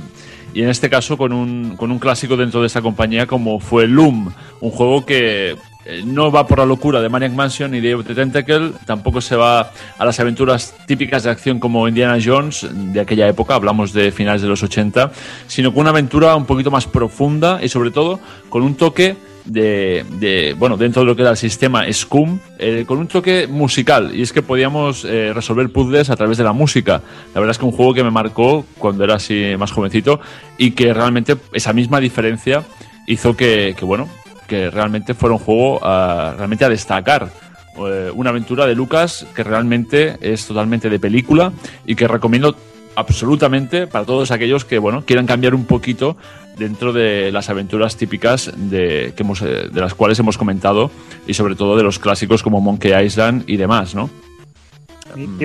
[0.53, 3.87] y en este caso con un, con un clásico dentro de esta compañía como fue
[3.87, 4.31] Loom,
[4.61, 5.57] un juego que
[6.05, 9.73] no va por la locura de Maniac Mansion ni de The Tentacle, tampoco se va
[9.99, 14.43] a las aventuras típicas de acción como Indiana Jones de aquella época, hablamos de finales
[14.43, 15.11] de los 80,
[15.47, 20.55] sino con una aventura un poquito más profunda y sobre todo con un toque de,
[20.59, 24.15] bueno, dentro de lo que era el sistema Scum, eh, con un toque musical.
[24.15, 27.03] Y es que podíamos eh, resolver puzzles a través de la música.
[27.35, 30.21] La verdad es que un juego que me marcó cuando era así más jovencito
[30.59, 32.65] y que realmente esa misma diferencia
[33.07, 34.09] hizo que bueno,
[34.51, 37.31] que realmente fuera un juego realmente a destacar.
[37.77, 41.53] Uh, una aventura de Lucas que realmente es totalmente de película
[41.87, 42.57] y que recomiendo
[42.97, 46.17] absolutamente para todos aquellos que bueno quieran cambiar un poquito
[46.59, 50.91] dentro de las aventuras típicas de, que hemos, de las cuales hemos comentado
[51.29, 54.11] y sobre todo de los clásicos como Monkey Island y demás, ¿no?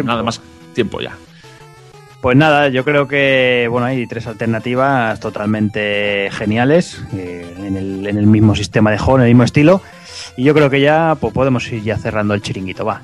[0.03, 0.41] Nada más
[0.73, 1.15] tiempo ya.
[2.25, 8.17] Pues nada, yo creo que bueno hay tres alternativas totalmente geniales eh, en, el, en,
[8.17, 9.83] el, mismo sistema de juego, en el mismo estilo.
[10.35, 13.03] Y yo creo que ya pues, podemos ir ya cerrando el chiringuito, va.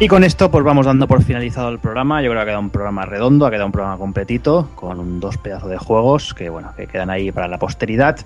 [0.00, 2.22] Y con esto pues vamos dando por finalizado el programa.
[2.22, 5.38] Yo creo que ha quedado un programa redondo, ha quedado un programa completito, con dos
[5.38, 8.16] pedazos de juegos que bueno, que quedan ahí para la posteridad.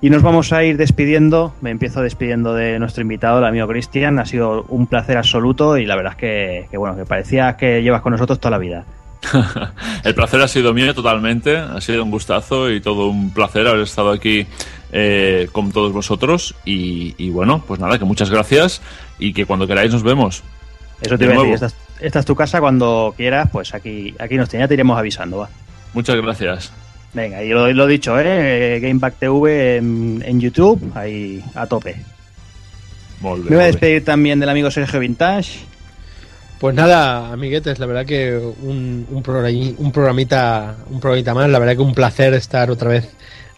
[0.00, 1.54] Y nos vamos a ir despidiendo.
[1.60, 4.20] Me empiezo despidiendo de nuestro invitado, el amigo Cristian.
[4.20, 8.02] Ha sido un placer absoluto y la verdad es que, bueno, que parecía que llevas
[8.02, 8.84] con nosotros toda la vida.
[10.04, 13.80] el placer ha sido mío totalmente, ha sido un gustazo y todo un placer haber
[13.80, 14.46] estado aquí
[14.92, 16.54] eh, con todos vosotros.
[16.64, 18.80] Y bueno, pues nada, que muchas gracias
[19.18, 20.44] y que cuando queráis nos vemos.
[21.00, 21.70] Eso te iba a decir, esta,
[22.00, 25.48] esta, es tu casa cuando quieras, pues aquí, aquí nos tenía, te iremos avisando, va.
[25.94, 26.72] Muchas gracias.
[27.14, 28.78] Venga, y lo, lo dicho, ¿eh?
[28.82, 31.96] Gameback TV en, en, YouTube, ahí a tope.
[33.20, 35.60] Molde, Me voy a despedir también del amigo Sergio Vintage.
[36.60, 41.58] Pues nada, amiguetes, la verdad que un, un, programi- un programita un programita más, la
[41.60, 43.08] verdad que un placer estar otra vez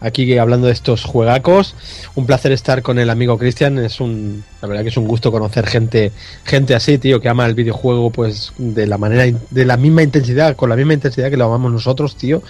[0.01, 1.75] aquí hablando de estos juegacos,
[2.15, 5.31] un placer estar con el amigo Cristian, es un la verdad que es un gusto
[5.31, 6.11] conocer gente
[6.43, 10.55] gente así, tío, que ama el videojuego pues de la manera de la misma intensidad,
[10.55, 12.41] con la misma intensidad que lo amamos nosotros, tío,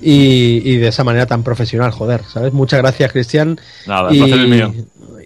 [0.00, 2.52] y, y de esa manera tan profesional, joder, ¿sabes?
[2.52, 3.60] Muchas gracias, Cristian.
[3.86, 4.74] Nada, el placer es mío.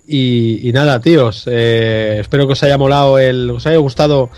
[0.08, 4.30] Y, y nada, tíos, eh, espero que os haya molado, el, os haya gustado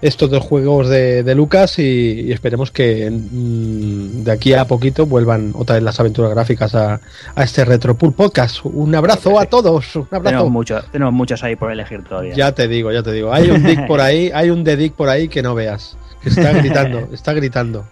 [0.00, 5.06] estos dos juegos de, de Lucas y, y esperemos que mm, de aquí a poquito
[5.06, 7.00] vuelvan otra vez las aventuras gráficas a,
[7.36, 8.64] a este Retropool Podcast.
[8.64, 10.24] Un abrazo a todos, un abrazo.
[10.24, 12.34] Tenemos, mucho, tenemos muchos ahí por elegir todavía.
[12.34, 13.32] Ya te digo, ya te digo.
[13.32, 15.96] Hay un dick por ahí, hay un de dick por ahí que no veas.
[16.20, 17.84] Que está gritando, está gritando.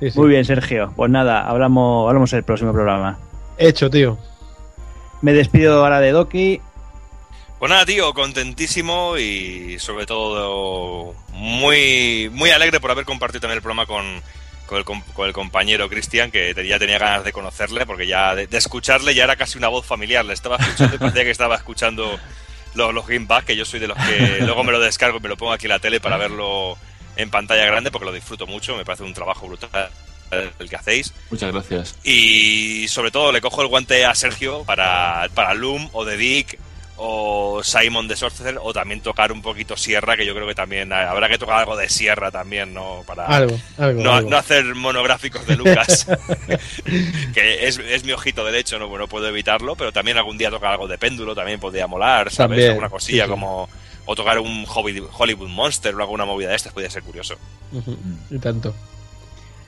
[0.00, 0.18] Sí, sí.
[0.20, 0.92] Muy bien, Sergio.
[0.94, 3.18] Pues nada, hablamos, hablamos en el próximo programa.
[3.56, 4.18] Hecho, tío.
[5.22, 6.60] Me despido ahora de Doki.
[7.64, 13.62] Pues nada, tío, contentísimo y sobre todo muy, muy alegre por haber compartido también el
[13.62, 14.20] programa con,
[14.66, 18.34] con, el, com- con el compañero Cristian, que ya tenía ganas de conocerle, porque ya
[18.34, 20.26] de, de escucharle ya era casi una voz familiar.
[20.26, 22.20] Le estaba escuchando y parecía que estaba escuchando
[22.74, 25.30] los, los Gameback, que yo soy de los que luego me lo descargo y me
[25.30, 26.76] lo pongo aquí en la tele para verlo
[27.16, 29.88] en pantalla grande, porque lo disfruto mucho, me parece un trabajo brutal
[30.58, 31.14] el que hacéis.
[31.30, 31.96] Muchas gracias.
[32.04, 36.58] Y sobre todo le cojo el guante a Sergio para, para Loom o The Dick
[36.96, 40.92] o Simon de Sorcerer o también tocar un poquito Sierra, que yo creo que también
[40.92, 43.02] habrá que tocar algo de Sierra también, ¿no?
[43.06, 44.30] Para Algo, algo, no, algo.
[44.30, 46.06] no hacer monográficos de Lucas,
[47.34, 50.72] que es, es mi ojito derecho, no, no puedo evitarlo, pero también algún día tocar
[50.72, 52.36] algo de péndulo también podría molar, ¿sabes?
[52.50, 53.30] También, Alguna cosilla sí, sí.
[53.30, 53.68] como...
[54.06, 57.36] O tocar un Hollywood Monster o alguna movida de estas podría ser curioso.
[58.30, 58.74] Y tanto.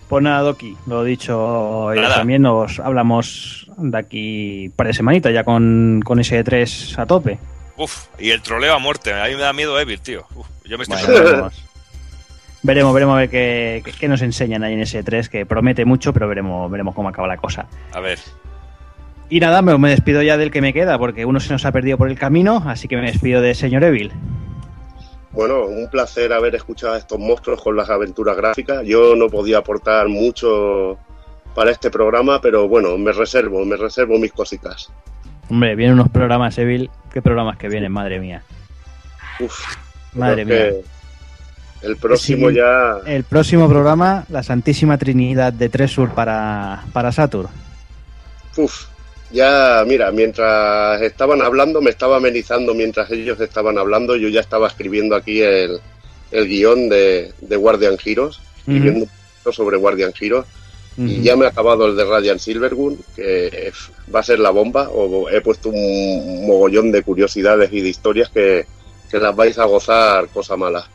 [0.09, 2.15] Pues nada, Doki, lo dicho, ya Nada.
[2.17, 7.07] también nos hablamos de aquí un par de semanitas ya con, con ese 3 a
[7.07, 7.39] tope.
[7.76, 10.25] Uf, y el troleo a muerte, a mí me da miedo Evil, tío.
[10.36, 11.65] Uf, yo me estoy Bueno, veremos.
[12.62, 15.85] veremos, veremos a ver qué, qué- qué nos enseñan ahí en ese 3, que promete
[15.85, 17.67] mucho, pero veremos, veremos cómo acaba la cosa.
[17.93, 18.18] A ver.
[19.28, 21.73] Y nada, me, me despido ya del que me queda, porque uno se nos ha
[21.73, 24.12] perdido por el camino, así que me despido de señor Evil.
[25.36, 28.82] Bueno, un placer haber escuchado a estos monstruos con las aventuras gráficas.
[28.86, 30.98] Yo no podía aportar mucho
[31.55, 34.90] para este programa, pero bueno, me reservo, me reservo mis cositas.
[35.50, 36.90] Hombre, vienen unos programas, Evil.
[37.12, 37.92] ¿Qué programas que vienen?
[37.92, 38.42] Madre mía.
[39.39, 39.76] Uf,
[40.15, 40.70] Madre mía.
[41.82, 42.56] El próximo Sí.
[42.56, 42.97] ya.
[43.05, 47.48] El próximo programa, la Santísima Trinidad de Tresur para, para Saturn.
[48.56, 48.86] Uf,
[49.30, 54.16] ya, mira, mientras estaban hablando, me estaba amenizando mientras ellos estaban hablando.
[54.16, 55.80] Yo ya estaba escribiendo aquí el,
[56.30, 60.46] el guion de, de Guardian Heroes, escribiendo un poquito sobre Guardian Heroes.
[60.98, 63.70] Y ya me he acabado el de Radiant Silvergun, que
[64.14, 64.88] va a ser la bomba.
[64.88, 68.64] O he puesto un mogollón de curiosidades y de historias que,
[69.10, 70.88] que las vais a gozar, cosa mala.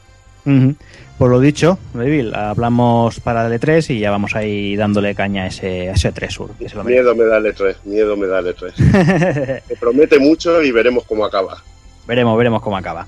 [1.21, 5.47] Por lo dicho, Evil, hablamos para el E3 y ya vamos ahí dándole caña a
[5.49, 6.49] ese, a ese Tresur.
[6.57, 7.03] que se lo merece.
[7.03, 9.61] Miedo me da el E3, miedo me da el E3.
[9.69, 11.61] Me promete mucho y veremos cómo acaba.
[12.07, 13.05] veremos, veremos cómo acaba.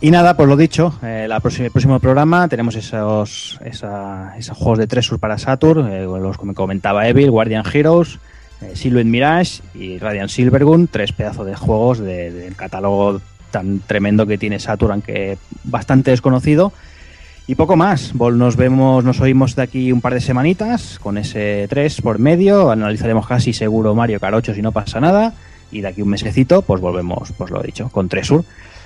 [0.00, 4.56] Y nada, pues lo dicho, eh, la próxima, el próximo programa tenemos esos, esa- esos
[4.58, 8.18] juegos de Tresur para Saturn, eh, los que me comentaba Evil, Guardian Heroes,
[8.62, 13.20] eh, Silhouette Mirage y Radiant Silvergun, tres pedazos de juegos de- del catálogo
[13.50, 16.72] tan tremendo que tiene Saturn, aunque bastante desconocido.
[17.46, 21.66] Y poco más, nos vemos, nos oímos de aquí un par de semanitas con ese
[21.68, 25.34] 3 por medio, analizaremos casi seguro Mario 8 si no pasa nada,
[25.72, 28.44] y de aquí un mesecito pues volvemos, pues lo he dicho, con Tresur.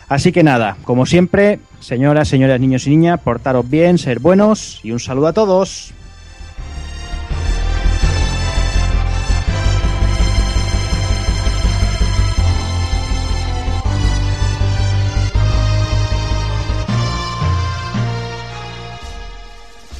[0.09, 4.93] Así que nada, como siempre, señoras, señores, niños y niñas, portaros bien, ser buenos y
[4.93, 5.93] un saludo a todos.